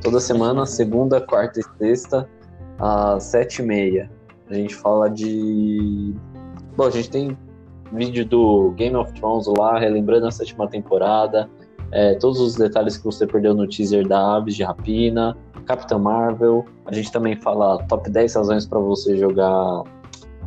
Toda 0.00 0.18
semana, 0.18 0.64
segunda, 0.64 1.20
quarta 1.20 1.60
e 1.60 1.62
sexta, 1.76 2.26
às 2.78 3.24
sete 3.24 3.60
e 3.60 3.62
meia. 3.62 4.10
A 4.48 4.54
gente 4.54 4.74
fala 4.74 5.10
de. 5.10 6.14
Bom, 6.74 6.86
a 6.86 6.90
gente 6.90 7.10
tem 7.10 7.36
vídeo 7.92 8.24
do 8.24 8.70
Game 8.70 8.96
of 8.96 9.12
Thrones 9.20 9.46
lá, 9.48 9.78
relembrando 9.78 10.28
a 10.28 10.30
sétima 10.30 10.66
temporada, 10.66 11.46
é, 11.92 12.14
todos 12.14 12.40
os 12.40 12.54
detalhes 12.54 12.96
que 12.96 13.04
você 13.04 13.26
perdeu 13.26 13.52
no 13.52 13.68
teaser 13.68 14.08
da 14.08 14.36
Aves 14.36 14.56
de 14.56 14.62
Rapina, 14.62 15.36
Capitã 15.66 15.98
Marvel. 15.98 16.64
A 16.86 16.94
gente 16.94 17.12
também 17.12 17.36
fala 17.36 17.84
top 17.86 18.08
10 18.08 18.34
razões 18.34 18.64
para 18.64 18.78
você 18.78 19.14
jogar 19.14 19.84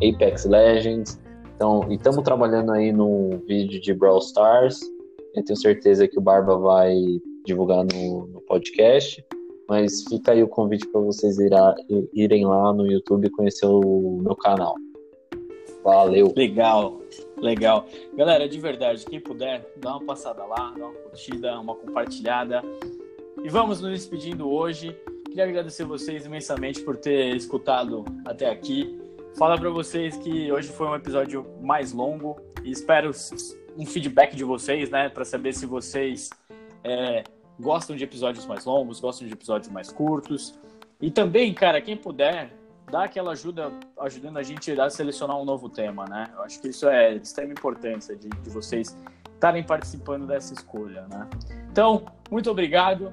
Apex 0.07 0.45
Legends. 0.45 1.19
Então, 1.55 1.85
e 1.89 1.95
estamos 1.95 2.23
trabalhando 2.23 2.71
aí 2.71 2.91
no 2.91 3.41
vídeo 3.47 3.79
de 3.79 3.93
Brawl 3.93 4.19
Stars. 4.19 4.79
Eu 5.35 5.43
tenho 5.43 5.57
certeza 5.57 6.07
que 6.07 6.17
o 6.17 6.21
Barba 6.21 6.57
vai 6.57 6.95
divulgar 7.45 7.85
no, 7.85 8.27
no 8.27 8.41
podcast. 8.41 9.23
Mas 9.69 10.03
fica 10.03 10.33
aí 10.33 10.43
o 10.43 10.47
convite 10.47 10.85
para 10.87 10.99
vocês 10.99 11.39
irá, 11.39 11.73
irem 12.13 12.45
lá 12.45 12.73
no 12.73 12.85
YouTube 12.85 13.29
conhecer 13.29 13.65
o 13.65 14.19
meu 14.21 14.35
canal. 14.35 14.75
Valeu. 15.83 16.33
Legal, 16.35 16.99
legal. 17.37 17.85
Galera, 18.13 18.47
de 18.47 18.59
verdade, 18.59 19.05
quem 19.05 19.19
puder, 19.19 19.65
dá 19.77 19.91
uma 19.91 20.05
passada 20.05 20.43
lá, 20.45 20.73
dá 20.77 20.85
uma 20.85 20.93
curtida, 20.93 21.59
uma 21.59 21.75
compartilhada. 21.75 22.61
E 23.43 23.49
vamos 23.49 23.81
nos 23.81 23.91
despedindo 23.91 24.49
hoje. 24.49 24.95
Queria 25.25 25.45
agradecer 25.45 25.85
vocês 25.85 26.25
imensamente 26.25 26.81
por 26.81 26.97
ter 26.97 27.35
escutado 27.35 28.03
até 28.25 28.49
aqui. 28.49 29.00
Falar 29.37 29.57
para 29.57 29.69
vocês 29.69 30.17
que 30.17 30.51
hoje 30.51 30.69
foi 30.69 30.87
um 30.87 30.95
episódio 30.95 31.45
mais 31.61 31.91
longo 31.93 32.39
e 32.63 32.71
espero 32.71 33.11
um 33.77 33.85
feedback 33.85 34.35
de 34.35 34.43
vocês, 34.43 34.89
né, 34.89 35.09
para 35.09 35.25
saber 35.25 35.53
se 35.53 35.65
vocês 35.65 36.29
é, 36.83 37.23
gostam 37.59 37.95
de 37.95 38.03
episódios 38.03 38.45
mais 38.45 38.65
longos, 38.65 38.99
gostam 38.99 39.27
de 39.27 39.33
episódios 39.33 39.71
mais 39.71 39.91
curtos. 39.91 40.59
E 41.01 41.09
também, 41.09 41.53
cara, 41.53 41.81
quem 41.81 41.95
puder, 41.97 42.53
dá 42.91 43.05
aquela 43.05 43.31
ajuda, 43.31 43.71
ajudando 44.01 44.37
a 44.37 44.43
gente 44.43 44.71
a 44.79 44.89
selecionar 44.89 45.39
um 45.39 45.45
novo 45.45 45.69
tema, 45.69 46.05
né? 46.05 46.29
Eu 46.35 46.43
acho 46.43 46.61
que 46.61 46.67
isso 46.67 46.87
é 46.87 47.17
de 47.17 47.25
extrema 47.25 47.53
importância 47.53 48.15
de, 48.15 48.27
de 48.27 48.49
vocês 48.49 48.95
estarem 49.33 49.63
participando 49.63 50.27
dessa 50.27 50.53
escolha, 50.53 51.07
né? 51.07 51.27
Então, 51.71 52.05
muito 52.29 52.51
obrigado. 52.51 53.11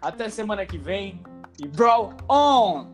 Até 0.00 0.28
semana 0.28 0.64
que 0.64 0.78
vem. 0.78 1.22
E 1.60 1.68
Brawl 1.68 2.14
On! 2.28 2.90